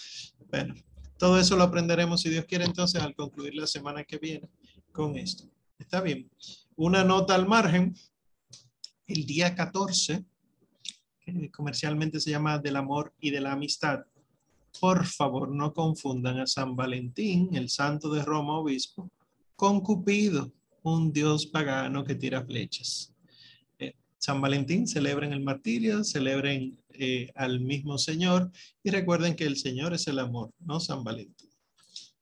Bueno, 0.49 0.75
todo 1.21 1.37
eso 1.37 1.55
lo 1.55 1.61
aprenderemos, 1.61 2.21
si 2.21 2.31
Dios 2.31 2.45
quiere, 2.45 2.65
entonces 2.65 2.99
al 2.99 3.13
concluir 3.13 3.53
la 3.53 3.67
semana 3.67 4.03
que 4.03 4.17
viene 4.17 4.49
con 4.91 5.15
esto. 5.15 5.43
Está 5.77 6.01
bien. 6.01 6.27
Una 6.75 7.03
nota 7.03 7.35
al 7.35 7.47
margen. 7.47 7.95
El 9.05 9.27
día 9.27 9.53
14, 9.53 10.25
que 11.19 11.51
comercialmente 11.51 12.19
se 12.19 12.31
llama 12.31 12.57
del 12.57 12.75
amor 12.75 13.13
y 13.19 13.29
de 13.29 13.39
la 13.39 13.51
amistad. 13.51 13.99
Por 14.79 15.05
favor, 15.05 15.49
no 15.49 15.71
confundan 15.73 16.39
a 16.39 16.47
San 16.47 16.75
Valentín, 16.75 17.53
el 17.53 17.69
santo 17.69 18.11
de 18.11 18.23
Roma 18.23 18.57
obispo, 18.57 19.11
con 19.55 19.81
Cupido, 19.81 20.51
un 20.81 21.13
dios 21.13 21.45
pagano 21.45 22.03
que 22.03 22.15
tira 22.15 22.43
flechas. 22.43 23.10
San 24.21 24.39
Valentín 24.39 24.87
celebren 24.87 25.33
el 25.33 25.41
martirio, 25.41 26.03
celebren 26.03 26.77
eh, 26.89 27.31
al 27.33 27.59
mismo 27.59 27.97
Señor 27.97 28.51
y 28.83 28.91
recuerden 28.91 29.35
que 29.35 29.45
el 29.45 29.57
Señor 29.57 29.95
es 29.95 30.05
el 30.05 30.19
amor, 30.19 30.53
no 30.59 30.79
San 30.79 31.03
Valentín. 31.03 31.49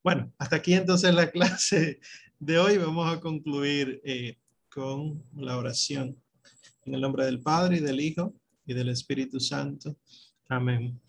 Bueno, 0.01 0.31
hasta 0.37 0.55
aquí 0.55 0.75
entonces 0.75 1.13
la 1.13 1.29
clase 1.31 1.99
de 2.39 2.57
hoy. 2.57 2.77
Vamos 2.77 3.13
a 3.13 3.19
concluir 3.19 3.99
eh, 4.05 4.37
con 4.69 5.21
la 5.35 5.57
oración. 5.57 6.15
En 6.85 6.95
el 6.95 7.01
nombre 7.01 7.25
del 7.25 7.41
Padre 7.41 7.77
y 7.77 7.81
del 7.81 7.99
Hijo 7.99 8.33
y 8.65 8.73
del 8.73 8.87
Espíritu 8.87 9.41
Santo. 9.41 9.97
Amén. 10.47 11.01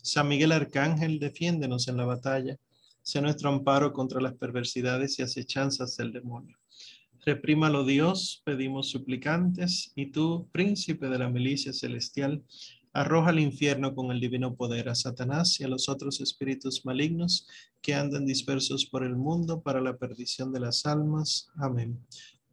San 0.00 0.28
Miguel 0.28 0.52
Arcángel, 0.52 1.18
defiéndenos 1.18 1.88
en 1.88 1.96
la 1.96 2.04
batalla. 2.04 2.56
Sea 3.02 3.20
nuestro 3.20 3.48
amparo 3.48 3.92
contra 3.92 4.20
las 4.20 4.34
perversidades 4.34 5.18
y 5.18 5.22
acechanzas 5.22 5.96
del 5.96 6.12
demonio. 6.12 6.56
Reprímalo 7.26 7.84
Dios, 7.84 8.40
pedimos 8.44 8.88
suplicantes, 8.88 9.92
y 9.94 10.06
tú, 10.06 10.48
príncipe 10.52 11.08
de 11.10 11.18
la 11.18 11.28
milicia 11.28 11.74
celestial, 11.74 12.42
Arroja 12.96 13.28
al 13.28 13.40
infierno 13.40 13.94
con 13.94 14.10
el 14.10 14.20
divino 14.20 14.54
poder 14.54 14.88
a 14.88 14.94
Satanás 14.94 15.60
y 15.60 15.64
a 15.64 15.68
los 15.68 15.86
otros 15.90 16.22
espíritus 16.22 16.86
malignos 16.86 17.46
que 17.82 17.94
andan 17.94 18.24
dispersos 18.24 18.86
por 18.86 19.04
el 19.04 19.16
mundo 19.16 19.60
para 19.60 19.82
la 19.82 19.98
perdición 19.98 20.50
de 20.50 20.60
las 20.60 20.86
almas. 20.86 21.46
Amén. 21.58 22.00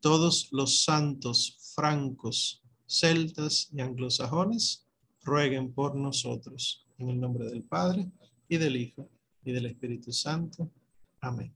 Todos 0.01 0.49
los 0.51 0.83
santos 0.83 1.71
francos, 1.73 2.61
celtas 2.85 3.69
y 3.71 3.79
anglosajones 3.79 4.85
rueguen 5.23 5.71
por 5.71 5.95
nosotros. 5.95 6.85
En 6.97 7.09
el 7.09 7.21
nombre 7.21 7.45
del 7.45 7.63
Padre 7.63 8.11
y 8.49 8.57
del 8.57 8.75
Hijo 8.75 9.09
y 9.45 9.53
del 9.53 9.67
Espíritu 9.67 10.11
Santo. 10.11 10.69
Amén. 11.21 11.53